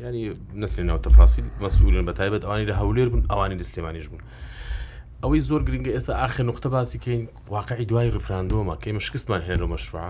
ینی 0.00 0.26
نەترێنەوە 0.62 1.00
تەفاسی 1.06 1.42
مەسئولن 1.64 2.04
بە 2.08 2.12
تایبەت 2.18 2.42
ئەوانی 2.44 2.68
لە 2.70 2.74
هەولێر 2.80 3.08
بوون 3.12 3.22
ئەوانی 3.30 3.60
دەستێمانیش 3.62 4.06
بوون 4.10 4.22
ئەوەی 5.22 5.44
زۆر 5.48 5.60
گرنگگە 5.66 5.92
ئێستا 5.96 6.12
ئاخر 6.20 6.44
نقطە 6.50 6.68
باسیکەین 6.76 7.22
واقعی 7.54 7.88
دوای 7.90 8.12
ڕفراندۆمە 8.16 8.74
کەی 8.82 8.96
مشکستمان 8.98 9.42
هێنەوە 9.48 9.68
مەشروع 9.72 10.06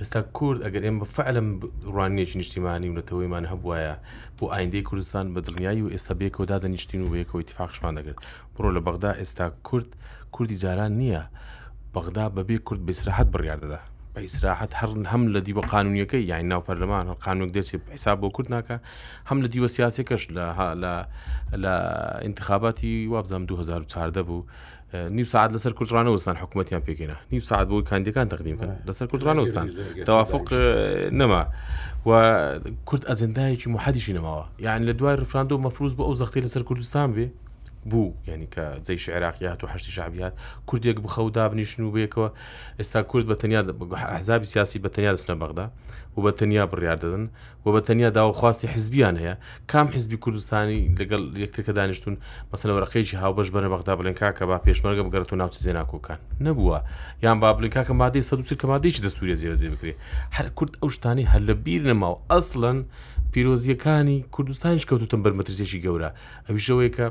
ئێستا 0.00 0.20
کورد 0.36 0.60
ئەگەر 0.66 0.82
ئێمە 0.86 1.00
بەفعلم 1.04 1.46
ڕوانێکی 1.94 2.38
نیشتیمانی 2.40 2.90
و 2.90 2.96
نەتەوەیمان 2.98 3.44
هەبواە 3.52 3.94
بۆ 4.38 4.44
ئایندەی 4.52 4.86
کوردستان 4.88 5.26
بە 5.34 5.40
دڵنیایی 5.46 5.82
و 5.84 5.92
ئێستا 5.94 6.12
بێکەوەدا 6.20 6.56
دەنیشتین 6.64 7.00
و 7.04 7.10
بەیەکەوە 7.12 7.42
تفاقشمان 7.50 7.94
دەگرێت 7.98 8.20
بڕۆ 8.54 8.70
لە 8.76 8.80
بەغدا 8.86 9.10
ئێستا 9.20 9.46
کورد 9.66 9.88
کوردی 10.34 10.56
جاران 10.62 10.92
نییە 11.00 11.22
بەغدا 11.94 12.26
بەبێ 12.36 12.56
کورد 12.66 12.82
بەسرحەت 12.86 13.28
بڕیاردەدا 13.34 13.78
بەیسراحەت 14.14 14.72
هەرن 14.80 15.02
هەم 15.12 15.22
لە 15.34 15.40
دیوە 15.46 15.62
قانونیەکەی 15.72 16.22
یاین 16.30 16.48
ناو 16.52 16.62
پەرلەمان 16.68 17.06
قانونێک 17.26 17.50
دەچێت 17.56 17.82
حساب 17.96 18.18
بۆ 18.22 18.28
کورد 18.34 18.48
ناکە 18.54 18.76
هەم 19.28 19.38
لە 19.44 19.48
دیوە 19.52 19.68
سیاسەکەش 19.76 20.22
لە 20.36 20.46
لە 21.62 21.74
انتخاباتی 22.28 22.94
وابزانام 23.10 23.44
2014 23.46 24.22
بوو 24.22 24.44
نی 25.10 25.24
سعات 25.24 25.50
لەسەر 25.56 25.72
کوردرانەوەستان 25.78 26.36
حکوومەتیان 26.42 26.82
پێکەنە 26.88 27.16
نی 27.32 27.40
سعات 27.40 27.68
بۆی 27.68 27.82
کاندیەکان 27.90 28.28
تقدیمکە 28.34 28.66
لەسەر 28.88 29.06
کوردرانەوەستان 29.12 29.66
تەوافق 30.06 30.46
نەما 31.18 31.42
و 32.08 32.10
کورد 32.88 33.04
ئەزندایەکی 33.10 33.66
مححدیشی 33.74 34.14
نەماوە 34.18 34.46
یان 34.66 34.82
لە 34.88 34.92
دوای 34.98 35.16
ڕفراند 35.22 35.50
و 35.52 35.58
مەفروز 35.64 35.94
بۆ 35.98 36.02
ئەو 36.08 36.14
زەختی 36.20 36.40
لەسەر 36.46 36.62
کوردستان 36.68 37.08
بێ 37.16 37.26
بوو 37.90 38.12
یعنی 38.26 38.46
کە 38.54 38.82
جەی 38.86 38.96
شعراقیات 38.98 39.64
و 39.64 39.66
هەشتی 39.66 39.90
شعبیات 39.96 40.32
کوردێک 40.66 40.98
بخەو 41.04 41.30
دابنیشن 41.34 41.82
و 41.82 41.92
بێکەوە 41.94 42.28
ئێستا 42.78 43.02
کورد 43.10 43.24
بە 43.30 43.36
تەنیا 43.40 43.60
عذابی 43.96 44.44
سیاسی 44.44 44.78
بە 44.78 44.88
تەنیا 44.94 45.14
دەستنە 45.16 45.36
بەغدا 45.42 45.66
و 46.16 46.20
بە 46.28 46.32
تەنیا 46.38 46.64
بڕیار 46.72 46.96
دەدەن 47.02 47.24
و 47.66 47.70
بە 47.78 47.82
تەنیا 47.86 48.10
داوەخواستی 48.14 48.66
حزبیان 48.74 49.16
هەیە 49.20 49.34
کام 49.72 49.86
حزبی 49.94 50.16
کوردستانی 50.16 50.94
لەگەڵ 51.00 51.22
یەکترکە 51.42 51.72
دانیشتون 51.78 52.14
مەسەن 52.52 52.68
وەرەقەیەکی 52.76 53.16
هاوبەش 53.22 53.48
بەرە 53.54 53.68
بەغدا 53.74 53.92
بڵێنکا 53.98 54.28
کە 54.38 54.44
با 54.48 54.58
پێشمەرگە 54.66 55.02
بگەڕێت 55.06 55.32
و 55.32 55.36
ناوچ 55.36 55.54
زێناکۆکان 55.64 56.18
نەبووە 56.46 56.80
یان 57.22 57.40
با 57.40 57.52
بڵێنکا 57.58 57.82
کە 57.88 57.92
مادەی 58.00 58.22
سەدوسر 58.30 58.56
کە 58.60 58.64
مادەیەکی 58.72 59.02
دەستوریە 59.06 59.34
زیێزی 59.40 59.68
بکرێ 59.68 59.94
هەر 60.36 60.46
کورد 60.56 60.72
ئەو 60.82 60.90
شتانی 60.94 61.24
هەر 61.32 61.40
لە 61.48 61.52
بیر 61.64 61.82
نەماوە 61.92 62.18
ئەسڵەن 62.30 62.78
پیرۆزیەکانی 63.32 64.18
کوردستانیش 64.34 64.84
کەوتتم 64.88 65.20
بەرمەترسێکی 65.24 65.82
گەورە 65.84 66.10
ئەویشەوەی 66.48 66.90
کە 66.96 67.06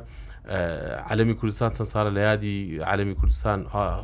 علەمی 0.46 1.34
کوردستان 1.40 1.70
چەند 1.72 1.88
ساە 1.88 2.04
لە 2.16 2.22
یادی 2.28 2.80
علەمی 2.92 3.16
کوردستان 3.16 3.60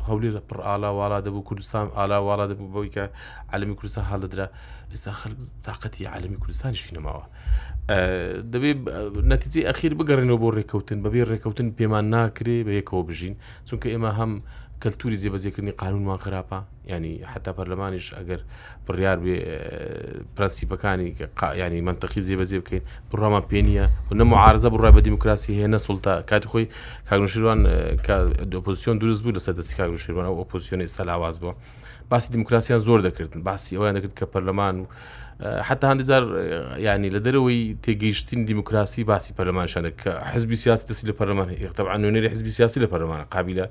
هەولی 0.08 0.30
لە 0.36 0.40
پڕئالا 0.48 0.88
والا 0.90 1.20
دەبوو 1.20 1.44
کوردستان 1.44 1.90
ئالا 1.96 2.18
والا 2.24 2.44
دەبوو 2.48 2.72
بەوەی 2.72 2.90
کە 2.96 3.04
علەمی 3.52 3.74
کوردستان 3.76 4.04
هەڵدرا 4.12 4.46
ئێستا 4.92 5.12
خەک 5.20 5.32
تااقەتی 5.64 6.06
علەمی 6.16 6.38
کوردستان 6.42 6.72
شینەماوە 6.82 7.24
دەبێت 8.52 8.78
نەتیجی 9.32 9.66
ئەخیر 9.68 9.92
بگەڕێنەوە 9.98 10.38
بۆ 10.42 10.48
ڕێککەوتن 10.56 10.98
بەبێ 11.04 11.20
ڕێککەوتن 11.30 11.68
پێمان 11.78 12.04
ناکرێ 12.14 12.56
بە 12.66 12.72
یەکەوە 12.78 13.02
بژین 13.08 13.34
چونکە 13.68 13.86
ئێمە 13.94 14.12
هەم 14.18 14.32
کەلتوری 14.82 15.16
زیێبەزیکردنی 15.22 15.72
قانونمان 15.82 16.18
خراپە 16.24 16.58
ینی 16.90 17.12
حتا 17.32 17.50
پەرلەمانیش 17.58 18.06
ئەگەر 18.18 18.40
بڕیار 18.88 19.18
بێ 19.24 19.36
پرەنسیپەکانی 20.36 21.08
ینی 21.60 21.80
منتەخی 21.88 22.20
زیێبەزی 22.28 22.56
بکەین 22.64 22.82
بڕامان 23.12 23.42
پێنیە 23.50 23.86
و 24.10 24.14
نە 24.18 24.24
معارزە 24.32 24.68
بڕای 24.74 24.92
بە 24.96 25.00
دیموکراسی 25.08 25.50
هەیە 25.60 25.68
نەسڵتا 25.74 26.12
کاتی 26.30 26.48
خۆی 26.52 26.66
کاگنشیروان 27.10 27.60
ئۆپۆزیسیۆن 28.54 28.96
دروست 29.02 29.22
بوو 29.24 29.36
لەسەر 29.36 29.54
دەستی 29.60 29.74
کاگنشیروان 29.80 30.26
و 30.26 30.38
ئۆپۆزیسیۆن 30.42 30.80
ئێستا 30.84 31.00
لاواز 31.08 31.36
بووە 31.42 31.54
باسی 32.10 32.28
دیموکراسیان 32.34 32.78
زۆر 32.88 33.00
دەکردن 33.08 33.38
باسی 33.48 33.76
ئەویان 33.76 33.94
دەکرد 33.96 34.14
کە 34.20 34.26
پەرلەمان 34.32 34.74
و 34.80 34.84
حتا 35.68 35.84
هەندێزار 35.94 36.24
ینی 36.86 37.10
لە 37.16 37.20
دەرەوەی 37.26 37.62
تێگەیشتین 37.84 38.40
دیموکراسی 38.50 39.04
باسی 39.10 39.30
پەرلەمانشانە 39.38 39.90
کە 40.02 40.08
حزبی 40.32 40.56
سیاسی 40.64 40.84
دەسی 40.90 41.04
لە 41.10 41.14
پەرلمان 41.20 41.48
هەیە 41.52 41.70
قەب 41.76 41.86
نوێنەری 42.00 42.28
حزبی 42.34 42.50
سیاسی 42.58 42.78
لە 42.84 42.86
پەرلمانە 42.92 43.24
قابلە 43.34 43.66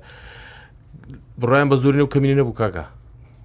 بڕیان 1.42 1.68
بە 1.70 1.76
زۆرینە 1.82 2.04
و 2.06 2.12
کەمینی 2.14 2.36
نەبوو 2.40 2.54
کاکە 2.60 2.84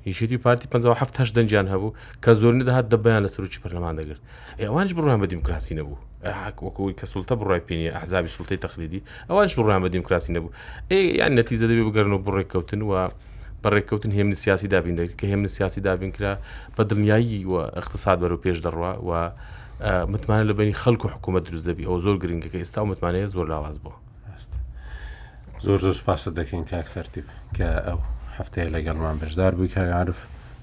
هیچی 0.08 0.38
پارتی 0.46 0.66
1970 0.74 1.36
دەنجیان 1.38 1.68
هەبوو 1.74 1.94
کە 2.24 2.32
زۆرینە 2.42 2.66
دەهات 2.70 2.86
دەبیان 2.94 3.22
لە 3.26 3.30
سروکی 3.36 3.60
پەرلەمان 3.64 3.96
دەگرت 4.00 4.22
ئەوانش 4.62 4.92
بڕیان 4.98 5.20
بە 5.22 5.28
دیموکراسی 5.34 5.74
نەبوو 5.80 5.98
وەکوی 6.66 6.94
کە 7.00 7.06
سولتە 7.14 7.34
بڕای 7.42 7.62
پێنیە 7.68 7.92
ئەحزابی 7.96 8.32
سولتەی 8.38 8.60
تەخلیدی 8.66 9.00
ئەوانش 9.30 9.54
بڕیان 9.60 9.82
بە 9.86 9.90
دیموکراسی 9.96 10.32
نەبوو 10.36 10.50
ئێ 10.92 10.98
یان 11.20 11.32
نەتیزە 11.40 11.66
دەبێ 11.72 11.84
بگەرنەوە 11.90 12.20
بڕێککەوتن 12.28 12.82
وە 12.90 13.02
بەڕێککەوتن 13.64 14.12
هێمن 14.18 14.36
سیاسی 14.44 14.68
دابین 14.74 14.96
دەکرد 15.00 15.16
کە 15.22 15.26
هێمن 15.32 15.48
سیاسی 15.58 15.82
دابین 15.88 16.12
کرا 16.16 16.34
بە 16.76 16.82
دڵنیایی 16.90 17.42
وە 17.52 17.62
اقتصاد 17.82 18.18
بەرەو 18.24 18.38
پێش 18.44 18.58
دەڕوە 18.66 18.92
و 19.08 19.12
متمانە 20.14 20.44
لە 20.50 20.54
بینی 20.60 20.76
خەڵکو 20.84 21.08
حکوومەت 21.14 21.44
دروست 21.50 21.66
دەبی 21.70 21.86
ئەو 21.90 21.98
زۆر 22.06 22.16
گرنگەکە 22.24 22.58
ئێستا 22.64 22.82
متمانەیە 22.92 23.28
زۆر 23.36 23.46
لاواز 23.52 23.78
بووە 23.84 23.98
زۆر 25.66 25.78
زۆر 25.86 25.94
سپاسە 26.02 26.30
دەکەین 26.40 26.66
تاکسەرتیب 26.72 27.26
کە 27.56 27.68
ئەو 27.88 28.00
هەفتەیە 28.38 28.70
لەگەڵمان 28.76 29.16
بەشدار 29.22 29.52
بووی 29.58 29.72
کاگعاعرف 29.76 30.20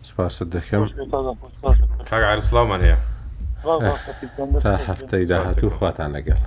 سپاسە 0.08 0.44
دەکەم 0.54 0.84
کاگعاعرف 2.10 2.44
سلامان 2.50 2.80
هەیە 2.86 2.98
تا 4.64 4.72
هەفتەی 4.88 5.24
داهاتوو 5.30 5.70
خواتان 5.78 6.10
لەگەڵ. 6.16 6.38